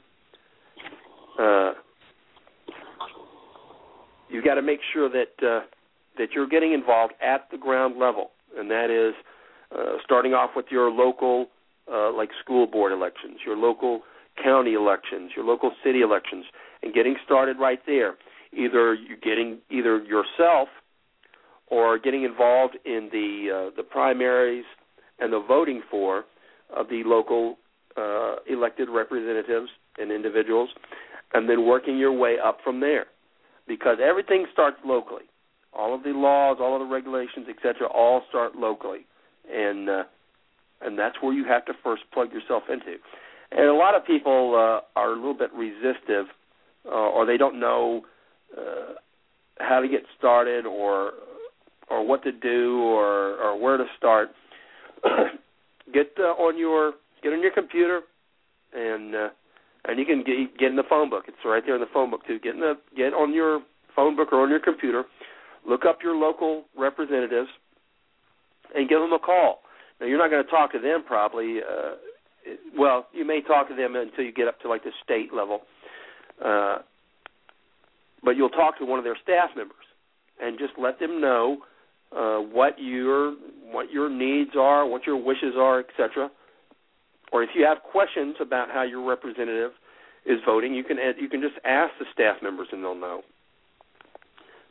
uh, 1.39 1.73
you 4.29 4.41
got 4.43 4.55
to 4.55 4.61
make 4.61 4.79
sure 4.93 5.09
that 5.09 5.45
uh, 5.45 5.65
that 6.17 6.31
you're 6.33 6.47
getting 6.47 6.73
involved 6.73 7.13
at 7.21 7.47
the 7.51 7.57
ground 7.57 7.99
level, 7.99 8.31
and 8.57 8.69
that 8.71 8.89
is 8.89 9.13
uh, 9.77 9.97
starting 10.03 10.33
off 10.33 10.51
with 10.55 10.65
your 10.69 10.89
local, 10.89 11.47
uh, 11.91 12.11
like 12.13 12.29
school 12.43 12.65
board 12.67 12.91
elections, 12.91 13.39
your 13.45 13.57
local 13.57 14.01
county 14.41 14.73
elections, 14.73 15.31
your 15.35 15.45
local 15.45 15.71
city 15.83 16.01
elections, 16.01 16.45
and 16.81 16.93
getting 16.93 17.15
started 17.25 17.57
right 17.59 17.79
there. 17.85 18.15
Either 18.53 18.93
you're 18.93 19.17
getting 19.21 19.59
either 19.69 20.01
yourself 20.03 20.69
or 21.67 21.97
getting 21.97 22.23
involved 22.23 22.77
in 22.85 23.09
the 23.11 23.69
uh, 23.69 23.75
the 23.75 23.83
primaries 23.83 24.65
and 25.19 25.33
the 25.33 25.39
voting 25.39 25.81
for 25.89 26.25
of 26.75 26.89
the 26.89 27.03
local 27.05 27.57
uh, 27.97 28.35
elected 28.47 28.89
representatives 28.89 29.69
and 29.97 30.11
individuals, 30.11 30.69
and 31.33 31.49
then 31.49 31.65
working 31.65 31.97
your 31.97 32.11
way 32.11 32.35
up 32.43 32.57
from 32.63 32.79
there, 32.81 33.05
because 33.67 33.97
everything 34.03 34.45
starts 34.51 34.77
locally. 34.85 35.23
All 35.73 35.93
of 35.93 36.03
the 36.03 36.09
laws, 36.09 36.57
all 36.59 36.81
of 36.81 36.87
the 36.87 36.93
regulations, 36.93 37.47
etc., 37.49 37.87
all 37.87 38.23
start 38.29 38.55
locally, 38.55 39.05
and 39.51 39.89
uh, 39.89 40.03
and 40.81 40.99
that's 40.99 41.15
where 41.21 41.33
you 41.33 41.45
have 41.45 41.65
to 41.65 41.73
first 41.83 42.03
plug 42.13 42.31
yourself 42.31 42.63
into. 42.69 42.97
And 43.51 43.67
a 43.67 43.73
lot 43.73 43.95
of 43.95 44.05
people 44.05 44.53
uh, 44.55 44.99
are 44.99 45.11
a 45.11 45.15
little 45.15 45.33
bit 45.33 45.51
resistive, 45.53 46.25
uh, 46.85 46.89
or 46.89 47.25
they 47.25 47.37
don't 47.37 47.59
know 47.59 48.01
uh, 48.57 48.93
how 49.59 49.79
to 49.79 49.87
get 49.87 50.01
started, 50.17 50.65
or 50.65 51.11
or 51.89 52.05
what 52.05 52.23
to 52.23 52.31
do, 52.31 52.81
or 52.81 53.35
or 53.35 53.59
where 53.59 53.77
to 53.77 53.85
start. 53.97 54.29
get 55.93 56.11
uh, 56.19 56.33
on 56.41 56.57
your 56.57 56.93
get 57.23 57.33
on 57.33 57.41
your 57.41 57.51
computer, 57.51 58.01
and 58.73 59.15
uh, 59.15 59.29
and 59.85 59.99
you 59.99 60.05
can 60.05 60.23
get, 60.23 60.57
get 60.57 60.69
in 60.69 60.75
the 60.75 60.83
phone 60.89 61.09
book. 61.09 61.25
It's 61.27 61.37
right 61.45 61.63
there 61.65 61.75
in 61.75 61.81
the 61.81 61.87
phone 61.93 62.11
book 62.11 62.25
too. 62.25 62.39
Get 62.39 62.55
in 62.55 62.61
the 62.61 62.75
get 62.95 63.13
on 63.13 63.33
your 63.33 63.61
phone 63.95 64.15
book 64.15 64.31
or 64.31 64.41
on 64.41 64.49
your 64.49 64.59
computer. 64.59 65.03
Look 65.67 65.85
up 65.85 65.99
your 66.03 66.15
local 66.15 66.65
representatives 66.77 67.49
and 68.75 68.89
give 68.89 68.99
them 68.99 69.13
a 69.13 69.19
call. 69.19 69.59
Now 69.99 70.07
you're 70.07 70.17
not 70.17 70.29
going 70.29 70.43
to 70.43 70.49
talk 70.49 70.71
to 70.73 70.79
them 70.79 71.03
probably. 71.05 71.59
Uh, 71.59 71.95
well, 72.77 73.07
you 73.11 73.25
may 73.25 73.41
talk 73.41 73.67
to 73.69 73.75
them 73.75 73.95
until 73.95 74.23
you 74.23 74.31
get 74.31 74.47
up 74.47 74.59
to 74.61 74.69
like 74.69 74.83
the 74.83 74.91
state 75.03 75.33
level, 75.33 75.61
uh, 76.43 76.77
but 78.23 78.31
you'll 78.31 78.49
talk 78.49 78.77
to 78.77 78.85
one 78.85 78.99
of 78.99 79.05
their 79.05 79.17
staff 79.23 79.49
members 79.55 79.85
and 80.39 80.59
just 80.59 80.73
let 80.77 80.99
them 80.99 81.19
know 81.21 81.59
uh, 82.15 82.37
what 82.39 82.75
your 82.79 83.35
what 83.71 83.91
your 83.91 84.09
needs 84.09 84.51
are, 84.57 84.87
what 84.87 85.05
your 85.05 85.17
wishes 85.17 85.55
are, 85.57 85.79
etc. 85.79 86.29
Or 87.31 87.43
if 87.43 87.49
you 87.55 87.65
have 87.65 87.79
questions 87.83 88.35
about 88.39 88.69
how 88.71 88.83
your 88.83 89.05
representative 89.07 89.71
is 90.25 90.39
voting, 90.45 90.73
you 90.73 90.83
can 90.83 90.97
you 91.19 91.29
can 91.29 91.41
just 91.41 91.55
ask 91.65 91.91
the 91.99 92.05
staff 92.13 92.37
members 92.41 92.67
and 92.71 92.83
they'll 92.83 92.95
know. 92.95 93.21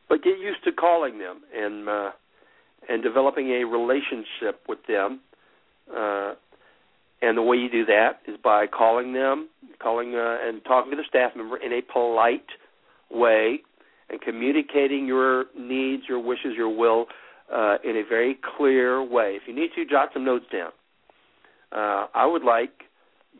But 0.09 0.23
get 0.23 0.39
used 0.39 0.65
to 0.65 0.73
calling 0.73 1.19
them 1.19 1.43
and 1.55 1.89
uh, 1.89 2.11
and 2.89 3.03
developing 3.03 3.51
a 3.51 3.65
relationship 3.65 4.63
with 4.69 4.79
them. 4.87 5.21
Uh, 5.95 6.35
and 7.23 7.39
the 7.39 7.43
way 7.43 7.57
you 7.57 7.71
do 7.71 7.87
that 7.87 8.21
is 8.27 8.37
by 8.43 8.67
calling 8.67 9.13
them, 9.13 9.49
calling 9.83 10.15
uh, 10.15 10.39
and 10.43 10.63
talking 10.65 10.91
to 10.91 10.97
the 10.97 11.05
staff 11.09 11.33
member 11.37 11.57
in 11.57 11.73
a 11.73 11.81
polite 11.81 12.45
way, 13.11 13.61
and 14.11 14.21
communicating 14.21 15.07
your 15.07 15.47
needs, 15.59 16.05
your 16.09 16.19
wishes, 16.19 16.53
your 16.57 16.75
will 16.75 17.07
uh, 17.53 17.77
in 17.85 17.97
a 17.97 18.03
very 18.09 18.39
clear 18.57 19.03
way. 19.03 19.39
If 19.41 19.43
you 19.47 19.55
need 19.55 19.71
to, 19.77 19.85
jot 19.85 20.11
some 20.13 20.25
notes 20.25 20.47
down. 20.53 20.71
Uh, 21.73 22.07
I 22.15 22.27
would 22.27 22.45
like 22.45 22.71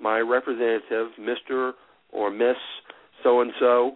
my 0.01 0.19
representative, 0.19 1.09
Mister 1.19 1.73
or 2.13 2.31
Miss 2.31 2.57
so 3.23 3.41
and 3.41 3.53
so, 3.59 3.93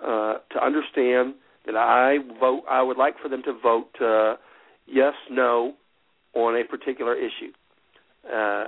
to 0.00 0.64
understand 0.64 1.34
that 1.66 1.76
I 1.76 2.18
vote. 2.40 2.62
I 2.68 2.82
would 2.82 2.96
like 2.96 3.14
for 3.20 3.28
them 3.28 3.42
to 3.44 3.52
vote 3.52 3.90
uh, 4.00 4.36
yes, 4.86 5.14
no 5.30 5.74
on 6.34 6.56
a 6.56 6.64
particular 6.64 7.14
issue, 7.14 7.52
uh, 8.32 8.66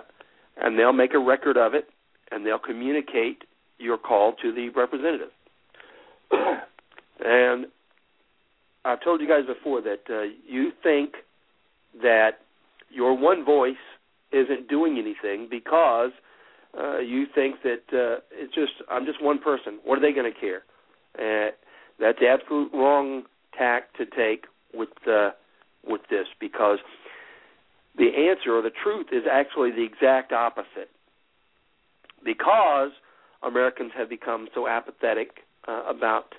and 0.57 0.79
they'll 0.79 0.93
make 0.93 1.15
a 1.15 1.19
record 1.19 1.57
of 1.57 1.75
it, 1.75 1.89
and 2.31 2.45
they'll 2.45 2.59
communicate 2.59 3.45
your 3.79 3.99
call 3.99 4.35
to 4.43 4.53
the 4.53 4.69
representative. 4.71 5.31
and 7.25 7.67
I've 8.85 9.03
told 9.03 9.21
you 9.21 9.29
guys 9.29 9.47
before 9.47 9.81
that 9.83 10.03
uh, 10.11 10.23
you 10.47 10.73
think 10.83 11.15
that 12.03 12.41
your 12.91 13.17
one 13.17 13.45
voice 13.45 13.75
isn't 14.33 14.69
doing 14.69 14.99
anything 14.99 15.49
because 15.51 16.11
uh, 16.79 16.99
you 16.99 17.27
think 17.35 17.57
that 17.63 17.83
uh, 17.93 18.21
it's 18.33 18.55
just 18.55 18.73
I'm 18.91 19.05
just 19.05 19.23
one 19.23 19.39
person. 19.39 19.79
What 19.85 19.99
are 19.99 20.01
they 20.01 20.13
going 20.13 20.33
to 20.33 20.39
care? 20.39 20.63
Uh, 21.19 21.53
that's 22.01 22.19
the 22.19 22.29
absolute 22.29 22.71
wrong 22.73 23.25
tack 23.57 23.93
to 23.99 24.07
take 24.07 24.47
with 24.73 24.89
uh, 25.07 25.31
with 25.87 26.01
this 26.11 26.27
because 26.41 26.79
the 27.97 28.09
answer 28.31 28.57
or 28.57 28.63
the 28.63 28.71
truth 28.83 29.09
is 29.13 29.25
actually 29.31 29.71
the 29.71 29.85
exact 29.85 30.33
opposite. 30.33 30.91
Because 32.25 32.91
Americans 33.43 33.93
have 33.97 34.09
become 34.09 34.49
so 34.55 34.67
apathetic 34.67 35.41
uh, 35.69 35.83
about 35.89 36.35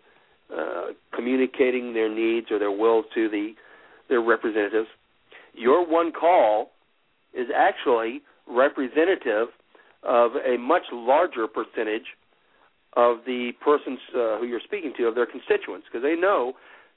uh, 0.57 0.93
communicating 1.15 1.93
their 1.93 2.13
needs 2.13 2.47
or 2.51 2.59
their 2.59 2.71
will 2.71 3.03
to 3.15 3.29
the 3.29 3.53
their 4.09 4.21
representatives, 4.21 4.89
your 5.53 5.87
one 5.87 6.11
call 6.11 6.71
is 7.33 7.47
actually 7.55 8.21
representative 8.47 9.47
of 10.03 10.31
a 10.35 10.57
much 10.57 10.83
larger 10.91 11.47
percentage 11.47 12.05
of 12.95 13.17
the 13.25 13.51
persons 13.63 13.99
uh, 14.13 14.37
who 14.37 14.45
you're 14.45 14.61
speaking 14.63 14.93
to 14.97 15.05
of 15.05 15.15
their 15.15 15.25
constituents 15.25 15.87
because 15.89 16.03
they 16.03 16.15
know 16.15 16.53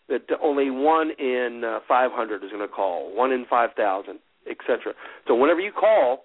that 0.08 0.22
only 0.42 0.70
one 0.70 1.10
in 1.18 1.62
uh, 1.64 1.78
500 1.88 2.44
is 2.44 2.50
going 2.50 2.60
to 2.60 2.68
call, 2.68 3.14
one 3.14 3.32
in 3.32 3.44
5,000, 3.48 4.18
etc. 4.48 4.92
So 5.26 5.34
whenever 5.34 5.60
you 5.60 5.72
call, 5.72 6.24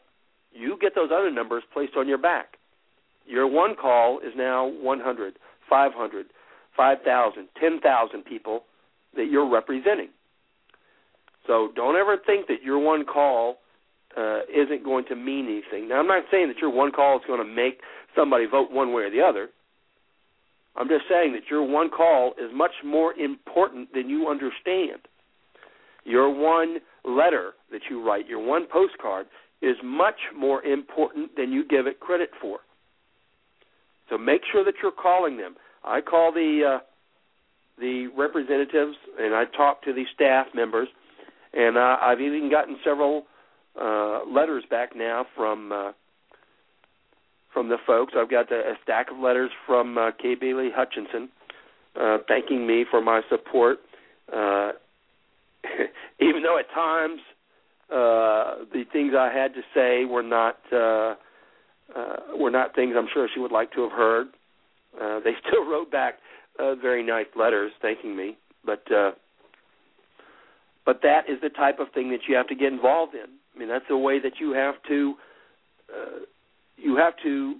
you 0.51 0.77
get 0.79 0.93
those 0.95 1.09
other 1.13 1.31
numbers 1.31 1.63
placed 1.73 1.93
on 1.95 2.07
your 2.07 2.17
back. 2.17 2.57
Your 3.25 3.47
one 3.47 3.75
call 3.75 4.19
is 4.19 4.33
now 4.35 4.67
100, 4.67 5.35
500, 5.69 6.25
5,000, 6.75 7.47
10,000 7.59 8.25
people 8.25 8.63
that 9.15 9.27
you're 9.29 9.49
representing. 9.49 10.09
So 11.47 11.69
don't 11.75 11.95
ever 11.95 12.17
think 12.25 12.47
that 12.47 12.63
your 12.63 12.79
one 12.79 13.05
call 13.05 13.57
uh, 14.17 14.41
isn't 14.53 14.83
going 14.83 15.05
to 15.05 15.15
mean 15.15 15.45
anything. 15.45 15.89
Now, 15.89 15.99
I'm 15.99 16.07
not 16.07 16.23
saying 16.31 16.47
that 16.49 16.57
your 16.57 16.69
one 16.69 16.91
call 16.91 17.17
is 17.17 17.23
going 17.27 17.39
to 17.39 17.53
make 17.53 17.79
somebody 18.15 18.45
vote 18.45 18.71
one 18.71 18.93
way 18.93 19.03
or 19.03 19.09
the 19.09 19.21
other. 19.21 19.49
I'm 20.75 20.87
just 20.87 21.03
saying 21.09 21.33
that 21.33 21.49
your 21.49 21.63
one 21.63 21.89
call 21.89 22.33
is 22.41 22.51
much 22.53 22.71
more 22.85 23.13
important 23.13 23.93
than 23.93 24.09
you 24.09 24.27
understand. 24.29 25.01
Your 26.05 26.29
one 26.29 26.77
letter 27.03 27.51
that 27.71 27.81
you 27.89 28.05
write, 28.05 28.27
your 28.27 28.43
one 28.43 28.65
postcard, 28.71 29.27
is 29.61 29.75
much 29.83 30.19
more 30.35 30.63
important 30.63 31.35
than 31.35 31.51
you 31.51 31.67
give 31.67 31.87
it 31.87 31.99
credit 31.99 32.29
for. 32.41 32.59
So 34.09 34.17
make 34.17 34.41
sure 34.51 34.63
that 34.65 34.75
you're 34.81 34.91
calling 34.91 35.37
them. 35.37 35.55
I 35.83 36.01
call 36.01 36.31
the 36.31 36.77
uh, 36.77 36.79
the 37.79 38.07
representatives 38.15 38.95
and 39.19 39.33
I 39.33 39.45
talk 39.45 39.83
to 39.83 39.93
the 39.93 40.03
staff 40.13 40.47
members, 40.53 40.87
and 41.53 41.77
uh, 41.77 41.97
I've 42.01 42.21
even 42.21 42.49
gotten 42.49 42.77
several 42.83 43.25
uh, 43.79 44.21
letters 44.25 44.63
back 44.69 44.95
now 44.95 45.25
from 45.35 45.71
uh, 45.71 45.91
from 47.53 47.69
the 47.69 47.77
folks. 47.85 48.13
I've 48.17 48.29
got 48.29 48.51
a, 48.51 48.73
stack 48.83 49.11
of 49.11 49.17
letters 49.17 49.51
from 49.65 49.97
uh, 49.97 50.11
Kay 50.21 50.35
Bailey 50.35 50.69
Hutchinson 50.73 51.29
uh, 51.99 52.17
thanking 52.27 52.65
me 52.65 52.85
for 52.89 53.01
my 53.01 53.21
support. 53.29 53.79
Uh, 54.31 54.71
even 56.19 56.43
though 56.43 56.57
at 56.57 56.69
times 56.73 57.19
uh, 57.91 58.65
the 58.71 58.83
things 58.91 59.13
I 59.17 59.31
had 59.33 59.53
to 59.53 59.61
say 59.73 60.05
were 60.05 60.23
not 60.23 60.57
uh, 60.71 61.15
uh, 61.95 62.37
were 62.37 62.51
not 62.51 62.73
things 62.73 62.95
I'm 62.97 63.07
sure 63.13 63.27
she 63.33 63.39
would 63.39 63.51
like 63.51 63.71
to 63.73 63.81
have 63.81 63.91
heard. 63.91 64.27
Uh, 64.99 65.19
they 65.23 65.31
still 65.47 65.69
wrote 65.69 65.91
back 65.91 66.15
uh, 66.59 66.75
very 66.75 67.03
nice 67.03 67.27
letters 67.35 67.71
thanking 67.81 68.15
me, 68.15 68.37
but 68.65 68.83
uh, 68.91 69.11
but 70.85 71.01
that 71.03 71.29
is 71.29 71.39
the 71.41 71.49
type 71.49 71.79
of 71.79 71.87
thing 71.93 72.09
that 72.09 72.21
you 72.27 72.35
have 72.35 72.47
to 72.47 72.55
get 72.55 72.73
involved 72.73 73.13
in. 73.13 73.29
I 73.55 73.59
mean, 73.59 73.69
that's 73.69 73.85
the 73.87 73.97
way 73.97 74.19
that 74.19 74.33
you 74.39 74.51
have 74.51 74.75
to 74.87 75.13
uh, 75.93 76.19
you 76.77 76.97
have 76.97 77.13
to 77.23 77.55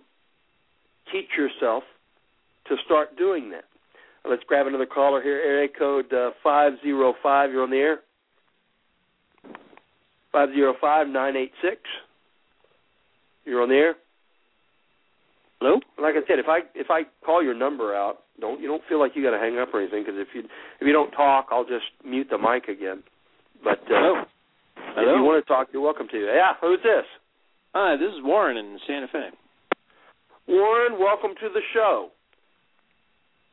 teach 1.11 1.29
yourself 1.37 1.83
to 2.67 2.75
start 2.85 3.17
doing 3.17 3.51
that. 3.51 3.65
Let's 4.27 4.43
grab 4.47 4.67
another 4.67 4.85
caller 4.85 5.21
here. 5.21 5.37
Area 5.37 5.67
code 5.67 6.11
uh, 6.13 6.31
five 6.43 6.73
zero 6.83 7.13
five. 7.23 7.51
You're 7.51 7.63
on 7.63 7.71
the 7.71 7.77
air. 7.77 7.99
Five 10.31 10.49
zero 10.53 10.75
five 10.79 11.07
nine 11.07 11.35
eight 11.35 11.51
six. 11.61 11.81
You're 13.45 13.63
on 13.63 13.69
the 13.69 13.75
air. 13.75 13.95
Hello. 15.61 15.79
Like 16.01 16.15
I 16.15 16.25
said, 16.27 16.39
if 16.39 16.47
I 16.49 16.61
if 16.73 16.87
I 16.89 17.01
call 17.23 17.43
your 17.43 17.53
number 17.53 17.93
out, 17.95 18.23
don't 18.39 18.59
you 18.59 18.67
don't 18.67 18.81
feel 18.89 18.99
like 18.99 19.11
you 19.13 19.21
got 19.21 19.29
to 19.31 19.37
hang 19.37 19.59
up 19.59 19.69
or 19.71 19.79
anything 19.81 20.01
because 20.01 20.17
if 20.17 20.29
you 20.33 20.41
if 20.41 20.87
you 20.87 20.91
don't 20.91 21.11
talk, 21.11 21.49
I'll 21.51 21.65
just 21.65 21.85
mute 22.03 22.27
the 22.31 22.39
mic 22.39 22.67
again. 22.67 23.03
But 23.63 23.77
uh, 23.85 24.25
Hello. 24.75 25.13
if 25.13 25.17
you 25.17 25.23
want 25.23 25.45
to 25.45 25.47
talk, 25.47 25.67
you're 25.71 25.83
welcome 25.83 26.07
to. 26.11 26.17
Yeah, 26.17 26.53
who's 26.59 26.79
this? 26.81 27.05
Hi, 27.75 27.95
this 27.95 28.09
is 28.09 28.23
Warren 28.23 28.57
in 28.57 28.79
Santa 28.87 29.07
Fe. 29.11 29.29
Warren, 30.47 30.99
welcome 30.99 31.35
to 31.39 31.49
the 31.53 31.61
show. 31.75 32.09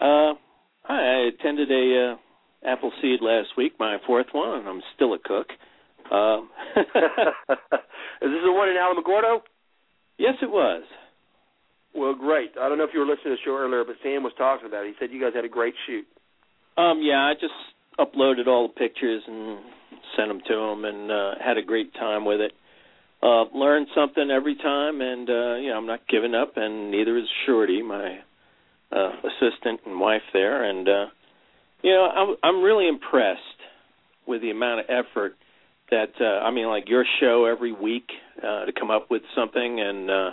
Uh, 0.01 0.33
hi, 0.85 1.27
I 1.27 1.29
attended 1.29 1.71
a 1.71 2.15
uh, 2.15 2.17
Appleseed 2.67 3.21
last 3.21 3.49
week, 3.59 3.75
my 3.79 3.99
fourth 4.07 4.29
one, 4.33 4.61
and 4.61 4.67
I'm 4.69 4.81
still 4.97 5.13
a 5.13 5.19
cook. 5.19 5.49
Uh, 6.11 6.39
Is 6.81 8.31
this 8.33 8.43
the 8.45 8.53
one 8.53 8.71
in 8.71 8.77
Alamogordo? 8.77 9.41
yes, 10.17 10.35
it 10.41 10.51
was. 10.51 10.85
Well, 11.99 12.15
great. 12.15 12.53
I 12.61 12.69
don't 12.69 12.79
know 12.79 12.85
if 12.85 12.91
you 12.95 13.01
were 13.01 13.07
listening 13.07 13.35
to 13.35 13.37
the 13.37 13.45
show 13.45 13.59
earlier, 13.59 13.83
but 13.85 13.97
Sam 14.05 14.23
was 14.23 14.33
talking 14.39 14.67
about 14.67 14.87
it. 14.87 14.89
He 14.89 14.95
said 15.01 15.11
you 15.13 15.21
guys 15.21 15.35
had 15.35 15.45
a 15.45 15.49
great 15.49 15.75
shoot. 15.87 16.07
Um, 16.77 17.01
yeah, 17.03 17.19
I 17.27 17.35
just 17.35 17.59
uploaded 17.99 18.47
all 18.47 18.69
the 18.69 18.75
pictures 18.75 19.23
and 19.27 19.59
sent 20.17 20.29
them 20.29 20.41
to 20.47 20.55
him, 20.55 20.85
and 20.85 21.11
uh, 21.11 21.31
had 21.45 21.59
a 21.59 21.63
great 21.63 21.93
time 21.95 22.25
with 22.25 22.41
it. 22.41 22.53
Uh, 23.21 23.51
learned 23.53 23.89
something 23.97 24.31
every 24.31 24.55
time, 24.55 25.01
and 25.01 25.29
uh, 25.29 25.57
you 25.57 25.71
know 25.71 25.77
I'm 25.77 25.87
not 25.87 26.07
giving 26.09 26.37
up, 26.37 26.53
and 26.55 26.93
neither 26.93 27.19
is 27.19 27.25
Shorty, 27.47 27.83
my 27.83 28.19
uh, 28.93 29.11
assistant 29.27 29.81
and 29.85 29.99
wife 29.99 30.23
there, 30.33 30.63
and 30.63 30.89
uh, 30.89 31.07
you 31.83 31.91
know 31.91 32.07
I'm 32.07 32.37
I'm 32.45 32.63
really 32.63 32.87
impressed 32.87 33.41
with 34.25 34.41
the 34.41 34.51
amount 34.51 34.81
of 34.81 34.87
effort 34.89 35.35
that 35.91 36.13
uh, 36.21 36.47
I 36.47 36.53
mean, 36.53 36.69
like 36.69 36.89
your 36.89 37.05
show 37.19 37.47
every 37.47 37.73
week 37.73 38.07
uh, 38.39 38.67
to 38.67 38.73
come 38.79 38.93
up 38.93 39.11
with 39.11 39.23
something 39.35 39.81
and 39.81 40.09
uh, 40.09 40.31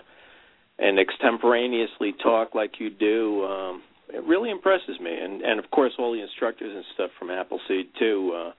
and 0.79 0.99
extemporaneously 0.99 2.13
talk 2.21 2.53
like 2.53 2.79
you 2.79 2.89
do. 2.89 3.43
Um, 3.45 3.83
it 4.09 4.23
really 4.23 4.51
impresses 4.51 4.99
me, 5.01 5.11
and 5.11 5.41
and 5.41 5.59
of 5.59 5.69
course 5.71 5.93
all 5.97 6.13
the 6.13 6.21
instructors 6.21 6.71
and 6.73 6.83
stuff 6.93 7.11
from 7.17 7.29
Appleseed 7.29 7.87
too 7.97 8.33
uh, 8.35 8.51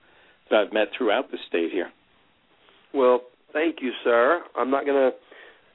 that 0.49 0.65
I've 0.67 0.73
met 0.73 0.89
throughout 0.97 1.31
the 1.31 1.37
state 1.47 1.71
here. 1.71 1.89
Well, 2.93 3.21
thank 3.53 3.77
you, 3.81 3.91
sir. 4.03 4.43
I'm 4.57 4.71
not 4.71 4.85
going 4.85 5.11
to 5.11 5.17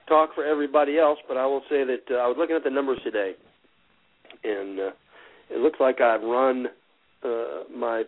talk 0.08 0.34
for 0.34 0.44
everybody 0.44 0.98
else, 0.98 1.18
but 1.28 1.36
I 1.36 1.46
will 1.46 1.62
say 1.70 1.84
that 1.84 2.02
uh, 2.10 2.14
I 2.14 2.26
was 2.26 2.36
looking 2.38 2.56
at 2.56 2.64
the 2.64 2.70
numbers 2.70 2.98
today, 3.04 3.32
and 4.44 4.78
uh, 4.78 4.90
it 5.50 5.58
looks 5.58 5.78
like 5.80 6.00
I've 6.00 6.22
run 6.22 6.66
uh, 7.24 7.64
my 7.74 8.04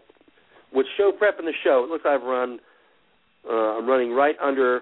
with 0.73 0.87
show 0.97 1.13
prep 1.17 1.39
in 1.39 1.45
the 1.45 1.53
show. 1.63 1.85
It 1.85 1.91
looks 1.91 2.05
like 2.05 2.21
I've 2.21 2.27
run. 2.27 2.59
Uh, 3.49 3.79
I'm 3.79 3.87
running 3.87 4.13
right 4.13 4.37
under 4.43 4.81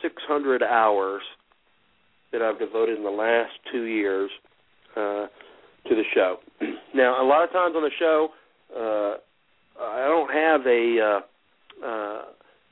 600 0.00 0.62
hours 0.62 1.22
that 2.34 2.42
I've 2.42 2.58
devoted 2.58 2.98
in 2.98 3.04
the 3.04 3.10
last 3.14 3.52
two 3.72 3.84
years 3.84 4.30
uh, 4.96 5.30
to 5.86 5.94
the 5.94 6.02
show. 6.14 6.38
now, 6.94 7.22
a 7.22 7.26
lot 7.26 7.44
of 7.44 7.50
times 7.52 7.74
on 7.76 7.82
the 7.82 7.94
show, 7.98 8.28
uh, 8.74 9.14
I 9.80 10.06
don't 10.08 10.32
have 10.34 10.66
a. 10.66 10.98
Uh, 11.00 11.86
uh, 11.86 12.22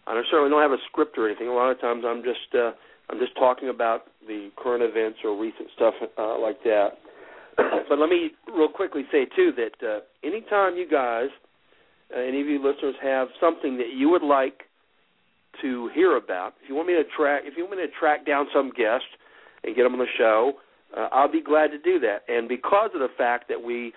I 0.05 0.21
certainly 0.31 0.51
don't 0.51 0.63
have 0.63 0.73
a 0.73 0.83
script 0.91 1.17
or 1.17 1.29
anything. 1.29 1.47
A 1.47 1.55
lot 1.55 1.71
of 1.71 1.81
times, 1.81 2.05
I'm 2.07 2.23
just 2.23 2.51
uh, 2.55 2.73
I'm 3.09 3.19
just 3.19 3.37
talking 3.37 3.69
about 3.69 4.11
the 4.27 4.51
current 4.57 4.83
events 4.83 5.21
or 5.25 5.41
recent 5.41 5.69
stuff 5.77 5.95
uh, 6.19 6.39
like 6.41 6.63
that. 6.65 6.99
but 7.57 7.99
let 7.99 8.09
me 8.09 8.31
real 8.53 8.69
quickly 8.69 9.03
say 9.13 9.27
too 9.37 9.53
that 9.57 9.87
uh, 9.87 10.01
anytime 10.27 10.77
you 10.77 10.89
guys, 10.91 11.29
uh, 12.15 12.19
any 12.19 12.41
of 12.41 12.47
you 12.49 12.59
listeners, 12.59 12.97
have 13.03 13.29
something 13.41 13.77
that 13.79 13.95
you 13.95 14.09
would 14.09 14.23
like 14.23 14.63
to 15.61 15.91
hear 15.95 16.17
about, 16.17 16.55
if 16.63 16.69
you 16.69 16.75
want 16.75 16.89
me 16.89 16.95
to 16.95 17.05
track, 17.17 17.43
if 17.45 17.55
you 17.57 17.65
want 17.65 17.77
me 17.77 17.87
to 17.87 17.93
track 18.01 18.27
down 18.27 18.47
some 18.53 18.71
guest 18.71 19.05
and 19.65 19.77
get 19.77 19.85
them 19.85 19.95
on 19.95 19.99
the 19.99 20.07
show, 20.19 20.55
uh, 20.97 21.09
I'll 21.13 21.31
be 21.31 21.43
glad 21.43 21.69
to 21.69 21.79
do 21.79 21.99
that. 22.01 22.23
And 22.29 22.49
because 22.49 22.91
of 22.95 23.01
the 23.01 23.09
fact 23.17 23.49
that 23.49 23.63
we 23.63 23.93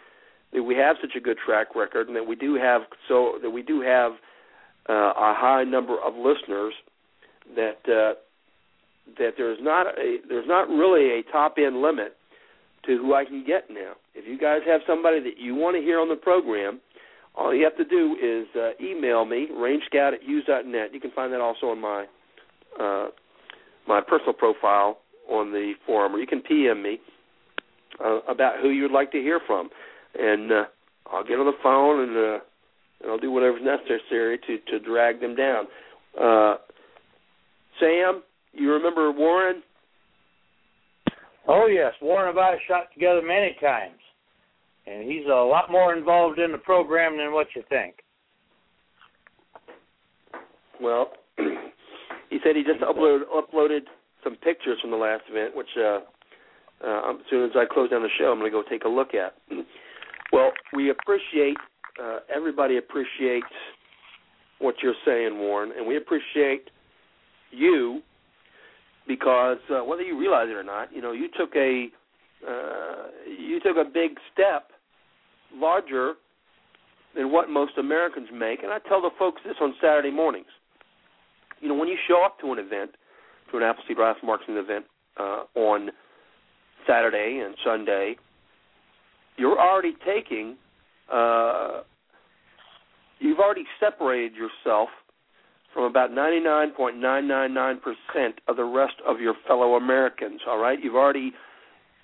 that 0.54 0.64
we 0.64 0.76
have 0.76 0.96
such 1.02 1.16
a 1.18 1.20
good 1.20 1.38
track 1.44 1.76
record 1.76 2.08
and 2.08 2.16
that 2.16 2.28
we 2.28 2.36
do 2.36 2.56
have 2.56 2.84
so 3.08 3.34
that 3.42 3.50
we 3.50 3.62
do 3.62 3.82
have 3.82 4.14
uh, 4.88 5.12
a 5.18 5.34
high 5.36 5.64
number 5.64 5.98
of 6.00 6.14
listeners, 6.16 6.74
that 7.56 7.80
uh, 7.88 8.16
that 9.18 9.34
there's 9.38 9.60
not 9.62 9.88
a 10.00 10.18
there's 10.28 10.48
not 10.48 10.70
really 10.70 11.20
a 11.20 11.24
top 11.32 11.56
end 11.58 11.82
limit 11.82 12.16
to 12.86 12.98
who 12.98 13.14
I 13.14 13.26
can 13.26 13.44
get 13.46 13.70
now. 13.70 13.94
If 14.14 14.28
you 14.28 14.38
guys 14.38 14.60
have 14.68 14.82
somebody 14.88 15.20
that 15.22 15.38
you 15.38 15.56
want 15.56 15.76
to 15.76 15.82
hear 15.82 16.00
on 16.00 16.08
the 16.08 16.16
program, 16.16 16.80
all 17.36 17.54
you 17.54 17.64
have 17.64 17.76
to 17.78 17.86
do 17.86 18.16
is 18.22 18.48
uh, 18.56 18.72
email 18.82 19.26
me, 19.26 19.48
rangescout 19.52 20.14
at 20.14 20.24
hughes.net. 20.24 20.94
You 20.94 21.00
can 21.00 21.12
find 21.12 21.34
that 21.34 21.42
also 21.42 21.68
on 21.68 21.82
my 21.82 22.06
uh, 22.80 23.08
my 23.88 24.02
personal 24.02 24.34
profile 24.34 25.00
on 25.30 25.52
the 25.52 25.74
forum, 25.86 26.16
or 26.16 26.20
you 26.20 26.28
can 26.28 26.42
PM 26.42 26.82
me 26.82 27.00
uh, 28.04 28.20
about 28.28 28.60
who 28.62 28.70
you'd 28.70 28.92
like 28.92 29.12
to 29.12 29.20
hear 29.20 29.40
from, 29.46 29.70
and 30.20 30.52
uh, 30.52 30.64
I'll 31.12 31.24
get 31.24 31.40
on 31.40 31.46
the 31.46 31.54
phone 31.64 32.02
and 32.02 32.18
uh, 32.18 32.44
and 33.02 33.12
I'll 33.12 33.20
do 33.20 33.32
whatever's 33.32 33.62
necessary 33.64 34.40
to 34.48 34.58
to 34.72 34.80
drag 34.80 35.22
them 35.22 35.36
down. 35.36 35.66
Uh, 36.20 36.56
Sam, 37.80 38.24
you 38.54 38.72
remember 38.72 39.12
Warren? 39.12 39.62
Oh 41.48 41.68
yes, 41.68 41.94
Warren 42.02 42.30
and 42.30 42.40
I 42.40 42.56
shot 42.68 42.88
together 42.94 43.22
many 43.22 43.56
times, 43.62 44.00
and 44.88 45.10
he's 45.10 45.26
a 45.26 45.36
lot 45.36 45.72
more 45.72 45.96
involved 45.96 46.40
in 46.40 46.52
the 46.52 46.58
program 46.58 47.18
than 47.18 47.34
what 47.34 47.48
you 47.56 47.64
think. 47.70 47.96
Well, 50.82 51.12
he 51.38 52.40
said 52.44 52.56
he 52.56 52.64
just 52.64 52.82
uploaded 52.82 53.22
uploaded 53.34 53.82
some 54.26 54.36
pictures 54.36 54.80
from 54.82 54.92
the 54.92 54.98
last 54.98 55.24
event, 55.30 55.56
which 55.56 55.70
uh, 55.78 56.00
uh, 56.86 57.12
as 57.12 57.18
soon 57.30 57.46
as 57.46 57.52
I 57.56 57.64
close 57.72 57.90
down 57.90 58.04
the 58.04 58.10
show, 58.20 58.32
I'm 58.34 58.40
going 58.40 58.52
to 58.52 58.58
go 58.58 58.64
take 58.70 58.84
a 58.84 58.90
look 58.90 59.14
at. 59.14 59.36
well, 60.34 60.52
we 60.76 60.90
appreciate 60.90 61.56
uh, 62.04 62.20
everybody 62.36 62.78
appreciates 62.78 63.48
what 64.60 64.76
you're 64.84 64.96
saying, 65.06 65.38
Warren, 65.38 65.72
and 65.78 65.88
we 65.88 65.96
appreciate 65.96 66.70
you 67.52 68.02
because 69.08 69.58
uh, 69.70 69.84
whether 69.84 70.02
you 70.02 70.20
realize 70.20 70.48
it 70.50 70.56
or 70.56 70.64
not, 70.64 70.94
you 70.94 71.02
know, 71.02 71.12
you 71.12 71.30
took 71.38 71.56
a 71.56 71.88
uh, 72.48 73.08
you 73.40 73.60
took 73.60 73.78
a 73.78 73.86
big 73.86 74.12
step 74.34 74.72
larger 75.54 76.14
than 77.16 77.32
what 77.32 77.50
most 77.50 77.78
Americans 77.78 78.28
make. 78.34 78.62
And 78.62 78.72
I 78.72 78.80
tell 78.80 79.02
the 79.02 79.10
folks 79.18 79.42
this 79.46 79.56
on 79.62 79.74
Saturday 79.82 80.12
mornings. 80.12 80.52
You 81.62 81.70
know, 81.70 81.76
when 81.76 81.88
you 81.88 81.98
show 82.08 82.22
up 82.24 82.40
to 82.42 82.52
an 82.52 82.60
event, 82.60 82.92
to 83.52 83.58
an 83.58 83.64
Appleseed 83.64 83.98
Rifle 83.98 84.28
Marksman 84.28 84.58
event 84.58 84.86
uh, 85.18 85.44
on 85.56 85.90
Saturday 86.88 87.42
and 87.44 87.56
Sunday, 87.64 88.16
you're 89.38 89.60
already 89.60 89.96
taking, 90.06 90.58
uh, 91.12 91.82
you've 93.20 93.40
already 93.40 93.66
separated 93.80 94.34
yourself 94.34 94.90
from 95.74 95.84
about 95.84 96.12
99.999% 96.12 97.80
of 98.48 98.56
the 98.56 98.64
rest 98.64 98.96
of 99.06 99.20
your 99.20 99.34
fellow 99.48 99.76
Americans. 99.76 100.42
All 100.48 100.58
right, 100.58 100.80
you've 100.82 100.96
already 100.96 101.34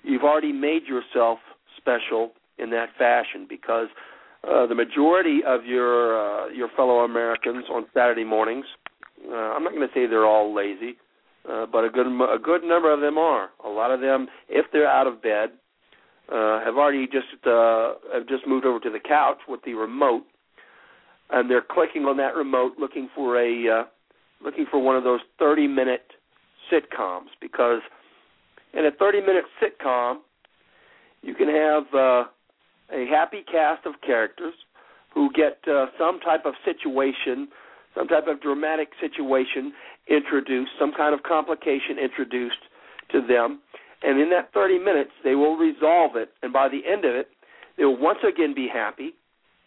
you've 0.02 0.24
already 0.24 0.52
made 0.52 0.82
yourself 0.86 1.38
special 1.78 2.32
in 2.58 2.68
that 2.70 2.90
fashion 2.98 3.46
because 3.48 3.88
uh, 4.48 4.66
the 4.66 4.74
majority 4.74 5.40
of 5.46 5.64
your 5.64 6.18
uh, 6.18 6.48
your 6.48 6.68
fellow 6.76 6.98
Americans 7.00 7.64
on 7.72 7.86
Saturday 7.94 8.24
mornings, 8.24 8.66
uh, 9.30 9.34
I'm 9.34 9.64
not 9.64 9.72
going 9.72 9.88
to 9.88 9.94
say 9.94 10.06
they're 10.06 10.26
all 10.26 10.54
lazy, 10.54 10.96
uh, 11.50 11.66
but 11.66 11.84
a 11.84 11.90
good 11.90 12.06
a 12.06 12.38
good 12.38 12.62
number 12.62 12.92
of 12.92 13.00
them 13.00 13.18
are. 13.18 13.50
A 13.64 13.68
lot 13.68 13.90
of 13.90 14.00
them, 14.00 14.28
if 14.48 14.66
they're 14.72 14.88
out 14.88 15.06
of 15.06 15.22
bed, 15.22 15.50
uh, 16.32 16.60
have 16.64 16.76
already 16.76 17.06
just 17.06 17.46
uh, 17.46 17.94
have 18.12 18.26
just 18.28 18.46
moved 18.46 18.66
over 18.66 18.80
to 18.80 18.90
the 18.90 19.00
couch 19.00 19.38
with 19.48 19.60
the 19.64 19.74
remote, 19.74 20.24
and 21.30 21.50
they're 21.50 21.64
clicking 21.68 22.04
on 22.04 22.16
that 22.18 22.34
remote 22.34 22.74
looking 22.78 23.08
for 23.14 23.40
a 23.40 23.80
uh, 23.80 23.84
looking 24.44 24.66
for 24.70 24.80
one 24.82 24.96
of 24.96 25.04
those 25.04 25.20
30 25.38 25.66
minute 25.66 26.12
sitcoms 26.70 27.28
because 27.40 27.80
in 28.74 28.86
a 28.86 28.90
30 28.90 29.20
minute 29.20 29.44
sitcom 29.60 30.18
you 31.22 31.34
can 31.34 31.48
have 31.48 31.84
uh, 31.94 32.24
a 32.92 33.06
happy 33.10 33.42
cast 33.50 33.86
of 33.86 33.94
characters 34.04 34.54
who 35.14 35.30
get 35.32 35.58
uh, 35.68 35.86
some 35.98 36.20
type 36.20 36.44
of 36.44 36.54
situation, 36.64 37.48
some 37.94 38.08
type 38.08 38.26
of 38.26 38.40
dramatic 38.40 38.88
situation 39.00 39.72
introduced, 40.08 40.70
some 40.78 40.92
kind 40.96 41.14
of 41.14 41.22
complication 41.22 41.98
introduced 42.02 42.62
to 43.10 43.20
them. 43.20 43.60
And 44.02 44.20
in 44.20 44.30
that 44.30 44.52
30 44.52 44.78
minutes, 44.78 45.10
they 45.22 45.34
will 45.34 45.56
resolve 45.56 46.16
it. 46.16 46.30
And 46.42 46.52
by 46.52 46.68
the 46.68 46.80
end 46.90 47.04
of 47.04 47.14
it, 47.14 47.28
they 47.76 47.84
will 47.84 48.00
once 48.00 48.18
again 48.26 48.54
be 48.54 48.68
happy, 48.72 49.14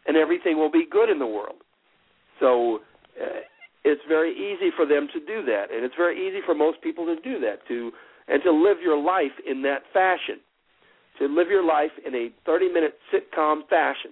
and 0.08 0.18
everything 0.18 0.58
will 0.58 0.72
be 0.72 0.86
good 0.90 1.10
in 1.10 1.20
the 1.20 1.28
world. 1.28 1.58
So 2.40 2.80
uh, 3.22 3.42
it's 3.84 4.02
very 4.08 4.34
easy 4.34 4.70
for 4.76 4.86
them 4.86 5.08
to 5.14 5.20
do 5.20 5.46
that, 5.46 5.72
and 5.74 5.86
it's 5.86 5.96
very 5.96 6.28
easy 6.28 6.40
for 6.46 6.54
most 6.54 6.82
people 6.82 7.06
to 7.06 7.16
do 7.22 7.40
that, 7.40 7.66
to 7.68 7.92
and 8.28 8.42
to 8.44 8.52
live 8.52 8.78
your 8.82 9.02
life 9.02 9.34
in 9.48 9.62
that 9.62 9.84
fashion 9.94 10.40
to 11.20 11.28
live 11.28 11.48
your 11.50 11.66
life 11.66 11.92
in 12.06 12.14
a 12.14 12.30
30 12.46 12.72
minute 12.72 12.96
sitcom 13.14 13.68
fashion. 13.70 14.12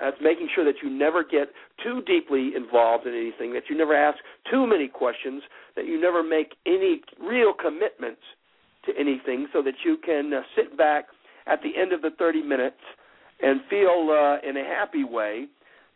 That's 0.00 0.16
making 0.20 0.48
sure 0.54 0.64
that 0.64 0.76
you 0.82 0.90
never 0.90 1.24
get 1.24 1.48
too 1.82 2.02
deeply 2.06 2.52
involved 2.54 3.06
in 3.06 3.14
anything, 3.14 3.52
that 3.54 3.64
you 3.68 3.76
never 3.76 3.94
ask 3.94 4.18
too 4.50 4.66
many 4.66 4.88
questions, 4.88 5.42
that 5.76 5.86
you 5.86 6.00
never 6.00 6.22
make 6.22 6.54
any 6.66 7.00
real 7.20 7.52
commitments 7.52 8.22
to 8.86 8.92
anything, 8.98 9.48
so 9.52 9.62
that 9.62 9.74
you 9.84 9.96
can 10.04 10.32
uh, 10.32 10.42
sit 10.56 10.76
back 10.78 11.06
at 11.46 11.60
the 11.62 11.80
end 11.80 11.92
of 11.92 12.02
the 12.02 12.10
30 12.18 12.42
minutes 12.42 12.80
and 13.40 13.60
feel 13.68 14.10
uh, 14.10 14.48
in 14.48 14.56
a 14.56 14.64
happy 14.64 15.04
way 15.04 15.46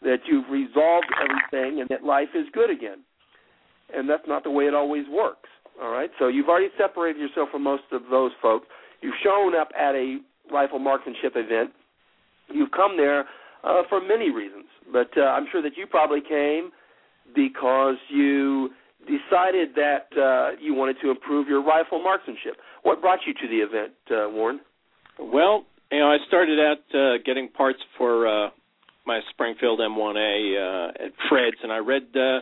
that 0.03 0.19
you've 0.27 0.49
resolved 0.51 1.07
everything 1.23 1.81
and 1.81 1.89
that 1.89 2.05
life 2.05 2.29
is 2.35 2.47
good 2.53 2.71
again. 2.71 2.99
And 3.95 4.09
that's 4.09 4.27
not 4.27 4.43
the 4.43 4.51
way 4.51 4.65
it 4.65 4.75
always 4.75 5.05
works. 5.11 5.49
All 5.81 5.91
right? 5.91 6.11
So 6.19 6.29
you've 6.29 6.49
already 6.49 6.69
separated 6.79 7.21
yourself 7.21 7.51
from 7.51 7.63
most 7.63 7.85
of 7.93 8.03
those 8.11 8.33
folks. 8.41 8.67
You've 9.01 9.15
shown 9.23 9.55
up 9.55 9.69
at 9.79 9.95
a 9.95 10.19
rifle 10.53 10.79
marksmanship 10.79 11.33
event. 11.37 11.71
You've 12.49 12.71
come 12.73 12.97
there 12.97 13.27
uh, 13.65 13.83
for 13.89 14.01
many 14.01 14.31
reasons, 14.31 14.67
but 14.93 15.11
uh, 15.17 15.23
I'm 15.23 15.47
sure 15.51 15.63
that 15.63 15.77
you 15.77 15.87
probably 15.87 16.21
came 16.21 16.71
because 17.35 17.97
you 18.09 18.71
decided 19.07 19.75
that 19.77 20.07
uh, 20.17 20.57
you 20.61 20.75
wanted 20.75 20.97
to 21.03 21.11
improve 21.11 21.49
your 21.49 21.63
rifle 21.63 22.03
marksmanship. 22.03 22.57
What 22.83 23.01
brought 23.01 23.21
you 23.27 23.35
to 23.35 23.49
the 23.49 23.59
event, 23.59 23.93
uh, 24.11 24.31
Warren? 24.31 24.61
Well, 25.19 25.65
you 25.91 25.99
know, 25.99 26.11
I 26.11 26.19
started 26.27 26.59
out 26.59 26.79
uh, 26.95 27.19
getting 27.25 27.49
parts 27.49 27.79
for 27.99 28.27
uh, 28.27 28.51
my 29.07 29.21
Springfield 29.31 29.81
M1A 29.81 30.89
uh, 30.89 31.05
at 31.05 31.13
Fred's, 31.29 31.57
and 31.63 31.73
I 31.73 31.79
read 31.79 32.05
uh, 32.15 32.41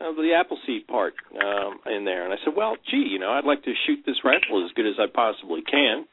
uh, 0.00 0.12
the 0.12 0.32
Appleseed 0.38 0.86
part 0.86 1.14
um, 1.42 1.80
in 1.86 2.04
there, 2.04 2.24
and 2.24 2.32
I 2.32 2.36
said, 2.44 2.54
"Well, 2.56 2.76
gee, 2.90 3.08
you 3.10 3.18
know, 3.18 3.30
I'd 3.30 3.44
like 3.44 3.64
to 3.64 3.72
shoot 3.86 4.00
this 4.06 4.16
rifle 4.24 4.64
as 4.64 4.70
good 4.72 4.86
as 4.86 4.94
I 4.98 5.06
possibly 5.12 5.62
can." 5.62 6.04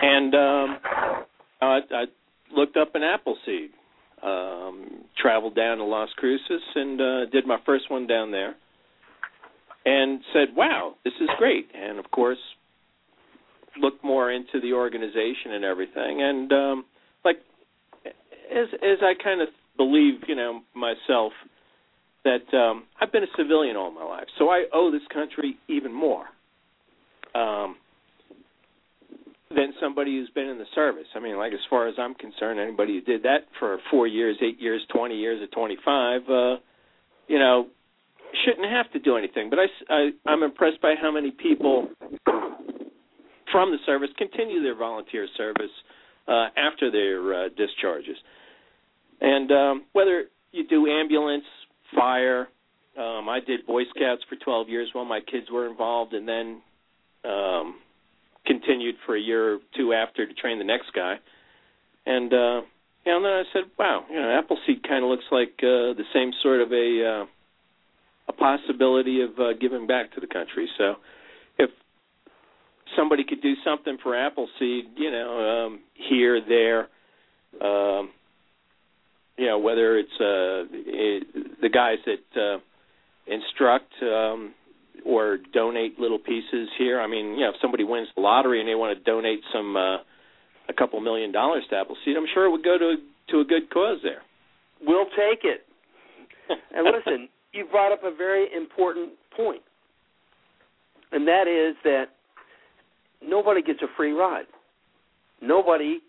And 0.00 0.34
um, 0.34 0.78
I, 1.60 1.78
I 1.90 2.04
looked 2.56 2.76
up 2.76 2.94
an 2.94 3.02
Appleseed, 3.02 3.70
um, 4.22 5.04
traveled 5.20 5.54
down 5.54 5.78
to 5.78 5.84
Las 5.84 6.08
Cruces, 6.16 6.62
and 6.74 7.00
uh, 7.00 7.26
did 7.26 7.46
my 7.46 7.58
first 7.66 7.90
one 7.90 8.06
down 8.06 8.30
there, 8.30 8.54
and 9.84 10.20
said, 10.32 10.54
"Wow, 10.56 10.94
this 11.04 11.14
is 11.20 11.28
great!" 11.38 11.68
And 11.74 11.98
of 11.98 12.10
course, 12.10 12.38
looked 13.80 14.04
more 14.04 14.30
into 14.30 14.60
the 14.60 14.72
organization 14.72 15.52
and 15.52 15.64
everything, 15.64 16.22
and 16.22 16.52
um, 16.52 16.84
like 17.24 17.36
as 18.06 18.68
as 18.74 18.98
I 19.02 19.14
kind 19.22 19.40
of 19.40 19.48
believe, 19.76 20.20
you 20.28 20.34
know, 20.34 20.60
myself 20.74 21.32
that 22.24 22.56
um, 22.56 22.84
I've 23.00 23.10
been 23.10 23.24
a 23.24 23.36
civilian 23.36 23.76
all 23.76 23.90
my 23.90 24.04
life, 24.04 24.26
so 24.38 24.48
I 24.50 24.66
owe 24.72 24.92
this 24.92 25.02
country 25.12 25.56
even 25.68 25.92
more 25.92 26.26
um, 27.34 27.76
than 29.54 29.72
somebody 29.80 30.18
who's 30.18 30.30
been 30.30 30.48
in 30.48 30.58
the 30.58 30.66
service. 30.74 31.06
I 31.14 31.20
mean, 31.20 31.36
like 31.36 31.52
as 31.52 31.60
far 31.70 31.88
as 31.88 31.94
I'm 31.98 32.14
concerned, 32.14 32.60
anybody 32.60 32.94
who 32.94 33.00
did 33.00 33.22
that 33.24 33.46
for 33.58 33.78
four 33.90 34.06
years, 34.06 34.36
eight 34.42 34.60
years, 34.60 34.82
twenty 34.94 35.16
years, 35.16 35.40
or 35.42 35.46
twenty-five, 35.48 36.22
uh, 36.28 36.56
you 37.28 37.38
know, 37.38 37.66
shouldn't 38.44 38.70
have 38.70 38.90
to 38.92 38.98
do 38.98 39.16
anything. 39.16 39.50
But 39.50 39.58
I, 39.58 39.94
I, 39.94 40.10
I'm 40.26 40.42
impressed 40.42 40.80
by 40.80 40.94
how 41.00 41.10
many 41.10 41.30
people 41.30 41.88
from 43.50 43.70
the 43.70 43.78
service 43.84 44.08
continue 44.16 44.62
their 44.62 44.76
volunteer 44.76 45.26
service 45.36 45.70
uh, 46.26 46.46
after 46.56 46.90
their 46.90 47.44
uh, 47.44 47.48
discharges, 47.56 48.16
and 49.20 49.50
um, 49.52 49.84
whether 49.92 50.24
you 50.52 50.66
do 50.66 50.86
ambulance 50.86 51.44
fire. 51.94 52.48
Um, 52.94 53.26
I 53.26 53.40
did 53.46 53.66
Boy 53.66 53.84
Scouts 53.96 54.22
for 54.28 54.36
12 54.36 54.68
years 54.68 54.90
while 54.92 55.06
my 55.06 55.20
kids 55.20 55.46
were 55.50 55.66
involved, 55.66 56.12
and 56.12 56.28
then 56.28 56.60
um, 57.24 57.76
continued 58.46 58.96
for 59.06 59.16
a 59.16 59.20
year 59.20 59.54
or 59.54 59.58
two 59.76 59.92
after 59.92 60.26
to 60.26 60.34
train 60.34 60.58
the 60.58 60.64
next 60.64 60.92
guy. 60.94 61.16
And 62.06 62.32
uh, 62.32 62.60
you 63.04 63.12
know, 63.12 63.16
and 63.16 63.24
then 63.24 63.32
I 63.32 63.42
said, 63.52 63.62
"Wow, 63.78 64.04
you 64.10 64.16
know, 64.16 64.38
Appleseed 64.38 64.86
kind 64.86 65.04
of 65.04 65.10
looks 65.10 65.24
like 65.30 65.54
uh, 65.58 65.94
the 65.94 66.04
same 66.12 66.32
sort 66.42 66.60
of 66.60 66.72
a 66.72 67.22
uh, 67.22 67.26
a 68.28 68.32
possibility 68.32 69.22
of 69.22 69.30
uh, 69.38 69.52
giving 69.60 69.86
back 69.86 70.12
to 70.14 70.20
the 70.20 70.26
country." 70.26 70.68
So, 70.78 70.96
if 71.58 71.70
somebody 72.96 73.24
could 73.24 73.42
do 73.42 73.54
something 73.64 73.98
for 74.02 74.16
Appleseed, 74.16 74.86
you 74.96 75.10
know, 75.10 75.66
um, 75.66 75.80
here, 75.94 76.40
there, 76.40 76.88
um, 77.60 78.10
you 79.36 79.46
know 79.46 79.58
whether 79.58 79.98
it's 79.98 80.20
uh, 80.20 80.66
it, 80.72 81.60
the 81.60 81.68
guys 81.68 81.98
that 82.06 82.40
uh, 82.40 82.58
instruct 83.26 83.92
um, 84.02 84.54
or 85.04 85.38
donate 85.52 85.98
little 85.98 86.18
pieces 86.18 86.68
here. 86.78 87.00
I 87.00 87.06
mean, 87.06 87.34
you 87.34 87.40
know, 87.40 87.50
if 87.50 87.56
somebody 87.60 87.84
wins 87.84 88.08
the 88.14 88.22
lottery 88.22 88.60
and 88.60 88.68
they 88.68 88.74
want 88.74 88.96
to 88.96 89.04
donate 89.04 89.40
some 89.52 89.76
uh, 89.76 89.96
a 90.68 90.72
couple 90.76 91.00
million 91.00 91.32
dollars 91.32 91.64
to 91.70 91.76
Appleseed, 91.76 92.16
I'm 92.16 92.26
sure 92.32 92.46
it 92.46 92.50
would 92.50 92.64
go 92.64 92.78
to 92.78 92.96
to 93.30 93.40
a 93.40 93.44
good 93.44 93.70
cause 93.70 93.98
there. 94.02 94.22
We'll 94.80 95.06
take 95.06 95.44
it. 95.44 95.64
and 96.74 96.84
listen, 96.84 97.28
you 97.52 97.66
brought 97.70 97.92
up 97.92 98.02
a 98.04 98.14
very 98.14 98.48
important 98.54 99.12
point, 99.36 99.62
and 101.12 101.26
that 101.26 101.46
is 101.46 101.76
that 101.84 102.06
nobody 103.26 103.62
gets 103.62 103.80
a 103.82 103.86
free 103.96 104.12
ride. 104.12 104.46
Nobody 105.40 106.00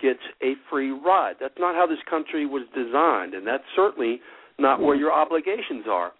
gets 0.00 0.20
a 0.42 0.54
free 0.70 0.90
ride. 0.90 1.36
That's 1.40 1.54
not 1.58 1.74
how 1.74 1.86
this 1.86 1.98
country 2.08 2.46
was 2.46 2.62
designed, 2.74 3.34
and 3.34 3.46
that's 3.46 3.64
certainly 3.74 4.20
not 4.58 4.80
where 4.80 4.96
your 4.96 5.12
obligations 5.12 5.86
are. 5.88 6.12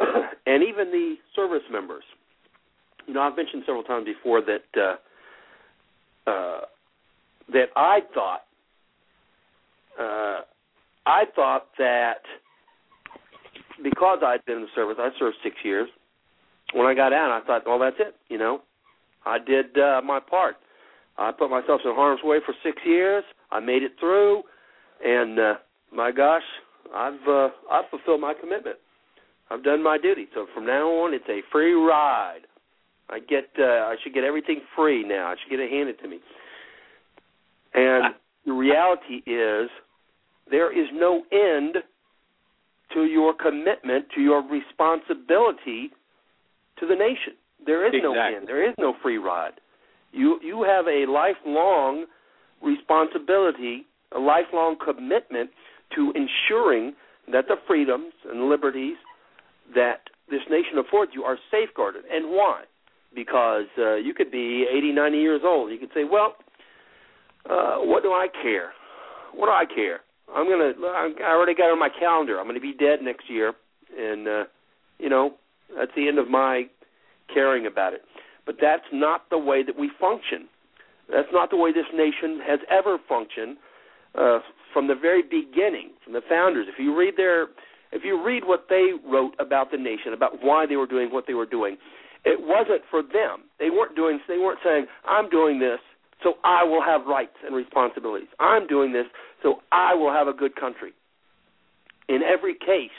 and 0.46 0.62
even 0.62 0.90
the 0.90 1.16
service 1.34 1.62
members. 1.70 2.04
You 3.06 3.14
know, 3.14 3.20
I've 3.20 3.36
mentioned 3.36 3.62
several 3.66 3.82
times 3.82 4.06
before 4.06 4.40
that 4.42 4.64
uh, 4.76 6.30
uh, 6.30 6.60
that 7.52 7.66
I 7.76 8.00
thought 8.14 8.42
uh, 9.98 10.40
I 11.06 11.24
thought 11.34 11.68
that 11.78 12.22
because 13.82 14.18
I'd 14.24 14.44
been 14.44 14.56
in 14.56 14.62
the 14.62 14.68
service, 14.74 14.96
I 14.98 15.10
served 15.18 15.36
six 15.42 15.56
years. 15.64 15.88
When 16.74 16.86
I 16.86 16.94
got 16.94 17.12
out, 17.12 17.30
I 17.30 17.44
thought, 17.46 17.62
well, 17.66 17.78
that's 17.78 17.96
it. 17.98 18.14
You 18.28 18.38
know, 18.38 18.60
I 19.26 19.38
did 19.38 19.76
uh, 19.78 20.00
my 20.04 20.20
part. 20.20 20.56
I 21.18 21.32
put 21.32 21.50
myself 21.50 21.80
in 21.84 21.94
harm's 21.94 22.20
way 22.22 22.38
for 22.44 22.54
six 22.62 22.78
years. 22.86 23.24
I 23.50 23.60
made 23.60 23.82
it 23.82 23.92
through, 23.98 24.42
and 25.04 25.38
uh, 25.38 25.54
my 25.92 26.12
gosh, 26.12 26.42
I've 26.94 27.28
uh, 27.28 27.48
I've 27.70 27.90
fulfilled 27.90 28.20
my 28.20 28.34
commitment. 28.40 28.76
I've 29.50 29.64
done 29.64 29.82
my 29.82 29.98
duty. 29.98 30.28
So 30.34 30.46
from 30.54 30.66
now 30.66 30.86
on, 30.88 31.14
it's 31.14 31.28
a 31.28 31.40
free 31.50 31.72
ride. 31.72 32.42
I 33.08 33.18
get 33.18 33.50
uh, 33.58 33.64
I 33.64 33.96
should 34.02 34.14
get 34.14 34.22
everything 34.22 34.60
free 34.76 35.02
now. 35.02 35.26
I 35.26 35.34
should 35.42 35.50
get 35.50 35.58
it 35.58 35.70
handed 35.70 35.98
to 36.00 36.08
me. 36.08 36.20
And 37.74 38.14
the 38.46 38.52
reality 38.52 39.22
is, 39.26 39.68
there 40.50 40.72
is 40.72 40.88
no 40.92 41.22
end 41.32 41.76
to 42.94 43.04
your 43.04 43.34
commitment, 43.34 44.06
to 44.14 44.20
your 44.20 44.42
responsibility 44.42 45.90
to 46.78 46.86
the 46.86 46.94
nation. 46.94 47.34
There 47.64 47.86
is 47.86 47.92
exactly. 47.94 48.14
no 48.14 48.36
end. 48.36 48.48
There 48.48 48.68
is 48.68 48.74
no 48.78 48.94
free 49.02 49.18
ride. 49.18 49.60
You 50.12 50.38
you 50.42 50.62
have 50.62 50.86
a 50.86 51.10
lifelong 51.10 52.06
responsibility, 52.62 53.86
a 54.14 54.18
lifelong 54.18 54.76
commitment 54.84 55.50
to 55.96 56.12
ensuring 56.14 56.94
that 57.32 57.46
the 57.48 57.56
freedoms 57.66 58.12
and 58.30 58.48
liberties 58.48 58.96
that 59.74 60.10
this 60.30 60.40
nation 60.50 60.78
affords 60.78 61.12
you 61.14 61.24
are 61.24 61.38
safeguarded. 61.50 62.04
And 62.10 62.30
why? 62.30 62.64
Because 63.14 63.66
uh, 63.78 63.96
you 63.96 64.14
could 64.14 64.30
be 64.30 64.66
80, 64.70 64.92
90 64.92 65.18
years 65.18 65.40
old. 65.44 65.72
You 65.72 65.78
could 65.78 65.90
say, 65.94 66.04
well, 66.04 66.36
uh, 67.48 67.78
what 67.78 68.02
do 68.02 68.10
I 68.10 68.28
care? 68.42 68.72
What 69.34 69.46
do 69.46 69.52
I 69.52 69.64
care? 69.66 70.00
I'm 70.34 70.48
gonna. 70.48 70.72
I 70.86 71.32
already 71.32 71.54
got 71.54 71.72
on 71.72 71.78
my 71.78 71.88
calendar. 71.88 72.38
I'm 72.38 72.46
gonna 72.46 72.60
be 72.60 72.72
dead 72.72 73.02
next 73.02 73.28
year, 73.28 73.52
and 73.98 74.28
uh, 74.28 74.44
you 74.98 75.08
know 75.08 75.34
that's 75.76 75.90
the 75.96 76.06
end 76.06 76.18
of 76.18 76.28
my 76.28 76.64
caring 77.32 77.66
about 77.66 77.94
it. 77.94 78.02
But 78.46 78.56
that's 78.60 78.86
not 78.92 79.28
the 79.30 79.38
way 79.38 79.62
that 79.64 79.78
we 79.78 79.90
function. 80.00 80.48
That's 81.10 81.28
not 81.32 81.50
the 81.50 81.56
way 81.56 81.72
this 81.72 81.86
nation 81.92 82.40
has 82.46 82.60
ever 82.70 82.98
functioned 83.08 83.56
uh, 84.16 84.38
from 84.72 84.86
the 84.86 84.94
very 84.94 85.22
beginning, 85.22 85.90
from 86.04 86.12
the 86.12 86.22
founders. 86.28 86.66
If 86.68 86.78
you 86.78 86.96
read 86.96 87.14
their, 87.16 87.48
if 87.92 88.04
you 88.04 88.22
read 88.22 88.44
what 88.44 88.66
they 88.68 88.92
wrote 89.04 89.34
about 89.38 89.70
the 89.70 89.78
nation, 89.78 90.12
about 90.12 90.42
why 90.42 90.66
they 90.66 90.76
were 90.76 90.86
doing 90.86 91.10
what 91.10 91.26
they 91.26 91.34
were 91.34 91.46
doing, 91.46 91.76
it 92.24 92.40
wasn't 92.40 92.82
for 92.90 93.02
them. 93.02 93.44
They 93.58 93.70
weren't 93.70 93.96
doing. 93.96 94.20
They 94.28 94.38
weren't 94.38 94.60
saying, 94.62 94.86
"I'm 95.04 95.28
doing 95.28 95.58
this 95.58 95.80
so 96.22 96.38
I 96.44 96.64
will 96.64 96.82
have 96.82 97.06
rights 97.06 97.36
and 97.44 97.54
responsibilities. 97.54 98.28
I'm 98.38 98.66
doing 98.66 98.92
this 98.92 99.06
so 99.42 99.62
I 99.72 99.94
will 99.94 100.12
have 100.12 100.28
a 100.28 100.32
good 100.32 100.54
country." 100.54 100.92
In 102.08 102.22
every 102.22 102.54
case, 102.54 102.90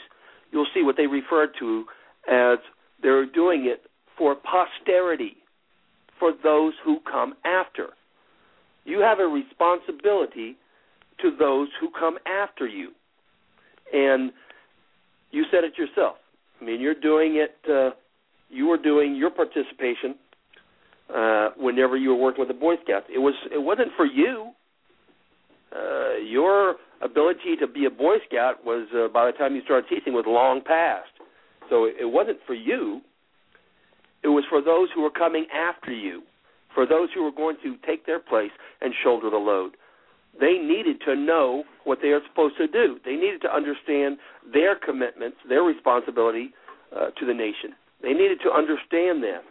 you'll 0.50 0.66
see 0.74 0.82
what 0.82 0.96
they 0.96 1.06
referred 1.06 1.54
to 1.58 1.86
as 2.26 2.58
they're 3.00 3.26
doing 3.26 3.66
it 3.66 3.86
for 4.16 4.34
posterity, 4.34 5.36
for 6.18 6.32
those 6.32 6.74
who 6.84 7.00
come 7.00 7.34
after. 7.44 7.94
You 8.84 9.00
have 9.00 9.20
a 9.20 9.26
responsibility 9.26 10.56
to 11.18 11.30
those 11.30 11.68
who 11.80 11.90
come 11.90 12.18
after 12.26 12.66
you. 12.66 12.92
And 13.92 14.32
you 15.32 15.44
said 15.50 15.64
it 15.64 15.76
yourself. 15.76 16.16
I 16.60 16.64
mean, 16.64 16.80
you're 16.80 16.94
doing 16.94 17.36
it, 17.36 17.56
uh, 17.68 17.90
you 18.48 18.66
were 18.66 18.78
doing 18.78 19.16
your 19.16 19.30
participation 19.30 20.14
uh, 21.12 21.48
whenever 21.56 21.96
you 21.96 22.10
were 22.10 22.22
working 22.22 22.40
with 22.40 22.48
the 22.48 22.60
Boy 22.60 22.74
Scouts. 22.84 23.06
It 23.12 23.18
was 23.18 23.34
it 23.52 23.62
wasn't 23.62 23.88
for 23.96 24.06
you. 24.06 24.52
Uh, 25.74 26.18
your 26.18 26.76
ability 27.00 27.56
to 27.58 27.66
be 27.66 27.86
a 27.86 27.90
Boy 27.90 28.16
Scout 28.28 28.64
was 28.64 28.86
uh, 28.94 29.08
by 29.12 29.26
the 29.26 29.32
time 29.32 29.56
you 29.56 29.62
started 29.62 29.88
teaching 29.88 30.12
was 30.12 30.24
long 30.26 30.60
past. 30.64 31.10
So 31.68 31.84
it, 31.84 31.96
it 32.00 32.12
wasn't 32.12 32.38
for 32.46 32.54
you. 32.54 33.00
It 34.22 34.28
was 34.28 34.44
for 34.48 34.62
those 34.62 34.88
who 34.94 35.02
were 35.02 35.10
coming 35.10 35.46
after 35.52 35.90
you, 35.90 36.22
for 36.74 36.86
those 36.86 37.08
who 37.14 37.24
were 37.24 37.32
going 37.32 37.56
to 37.64 37.76
take 37.84 38.06
their 38.06 38.20
place 38.20 38.52
and 38.80 38.94
shoulder 39.02 39.30
the 39.30 39.36
load. 39.36 39.72
They 40.40 40.54
needed 40.58 41.00
to 41.06 41.14
know 41.14 41.64
what 41.84 41.98
they 42.02 42.08
are 42.08 42.20
supposed 42.28 42.56
to 42.58 42.66
do. 42.66 42.98
They 43.04 43.16
needed 43.16 43.42
to 43.42 43.54
understand 43.54 44.16
their 44.52 44.74
commitments, 44.76 45.36
their 45.48 45.62
responsibility 45.62 46.52
uh, 46.96 47.10
to 47.18 47.26
the 47.26 47.34
nation. 47.34 47.74
They 48.02 48.12
needed 48.12 48.38
to 48.44 48.50
understand 48.50 49.22
that. 49.22 49.42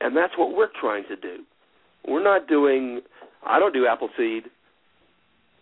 And 0.00 0.16
that's 0.16 0.32
what 0.36 0.56
we're 0.56 0.70
trying 0.80 1.04
to 1.08 1.16
do. 1.16 1.44
We're 2.06 2.22
not 2.22 2.46
doing, 2.48 3.00
I 3.46 3.58
don't 3.58 3.72
do 3.74 3.86
Appleseed 3.86 4.44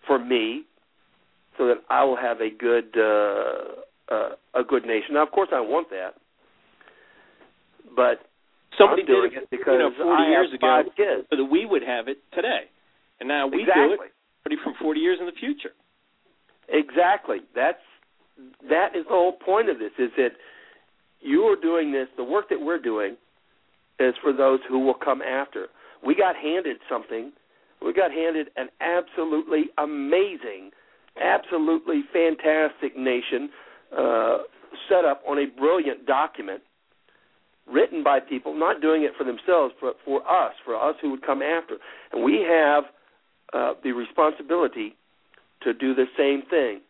for 0.07 0.19
me 0.19 0.63
so 1.59 1.67
that 1.69 1.77
I 1.91 2.05
will 2.05 2.17
have 2.17 2.41
a 2.41 2.51
good 2.51 2.97
uh, 2.97 4.15
uh, 4.15 4.29
a 4.55 4.63
good 4.63 4.85
nation. 4.85 5.15
Now, 5.15 5.25
of 5.25 5.33
course, 5.33 5.49
I 5.53 5.61
want 5.61 5.91
that, 5.91 6.15
but 7.97 8.21
Somebody 8.79 9.03
I'm 9.03 9.07
doing 9.09 9.31
did 9.31 9.43
it 9.43 9.51
because 9.51 9.73
you 9.73 9.79
know 9.79 9.91
40 9.97 10.23
I 10.23 10.29
years 10.29 10.49
have 10.53 10.55
ago, 10.61 10.67
five 10.67 10.85
kids. 10.97 11.27
so 11.31 11.37
that 11.37 11.45
we 11.45 11.65
would 11.67 11.83
have 11.83 12.09
it 12.09 12.19
today, 12.35 12.69
and 13.21 13.29
now 13.29 13.47
we 13.47 13.63
exactly. 13.63 13.89
do 13.89 13.93
it 13.95 14.01
already 14.47 14.63
from 14.63 14.75
40 14.81 15.01
years 15.01 15.19
in 15.21 15.27
the 15.27 15.33
future. 15.39 15.73
Exactly. 16.69 17.39
That's 17.55 17.79
that 18.69 18.95
is 18.95 19.05
the 19.05 19.15
whole 19.15 19.33
point 19.33 19.71
of 19.71 19.79
this. 19.79 19.93
Is 19.99 20.11
that 20.17 20.33
you 21.21 21.43
are 21.43 21.57
doing 21.57 21.93
this. 21.93 22.09
The 22.17 22.25
work 22.25 22.49
that 22.51 22.61
we're 22.61 22.81
doing 22.81 23.17
is 23.99 24.15
for 24.23 24.33
those 24.33 24.61
who 24.69 24.79
will 24.81 24.95
come 24.95 25.23
after. 25.23 25.67
We 26.05 26.15
got 26.15 26.37
handed 26.37 26.77
something. 26.89 27.33
We 27.83 27.93
got 27.93 28.11
handed 28.11 28.49
an 28.57 28.69
absolutely 28.81 29.67
amazing, 29.79 30.71
absolutely 31.23 32.03
fantastic 32.13 32.97
nation 32.97 33.51
uh, 33.97 34.39
set 34.89 35.05
up 35.05 35.23
on 35.27 35.39
a 35.39 35.47
brilliant 35.59 36.07
document 36.07 36.63
written 37.71 38.03
by 38.03 38.21
people 38.21 38.57
not 38.57 38.81
doing 38.81 39.03
it 39.03 39.13
for 39.19 39.25
themselves, 39.25 39.75
but 39.81 39.97
for 40.05 40.21
us, 40.23 40.55
for 40.65 40.77
us 40.77 40.95
who 41.03 41.11
would 41.11 41.25
come 41.25 41.43
after. 41.43 41.77
And 42.13 42.23
we 42.23 42.45
have 42.49 42.85
uh, 43.53 43.75
the 43.83 43.93
responsibility 43.93 44.97
to 45.63 45.73
do 45.73 45.95
the 45.95 46.07
same 46.17 46.43
thing. 46.49 46.81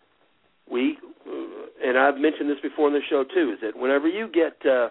We, 0.71 0.99
uh, 1.27 1.89
and 1.89 1.99
I've 1.99 2.19
mentioned 2.19 2.51
this 2.51 2.61
before 2.63 2.89
in 2.89 2.95
the 2.95 3.01
show 3.09 3.25
too, 3.25 3.53
is 3.55 3.61
that 3.63 3.79
whenever 3.79 4.09
you 4.09 4.29
get, 4.29 4.57
uh, 4.69 4.89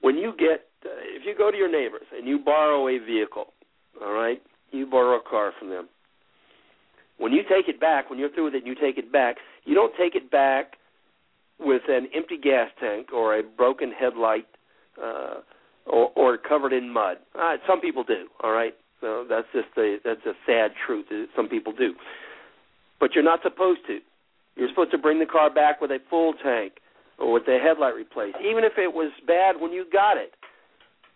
when 0.00 0.16
you 0.16 0.32
get, 0.38 0.66
uh, 0.84 0.90
if 1.16 1.24
you 1.24 1.34
go 1.36 1.50
to 1.50 1.56
your 1.56 1.70
neighbors 1.70 2.06
and 2.16 2.26
you 2.26 2.38
borrow 2.38 2.88
a 2.88 2.98
vehicle, 2.98 3.46
all 4.04 4.12
right, 4.12 4.42
you 4.70 4.86
borrow 4.86 5.18
a 5.18 5.22
car 5.22 5.52
from 5.58 5.70
them. 5.70 5.88
When 7.18 7.32
you 7.32 7.42
take 7.42 7.68
it 7.68 7.80
back, 7.80 8.10
when 8.10 8.18
you're 8.18 8.30
through 8.30 8.44
with 8.46 8.54
it, 8.54 8.64
and 8.64 8.66
you 8.66 8.74
take 8.74 8.98
it 8.98 9.12
back. 9.12 9.36
You 9.64 9.74
don't 9.74 9.94
take 9.96 10.14
it 10.14 10.30
back 10.30 10.76
with 11.60 11.82
an 11.88 12.08
empty 12.14 12.36
gas 12.36 12.68
tank 12.80 13.12
or 13.12 13.38
a 13.38 13.42
broken 13.42 13.92
headlight 13.92 14.46
uh, 15.00 15.34
or, 15.86 16.10
or 16.16 16.36
covered 16.36 16.72
in 16.72 16.92
mud. 16.92 17.18
Uh, 17.38 17.56
some 17.68 17.80
people 17.80 18.02
do. 18.02 18.26
All 18.42 18.50
right, 18.50 18.74
so 19.02 19.26
that's 19.28 19.48
just 19.52 19.66
the 19.74 19.98
that's 20.02 20.24
a 20.24 20.32
sad 20.46 20.70
truth. 20.86 21.06
That 21.10 21.26
Some 21.36 21.48
people 21.48 21.74
do, 21.74 21.94
but 23.00 23.14
you're 23.14 23.24
not 23.24 23.40
supposed 23.42 23.80
to. 23.88 23.98
You're 24.56 24.68
mm. 24.68 24.70
supposed 24.70 24.92
to 24.92 24.98
bring 24.98 25.18
the 25.18 25.26
car 25.26 25.52
back 25.52 25.80
with 25.80 25.90
a 25.90 25.98
full 26.08 26.32
tank 26.42 26.74
or 27.18 27.32
with 27.32 27.44
the 27.44 27.58
headlight 27.62 27.94
replaced, 27.94 28.38
even 28.40 28.64
if 28.64 28.78
it 28.78 28.94
was 28.94 29.12
bad 29.26 29.60
when 29.60 29.72
you 29.72 29.84
got 29.92 30.16
it. 30.16 30.32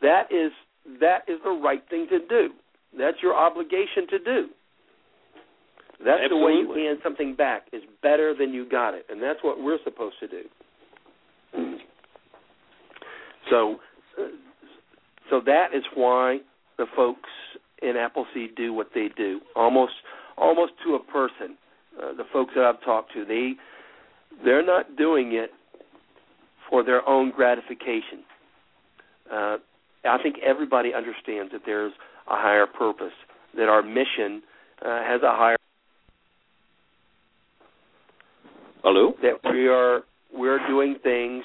That 0.03 0.25
is 0.31 0.53
that 1.01 1.23
is 1.29 1.39
the 1.45 1.51
right 1.51 1.83
thing 1.89 2.09
to 2.11 2.19
do. 2.19 2.51
That's 2.99 3.19
your 3.23 3.35
obligation 3.35 4.07
to 4.11 4.19
do. 4.19 4.49
That's 6.05 6.21
Absolutely. 6.25 6.63
the 6.63 6.69
way 6.69 6.77
you 6.77 6.87
hand 6.87 6.99
something 7.03 7.35
back 7.37 7.69
is 7.73 7.83
better 8.03 8.35
than 8.39 8.53
you 8.53 8.69
got 8.69 8.95
it, 8.95 9.07
and 9.09 9.23
that's 9.23 9.39
what 9.43 9.63
we're 9.63 9.79
supposed 9.85 10.17
to 10.21 10.29
do. 10.29 10.43
So, 13.49 13.77
so 15.31 15.41
that 15.47 15.69
is 15.75 15.85
why 15.95 16.41
the 16.77 16.87
folks 16.95 17.31
in 17.83 17.97
Appleseed 17.97 18.55
do 18.57 18.73
what 18.73 18.89
they 18.95 19.09
do, 19.17 19.41
almost 19.55 19.93
almost 20.37 20.73
to 20.85 20.95
a 20.95 20.99
person. 21.01 21.57
Uh, 21.99 22.13
the 22.15 22.25
folks 22.33 22.53
that 22.55 22.65
I've 22.65 22.83
talked 22.85 23.13
to, 23.15 23.25
they 23.25 23.53
they're 24.45 24.65
not 24.65 24.97
doing 24.97 25.33
it 25.33 25.51
for 26.69 26.85
their 26.85 27.07
own 27.09 27.33
gratification. 27.35 28.25
Uh, 29.33 29.57
I 30.05 30.19
think 30.23 30.37
everybody 30.45 30.93
understands 30.95 31.53
that 31.53 31.63
there's 31.65 31.93
a 32.29 32.37
higher 32.37 32.67
purpose, 32.67 33.13
that 33.57 33.69
our 33.69 33.83
mission 33.83 34.43
uh, 34.85 35.03
has 35.03 35.23
a 35.23 35.35
higher 35.35 35.57
Hello. 38.83 39.15
that 39.23 39.51
we 39.51 39.69
are 39.69 40.03
we're 40.33 40.65
doing 40.69 40.97
things 41.03 41.45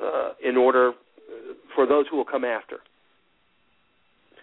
uh, 0.00 0.30
in 0.44 0.56
order 0.56 0.90
uh, 0.90 0.92
for 1.74 1.86
those 1.86 2.04
who 2.10 2.16
will 2.16 2.24
come 2.24 2.44
after. 2.44 2.78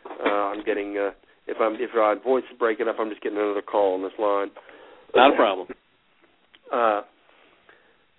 Uh, 0.05 0.29
I'm 0.29 0.63
getting 0.63 0.97
uh, 0.97 1.11
if 1.47 1.57
I'm 1.59 1.75
if 1.75 1.91
my 1.95 2.15
voice 2.23 2.43
is 2.51 2.57
breaking 2.57 2.87
up, 2.87 2.95
I'm 2.99 3.09
just 3.09 3.21
getting 3.21 3.37
another 3.37 3.61
call 3.61 3.95
on 3.95 4.01
this 4.01 4.11
line. 4.19 4.49
Not 5.15 5.33
a 5.33 5.35
problem. 5.35 5.67
Uh, 6.71 7.01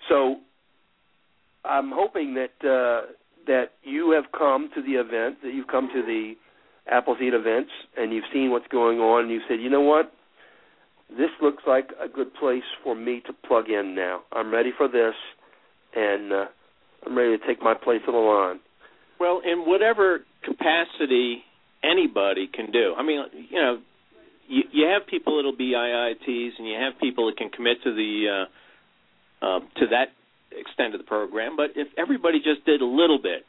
so 0.08 0.36
I'm 1.64 1.90
hoping 1.92 2.34
that 2.34 2.66
uh, 2.66 3.12
that 3.46 3.70
you 3.82 4.12
have 4.12 4.30
come 4.36 4.70
to 4.74 4.82
the 4.82 4.92
event, 4.92 5.42
that 5.42 5.52
you've 5.52 5.66
come 5.66 5.88
to 5.94 6.02
the 6.02 6.34
Appleseed 6.90 7.34
events, 7.34 7.70
and 7.96 8.12
you've 8.12 8.24
seen 8.32 8.50
what's 8.50 8.68
going 8.68 8.98
on, 8.98 9.24
and 9.24 9.30
you 9.30 9.40
said, 9.48 9.60
you 9.60 9.70
know 9.70 9.80
what, 9.80 10.12
this 11.10 11.30
looks 11.40 11.62
like 11.66 11.90
a 12.02 12.08
good 12.08 12.34
place 12.34 12.62
for 12.82 12.94
me 12.94 13.22
to 13.26 13.32
plug 13.46 13.70
in 13.70 13.94
now. 13.94 14.20
I'm 14.32 14.52
ready 14.52 14.70
for 14.76 14.86
this, 14.86 15.14
and 15.94 16.32
uh, 16.32 16.44
I'm 17.06 17.16
ready 17.16 17.38
to 17.38 17.46
take 17.46 17.62
my 17.62 17.74
place 17.74 18.02
on 18.06 18.14
the 18.14 18.20
line. 18.20 18.60
Well, 19.18 19.40
in 19.44 19.60
whatever 19.60 20.20
capacity 20.44 21.42
anybody 21.84 22.48
can 22.52 22.70
do. 22.70 22.94
I 22.96 23.02
mean, 23.02 23.20
you 23.50 23.60
know, 23.60 23.78
you, 24.48 24.62
you 24.72 24.86
have 24.86 25.06
people 25.06 25.36
that'll 25.36 25.56
be 25.56 25.72
IITs, 25.72 26.50
and 26.58 26.66
you 26.66 26.74
have 26.74 26.98
people 27.00 27.26
that 27.26 27.36
can 27.36 27.50
commit 27.50 27.78
to 27.84 27.94
the 27.94 28.46
uh, 29.42 29.46
uh, 29.46 29.60
to 29.60 29.86
that 29.90 30.08
extent 30.52 30.94
of 30.94 31.00
the 31.00 31.06
program. 31.06 31.56
But 31.56 31.70
if 31.76 31.88
everybody 31.98 32.38
just 32.38 32.64
did 32.64 32.80
a 32.80 32.86
little 32.86 33.18
bit, 33.18 33.44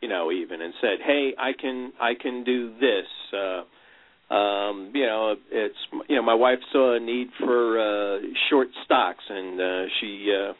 you 0.00 0.08
know, 0.08 0.30
even 0.32 0.60
and 0.60 0.74
said, 0.80 0.98
"Hey, 1.04 1.34
I 1.38 1.52
can 1.58 1.92
I 2.00 2.12
can 2.20 2.44
do 2.44 2.74
this." 2.78 3.06
Uh, 3.32 4.34
um, 4.34 4.90
you 4.94 5.06
know, 5.06 5.36
it's 5.50 5.76
you 6.08 6.16
know, 6.16 6.22
my 6.22 6.34
wife 6.34 6.58
saw 6.72 6.96
a 6.96 7.00
need 7.00 7.28
for 7.38 7.78
uh, 7.78 8.18
short 8.50 8.68
stocks, 8.84 9.24
and 9.28 9.60
uh, 9.60 9.84
she 10.00 10.32
uh, 10.32 10.52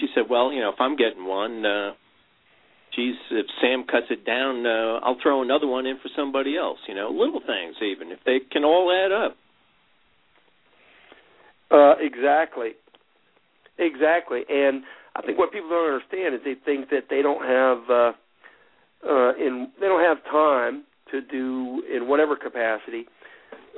she 0.00 0.06
said, 0.14 0.24
"Well, 0.28 0.52
you 0.52 0.60
know, 0.60 0.70
if 0.70 0.80
I'm 0.80 0.96
getting 0.96 1.26
one." 1.26 1.64
Uh, 1.64 1.92
geez, 2.94 3.14
if 3.30 3.46
Sam 3.60 3.84
cuts 3.90 4.06
it 4.10 4.24
down, 4.24 4.66
uh, 4.66 5.00
I'll 5.02 5.18
throw 5.22 5.42
another 5.42 5.66
one 5.66 5.86
in 5.86 5.96
for 5.96 6.08
somebody 6.16 6.56
else. 6.56 6.78
You 6.88 6.94
know, 6.94 7.10
little 7.10 7.40
things 7.40 7.76
even 7.82 8.12
if 8.12 8.18
they 8.24 8.38
can 8.50 8.64
all 8.64 8.90
add 8.92 9.12
up. 9.12 9.36
Uh, 11.70 11.94
exactly, 12.00 12.70
exactly. 13.78 14.42
And 14.48 14.82
I 15.14 15.22
think 15.22 15.38
what 15.38 15.52
people 15.52 15.68
don't 15.68 15.94
understand 15.94 16.34
is 16.34 16.40
they 16.44 16.56
think 16.64 16.90
that 16.90 17.04
they 17.08 17.22
don't 17.22 17.44
have 17.44 17.90
uh, 17.90 18.12
uh, 19.08 19.34
in 19.34 19.68
they 19.80 19.86
don't 19.86 20.02
have 20.02 20.22
time 20.24 20.84
to 21.10 21.20
do 21.20 21.82
in 21.94 22.08
whatever 22.08 22.36
capacity. 22.36 23.06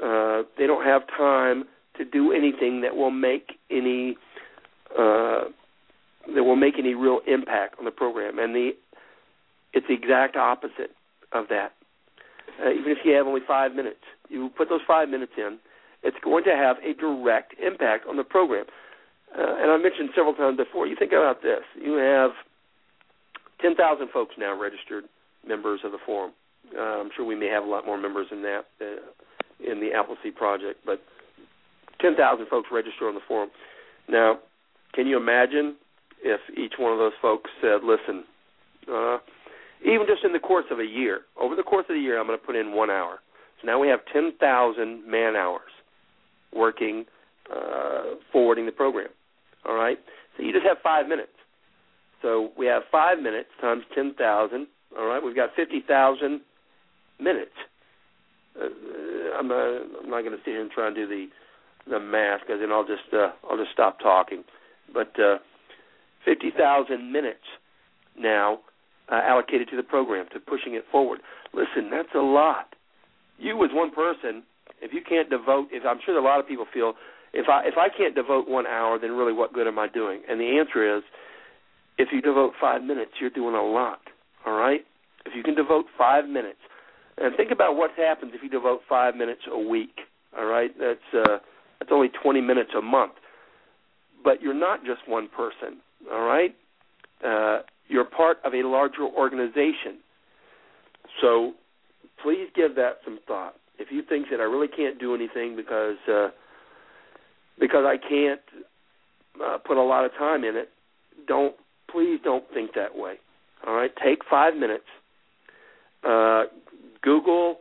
Uh, 0.03 0.43
they 0.59 0.67
don't 0.67 0.85
have 0.85 1.03
time 1.17 1.65
to 1.99 2.05
do 2.05 2.33
anything 2.33 2.81
that 2.81 2.97
will 2.97 3.11
make 3.11 3.53
any 3.71 4.17
uh, 4.99 5.45
that 6.35 6.45
will 6.45 6.57
make 6.57 6.75
any 6.79 6.95
real 6.95 7.21
impact 7.27 7.77
on 7.79 7.85
the 7.85 7.91
program. 7.91 8.39
And 8.39 8.55
the 8.55 8.73
it's 9.73 9.87
the 9.89 9.95
exact 9.95 10.37
opposite 10.37 10.93
of 11.33 11.49
that. 11.49 11.73
Uh, 12.63 12.71
even 12.71 12.93
if 12.93 12.99
you 13.05 13.13
have 13.13 13.27
only 13.27 13.41
five 13.47 13.75
minutes, 13.75 14.05
you 14.29 14.51
put 14.57 14.69
those 14.69 14.81
five 14.87 15.09
minutes 15.09 15.33
in, 15.37 15.59
it's 16.03 16.17
going 16.23 16.45
to 16.45 16.51
have 16.51 16.77
a 16.85 16.95
direct 16.95 17.55
impact 17.59 18.07
on 18.09 18.17
the 18.17 18.25
program. 18.25 18.67
Uh, 19.37 19.57
and 19.59 19.71
I 19.71 19.77
mentioned 19.79 20.11
several 20.15 20.35
times 20.35 20.59
before. 20.59 20.87
You 20.87 20.97
think 20.99 21.13
about 21.13 21.43
this: 21.43 21.63
you 21.81 21.95
have 21.95 22.33
10,000 23.63 24.09
folks 24.13 24.35
now 24.39 24.59
registered 24.59 25.05
members 25.47 25.81
of 25.85 25.93
the 25.93 25.99
forum. 26.05 26.33
Uh, 26.77 27.01
I'm 27.01 27.11
sure 27.17 27.25
we 27.25 27.35
may 27.35 27.49
have 27.49 27.65
a 27.65 27.67
lot 27.67 27.87
more 27.87 27.99
members 27.99 28.27
than 28.31 28.43
that 28.43 28.65
uh, 28.81 29.71
in 29.71 29.81
the 29.81 29.93
Appleseed 29.97 30.37
project, 30.37 30.81
but 30.85 31.01
10,000 32.01 32.47
folks 32.49 32.69
registered 32.71 33.09
on 33.09 33.15
the 33.15 33.21
forum. 33.27 33.51
Now, 34.09 34.39
can 34.93 35.07
you 35.07 35.17
imagine 35.17 35.77
if 36.23 36.41
each 36.57 36.75
one 36.79 36.93
of 36.93 36.99
those 36.99 37.17
folks 37.23 37.51
said, 37.61 37.83
"Listen, 37.85 38.25
uh, 38.93 39.19
even 39.85 40.07
just 40.07 40.25
in 40.25 40.33
the 40.33 40.39
course 40.39 40.67
of 40.71 40.79
a 40.79 40.87
year, 40.87 41.23
over 41.41 41.57
the 41.57 41.63
course 41.63 41.87
of 41.89 41.95
the 41.95 42.01
year, 42.01 42.19
I'm 42.19 42.27
going 42.27 42.39
to 42.39 42.45
put 42.45 42.57
in 42.57 42.73
one 42.75 42.91
hour." 42.91 43.21
So 43.61 43.67
now 43.67 43.79
we 43.79 43.89
have 43.89 44.01
10,000 44.13 45.09
man 45.09 45.37
hours 45.37 45.71
working 46.55 47.05
uh, 47.55 48.17
forwarding 48.33 48.67
the 48.67 48.73
program. 48.73 49.09
All 49.65 49.75
right, 49.75 49.99
so 50.37 50.43
you 50.43 50.53
just 50.53 50.67
have 50.67 50.79
five 50.83 51.09
minutes. 51.09 51.33
So 52.21 52.51
we 52.57 52.67
have 52.67 52.83
five 52.91 53.19
minutes 53.19 53.49
times 53.61 53.83
10,000 53.95 54.67
all 54.99 55.07
right, 55.07 55.23
we've 55.23 55.37
got 55.37 55.51
fifty 55.57 55.81
thousand 55.87 56.41
minutes. 57.21 57.53
Uh, 58.61 58.67
I'm, 59.39 59.51
uh, 59.51 59.55
I'm 60.03 60.11
not 60.11 60.21
going 60.21 60.33
to 60.33 60.39
sit 60.45 60.53
here 60.53 60.61
and 60.61 60.71
try 60.71 60.87
and 60.87 60.97
do 60.97 61.07
the 61.07 61.27
the 61.89 61.99
math 61.99 62.41
because 62.41 62.61
then 62.61 62.71
I'll 62.71 62.87
just 62.87 63.13
uh, 63.13 63.31
I'll 63.49 63.57
just 63.57 63.73
stop 63.73 63.99
talking. 64.01 64.45
But 64.93 65.19
uh, 65.19 65.39
fifty 66.25 66.51
thousand 66.51 67.11
minutes 67.11 67.45
now 68.19 68.61
uh, 69.13 69.21
allocated 69.23 69.69
to 69.69 69.77
the 69.77 69.83
program 69.83 70.27
to 70.33 70.41
pushing 70.41 70.75
it 70.75 70.85
forward. 70.91 71.21
Listen, 71.53 71.91
that's 71.91 72.15
a 72.15 72.25
lot. 72.25 72.75
You 73.39 73.63
as 73.65 73.71
one 73.73 73.91
person, 73.91 74.43
if 74.81 74.93
you 74.93 75.03
can't 75.07 75.29
devote, 75.29 75.69
if 75.71 75.85
I'm 75.87 75.99
sure 76.05 76.17
a 76.17 76.25
lot 76.25 76.41
of 76.41 76.49
people 76.49 76.65
feel, 76.73 76.95
if 77.35 77.49
I 77.49 77.67
if 77.67 77.75
I 77.77 77.89
can't 77.95 78.15
devote 78.15 78.49
one 78.49 78.67
hour, 78.67 78.99
then 78.99 79.13
really 79.13 79.33
what 79.33 79.53
good 79.53 79.67
am 79.67 79.79
I 79.79 79.89
doing? 79.89 80.23
And 80.29 80.41
the 80.41 80.59
answer 80.59 80.97
is, 80.97 81.03
if 81.99 82.09
you 82.13 82.23
devote 82.23 82.53
five 82.61 82.83
minutes, 82.83 83.13
you're 83.21 83.31
doing 83.31 83.55
a 83.55 83.63
lot. 83.63 84.01
All 84.47 84.55
right? 84.55 84.81
If 85.27 85.35
you 85.37 85.43
can 85.43 85.55
devote 85.55 85.87
five 85.97 86.27
minutes, 86.27 86.59
and 87.19 87.37
think 87.37 87.51
about 87.51 87.77
what 87.77 87.91
happens 87.97 88.33
if 88.35 88.43
you 88.43 88.49
devote 88.49 88.81
five 88.89 89.15
minutes 89.15 89.43
a 89.51 89.59
week. 89.59 90.01
All 90.37 90.47
right? 90.47 90.71
That's 90.79 91.15
uh, 91.15 91.39
that's 91.79 91.93
only 91.93 92.09
20 92.23 92.41
minutes 92.41 92.71
a 92.77 92.83
month. 92.83 93.13
But 94.25 94.41
you're 94.41 94.55
not 94.55 94.85
just 94.85 95.07
one 95.07 95.29
person. 95.29 95.81
All 96.11 96.23
right? 96.23 96.55
Uh, 97.25 97.63
you're 97.93 98.05
part 98.05 98.39
of 98.45 98.55
a 98.55 98.63
larger 98.63 99.03
organization. 99.03 99.99
So 101.21 101.53
please 102.23 102.49
give 102.55 102.75
that 102.77 102.99
some 103.05 103.19
thought. 103.27 103.55
If 103.79 103.89
you 103.91 104.03
think 104.09 104.29
that 104.31 104.41
I 104.41 104.45
really 104.45 104.69
can't 104.69 104.99
do 104.99 105.15
anything 105.15 105.57
because 105.57 105.97
uh, 106.09 106.29
because 107.59 107.85
I 107.87 107.97
can't 107.97 108.41
uh, 109.45 109.59
put 109.59 109.77
a 109.77 109.83
lot 109.83 110.05
of 110.05 110.13
time 110.13 110.45
in 110.45 110.57
it, 110.57 110.71
don't 111.27 111.55
please 111.91 112.19
don't 112.25 112.45
think 112.55 112.75
that 112.75 112.97
way. 112.97 113.15
All 113.67 113.75
right, 113.75 113.91
take 114.03 114.21
five 114.29 114.55
minutes. 114.57 114.85
Uh, 116.03 116.45
Google 117.03 117.59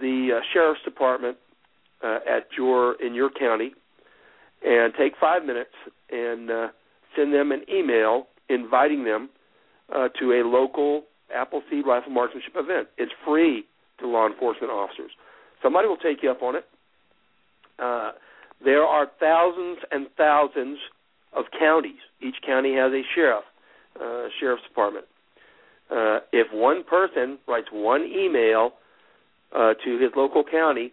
the 0.00 0.38
uh, 0.38 0.40
sheriff's 0.52 0.82
department 0.84 1.36
uh, 2.04 2.18
at 2.28 2.46
your 2.56 3.00
in 3.00 3.14
your 3.14 3.30
county, 3.30 3.72
and 4.64 4.92
take 4.98 5.14
five 5.20 5.44
minutes 5.44 5.74
and 6.10 6.50
uh, 6.50 6.68
send 7.16 7.32
them 7.32 7.52
an 7.52 7.62
email 7.72 8.26
inviting 8.48 9.04
them 9.04 9.30
uh, 9.94 10.08
to 10.20 10.32
a 10.32 10.42
local 10.46 11.04
Appleseed 11.34 11.86
rifle 11.86 12.10
marksmanship 12.10 12.54
event. 12.56 12.88
It's 12.98 13.12
free 13.24 13.64
to 14.00 14.06
law 14.08 14.26
enforcement 14.26 14.72
officers. 14.72 15.12
Somebody 15.62 15.86
will 15.86 15.96
take 15.96 16.22
you 16.22 16.30
up 16.30 16.42
on 16.42 16.56
it. 16.56 16.64
Uh, 17.78 18.12
there 18.64 18.82
are 18.82 19.06
thousands 19.20 19.78
and 19.92 20.08
thousands 20.16 20.78
of 21.32 21.44
counties. 21.56 22.00
Each 22.20 22.36
county 22.44 22.74
has 22.74 22.92
a 22.92 23.02
sheriff, 23.14 23.44
uh, 24.00 24.26
sheriff's 24.40 24.64
department 24.64 25.06
uh, 25.90 26.20
if 26.32 26.46
one 26.52 26.84
person 26.84 27.38
writes 27.48 27.68
one 27.72 28.02
email 28.02 28.72
uh, 29.54 29.74
to 29.84 29.98
his 29.98 30.10
local 30.16 30.44
county, 30.44 30.92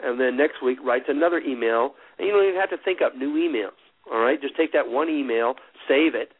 and 0.00 0.20
then 0.20 0.36
next 0.36 0.62
week 0.62 0.78
writes 0.84 1.06
another 1.08 1.38
email, 1.38 1.94
and 2.18 2.26
you 2.26 2.32
don't 2.32 2.44
even 2.44 2.60
have 2.60 2.70
to 2.70 2.76
think 2.84 3.02
up 3.02 3.16
new 3.16 3.34
emails. 3.34 3.76
All 4.10 4.20
right, 4.20 4.40
just 4.40 4.56
take 4.56 4.72
that 4.72 4.88
one 4.88 5.08
email, 5.08 5.54
save 5.88 6.14
it, 6.14 6.30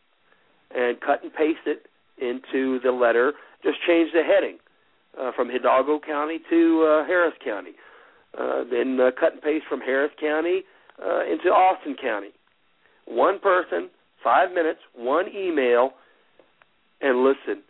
and 0.75 1.01
cut 1.01 1.23
and 1.23 1.35
paste 1.35 1.67
it 1.67 1.87
into 2.19 2.81
the 2.81 2.91
letter. 2.91 3.33
Just 3.63 3.79
change 3.87 4.11
the 4.13 4.23
heading 4.23 4.59
uh, 5.21 5.33
from 5.35 5.49
Hidalgo 5.49 6.01
County 6.05 6.39
to 6.51 6.83
uh, 7.03 7.07
Harris 7.07 7.35
County. 7.45 7.73
Uh, 8.39 8.65
then 8.71 8.99
uh, 9.01 9.11
cut 9.19 9.33
and 9.33 9.43
paste 9.43 9.65
from 9.69 9.81
Harris 9.81 10.13
County 10.21 10.63
uh, 11.03 11.25
into 11.25 11.49
Austin 11.49 11.97
County. 12.01 12.31
One 13.07 13.39
person, 13.39 13.89
five 14.23 14.53
minutes, 14.53 14.81
one 14.95 15.27
email, 15.35 15.93
and 17.01 17.25
listen, 17.25 17.63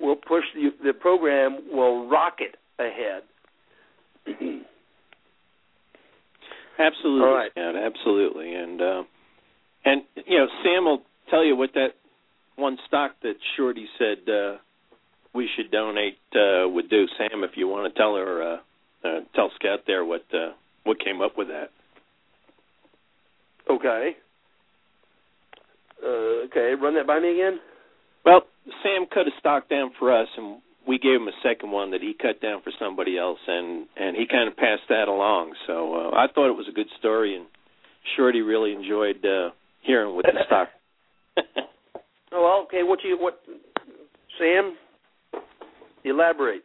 we'll 0.00 0.16
push 0.16 0.44
the 0.54 0.70
the 0.84 0.92
program 0.92 1.60
will 1.70 2.08
rocket 2.08 2.56
ahead. 2.78 3.22
absolutely, 6.78 7.26
All 7.26 7.34
right. 7.34 7.52
absolutely, 7.56 8.54
and 8.54 8.82
uh, 8.82 9.02
and 9.84 10.02
you 10.26 10.38
know 10.38 10.46
Sam 10.62 10.84
will 10.84 11.02
tell 11.30 11.44
you 11.44 11.56
what 11.56 11.70
that 11.74 11.94
one 12.62 12.78
stock 12.86 13.12
that 13.22 13.34
Shorty 13.56 13.86
said 13.98 14.32
uh, 14.32 14.56
we 15.34 15.48
should 15.54 15.70
donate 15.70 16.18
uh, 16.34 16.68
would 16.68 16.88
do. 16.88 17.06
Sam, 17.18 17.44
if 17.44 17.50
you 17.56 17.68
want 17.68 17.92
to 17.92 17.98
tell 17.98 18.14
her, 18.16 18.42
uh, 18.42 18.56
uh, 19.06 19.20
tell 19.34 19.50
Scout 19.56 19.80
there 19.86 20.04
what 20.04 20.24
uh, 20.32 20.52
what 20.84 20.98
came 21.04 21.20
up 21.20 21.36
with 21.36 21.48
that. 21.48 21.70
Okay. 23.68 24.16
Uh, 26.02 26.46
okay, 26.46 26.74
run 26.80 26.94
that 26.94 27.06
by 27.06 27.20
me 27.20 27.32
again. 27.32 27.60
Well, 28.24 28.42
Sam 28.82 29.06
cut 29.12 29.26
a 29.26 29.30
stock 29.38 29.68
down 29.68 29.92
for 29.98 30.12
us, 30.16 30.28
and 30.36 30.60
we 30.86 30.98
gave 30.98 31.20
him 31.20 31.28
a 31.28 31.38
second 31.42 31.70
one 31.70 31.92
that 31.92 32.00
he 32.00 32.14
cut 32.14 32.40
down 32.40 32.62
for 32.62 32.72
somebody 32.78 33.18
else, 33.18 33.38
and 33.46 33.86
and 33.96 34.16
he 34.16 34.26
kind 34.26 34.48
of 34.48 34.56
passed 34.56 34.88
that 34.88 35.08
along. 35.08 35.54
So 35.66 35.94
uh, 35.94 36.10
I 36.16 36.26
thought 36.32 36.50
it 36.50 36.56
was 36.56 36.68
a 36.68 36.74
good 36.74 36.88
story, 36.98 37.36
and 37.36 37.46
Shorty 38.16 38.40
really 38.40 38.72
enjoyed 38.72 39.24
uh, 39.24 39.50
hearing 39.82 40.14
what 40.14 40.24
the 40.24 40.38
stock. 40.46 40.68
Oh, 42.32 42.42
well, 42.42 42.62
okay. 42.64 42.82
What 42.82 42.98
you 43.04 43.18
what, 43.18 43.40
Sam? 44.38 44.76
Elaborate. 46.04 46.64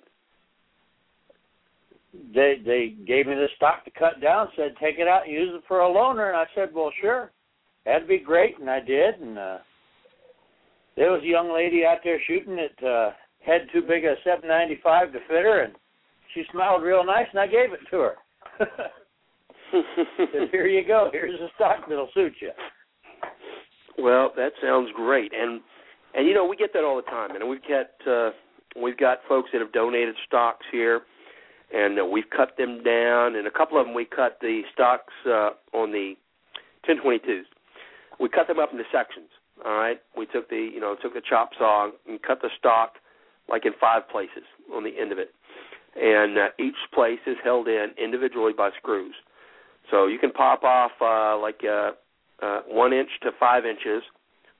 They 2.33 2.55
they 2.65 2.95
gave 3.05 3.27
me 3.27 3.35
the 3.35 3.47
stock 3.55 3.85
to 3.85 3.91
cut 3.91 4.21
down. 4.21 4.47
Said 4.55 4.75
take 4.81 4.97
it 4.99 5.07
out 5.07 5.25
and 5.25 5.33
use 5.33 5.49
it 5.53 5.63
for 5.67 5.81
a 5.81 5.87
loaner, 5.87 6.29
and 6.29 6.37
I 6.37 6.45
said, 6.55 6.69
well, 6.73 6.91
sure, 7.01 7.31
that'd 7.85 8.07
be 8.07 8.19
great, 8.19 8.59
and 8.59 8.69
I 8.69 8.79
did, 8.79 9.15
and. 9.21 9.37
uh 9.37 9.57
there 10.97 11.11
was 11.11 11.21
a 11.21 11.27
young 11.27 11.53
lady 11.53 11.85
out 11.85 11.99
there 12.03 12.19
shooting 12.25 12.57
that 12.57 12.85
uh, 12.85 13.11
had 13.45 13.67
too 13.71 13.81
big 13.81 14.03
a 14.03 14.15
795 14.23 15.13
to 15.13 15.19
fit 15.19 15.45
her, 15.45 15.61
and 15.61 15.73
she 16.33 16.43
smiled 16.51 16.81
real 16.81 17.05
nice, 17.05 17.27
and 17.31 17.39
I 17.39 17.45
gave 17.45 17.71
it 17.71 17.79
to 17.91 17.97
her. 17.97 18.15
said, 20.17 20.49
"Here 20.51 20.67
you 20.67 20.85
go. 20.87 21.09
Here's 21.11 21.39
a 21.39 21.49
stock 21.55 21.87
that'll 21.87 22.09
suit 22.13 22.33
you." 22.41 22.51
Well, 23.97 24.31
that 24.35 24.51
sounds 24.61 24.89
great, 24.95 25.31
and 25.33 25.61
and 26.13 26.27
you 26.27 26.33
know 26.33 26.45
we 26.45 26.55
get 26.55 26.73
that 26.73 26.83
all 26.83 26.95
the 26.95 27.01
time, 27.03 27.35
and 27.35 27.47
we've 27.49 27.61
got 27.61 28.11
uh, 28.11 28.31
we've 28.81 28.97
got 28.97 29.19
folks 29.27 29.49
that 29.53 29.61
have 29.61 29.71
donated 29.71 30.15
stocks 30.25 30.65
here, 30.71 31.01
and 31.73 31.99
uh, 31.99 32.05
we've 32.05 32.29
cut 32.35 32.57
them 32.57 32.83
down. 32.83 33.35
And 33.35 33.47
a 33.47 33.51
couple 33.51 33.79
of 33.79 33.85
them 33.85 33.95
we 33.95 34.05
cut 34.05 34.37
the 34.39 34.61
stocks 34.73 35.13
uh, 35.25 35.51
on 35.73 35.91
the 35.91 36.13
1022s. 36.87 37.43
We 38.19 38.29
cut 38.29 38.47
them 38.47 38.59
up 38.59 38.71
into 38.71 38.83
sections. 38.91 39.29
All 39.65 39.73
right, 39.77 39.99
we 40.15 40.27
took 40.27 40.49
the 40.49 40.69
you 40.71 40.79
know 40.79 40.95
took 41.01 41.15
the 41.15 41.21
chop 41.27 41.51
saw 41.57 41.89
and 42.07 42.21
cut 42.21 42.41
the 42.41 42.49
stock 42.57 42.93
like 43.49 43.65
in 43.65 43.71
five 43.79 44.07
places 44.09 44.43
on 44.73 44.83
the 44.83 44.91
end 44.99 45.11
of 45.11 45.17
it, 45.17 45.33
and 45.95 46.37
uh, 46.37 46.47
each 46.59 46.77
place 46.93 47.19
is 47.25 47.37
held 47.43 47.67
in 47.67 47.87
individually 47.97 48.53
by 48.55 48.69
screws. 48.77 49.15
So 49.89 50.05
you 50.05 50.19
can 50.19 50.31
pop 50.31 50.63
off 50.63 50.91
uh, 51.01 51.39
like 51.41 51.61
uh, 51.63 51.91
uh, 52.41 52.61
one 52.67 52.93
inch 52.93 53.09
to 53.23 53.31
five 53.39 53.65
inches 53.65 54.03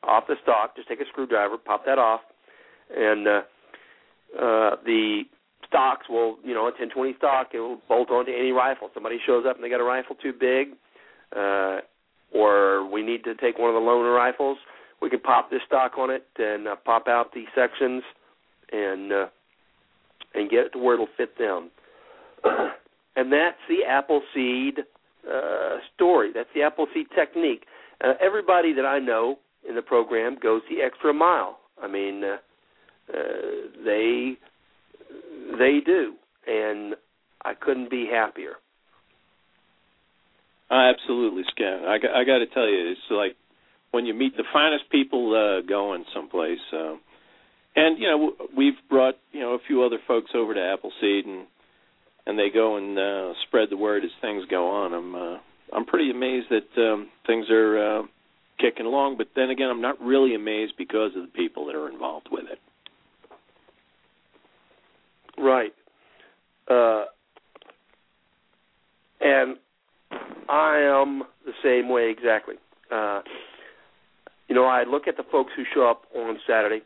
off 0.03 0.25
the 0.27 0.35
stock. 0.43 0.75
Just 0.75 0.87
take 0.87 1.01
a 1.01 1.05
screwdriver, 1.11 1.57
pop 1.57 1.85
that 1.85 1.97
off, 1.97 2.21
and 2.95 3.27
uh, 3.27 3.41
uh, 4.35 4.75
the 4.85 5.23
stocks 5.67 6.07
will, 6.09 6.37
you 6.43 6.53
know, 6.53 6.61
a 6.61 6.71
1020 6.75 7.15
stock, 7.17 7.49
it 7.53 7.59
will 7.59 7.79
bolt 7.87 8.09
onto 8.09 8.31
any 8.31 8.51
rifle. 8.51 8.89
Somebody 8.93 9.17
shows 9.25 9.45
up 9.47 9.55
and 9.55 9.63
they 9.63 9.69
got 9.69 9.81
a 9.81 9.83
rifle 9.83 10.15
too 10.15 10.33
big, 10.33 10.69
uh, 11.35 11.79
or 12.33 12.89
we 12.89 13.03
need 13.03 13.23
to 13.25 13.35
take 13.35 13.57
one 13.57 13.69
of 13.69 13.75
the 13.75 13.81
loaner 13.81 14.15
rifles. 14.15 14.57
We 15.01 15.09
can 15.09 15.19
pop 15.19 15.49
this 15.49 15.61
stock 15.67 15.97
on 15.97 16.09
it 16.09 16.25
and 16.37 16.67
uh, 16.67 16.75
pop 16.83 17.07
out 17.07 17.33
the 17.33 17.43
sections 17.53 18.03
and 18.71 19.11
uh, 19.11 19.25
and 20.33 20.49
get 20.49 20.65
it 20.65 20.69
to 20.73 20.79
where 20.79 20.95
it'll 20.95 21.07
fit 21.17 21.37
them. 21.37 21.69
and 23.15 23.31
that's 23.31 23.57
the 23.69 23.85
Appleseed 23.87 24.83
uh, 25.31 25.77
story. 25.95 26.31
That's 26.33 26.49
the 26.53 26.63
Appleseed 26.63 27.07
technique. 27.15 27.65
Uh, 28.03 28.13
everybody 28.21 28.73
that 28.73 28.85
I 28.85 28.99
know 28.99 29.39
in 29.67 29.75
the 29.75 29.81
program 29.81 30.37
goes 30.41 30.61
the 30.69 30.81
extra 30.83 31.13
mile. 31.13 31.59
I 31.81 31.87
mean, 31.87 32.23
uh, 32.23 32.37
uh, 33.13 33.21
they 33.85 34.37
they 35.57 35.79
do, 35.85 36.13
and 36.45 36.95
I 37.43 37.53
couldn't 37.53 37.89
be 37.89 38.07
happier. 38.11 38.53
Uh, 40.69 40.91
absolutely, 40.91 41.43
Scott. 41.51 41.85
I, 41.87 41.95
I 41.95 42.23
got 42.25 42.39
to 42.39 42.47
tell 42.47 42.67
you, 42.67 42.91
it's 42.91 42.99
like 43.09 43.35
when 43.91 44.05
you 44.05 44.13
meet 44.13 44.35
the 44.35 44.43
finest 44.51 44.89
people 44.91 45.33
uh, 45.33 45.65
going 45.67 46.03
someplace. 46.13 46.59
Uh, 46.73 46.95
and 47.75 47.99
you 47.99 48.07
know, 48.07 48.33
we've 48.55 48.73
brought 48.89 49.15
you 49.31 49.39
know 49.39 49.53
a 49.53 49.59
few 49.67 49.83
other 49.83 49.99
folks 50.07 50.31
over 50.35 50.53
to 50.53 50.59
Appleseed, 50.59 51.25
and 51.25 51.47
and 52.27 52.37
they 52.37 52.49
go 52.53 52.75
and 52.75 52.99
uh, 52.99 53.33
spread 53.47 53.69
the 53.71 53.77
word 53.77 54.03
as 54.03 54.11
things 54.21 54.43
go 54.51 54.69
on. 54.69 54.93
I'm 54.93 55.15
uh, 55.15 55.37
I'm 55.73 55.85
pretty 55.85 56.11
amazed 56.11 56.47
that 56.49 56.81
um, 56.81 57.07
things 57.25 57.49
are 57.49 57.99
uh, 57.99 58.03
kicking 58.59 58.85
along. 58.85 59.17
But 59.17 59.29
then 59.35 59.49
again, 59.49 59.69
I'm 59.69 59.81
not 59.81 59.99
really 60.01 60.35
amazed 60.35 60.73
because 60.77 61.11
of 61.15 61.23
the 61.23 61.31
people 61.33 61.65
that 61.65 61.75
are 61.75 61.89
involved 61.89 62.27
with 62.29 62.45
it. 62.51 62.59
Right. 65.37 65.73
Uh, 66.69 67.05
and 69.21 69.55
I 70.49 70.79
am 70.79 71.23
the 71.45 71.53
same 71.63 71.89
way 71.89 72.09
exactly. 72.09 72.55
Uh, 72.91 73.21
you 74.49 74.55
know, 74.55 74.65
I 74.65 74.83
look 74.83 75.07
at 75.07 75.15
the 75.17 75.23
folks 75.31 75.51
who 75.55 75.63
show 75.73 75.89
up 75.89 76.03
on 76.15 76.37
Saturday, 76.47 76.81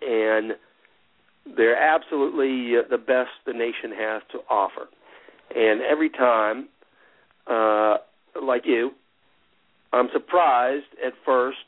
and 0.00 0.52
they're 1.56 1.76
absolutely 1.76 2.78
uh, 2.78 2.82
the 2.90 2.98
best 2.98 3.30
the 3.46 3.52
nation 3.52 3.92
has 3.96 4.22
to 4.32 4.38
offer. 4.50 4.86
And 5.54 5.82
every 5.82 6.10
time, 6.10 6.68
uh, 7.46 7.98
like 8.42 8.62
you, 8.64 8.92
I'm 9.92 10.08
surprised 10.12 10.86
at 11.04 11.12
first 11.24 11.58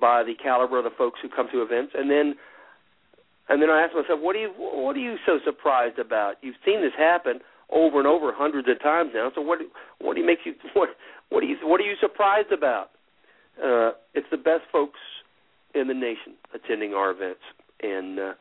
by 0.00 0.22
the 0.22 0.34
caliber 0.34 0.78
of 0.78 0.84
the 0.84 0.90
folks 0.96 1.20
who 1.22 1.28
come 1.28 1.48
to 1.52 1.62
events, 1.62 1.92
and 1.96 2.10
then 2.10 2.34
and 3.48 3.62
then 3.62 3.70
I 3.70 3.82
ask 3.82 3.94
myself, 3.94 4.20
what 4.20 4.34
are 4.36 4.40
you 4.40 4.52
what 4.56 4.96
are 4.96 5.00
you 5.00 5.16
so 5.24 5.38
surprised 5.44 5.98
about? 5.98 6.34
You've 6.42 6.56
seen 6.64 6.82
this 6.82 6.92
happen 6.96 7.40
over 7.70 7.98
and 7.98 8.06
over 8.06 8.32
hundreds 8.34 8.68
of 8.68 8.80
times 8.82 9.10
now. 9.14 9.30
So 9.34 9.40
what 9.40 9.60
what 10.00 10.14
do 10.14 10.20
you 10.20 10.26
make 10.26 10.40
you 10.44 10.54
what 10.74 10.90
what 11.30 11.42
are 11.42 11.46
you 11.46 11.56
what 11.62 11.80
are 11.80 11.84
you 11.84 11.94
surprised 12.00 12.52
about? 12.52 12.90
Uh, 13.62 13.92
it's 14.12 14.26
the 14.30 14.36
best 14.36 14.62
folks 14.70 15.00
in 15.74 15.88
the 15.88 15.94
nation 15.94 16.34
attending 16.54 16.92
our 16.92 17.10
events, 17.10 17.40
and 17.82 18.18
uh, 18.18 18.32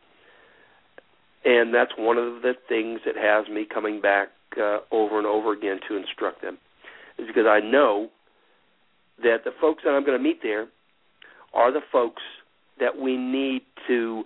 and 1.46 1.74
that's 1.74 1.92
one 1.98 2.18
of 2.18 2.42
the 2.42 2.54
things 2.68 3.02
that 3.06 3.16
has 3.16 3.48
me 3.48 3.66
coming 3.72 4.02
back 4.02 4.30
uh, 4.58 4.80
over 4.92 5.18
and 5.18 5.28
over 5.28 5.54
again 5.54 5.80
to 5.88 5.96
instruct 5.96 6.42
them, 6.42 6.58
is 7.18 7.28
because 7.28 7.46
I 7.48 7.60
know 7.60 8.10
that 9.22 9.44
the 9.46 9.52
folks 9.62 9.84
that 9.86 9.92
I'm 9.92 10.06
going 10.06 10.18
to 10.18 10.24
meet 10.24 10.40
there 10.44 10.68
are 11.54 11.72
the 11.72 11.82
folks 11.92 12.22
that 12.80 13.00
we 13.00 13.16
need 13.16 13.62
to 13.88 14.24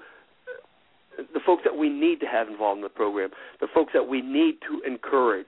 the 1.33 1.39
folks 1.45 1.63
that 1.65 1.75
we 1.75 1.89
need 1.89 2.21
to 2.21 2.25
have 2.25 2.47
involved 2.47 2.77
in 2.77 2.83
the 2.83 2.89
program, 2.89 3.29
the 3.59 3.67
folks 3.73 3.91
that 3.93 4.07
we 4.07 4.21
need 4.21 4.55
to 4.61 4.81
encourage, 4.89 5.47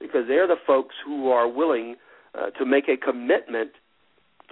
because 0.00 0.22
they're 0.26 0.48
the 0.48 0.56
folks 0.66 0.96
who 1.04 1.30
are 1.30 1.46
willing 1.48 1.94
uh, 2.36 2.50
to 2.50 2.66
make 2.66 2.88
a 2.88 2.96
commitment 2.96 3.70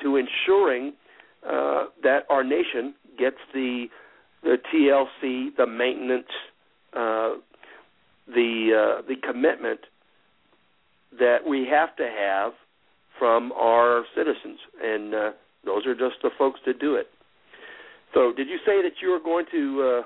to 0.00 0.16
ensuring 0.16 0.92
uh, 1.44 1.86
that 2.02 2.20
our 2.30 2.44
nation 2.44 2.94
gets 3.18 3.38
the 3.52 3.86
the 4.46 4.58
TLC, 4.72 5.56
the 5.56 5.66
maintenance, 5.66 6.30
uh, 6.92 7.34
the 8.28 8.70
uh, 8.72 9.02
the 9.08 9.16
commitment 9.26 9.80
that 11.18 11.38
we 11.46 11.66
have 11.70 11.94
to 11.96 12.08
have 12.08 12.52
from 13.18 13.50
our 13.52 14.04
citizens, 14.14 14.58
and 14.82 15.14
uh, 15.14 15.30
those 15.64 15.84
are 15.86 15.94
just 15.94 16.22
the 16.22 16.30
folks 16.38 16.60
to 16.64 16.72
do 16.72 16.94
it. 16.94 17.08
So, 18.14 18.32
did 18.36 18.48
you 18.48 18.58
say 18.64 18.82
that 18.82 18.92
you 19.02 19.10
were 19.10 19.20
going 19.20 19.46
to 19.50 19.82
uh, 19.82 20.02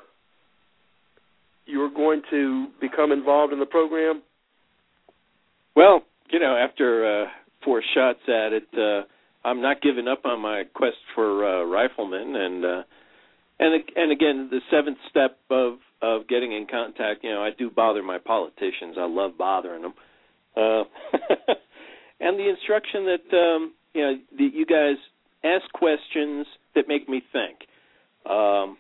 you 1.66 1.78
were 1.78 1.90
going 1.90 2.22
to 2.30 2.68
become 2.80 3.12
involved 3.12 3.52
in 3.52 3.60
the 3.60 3.66
program? 3.66 4.22
Well, 5.76 6.02
you 6.30 6.40
know, 6.40 6.56
after 6.56 7.24
uh, 7.24 7.26
four 7.62 7.82
shots 7.94 8.20
at 8.26 8.52
it, 8.54 8.66
uh, 8.74 9.02
I'm 9.46 9.60
not 9.60 9.82
giving 9.82 10.08
up 10.08 10.24
on 10.24 10.40
my 10.40 10.64
quest 10.74 10.96
for 11.14 11.44
uh, 11.44 11.64
riflemen, 11.64 12.36
and 12.36 12.64
uh, 12.64 12.82
and 13.60 13.84
and 13.94 14.10
again, 14.10 14.48
the 14.50 14.60
seventh 14.70 14.98
step 15.08 15.38
of 15.50 15.74
of 16.02 16.26
getting 16.26 16.52
in 16.52 16.66
contact. 16.66 17.22
You 17.22 17.30
know, 17.30 17.42
I 17.42 17.50
do 17.56 17.70
bother 17.70 18.02
my 18.02 18.18
politicians. 18.18 18.96
I 18.98 19.06
love 19.06 19.36
bothering 19.38 19.82
them. 19.82 19.94
Uh, 20.56 20.84
and 22.20 22.38
the 22.38 22.48
instruction 22.48 23.04
that 23.04 23.36
um, 23.36 23.74
you 23.94 24.02
know 24.02 24.14
that 24.38 24.50
you 24.54 24.64
guys 24.64 24.96
ask 25.44 25.70
questions 25.72 26.46
that 26.74 26.88
make 26.88 27.08
me 27.08 27.22
think. 27.32 27.58
Um, 28.26 28.78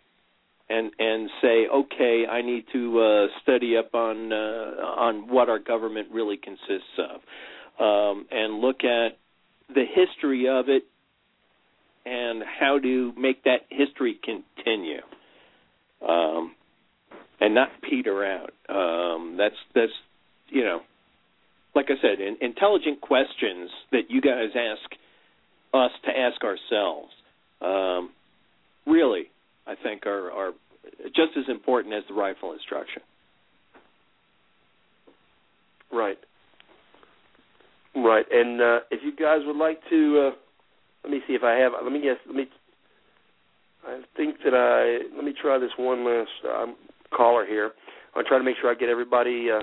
and 0.70 0.92
and 0.98 1.28
say, 1.42 1.66
okay, 1.66 2.24
I 2.30 2.42
need 2.42 2.64
to 2.72 3.00
uh, 3.00 3.26
study 3.42 3.76
up 3.76 3.94
on 3.94 4.32
uh, 4.32 4.36
on 4.36 5.28
what 5.28 5.48
our 5.48 5.58
government 5.58 6.08
really 6.12 6.36
consists 6.36 6.96
of, 6.98 7.84
um, 7.84 8.26
and 8.30 8.60
look 8.60 8.84
at 8.84 9.18
the 9.74 9.84
history 9.84 10.48
of 10.48 10.68
it 10.68 10.84
and 12.10 12.42
how 12.42 12.78
to 12.78 13.12
make 13.16 13.44
that 13.44 13.60
history 13.68 14.18
continue, 14.24 15.00
um, 16.06 16.54
and 17.40 17.54
not 17.54 17.68
peter 17.88 18.24
out. 18.24 18.52
Um, 18.68 19.36
that's 19.38 19.54
that's 19.74 19.92
you 20.48 20.64
know, 20.64 20.80
like 21.74 21.86
I 21.88 22.00
said, 22.02 22.20
in, 22.20 22.36
intelligent 22.40 23.00
questions 23.00 23.70
that 23.92 24.10
you 24.10 24.20
guys 24.20 24.50
ask 24.54 24.90
us 25.72 25.92
to 26.04 26.10
ask 26.10 26.42
ourselves. 26.42 27.12
Um, 27.60 28.10
really, 28.86 29.30
I 29.66 29.74
think 29.80 30.06
are 30.06 30.30
are 30.30 30.52
just 31.06 31.36
as 31.36 31.44
important 31.48 31.94
as 31.94 32.02
the 32.08 32.14
rifle 32.14 32.52
instruction. 32.52 33.02
Right. 35.92 36.18
Right. 37.94 38.24
And 38.30 38.60
uh, 38.60 38.80
if 38.90 39.00
you 39.02 39.14
guys 39.14 39.40
would 39.44 39.56
like 39.56 39.80
to, 39.90 40.28
uh, 40.28 40.36
let 41.04 41.12
me 41.12 41.20
see 41.26 41.34
if 41.34 41.42
I 41.42 41.54
have. 41.54 41.72
Let 41.82 41.92
me 41.92 42.00
guess. 42.00 42.16
Let 42.26 42.36
me. 42.36 42.46
I 43.86 44.00
think 44.16 44.36
that 44.44 44.54
I. 44.54 45.14
Let 45.14 45.24
me 45.24 45.34
try 45.40 45.58
this 45.58 45.70
one 45.76 46.04
last 46.04 46.30
um, 46.44 46.76
caller 47.14 47.46
here. 47.46 47.72
I'll 48.14 48.24
try 48.24 48.38
to 48.38 48.44
make 48.44 48.56
sure 48.60 48.70
I 48.70 48.74
get 48.74 48.88
everybody. 48.88 49.48
Uh, 49.50 49.62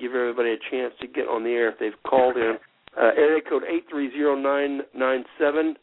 give 0.00 0.12
everybody 0.12 0.50
a 0.50 0.70
chance 0.70 0.94
to 1.00 1.06
get 1.06 1.26
on 1.28 1.42
the 1.42 1.50
air 1.50 1.70
if 1.70 1.78
they've 1.78 2.02
called 2.08 2.36
in. 2.36 2.56
Uh, 2.96 3.10
area 3.16 3.40
code 3.48 3.62
eight 3.68 3.84
three 3.90 4.10
zero 4.12 4.34
nine 4.34 4.82
nine 4.94 5.24
seven. 5.38 5.74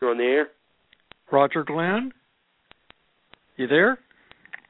You're 0.00 0.10
on 0.10 0.18
the 0.18 0.24
air. 0.24 0.48
Roger 1.30 1.64
Glenn. 1.64 2.12
You 3.56 3.66
there? 3.66 3.98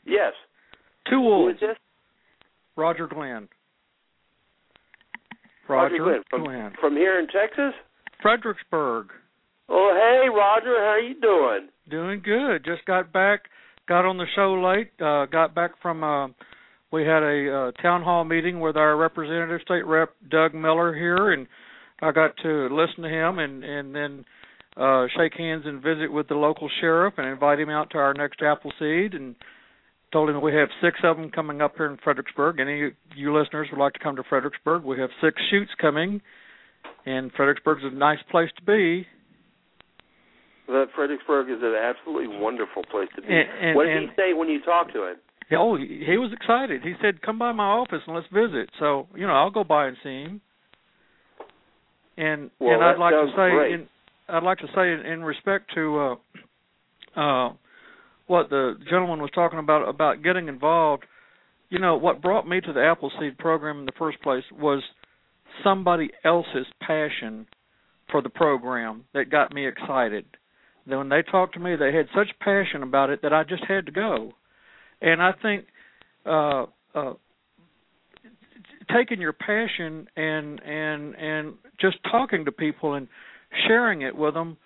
Yes. 0.04 0.32
Two 1.08 1.20
wolves. 1.20 1.58
Who 1.60 1.66
is 1.66 1.70
this? 1.70 1.78
Roger 2.76 3.06
Glenn. 3.06 3.48
Roger, 5.68 5.94
Roger, 5.94 6.04
Glenn. 6.04 6.22
From, 6.30 6.44
Glenn. 6.44 6.72
from 6.80 6.94
here 6.94 7.18
in 7.18 7.26
Texas. 7.28 7.72
Fredericksburg. 8.22 9.08
Oh, 9.68 9.92
hey, 9.94 10.28
Roger. 10.28 10.78
How 10.78 10.98
you 10.98 11.20
doing? 11.20 11.68
Doing 11.90 12.22
good. 12.24 12.64
Just 12.64 12.84
got 12.86 13.12
back. 13.12 13.42
Got 13.88 14.04
on 14.04 14.16
the 14.16 14.26
show 14.34 14.54
late. 14.54 14.92
Uh, 15.00 15.26
got 15.26 15.54
back 15.54 15.72
from. 15.82 16.04
Uh, 16.04 16.28
we 16.92 17.02
had 17.02 17.22
a 17.22 17.70
uh, 17.78 17.82
town 17.82 18.02
hall 18.02 18.24
meeting 18.24 18.60
with 18.60 18.76
our 18.76 18.96
representative, 18.96 19.60
state 19.64 19.86
rep 19.86 20.10
Doug 20.30 20.54
Miller 20.54 20.94
here, 20.94 21.32
and 21.32 21.46
I 22.02 22.12
got 22.12 22.36
to 22.42 22.68
listen 22.70 23.04
to 23.04 23.08
him 23.08 23.38
and 23.38 23.64
and 23.64 23.94
then 23.94 24.24
uh 24.76 25.06
shake 25.16 25.34
hands 25.34 25.64
and 25.66 25.82
visit 25.82 26.10
with 26.10 26.28
the 26.28 26.34
local 26.34 26.68
sheriff 26.80 27.14
and 27.18 27.26
invite 27.26 27.60
him 27.60 27.68
out 27.68 27.90
to 27.90 27.98
our 27.98 28.14
next 28.14 28.40
Appleseed 28.42 29.14
and 29.14 29.36
told 30.12 30.28
him 30.28 30.40
we 30.40 30.54
have 30.54 30.68
six 30.82 30.98
of 31.04 31.16
them 31.16 31.30
coming 31.30 31.60
up 31.60 31.74
here 31.76 31.86
in 31.86 31.98
Fredericksburg. 32.02 32.58
Any 32.58 32.86
of 32.86 32.92
you 33.14 33.36
listeners 33.36 33.68
would 33.70 33.80
like 33.80 33.92
to 33.94 33.98
come 33.98 34.16
to 34.16 34.22
Fredericksburg, 34.28 34.82
we 34.82 34.98
have 34.98 35.10
six 35.22 35.40
shoots 35.50 35.70
coming, 35.80 36.20
and 37.06 37.30
Fredericksburg 37.36 37.78
is 37.78 37.92
a 37.92 37.94
nice 37.94 38.18
place 38.30 38.50
to 38.56 38.62
be. 38.62 39.06
That 40.68 40.86
Fredericksburg 40.94 41.50
is 41.50 41.58
an 41.60 41.74
absolutely 41.74 42.38
wonderful 42.38 42.82
place 42.90 43.08
to 43.16 43.22
be. 43.22 43.28
And, 43.28 43.68
and, 43.68 43.76
what 43.76 43.84
did 43.84 43.96
and, 43.96 44.10
he 44.10 44.16
say 44.16 44.32
when 44.32 44.48
you 44.48 44.62
talked 44.62 44.92
to 44.94 45.08
him? 45.08 45.16
Oh, 45.54 45.76
he, 45.76 46.16
was 46.16 46.32
excited. 46.32 46.82
He 46.82 46.94
said, 47.02 47.20
"Come 47.20 47.38
by 47.38 47.52
my 47.52 47.64
office 47.64 48.00
and 48.06 48.16
let's 48.16 48.28
visit." 48.32 48.70
So 48.78 49.06
you 49.14 49.26
know, 49.26 49.34
I'll 49.34 49.50
go 49.50 49.64
by 49.64 49.88
and 49.88 49.96
see 50.02 50.22
him. 50.22 50.40
And 52.16 52.50
well, 52.58 52.74
and 52.74 52.84
I'd 52.84 52.98
like 52.98 53.12
to 53.12 53.26
say, 53.30 53.50
great. 53.50 53.72
in, 53.74 53.88
I'd 54.28 54.42
like 54.42 54.58
to 54.58 54.66
say, 54.74 54.92
in, 54.92 55.12
in 55.12 55.24
respect 55.24 55.72
to 55.74 56.16
uh, 57.16 57.20
uh, 57.20 57.52
what 58.26 58.50
the 58.50 58.74
gentleman 58.88 59.20
was 59.20 59.30
talking 59.34 59.58
about 59.58 59.88
about 59.88 60.22
getting 60.22 60.48
involved, 60.48 61.04
you 61.70 61.78
know, 61.78 61.96
what 61.96 62.22
brought 62.22 62.46
me 62.46 62.60
to 62.60 62.72
the 62.72 62.82
Appleseed 62.82 63.38
program 63.38 63.80
in 63.80 63.86
the 63.86 63.92
first 63.98 64.20
place 64.22 64.44
was 64.52 64.82
somebody 65.64 66.10
else's 66.24 66.66
passion 66.80 67.46
for 68.10 68.22
the 68.22 68.28
program 68.28 69.04
that 69.14 69.30
got 69.30 69.52
me 69.52 69.66
excited. 69.66 70.24
Then 70.86 70.98
when 70.98 71.08
they 71.08 71.22
talked 71.22 71.54
to 71.54 71.60
me, 71.60 71.76
they 71.76 71.94
had 71.94 72.06
such 72.14 72.28
passion 72.40 72.82
about 72.82 73.10
it 73.10 73.22
that 73.22 73.32
I 73.32 73.44
just 73.44 73.64
had 73.64 73.86
to 73.86 73.92
go. 73.92 74.32
And 75.00 75.22
I 75.22 75.32
think 75.40 75.64
uh, 76.26 76.66
uh, 76.94 77.14
taking 78.94 79.20
your 79.20 79.32
passion 79.32 80.08
and 80.16 80.60
and 80.62 81.14
and 81.14 81.54
just 81.80 81.96
talking 82.10 82.44
to 82.44 82.52
people 82.52 82.94
and 82.94 83.08
sharing 83.66 84.02
it 84.02 84.16
with 84.16 84.34
them. 84.34 84.56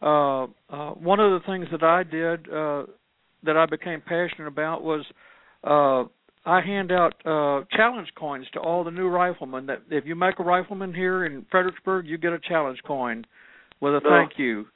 Uh, 0.00 0.44
uh, 0.68 0.90
one 0.94 1.20
of 1.20 1.30
the 1.30 1.46
things 1.46 1.66
that 1.70 1.82
I 1.82 2.02
did 2.02 2.50
uh, 2.50 2.84
that 3.44 3.56
I 3.56 3.66
became 3.66 4.00
passionate 4.00 4.48
about 4.48 4.82
was 4.82 5.04
uh, 5.64 6.04
I 6.44 6.60
hand 6.60 6.90
out 6.90 7.14
uh, 7.24 7.64
challenge 7.76 8.08
coins 8.16 8.46
to 8.54 8.60
all 8.60 8.82
the 8.84 8.90
new 8.90 9.08
riflemen. 9.08 9.66
That 9.66 9.82
if 9.90 10.04
you 10.06 10.14
make 10.16 10.38
a 10.38 10.42
rifleman 10.42 10.92
here 10.92 11.24
in 11.24 11.46
Fredericksburg, 11.50 12.06
you 12.06 12.18
get 12.18 12.32
a 12.32 12.38
challenge 12.40 12.80
coin 12.86 13.24
with 13.80 13.94
a 13.94 14.00
No. 14.02 14.10
thank 14.10 14.38
you. 14.38 14.66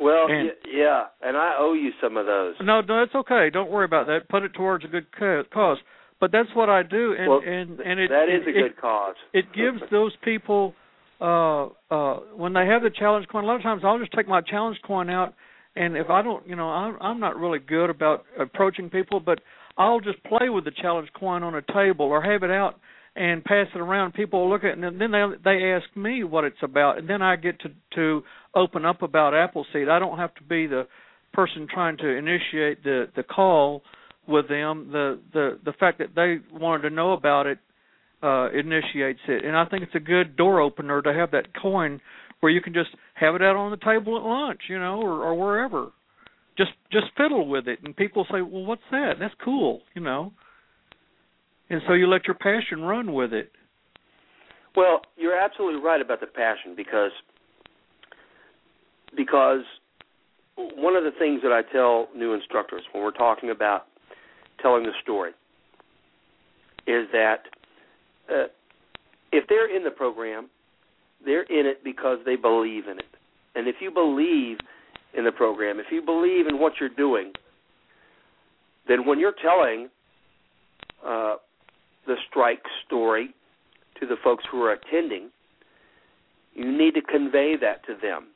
Well, 0.00 0.26
And- 0.28 0.48
y- 0.48 0.70
yeah, 0.72 1.04
and 1.22 1.36
I 1.36 1.54
owe 1.56 1.72
you 1.74 1.92
some 2.00 2.16
of 2.16 2.26
those. 2.26 2.56
No, 2.60 2.80
no, 2.80 3.02
it's 3.02 3.14
okay. 3.14 3.48
Don't 3.50 3.70
worry 3.70 3.84
about 3.84 4.08
that. 4.08 4.28
Put 4.28 4.42
it 4.42 4.52
towards 4.54 4.84
a 4.84 4.88
good 4.88 5.06
ca- 5.12 5.44
cause. 5.52 5.78
But 6.20 6.32
that's 6.32 6.48
what 6.54 6.68
I 6.68 6.82
do, 6.82 7.14
and 7.16 7.28
Well, 7.28 7.42
and 7.46 7.80
and 7.80 8.00
it 8.00 8.08
that 8.08 8.28
is 8.28 8.42
it, 8.46 8.48
a 8.48 8.52
good 8.52 8.76
cause. 8.76 9.14
it 9.32 9.52
gives 9.52 9.80
those 9.90 10.16
people 10.22 10.74
uh 11.20 11.66
uh 11.92 12.14
when 12.34 12.52
they 12.54 12.66
have 12.66 12.82
the 12.82 12.90
challenge 12.90 13.28
coin 13.28 13.44
a 13.44 13.46
lot 13.46 13.54
of 13.56 13.62
times 13.62 13.82
I'll 13.84 13.98
just 14.00 14.12
take 14.12 14.26
my 14.26 14.40
challenge 14.40 14.78
coin 14.84 15.08
out 15.08 15.32
and 15.76 15.96
if 15.96 16.10
I 16.10 16.22
don't 16.22 16.44
you 16.48 16.56
know 16.56 16.68
I'm 16.68 16.96
I'm 17.00 17.20
not 17.20 17.36
really 17.36 17.60
good 17.60 17.88
about 17.88 18.24
approaching 18.38 18.90
people 18.90 19.20
but 19.20 19.38
I'll 19.76 20.00
just 20.00 20.22
play 20.24 20.48
with 20.48 20.64
the 20.64 20.70
challenge 20.70 21.08
coin 21.18 21.42
on 21.42 21.54
a 21.54 21.62
table 21.72 22.06
or 22.06 22.22
have 22.22 22.42
it 22.42 22.50
out 22.50 22.78
and 23.16 23.44
pass 23.44 23.66
it 23.74 23.80
around. 23.80 24.14
People 24.14 24.42
will 24.42 24.50
look 24.50 24.64
at 24.64 24.78
it 24.78 24.78
and 24.78 25.00
then 25.00 25.10
they 25.10 25.24
they 25.44 25.72
ask 25.72 25.84
me 25.96 26.24
what 26.24 26.44
it's 26.44 26.62
about 26.62 26.98
and 26.98 27.08
then 27.08 27.22
I 27.22 27.36
get 27.36 27.60
to 27.60 27.70
to 27.96 28.22
open 28.54 28.84
up 28.84 29.02
about 29.02 29.34
Appleseed. 29.34 29.88
I 29.88 29.98
don't 29.98 30.18
have 30.18 30.34
to 30.36 30.42
be 30.42 30.66
the 30.66 30.86
person 31.32 31.66
trying 31.72 31.96
to 31.98 32.08
initiate 32.08 32.82
the 32.84 33.06
the 33.16 33.22
call 33.22 33.82
with 34.26 34.48
them. 34.48 34.90
The 34.92 35.20
the 35.32 35.58
the 35.64 35.72
fact 35.72 35.98
that 35.98 36.14
they 36.14 36.38
wanted 36.56 36.88
to 36.88 36.94
know 36.94 37.12
about 37.12 37.46
it 37.46 37.58
uh 38.22 38.50
initiates 38.50 39.20
it. 39.28 39.44
And 39.44 39.56
i 39.56 39.64
think 39.66 39.82
it's 39.82 39.94
a 39.94 40.00
good 40.00 40.36
door 40.36 40.60
opener 40.60 41.02
to 41.02 41.12
have 41.12 41.32
that 41.32 41.48
coin 41.60 42.00
where 42.40 42.52
you 42.52 42.60
can 42.60 42.74
just 42.74 42.90
have 43.14 43.34
it 43.34 43.42
out 43.42 43.56
on 43.56 43.70
the 43.70 43.76
table 43.78 44.16
at 44.16 44.22
lunch 44.22 44.60
you 44.68 44.78
know 44.78 45.00
or 45.00 45.22
or 45.22 45.34
wherever 45.34 45.90
just 46.56 46.72
just 46.92 47.06
fiddle 47.16 47.48
with 47.48 47.68
it. 47.68 47.80
And 47.84 47.96
people 47.96 48.26
say 48.30 48.40
well 48.42 48.64
what's 48.64 48.82
that? 48.90 49.14
That's 49.18 49.34
cool 49.44 49.82
you 49.94 50.02
know. 50.02 50.32
And 51.70 51.80
so 51.86 51.94
you 51.94 52.06
let 52.06 52.26
your 52.26 52.34
passion 52.34 52.82
run 52.82 53.12
with 53.12 53.32
it. 53.32 53.50
Well, 54.76 55.02
you're 55.16 55.38
absolutely 55.38 55.80
right 55.80 56.00
about 56.00 56.20
the 56.20 56.26
passion 56.26 56.74
because 56.76 57.12
because 59.16 59.62
one 60.56 60.94
of 60.94 61.04
the 61.04 61.10
things 61.18 61.40
that 61.42 61.52
I 61.52 61.62
tell 61.72 62.08
new 62.14 62.32
instructors 62.32 62.82
when 62.92 63.02
we're 63.02 63.10
talking 63.10 63.50
about 63.50 63.86
telling 64.60 64.84
the 64.84 64.92
story 65.02 65.32
is 66.86 67.06
that 67.12 67.42
uh, 68.30 68.46
if 69.32 69.48
they're 69.48 69.74
in 69.74 69.84
the 69.84 69.90
program, 69.90 70.48
they're 71.24 71.42
in 71.42 71.66
it 71.66 71.82
because 71.82 72.18
they 72.24 72.36
believe 72.36 72.86
in 72.86 72.98
it. 72.98 73.04
And 73.54 73.68
if 73.68 73.76
you 73.80 73.90
believe 73.90 74.58
in 75.16 75.24
the 75.24 75.32
program, 75.32 75.78
if 75.78 75.86
you 75.90 76.02
believe 76.02 76.46
in 76.46 76.58
what 76.58 76.74
you're 76.80 76.88
doing, 76.88 77.32
then 78.88 79.06
when 79.06 79.18
you're 79.18 79.34
telling 79.40 79.88
uh, 81.04 81.36
the 82.06 82.16
strike 82.28 82.62
story 82.86 83.34
to 84.00 84.06
the 84.06 84.16
folks 84.22 84.44
who 84.50 84.62
are 84.62 84.72
attending, 84.72 85.30
you 86.54 86.76
need 86.76 86.94
to 86.94 87.02
convey 87.02 87.56
that 87.60 87.84
to 87.86 87.94
them. 88.00 88.26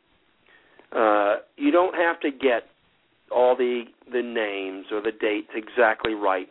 Uh, 0.93 1.37
you 1.57 1.71
don't 1.71 1.95
have 1.95 2.19
to 2.21 2.31
get 2.31 2.65
all 3.31 3.55
the 3.55 3.85
the 4.11 4.23
names 4.23 4.87
or 4.91 5.03
the 5.03 5.13
dates 5.13 5.49
exactly 5.55 6.15
right. 6.15 6.49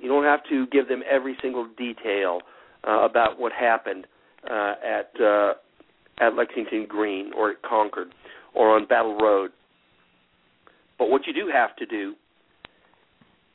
You 0.00 0.08
don't 0.08 0.24
have 0.24 0.40
to 0.48 0.66
give 0.68 0.88
them 0.88 1.02
every 1.10 1.36
single 1.42 1.68
detail 1.76 2.40
uh, 2.86 3.00
about 3.00 3.38
what 3.38 3.52
happened 3.52 4.06
uh, 4.48 4.74
at 4.84 5.10
uh, 5.20 5.54
at 6.20 6.34
Lexington 6.34 6.86
Green 6.88 7.32
or 7.36 7.50
at 7.50 7.62
Concord 7.62 8.12
or 8.54 8.76
on 8.76 8.86
Battle 8.86 9.18
Road. 9.18 9.50
But 11.00 11.08
what 11.08 11.26
you 11.26 11.32
do 11.32 11.48
have 11.50 11.74
to 11.76 11.86
do 11.86 12.14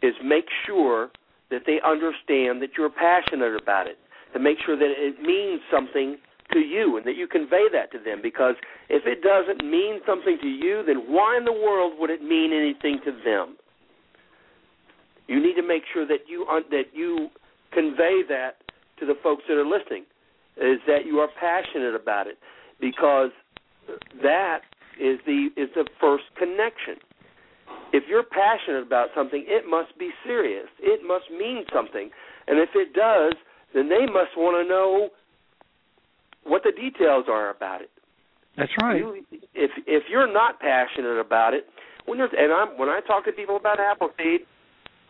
is 0.02 0.16
make 0.24 0.46
sure 0.66 1.10
that 1.52 1.62
they 1.68 1.78
understand 1.86 2.60
that 2.64 2.72
you're 2.76 2.90
passionate 2.90 3.56
about 3.56 3.86
it, 3.86 4.00
to 4.34 4.40
make 4.40 4.58
sure 4.66 4.76
that 4.76 4.90
it 4.98 5.22
means 5.22 5.62
something 5.72 6.18
to 6.52 6.60
you 6.60 6.98
and 6.98 7.06
that 7.06 7.16
you 7.16 7.28
convey 7.28 7.68
that 7.72 7.92
to 7.92 8.00
them 8.00 8.20
because 8.22 8.56
if 8.90 9.06
it 9.06 9.22
doesn't 9.22 9.64
mean 9.64 10.00
something 10.08 10.40
to 10.42 10.48
you, 10.48 10.84
then 10.86 11.06
why 11.14 11.38
in 11.38 11.46
the 11.46 11.54
world 11.54 11.94
would 12.00 12.10
it 12.10 12.24
mean 12.24 12.52
anything 12.52 13.00
to 13.06 13.12
them? 13.24 13.58
You 15.28 15.40
need 15.40 15.54
to 15.56 15.66
make 15.66 15.84
sure 15.94 16.06
that 16.08 16.26
you 16.28 16.48
un- 16.52 16.66
that 16.72 16.94
you 16.94 17.30
convey 17.72 18.22
that 18.28 18.58
to 19.00 19.06
the 19.06 19.16
folks 19.22 19.44
that 19.48 19.56
are 19.56 19.66
listening 19.66 20.06
is 20.58 20.80
that 20.88 21.06
you 21.06 21.20
are 21.20 21.30
passionate 21.40 21.94
about 21.94 22.26
it 22.26 22.38
because 22.80 23.30
that 24.24 24.62
is 25.00 25.20
the 25.26 25.50
is 25.56 25.70
the 25.76 25.86
first 26.02 26.26
connection. 26.38 26.96
If 27.96 28.04
you're 28.10 28.28
passionate 28.28 28.84
about 28.86 29.08
something, 29.16 29.46
it 29.48 29.64
must 29.70 29.98
be 29.98 30.10
serious. 30.28 30.68
It 30.82 31.00
must 31.08 31.32
mean 31.32 31.64
something. 31.74 32.10
And 32.46 32.60
if 32.60 32.70
it 32.76 32.92
does, 32.94 33.36
then 33.74 33.88
they 33.88 34.06
must 34.06 34.36
want 34.36 34.60
to 34.60 34.68
know 34.68 35.10
what 36.44 36.64
the 36.64 36.74
details 36.76 37.26
are 37.30 37.50
about 37.50 37.80
it. 37.82 37.90
that's 38.58 38.72
right 38.82 39.00
You, 39.00 39.24
if 39.54 39.72
if 39.88 40.04
you're 40.10 40.32
not 40.32 40.60
passionate 40.60 41.20
about 41.20 41.54
it, 41.54 41.68
when 42.06 42.18
you're 42.18 42.28
and 42.36 42.52
I'm 42.52 42.78
when 42.78 42.90
I 42.90 43.00
talk 43.08 43.24
to 43.26 43.32
people 43.32 43.56
about 43.56 43.80
Appleseed, 43.80 44.42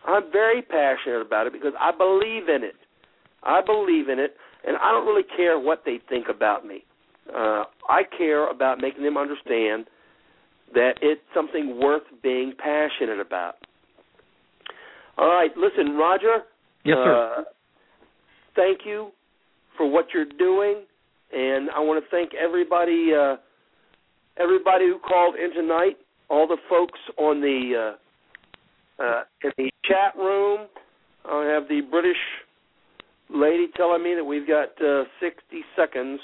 I'm 0.06 0.30
very 0.30 0.62
passionate 0.62 1.22
about 1.26 1.48
it 1.48 1.52
because 1.52 1.74
I 1.80 1.90
believe 1.90 2.48
in 2.48 2.62
it. 2.62 2.78
I 3.42 3.62
believe 3.66 4.08
in 4.08 4.20
it, 4.20 4.36
and 4.64 4.76
I 4.76 4.92
don't 4.92 5.06
really 5.06 5.26
care 5.36 5.58
what 5.58 5.82
they 5.84 5.98
think 6.08 6.26
about 6.28 6.64
me. 6.64 6.84
Uh, 7.34 7.64
I 7.88 8.02
care 8.16 8.48
about 8.48 8.80
making 8.80 9.02
them 9.02 9.16
understand 9.16 9.86
that 10.74 10.94
it's 11.02 11.20
something 11.34 11.80
worth 11.80 12.02
being 12.22 12.52
passionate 12.58 13.20
about. 13.20 13.54
All 15.18 15.28
right, 15.28 15.50
listen, 15.56 15.96
Roger. 15.96 16.38
yes 16.84 16.96
sir 16.96 17.34
Uh, 17.38 17.44
thank 18.54 18.80
you 18.84 19.10
for 19.76 19.88
what 19.90 20.06
you're 20.12 20.24
doing, 20.24 20.82
and 21.32 21.70
I 21.70 21.80
want 21.80 22.02
to 22.02 22.10
thank 22.10 22.34
everybody, 22.34 23.12
uh, 23.14 23.36
everybody 24.38 24.86
who 24.86 24.98
called 24.98 25.36
in 25.36 25.52
tonight. 25.54 25.96
All 26.28 26.48
the 26.48 26.56
folks 26.68 26.98
on 27.18 27.40
the 27.40 27.94
uh, 27.94 29.02
uh, 29.02 29.22
in 29.44 29.52
the 29.56 29.70
chat 29.84 30.16
room. 30.16 30.66
I 31.24 31.44
have 31.44 31.68
the 31.68 31.82
British 31.88 32.16
lady 33.30 33.68
telling 33.76 34.02
me 34.02 34.14
that 34.14 34.24
we've 34.24 34.46
got 34.46 34.70
uh, 34.82 35.04
60 35.20 35.62
seconds 35.76 36.20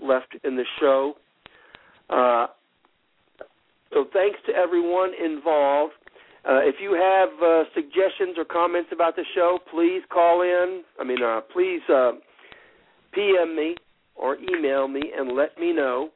left 0.00 0.34
in 0.44 0.56
the 0.56 0.64
show. 0.80 1.14
So 3.92 4.06
thanks 4.12 4.38
to 4.46 4.52
everyone 4.54 5.12
involved. 5.14 5.92
Uh, 6.48 6.58
if 6.62 6.76
you 6.80 6.94
have 6.94 7.28
uh, 7.42 7.64
suggestions 7.74 8.36
or 8.36 8.44
comments 8.44 8.90
about 8.92 9.14
the 9.14 9.24
show, 9.34 9.58
please 9.70 10.02
call 10.12 10.42
in. 10.42 10.82
I 11.00 11.04
mean, 11.04 11.22
uh, 11.22 11.40
please 11.52 11.80
uh, 11.88 12.12
PM 13.12 13.54
me 13.54 13.76
or 14.16 14.36
email 14.36 14.88
me 14.88 15.02
and 15.16 15.36
let 15.36 15.58
me 15.58 15.72
know, 15.72 16.10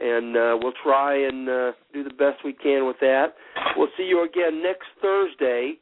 and 0.00 0.36
uh, 0.36 0.58
we'll 0.62 0.76
try 0.84 1.26
and 1.26 1.48
uh, 1.48 1.72
do 1.92 2.04
the 2.04 2.10
best 2.14 2.44
we 2.44 2.52
can 2.52 2.86
with 2.86 2.96
that. 3.00 3.34
We'll 3.76 3.88
see 3.96 4.04
you 4.04 4.24
again 4.24 4.62
next 4.62 4.86
Thursday, 5.02 5.74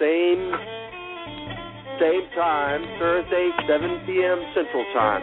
same 0.00 0.52
same 2.00 2.24
time, 2.34 2.80
Thursday, 2.98 3.50
7 3.68 4.00
p.m. 4.06 4.40
Central 4.56 4.84
Time. 4.94 5.22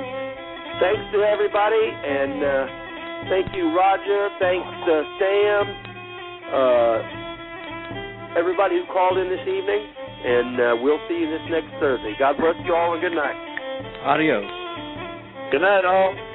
Thanks 0.79 1.01
to 1.11 1.23
everybody, 1.25 1.89
and 1.89 2.86
thank 3.29 3.53
you, 3.55 3.73
Roger. 3.75 4.29
Thanks, 4.39 4.67
uh, 4.85 5.03
Sam. 5.17 5.63
Uh, 6.47 6.97
everybody 8.37 8.77
who 8.77 8.85
called 8.93 9.17
in 9.17 9.29
this 9.29 9.41
evening, 9.41 9.81
and 10.25 10.59
uh, 10.59 10.75
we'll 10.81 11.01
see 11.09 11.15
you 11.15 11.29
this 11.29 11.41
next 11.49 11.71
Thursday. 11.79 12.13
God 12.19 12.37
bless 12.37 12.55
you 12.65 12.73
all, 12.75 12.93
and 12.93 13.01
good 13.01 13.15
night. 13.15 13.35
Adios. 14.05 14.45
Good 15.51 15.61
night, 15.61 15.85
all. 15.85 16.26